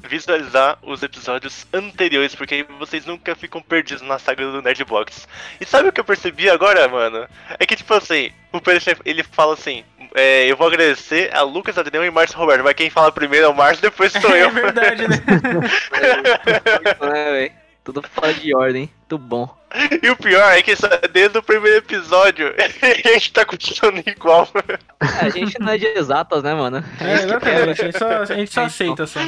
visualizar 0.04 0.78
os 0.80 1.02
episódios 1.02 1.66
anteriores, 1.72 2.36
porque 2.36 2.54
aí 2.54 2.62
vocês 2.78 3.04
nunca 3.04 3.34
ficam 3.34 3.60
perdidos 3.60 4.00
na 4.02 4.16
saga 4.16 4.48
do 4.48 4.62
Nerdbox. 4.62 5.26
E 5.60 5.66
sabe 5.66 5.88
o 5.88 5.92
que 5.92 5.98
eu 5.98 6.04
percebi 6.04 6.48
agora, 6.48 6.86
mano? 6.88 7.26
É 7.58 7.66
que, 7.66 7.74
tipo 7.74 7.92
assim, 7.92 8.30
o 8.52 8.60
Pedro 8.60 8.96
ele 9.04 9.24
fala 9.24 9.54
assim: 9.54 9.82
é, 10.14 10.46
eu 10.46 10.56
vou 10.56 10.68
agradecer 10.68 11.34
a 11.34 11.42
Lucas 11.42 11.76
Adriano 11.76 12.06
e 12.06 12.12
Márcio 12.12 12.38
Roberto, 12.38 12.62
mas 12.62 12.74
quem 12.74 12.90
fala 12.90 13.10
primeiro 13.10 13.46
é 13.46 13.48
o 13.48 13.54
Márcio, 13.54 13.82
depois 13.82 14.12
sou 14.12 14.30
eu. 14.36 14.46
É 14.46 14.50
verdade, 14.50 15.08
né? 15.08 15.16
é, 17.00 17.32
velho. 17.32 17.52
Tudo 17.82 18.00
fora 18.02 18.32
de 18.32 18.54
ordem, 18.54 18.88
muito 19.00 19.18
bom. 19.18 19.61
E 20.02 20.10
o 20.10 20.16
pior 20.16 20.52
é 20.52 20.62
que 20.62 20.74
desde 21.12 21.38
o 21.38 21.42
primeiro 21.42 21.78
episódio 21.78 22.52
a 22.58 23.08
gente 23.12 23.32
tá 23.32 23.44
continuando 23.44 24.02
igual. 24.06 24.48
É, 25.00 25.26
a 25.26 25.28
gente 25.28 25.58
não 25.58 25.72
é 25.72 25.78
de 25.78 25.86
exatas, 25.86 26.42
né, 26.42 26.54
mano? 26.54 26.84
É, 27.00 27.14
exatamente. 27.14 27.80
A 27.80 27.84
gente 27.84 27.98
só, 27.98 28.08
a 28.08 28.24
gente 28.24 28.52
só 28.52 28.64
aceita 28.64 29.06
só. 29.06 29.20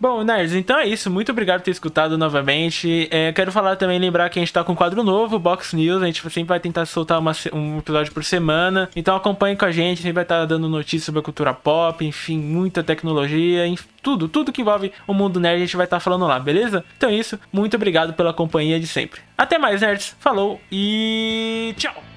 Bom, 0.00 0.24
nerds, 0.24 0.54
então 0.54 0.78
é 0.78 0.86
isso. 0.86 1.10
Muito 1.10 1.30
obrigado 1.30 1.60
por 1.60 1.66
ter 1.66 1.72
escutado 1.72 2.16
novamente. 2.16 3.06
É, 3.10 3.30
quero 3.34 3.52
falar 3.52 3.76
também, 3.76 3.98
lembrar 3.98 4.30
que 4.30 4.38
a 4.38 4.42
gente 4.42 4.50
tá 4.50 4.64
com 4.64 4.72
um 4.72 4.74
quadro 4.74 5.04
novo, 5.04 5.38
Box 5.38 5.76
News. 5.76 6.02
A 6.02 6.06
gente 6.06 6.22
sempre 6.22 6.44
vai 6.44 6.58
tentar 6.58 6.86
soltar 6.86 7.18
uma, 7.18 7.32
um 7.52 7.78
episódio 7.80 8.10
por 8.10 8.24
semana. 8.24 8.88
Então 8.96 9.14
acompanhe 9.14 9.56
com 9.56 9.66
a 9.66 9.70
gente. 9.70 9.98
A 9.98 10.02
gente 10.02 10.14
vai 10.14 10.22
estar 10.22 10.40
tá 10.40 10.46
dando 10.46 10.70
notícias 10.70 11.04
sobre 11.04 11.18
a 11.18 11.22
cultura 11.22 11.52
pop, 11.52 12.02
enfim, 12.02 12.38
muita 12.38 12.82
tecnologia, 12.82 13.66
enfim, 13.66 13.86
tudo, 14.02 14.26
tudo 14.26 14.50
que 14.50 14.62
envolve 14.62 14.90
o 15.06 15.12
mundo 15.12 15.38
nerd 15.38 15.56
a 15.56 15.66
gente 15.66 15.76
vai 15.76 15.84
estar 15.84 15.98
tá 15.98 16.00
falando 16.00 16.26
lá, 16.26 16.40
beleza? 16.40 16.82
Então 16.96 17.10
é 17.10 17.14
isso. 17.14 17.38
Muito 17.52 17.76
obrigado 17.76 18.14
pela 18.14 18.32
companhia 18.32 18.80
de 18.80 18.86
sempre. 18.86 19.20
Até 19.36 19.58
mais, 19.58 19.82
nerds. 19.82 20.16
Falou 20.18 20.58
e 20.72 21.74
tchau! 21.76 22.09